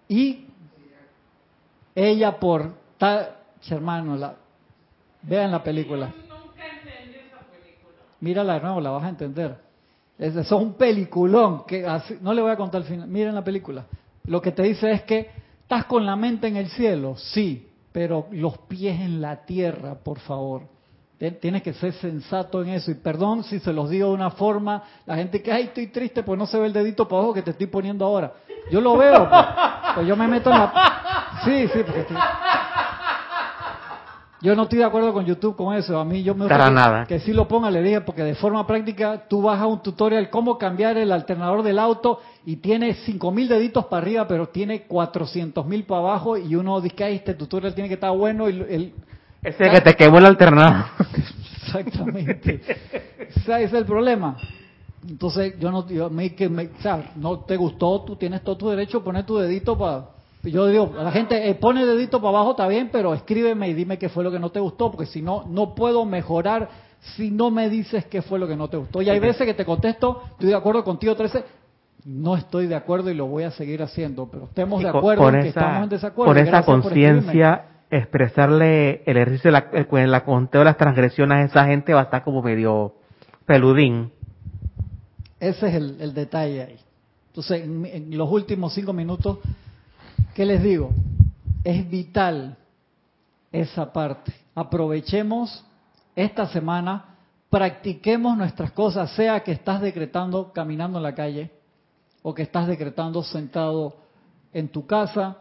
Y 0.07 0.45
ella 1.95 2.39
por 2.39 2.73
tal 2.97 3.35
hermano, 3.69 4.15
la 4.15 4.35
vean 5.23 5.51
la 5.51 5.63
película. 5.63 6.13
Mírala 8.19 8.53
de 8.55 8.61
nuevo, 8.61 8.81
la 8.81 8.91
vas 8.91 9.03
a 9.03 9.09
entender. 9.09 9.57
Es, 10.17 10.35
es 10.35 10.51
un 10.51 10.73
peliculón 10.73 11.65
que 11.65 11.85
no 12.21 12.33
le 12.33 12.41
voy 12.41 12.51
a 12.51 12.55
contar 12.55 12.81
el 12.81 12.87
final. 12.87 13.07
Miren 13.07 13.35
la 13.35 13.43
película. 13.43 13.85
Lo 14.25 14.41
que 14.41 14.51
te 14.51 14.63
dice 14.63 14.91
es 14.91 15.03
que 15.03 15.29
estás 15.61 15.85
con 15.85 16.05
la 16.05 16.15
mente 16.15 16.47
en 16.47 16.57
el 16.57 16.69
cielo, 16.69 17.15
sí, 17.17 17.67
pero 17.91 18.27
los 18.31 18.57
pies 18.59 18.99
en 18.99 19.21
la 19.21 19.45
tierra, 19.45 19.95
por 19.95 20.19
favor 20.19 20.76
Tienes 21.17 21.63
que 21.63 21.73
ser 21.73 21.93
sensato 21.93 22.61
en 22.61 22.69
eso. 22.69 22.91
Y 22.91 22.95
perdón 22.95 23.43
si 23.43 23.59
se 23.59 23.73
los 23.73 23.89
digo 23.89 24.09
de 24.09 24.13
una 24.13 24.29
forma, 24.29 24.83
la 25.05 25.15
gente 25.15 25.41
que, 25.41 25.51
ay, 25.51 25.63
estoy 25.63 25.87
triste, 25.87 26.21
pues 26.21 26.37
no 26.37 26.45
se 26.45 26.59
ve 26.59 26.67
el 26.67 26.73
dedito 26.73 27.07
para 27.07 27.19
abajo 27.19 27.33
que 27.33 27.41
te 27.41 27.51
estoy 27.51 27.67
poniendo 27.67 28.05
ahora. 28.05 28.33
Yo 28.69 28.81
lo 28.81 28.95
veo, 28.97 29.27
pues, 29.27 29.45
pues 29.95 30.07
yo 30.07 30.15
me 30.15 30.27
meto 30.27 30.51
en 30.51 30.59
la... 30.59 30.73
Sí, 31.43 31.67
sí, 31.69 31.79
porque 31.83 32.05
Yo 34.41 34.55
no 34.55 34.63
estoy 34.63 34.77
de 34.77 34.85
acuerdo 34.85 35.11
con 35.11 35.25
YouTube 35.25 35.55
con 35.55 35.73
eso. 35.75 35.99
A 35.99 36.05
mí 36.05 36.21
yo 36.21 36.35
me 36.35 36.45
gusta 36.45 36.69
nada. 36.69 37.05
que, 37.05 37.19
si 37.19 37.33
lo 37.33 37.47
ponga, 37.47 37.71
le 37.71 37.81
dije, 37.81 38.01
porque 38.01 38.23
de 38.23 38.35
forma 38.35 38.67
práctica 38.67 39.23
tú 39.27 39.41
vas 39.41 39.59
a 39.59 39.65
un 39.65 39.81
tutorial 39.81 40.29
cómo 40.29 40.59
cambiar 40.59 40.97
el 40.97 41.11
alternador 41.11 41.63
del 41.63 41.79
auto 41.79 42.19
y 42.45 42.57
tiene 42.57 42.93
5000 42.93 43.47
deditos 43.47 43.85
para 43.85 44.03
arriba, 44.03 44.27
pero 44.27 44.49
tiene 44.49 44.87
400.000 44.87 45.85
para 45.87 46.01
abajo 46.01 46.37
y 46.37 46.55
uno 46.55 46.79
dice 46.79 46.95
que 46.95 47.11
este 47.11 47.33
tutorial 47.33 47.73
tiene 47.73 47.87
que 47.87 47.95
estar 47.95 48.15
bueno 48.15 48.47
y 48.49 48.59
el, 48.69 48.93
ese 49.47 49.69
que 49.69 49.81
te 49.81 49.95
quemó 49.95 50.17
el 50.19 50.25
alternado. 50.25 50.85
Exactamente. 51.63 52.61
ese 53.19 53.63
es 53.63 53.73
el 53.73 53.85
problema. 53.85 54.37
Entonces, 55.07 55.53
yo 55.59 55.71
no, 55.71 55.87
yo, 55.87 56.09
me, 56.09 56.35
que 56.35 56.49
me, 56.49 56.65
o 56.65 56.81
sea, 56.81 57.11
no 57.15 57.39
te 57.39 57.55
gustó, 57.55 58.01
tú 58.01 58.15
tienes 58.15 58.41
todo 58.43 58.57
tu 58.57 58.69
derecho 58.69 58.99
a 58.99 59.03
poner 59.03 59.25
tu 59.25 59.37
dedito 59.37 59.77
para... 59.77 60.09
Yo 60.43 60.67
digo, 60.67 60.93
la 60.95 61.11
gente 61.11 61.49
eh, 61.49 61.55
pone 61.55 61.85
dedito 61.85 62.19
para 62.19 62.29
abajo, 62.29 62.51
está 62.51 62.67
bien, 62.67 62.89
pero 62.91 63.13
escríbeme 63.13 63.69
y 63.69 63.73
dime 63.73 63.97
qué 63.97 64.07
fue 64.07 64.23
lo 64.23 64.31
que 64.31 64.39
no 64.39 64.49
te 64.49 64.59
gustó, 64.59 64.91
porque 64.91 65.05
si 65.05 65.21
no, 65.21 65.45
no 65.47 65.75
puedo 65.75 66.05
mejorar 66.05 66.69
si 67.15 67.31
no 67.31 67.51
me 67.51 67.69
dices 67.69 68.05
qué 68.05 68.21
fue 68.21 68.39
lo 68.39 68.47
que 68.47 68.55
no 68.55 68.69
te 68.69 68.77
gustó. 68.77 69.01
Y 69.01 69.09
hay 69.09 69.19
veces 69.19 69.45
que 69.45 69.53
te 69.53 69.65
contesto, 69.65 70.21
estoy 70.31 70.49
de 70.49 70.55
acuerdo 70.55 70.83
contigo, 70.83 71.15
13, 71.15 71.43
no 72.05 72.35
estoy 72.35 72.67
de 72.67 72.75
acuerdo 72.75 73.09
y 73.09 73.13
lo 73.13 73.27
voy 73.27 73.43
a 73.43 73.51
seguir 73.51 73.81
haciendo, 73.81 74.29
pero 74.29 74.45
estemos 74.45 74.81
de 74.81 74.89
acuerdo 74.89 75.27
en 75.29 75.41
que 75.41 75.47
estamos 75.49 75.83
en 75.83 75.89
desacuerdo. 75.89 76.33
Por 76.33 76.37
esa 76.37 76.63
conciencia 76.63 77.65
expresarle 77.89 79.03
el 79.05 79.17
ejercicio, 79.17 79.51
la, 79.51 79.69
el, 79.71 80.11
la 80.11 80.25
conteo 80.25 80.59
de 80.59 80.65
las 80.65 80.77
transgresiones 80.77 81.37
a 81.37 81.43
esa 81.43 81.65
gente 81.65 81.93
va 81.93 82.01
a 82.01 82.03
estar 82.03 82.23
como 82.23 82.41
medio 82.41 82.95
peludín. 83.45 84.11
Ese 85.39 85.67
es 85.67 85.75
el, 85.75 86.13
detalle 86.13 86.63
ahí. 86.63 86.79
Entonces, 87.27 87.63
en, 87.63 88.17
los 88.17 88.29
últimos 88.31 88.73
cinco 88.73 88.93
minutos, 88.93 89.39
¿qué 90.33 90.45
les 90.45 90.61
digo? 90.61 90.91
Es 91.63 91.89
vital 91.89 92.57
esa 93.51 93.93
parte. 93.93 94.33
Aprovechemos 94.55 95.63
esta 96.15 96.47
semana, 96.47 97.17
practiquemos 97.49 98.35
nuestras 98.35 98.71
cosas, 98.71 99.11
sea 99.11 99.41
que 99.41 99.51
estás 99.51 99.81
decretando 99.81 100.51
caminando 100.51 100.97
en 100.97 101.03
la 101.03 101.15
calle 101.15 101.51
o 102.23 102.33
que 102.33 102.41
estás 102.41 102.67
decretando 102.67 103.23
sentado 103.23 103.97
en 104.51 104.69
tu 104.69 104.87
casa, 104.87 105.37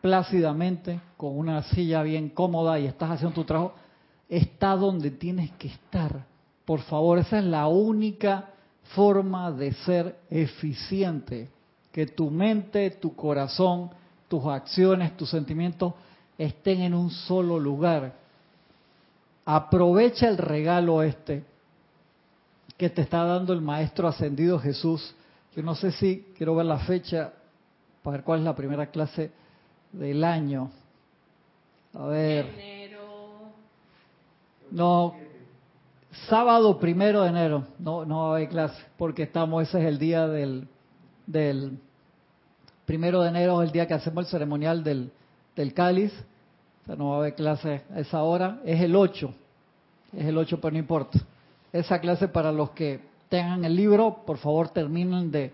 plácidamente, 0.00 1.00
con 1.16 1.36
una 1.36 1.62
silla 1.62 2.02
bien 2.02 2.30
cómoda 2.30 2.78
y 2.78 2.86
estás 2.86 3.10
haciendo 3.10 3.34
tu 3.34 3.44
trabajo, 3.44 3.74
está 4.28 4.76
donde 4.76 5.10
tienes 5.10 5.50
que 5.52 5.68
estar. 5.68 6.24
Por 6.64 6.80
favor, 6.80 7.18
esa 7.18 7.38
es 7.38 7.44
la 7.44 7.66
única 7.66 8.50
forma 8.94 9.50
de 9.50 9.72
ser 9.72 10.16
eficiente. 10.30 11.48
Que 11.92 12.06
tu 12.06 12.30
mente, 12.30 12.90
tu 12.92 13.14
corazón, 13.14 13.90
tus 14.28 14.44
acciones, 14.46 15.16
tus 15.16 15.30
sentimientos 15.30 15.94
estén 16.38 16.80
en 16.82 16.94
un 16.94 17.10
solo 17.10 17.58
lugar. 17.58 18.14
Aprovecha 19.44 20.28
el 20.28 20.38
regalo 20.38 21.02
este 21.02 21.44
que 22.76 22.88
te 22.88 23.02
está 23.02 23.24
dando 23.24 23.52
el 23.52 23.60
Maestro 23.60 24.08
Ascendido 24.08 24.58
Jesús. 24.58 25.14
Yo 25.54 25.62
no 25.62 25.74
sé 25.74 25.92
si 25.92 26.24
quiero 26.36 26.54
ver 26.54 26.66
la 26.66 26.78
fecha 26.78 27.32
para 28.02 28.18
ver 28.18 28.24
cuál 28.24 28.38
es 28.38 28.44
la 28.44 28.56
primera 28.56 28.86
clase 28.86 29.32
del 29.92 30.24
año. 30.24 30.70
A 31.94 32.06
ver. 32.06 32.46
No, 34.70 35.14
sábado 36.28 36.78
primero 36.78 37.22
de 37.22 37.30
enero. 37.30 37.66
No, 37.78 38.04
no 38.04 38.20
va 38.20 38.26
a 38.26 38.36
haber 38.36 38.48
clase 38.48 38.82
porque 38.96 39.24
estamos, 39.24 39.62
ese 39.62 39.80
es 39.80 39.86
el 39.86 39.98
día 39.98 40.28
del, 40.28 40.68
del 41.26 41.78
primero 42.86 43.22
de 43.22 43.30
enero, 43.30 43.62
es 43.62 43.68
el 43.68 43.72
día 43.72 43.86
que 43.86 43.94
hacemos 43.94 44.24
el 44.24 44.30
ceremonial 44.30 44.84
del, 44.84 45.10
del 45.56 45.74
cáliz. 45.74 46.12
O 46.82 46.86
sea, 46.86 46.96
no 46.96 47.10
va 47.10 47.16
a 47.16 47.18
haber 47.18 47.34
clase 47.34 47.82
a 47.94 48.00
esa 48.00 48.22
hora. 48.22 48.60
Es 48.64 48.80
el 48.80 48.94
8. 48.94 49.34
Es 50.16 50.26
el 50.26 50.38
8, 50.38 50.60
pero 50.60 50.72
no 50.72 50.78
importa. 50.78 51.18
Esa 51.72 52.00
clase 52.00 52.28
para 52.28 52.52
los 52.52 52.70
que 52.70 53.00
tengan 53.28 53.64
el 53.64 53.76
libro, 53.76 54.22
por 54.26 54.38
favor 54.38 54.68
terminen 54.68 55.30
de, 55.30 55.52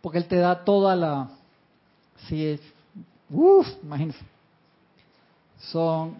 porque 0.00 0.18
él 0.18 0.26
te 0.26 0.36
da 0.36 0.64
toda 0.64 0.96
la, 0.96 1.28
si 2.26 2.46
es, 2.46 2.60
Uf, 3.30 3.66
imagínense. 3.82 4.24
Son 5.58 6.16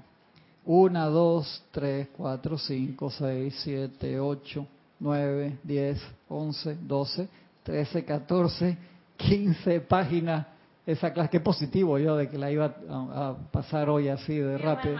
1, 0.65 1.11
2, 1.11 1.65
3, 1.73 2.09
4, 2.17 2.59
5, 2.59 3.11
6, 3.11 3.61
7, 3.65 4.21
8, 4.21 4.67
9, 5.01 5.59
10, 5.63 6.01
11, 6.29 6.77
12, 6.83 7.29
13, 7.63 8.05
14, 8.05 8.79
15 9.17 9.81
páginas. 9.81 10.47
Esa 10.87 11.13
clase, 11.13 11.31
qué 11.31 11.41
positivo 11.41 11.99
yo 11.99 12.17
de 12.17 12.29
que 12.29 12.39
la 12.39 12.51
iba 12.51 12.75
a, 12.89 13.35
pasar 13.51 13.89
hoy 13.89 14.09
así 14.09 14.37
de 14.37 14.59
rápido. 14.59 14.97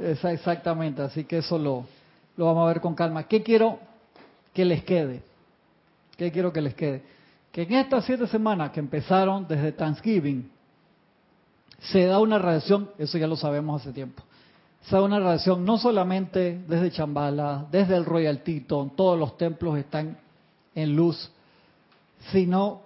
Esa, 0.00 0.32
exactamente, 0.32 1.02
así 1.02 1.24
que 1.24 1.38
eso 1.38 1.58
lo, 1.58 1.86
lo 2.36 2.46
vamos 2.46 2.64
a 2.64 2.68
ver 2.68 2.80
con 2.80 2.94
calma. 2.94 3.24
¿Qué 3.24 3.42
quiero 3.42 3.78
que 4.52 4.64
les 4.64 4.82
quede? 4.84 5.22
¿Qué 6.16 6.30
quiero 6.32 6.52
que 6.52 6.60
les 6.60 6.74
quede? 6.74 7.02
Que 7.52 7.62
en 7.62 7.74
estas 7.74 8.04
siete 8.04 8.26
semanas 8.26 8.70
que 8.70 8.80
empezaron 8.80 9.46
desde 9.46 9.72
Thanksgiving, 9.72 10.50
se 11.78 12.06
da 12.06 12.18
una 12.18 12.38
radiación, 12.38 12.90
eso 12.98 13.18
ya 13.18 13.26
lo 13.26 13.36
sabemos 13.36 13.82
hace 13.82 13.92
tiempo, 13.92 14.22
se 14.82 14.96
da 14.96 15.02
una 15.02 15.20
radiación 15.20 15.64
no 15.64 15.78
solamente 15.78 16.62
desde 16.66 16.90
Chambala, 16.90 17.66
desde 17.70 17.96
el 17.96 18.04
Royal 18.04 18.42
Teton, 18.42 18.96
todos 18.96 19.18
los 19.18 19.36
templos 19.36 19.78
están 19.78 20.18
en 20.74 20.96
luz, 20.96 21.30
sino 22.32 22.82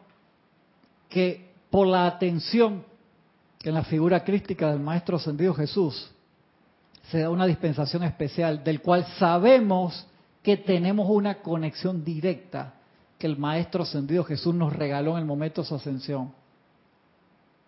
que 1.09 1.49
por 1.71 1.87
la 1.87 2.07
atención 2.07 2.85
en 3.63 3.75
la 3.75 3.85
figura 3.85 4.25
crística 4.25 4.71
del 4.71 4.81
Maestro 4.81 5.17
Ascendido 5.17 5.55
Jesús 5.55 6.11
se 7.11 7.21
da 7.21 7.31
una 7.31 7.47
dispensación 7.47 8.03
especial 8.05 8.63
del 8.63 8.81
cual 8.81 9.07
sabemos 9.19 10.07
que 10.43 10.57
tenemos 10.57 11.09
una 11.09 11.41
conexión 11.41 12.05
directa 12.05 12.75
que 13.19 13.27
el 13.27 13.37
Maestro 13.37 13.83
Ascendido 13.83 14.25
Jesús 14.25 14.55
nos 14.55 14.73
regaló 14.73 15.13
en 15.13 15.19
el 15.19 15.25
momento 15.25 15.63
de 15.63 15.69
su 15.69 15.75
ascensión. 15.75 16.33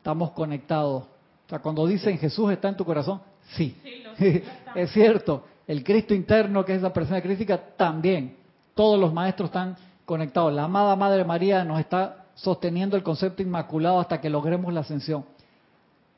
Estamos 0.00 0.30
conectados 0.32 1.04
o 1.50 1.52
sea, 1.52 1.58
cuando 1.58 1.84
dicen 1.84 2.16
Jesús 2.16 2.52
está 2.52 2.68
en 2.68 2.76
tu 2.76 2.84
corazón, 2.84 3.20
sí, 3.56 3.76
es 4.76 4.92
cierto. 4.92 5.42
El 5.66 5.82
Cristo 5.82 6.14
interno, 6.14 6.64
que 6.64 6.76
es 6.76 6.80
la 6.80 6.92
persona 6.92 7.20
crítica, 7.20 7.58
también. 7.76 8.36
Todos 8.72 9.00
los 9.00 9.12
maestros 9.12 9.48
están 9.48 9.76
conectados. 10.04 10.52
La 10.52 10.66
amada 10.66 10.94
Madre 10.94 11.24
María 11.24 11.64
nos 11.64 11.80
está 11.80 12.26
sosteniendo 12.36 12.96
el 12.96 13.02
concepto 13.02 13.42
inmaculado 13.42 13.98
hasta 13.98 14.20
que 14.20 14.30
logremos 14.30 14.72
la 14.72 14.82
ascensión. 14.82 15.24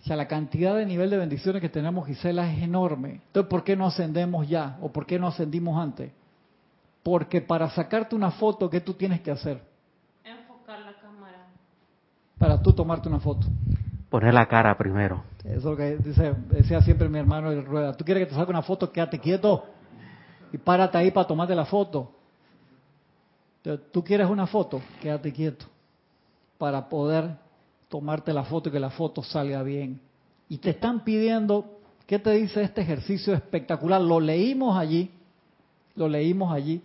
O 0.02 0.04
sea, 0.04 0.16
la 0.16 0.28
cantidad 0.28 0.76
de 0.76 0.84
nivel 0.84 1.08
de 1.08 1.16
bendiciones 1.16 1.62
que 1.62 1.70
tenemos, 1.70 2.06
Gisela, 2.06 2.52
es 2.52 2.62
enorme. 2.62 3.22
Entonces, 3.28 3.48
¿por 3.48 3.64
qué 3.64 3.74
no 3.74 3.86
ascendemos 3.86 4.46
ya? 4.46 4.76
¿O 4.82 4.92
por 4.92 5.06
qué 5.06 5.18
no 5.18 5.28
ascendimos 5.28 5.80
antes? 5.80 6.12
Porque 7.02 7.40
para 7.40 7.70
sacarte 7.70 8.14
una 8.14 8.32
foto, 8.32 8.68
¿qué 8.68 8.82
tú 8.82 8.92
tienes 8.92 9.22
que 9.22 9.30
hacer? 9.30 9.62
Enfocar 10.22 10.78
la 10.80 10.92
cámara. 11.00 11.46
Para 12.36 12.60
tú 12.60 12.74
tomarte 12.74 13.08
una 13.08 13.18
foto. 13.18 13.46
Poner 14.12 14.34
la 14.34 14.44
cara 14.44 14.76
primero. 14.76 15.22
Eso 15.42 15.56
es 15.56 15.64
lo 15.64 15.74
que 15.74 15.96
dice, 15.96 16.34
decía 16.50 16.82
siempre 16.82 17.08
mi 17.08 17.18
hermano 17.18 17.50
de 17.50 17.62
Rueda. 17.62 17.94
¿Tú 17.94 18.04
quieres 18.04 18.24
que 18.24 18.30
te 18.30 18.36
saque 18.36 18.50
una 18.50 18.60
foto? 18.60 18.92
Quédate 18.92 19.18
quieto 19.18 19.64
y 20.52 20.58
párate 20.58 20.98
ahí 20.98 21.10
para 21.10 21.26
tomarte 21.26 21.54
la 21.54 21.64
foto. 21.64 22.12
¿Tú 23.90 24.04
quieres 24.04 24.28
una 24.28 24.46
foto? 24.46 24.82
Quédate 25.00 25.32
quieto 25.32 25.64
para 26.58 26.90
poder 26.90 27.30
tomarte 27.88 28.34
la 28.34 28.42
foto 28.44 28.68
y 28.68 28.72
que 28.72 28.78
la 28.78 28.90
foto 28.90 29.22
salga 29.22 29.62
bien. 29.62 29.98
Y 30.46 30.58
te 30.58 30.68
están 30.68 31.04
pidiendo, 31.04 31.78
¿qué 32.06 32.18
te 32.18 32.32
dice 32.32 32.62
este 32.62 32.82
ejercicio 32.82 33.32
espectacular? 33.32 34.02
Lo 34.02 34.20
leímos 34.20 34.76
allí, 34.76 35.10
lo 35.94 36.06
leímos 36.06 36.52
allí. 36.52 36.82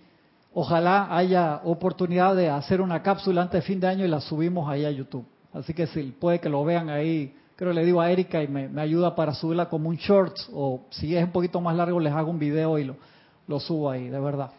Ojalá 0.54 1.14
haya 1.14 1.60
oportunidad 1.66 2.38
de 2.38 2.50
hacer 2.50 2.80
una 2.80 3.04
cápsula 3.04 3.42
antes 3.42 3.62
de 3.62 3.68
fin 3.68 3.82
de 3.82 3.88
año 3.88 4.06
y 4.06 4.08
la 4.08 4.22
subimos 4.22 4.70
ahí 4.70 4.86
a 4.86 4.92
YouTube. 4.92 5.26
Así 5.54 5.74
que 5.74 5.88
si 5.88 6.04
puede 6.04 6.40
que 6.40 6.50
lo 6.50 6.64
vean 6.64 6.90
ahí, 6.90 7.34
creo 7.56 7.72
que 7.72 7.80
le 7.80 7.86
digo 7.86 8.02
a 8.02 8.12
Erika 8.12 8.44
y 8.44 8.48
me, 8.48 8.70
ayuda 8.80 9.16
para 9.16 9.34
subirla 9.34 9.68
como 9.70 9.90
un 9.90 9.96
shorts 9.96 10.50
o 10.54 10.82
si 10.92 11.16
es 11.16 11.24
un 11.24 11.32
poquito 11.32 11.60
más 11.60 11.76
largo 11.76 12.00
les 12.00 12.14
hago 12.14 12.30
un 12.30 12.40
video 12.40 12.78
y 12.78 12.86
lo, 12.86 12.96
lo 13.48 13.60
subo 13.60 13.90
ahí, 13.90 14.10
de 14.10 14.20
verdad. 14.20 14.52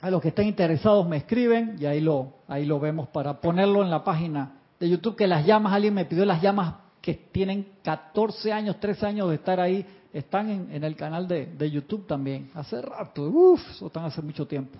A 0.00 0.10
los 0.10 0.20
que 0.20 0.28
estén 0.28 0.46
interesados 0.46 1.06
me 1.08 1.18
escriben 1.18 1.76
y 1.78 1.86
ahí 1.86 2.00
lo, 2.00 2.32
ahí 2.48 2.64
lo 2.64 2.80
vemos 2.80 3.08
para 3.08 3.40
ponerlo 3.40 3.82
en 3.82 3.90
la 3.90 4.04
página 4.04 4.52
de 4.78 4.88
YouTube, 4.88 5.16
que 5.16 5.26
las 5.26 5.44
llamas, 5.46 5.72
alguien 5.72 5.94
me 5.94 6.04
pidió 6.04 6.24
las 6.24 6.42
llamas 6.42 6.74
que 7.00 7.14
tienen 7.14 7.66
14 7.82 8.52
años, 8.52 8.80
13 8.80 9.06
años 9.06 9.28
de 9.28 9.36
estar 9.36 9.60
ahí, 9.60 9.86
están 10.12 10.68
en, 10.70 10.82
el 10.82 10.96
canal 10.96 11.28
de, 11.28 11.46
de, 11.46 11.70
YouTube 11.70 12.06
también. 12.06 12.50
Hace 12.54 12.80
rato, 12.82 13.22
uff, 13.22 13.82
están 13.82 14.04
hace 14.04 14.22
mucho 14.22 14.46
tiempo. 14.46 14.78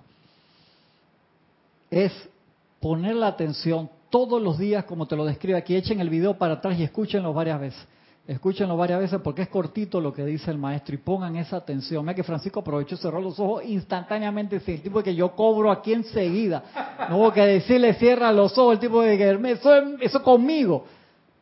Es 1.90 2.12
poner 2.80 3.14
la 3.14 3.28
atención 3.28 3.88
todos 4.16 4.40
los 4.40 4.56
días, 4.56 4.86
como 4.86 5.04
te 5.04 5.14
lo 5.14 5.26
describe 5.26 5.58
aquí, 5.58 5.76
echen 5.76 6.00
el 6.00 6.08
video 6.08 6.38
para 6.38 6.54
atrás 6.54 6.78
y 6.78 6.82
escúchenlo 6.82 7.34
varias 7.34 7.60
veces. 7.60 7.86
Escúchenlo 8.26 8.74
varias 8.74 8.98
veces 8.98 9.20
porque 9.22 9.42
es 9.42 9.48
cortito 9.48 10.00
lo 10.00 10.10
que 10.10 10.24
dice 10.24 10.50
el 10.50 10.56
maestro 10.56 10.94
y 10.94 10.98
pongan 10.98 11.36
esa 11.36 11.58
atención. 11.58 12.02
Mira 12.02 12.14
que 12.14 12.22
Francisco 12.22 12.60
aprovechó, 12.60 12.96
cerró 12.96 13.20
los 13.20 13.38
ojos 13.38 13.64
instantáneamente. 13.66 14.56
el 14.56 14.80
tipo 14.80 15.00
de 15.00 15.04
que 15.04 15.14
yo 15.14 15.36
cobro 15.36 15.70
aquí 15.70 15.92
enseguida. 15.92 16.64
No 17.10 17.18
hubo 17.18 17.30
que 17.30 17.42
decirle 17.42 17.92
cierra 17.92 18.32
los 18.32 18.56
ojos. 18.56 18.72
El 18.72 18.78
tipo 18.78 19.02
de 19.02 19.18
que 19.18 19.50
eso, 19.50 19.70
eso 20.00 20.22
conmigo. 20.22 20.86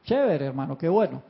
Chévere, 0.05 0.47
hermano, 0.47 0.77
qué 0.77 0.89
bueno. 0.89 1.23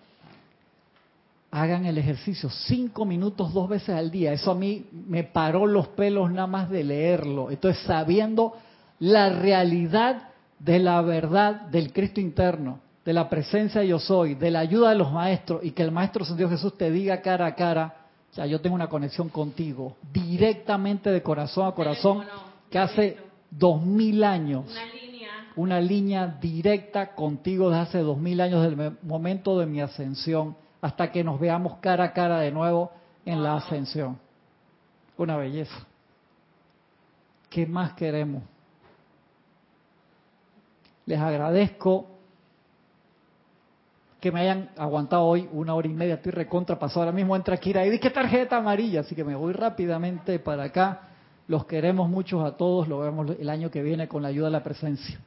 Hagan 1.51 1.85
el 1.85 1.99
ejercicio 1.99 2.49
cinco 2.49 3.05
minutos 3.05 3.53
dos 3.53 3.69
veces 3.69 3.91
al 3.91 4.11
día. 4.11 4.33
Eso 4.33 4.51
a 4.51 4.55
mí 4.55 4.87
me 4.91 5.25
paró 5.25 5.67
los 5.67 5.89
pelos 5.89 6.31
nada 6.33 6.47
más 6.47 6.71
de 6.71 6.85
leerlo. 6.85 7.51
Entonces, 7.51 7.83
sabiendo 7.85 8.55
la 8.99 9.29
realidad 9.29 10.31
de 10.59 10.79
la 10.79 11.01
verdad 11.03 11.63
del 11.63 11.93
Cristo 11.93 12.21
interno 12.21 12.81
de 13.05 13.13
la 13.13 13.29
presencia 13.29 13.85
yo 13.85 13.99
soy, 13.99 14.35
de 14.35 14.51
la 14.51 14.61
ayuda 14.61 14.91
de 14.91 14.97
los 14.97 15.13
maestros 15.13 15.63
y 15.63 15.73
que 15.73 15.83
el 15.83 15.91
Maestro 15.91 16.25
Dios 16.25 16.51
Jesús 16.51 16.77
te 16.77 16.91
diga 16.91 17.21
cara 17.21 17.47
a 17.47 17.55
cara, 17.55 17.95
o 18.31 18.35
sea, 18.35 18.47
yo 18.47 18.61
tengo 18.61 18.75
una 18.75 18.89
conexión 18.89 19.29
contigo, 19.29 19.97
directamente 20.13 21.11
de 21.11 21.23
corazón 21.23 21.67
a 21.67 21.73
corazón, 21.73 22.25
que 22.71 22.79
hace 22.79 23.19
dos 23.51 23.83
mil 23.83 24.25
años, 24.25 24.65
una 24.71 24.87
línea. 24.87 25.31
una 25.57 25.81
línea 25.81 26.27
directa 26.41 27.15
contigo 27.15 27.69
desde 27.69 27.83
hace 27.83 27.99
dos 27.99 28.19
mil 28.19 28.41
años, 28.41 28.63
del 28.63 28.97
momento 29.03 29.59
de 29.59 29.67
mi 29.67 29.81
ascensión, 29.81 30.57
hasta 30.81 31.13
que 31.13 31.23
nos 31.23 31.39
veamos 31.39 31.77
cara 31.79 32.05
a 32.05 32.13
cara 32.13 32.41
de 32.41 32.51
nuevo 32.51 32.91
en 33.25 33.43
la 33.43 33.57
ascensión. 33.57 34.19
Una 35.17 35.37
belleza. 35.37 35.87
¿Qué 37.51 37.67
más 37.67 37.93
queremos? 37.93 38.43
Les 41.07 41.19
agradezco 41.21 42.07
que 44.21 44.33
me 44.33 44.41
hayan 44.41 44.71
aguantado 44.79 45.25
hoy 45.25 45.47
una 45.53 45.75
hora 45.75 45.87
y 45.87 45.93
media, 45.93 46.15
estoy 46.15 46.33
recontra 46.33 46.79
pasado. 46.79 47.01
Ahora 47.03 47.13
mismo 47.13 47.37
entra 47.37 47.59
Kira 47.59 47.85
y 47.85 47.91
dice, 47.91 48.01
¿qué 48.01 48.11
tarjeta 48.11 48.57
amarilla? 48.57 49.01
Así 49.01 49.15
que 49.15 49.23
me 49.23 49.35
voy 49.35 49.53
rápidamente 49.53 50.39
para 50.39 50.65
acá. 50.65 51.09
Los 51.47 51.67
queremos 51.67 52.09
muchos 52.09 52.43
a 52.43 52.57
todos, 52.57 52.89
lo 52.89 53.01
vemos 53.01 53.37
el 53.39 53.51
año 53.51 53.71
que 53.71 53.83
viene 53.83 54.09
con 54.09 54.23
la 54.23 54.29
ayuda 54.29 54.47
de 54.47 54.53
la 54.53 54.63
presencia. 54.63 55.21